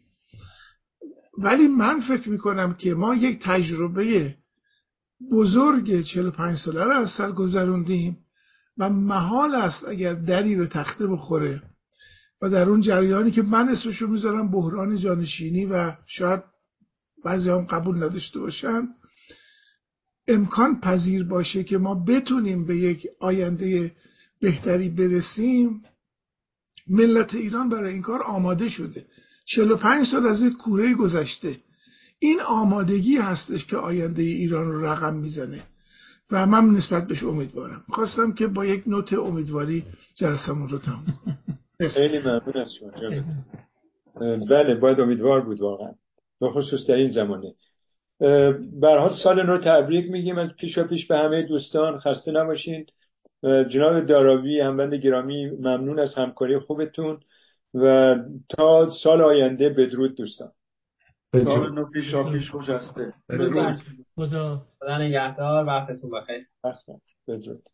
ولی 1.37 1.67
من 1.67 1.99
فکر 1.99 2.29
می‌کنم 2.29 2.73
که 2.73 2.93
ما 2.93 3.15
یک 3.15 3.39
تجربه 3.41 4.35
بزرگ 5.31 6.01
45 6.01 6.57
ساله 6.57 6.83
رو 6.83 6.91
از 6.91 7.09
سر 7.09 7.31
گذروندیم 7.31 8.17
و 8.77 8.89
محال 8.89 9.55
است 9.55 9.87
اگر 9.87 10.13
دری 10.13 10.55
به 10.55 10.67
تخته 10.67 11.07
بخوره 11.07 11.61
و 12.41 12.49
در 12.49 12.69
اون 12.69 12.81
جریانی 12.81 13.31
که 13.31 13.41
من 13.41 13.69
اسمشو 13.69 14.07
می‌ذارم 14.07 14.51
بحران 14.51 14.97
جانشینی 14.97 15.65
و 15.65 15.93
شاید 16.05 16.43
بعضی 17.23 17.49
هم 17.49 17.65
قبول 17.65 17.97
نداشته 17.97 18.39
باشن 18.39 18.87
امکان 20.27 20.79
پذیر 20.79 21.23
باشه 21.23 21.63
که 21.63 21.77
ما 21.77 21.95
بتونیم 21.95 22.65
به 22.65 22.77
یک 22.77 23.07
آینده 23.19 23.91
بهتری 24.41 24.89
برسیم 24.89 25.81
ملت 26.87 27.35
ایران 27.35 27.69
برای 27.69 27.93
این 27.93 28.01
کار 28.01 28.23
آماده 28.23 28.69
شده. 28.69 29.05
45 29.45 30.07
سال 30.07 30.25
از 30.25 30.43
یک 30.43 30.53
کوره 30.53 30.93
گذشته. 30.93 31.57
این 32.19 32.41
آمادگی 32.41 33.17
هستش 33.17 33.65
که 33.65 33.77
آینده 33.77 34.21
ایران 34.21 34.71
رو 34.71 34.85
رقم 34.85 35.15
می‌زنه. 35.15 35.63
و 36.31 36.45
من 36.45 36.65
نسبت 36.65 37.07
بهش 37.07 37.23
امیدوارم. 37.23 37.83
خواستم 37.89 38.33
که 38.33 38.47
با 38.47 38.65
یک 38.65 38.87
نوت 38.87 39.13
امیدواری 39.13 39.83
جلسمون 40.15 40.69
رو 40.69 40.77
تموم 40.77 41.37
خیلی 41.89 42.19
ممنون 42.19 42.57
از 42.57 42.71
شما 42.79 42.91
بله 44.49 44.75
باید 44.75 44.99
امیدوار 44.99 45.41
بود 45.41 45.61
واقعا. 45.61 45.91
به 46.39 46.49
خصوص 46.49 46.87
در 46.87 46.95
این 46.95 47.09
زمانه 47.09 47.53
حال 48.81 49.13
سال 49.23 49.45
نو 49.45 49.57
تبریک 49.57 50.11
میگیم. 50.11 50.37
از 50.37 50.49
پیش 50.59 50.77
و 50.77 50.83
پیش 50.83 51.07
به 51.07 51.17
همه 51.17 51.41
دوستان 51.41 51.99
خسته 51.99 52.31
نباشین. 52.31 52.85
جناب 53.43 53.99
داراوی 54.05 54.61
همبند 54.61 54.93
گرامی 54.93 55.49
ممنون 55.49 55.99
از 55.99 56.15
همکاری 56.15 56.59
خوبتون 56.59 57.19
و 57.73 58.15
تا 58.49 58.89
سال 59.03 59.21
آینده 59.21 59.69
بدرود 59.69 60.15
دوستان. 60.15 60.51
سال 61.43 61.73
نو 61.73 61.85
پیش 61.85 62.15
پیش 62.15 62.51
خوشسته 62.51 63.13
بدرود. 63.29 63.81
خدا. 64.15 64.65
نگهدار. 64.99 65.65
وقتتون 65.65 66.11
بخیر. 66.11 66.47
بدرود. 67.27 67.69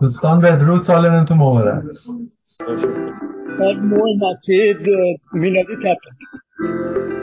دوستان 0.00 0.40
بدرود. 0.40 0.82
سال 0.82 1.10
نوتون 1.10 1.36
مبارک. 1.36 1.84
نوع 3.80 4.08
مسجد 4.16 4.88
میلادی 5.32 5.76
تبریک 5.76 7.21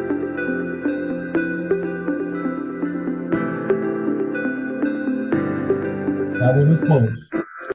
روز 6.40 6.84
خوش 6.86 7.29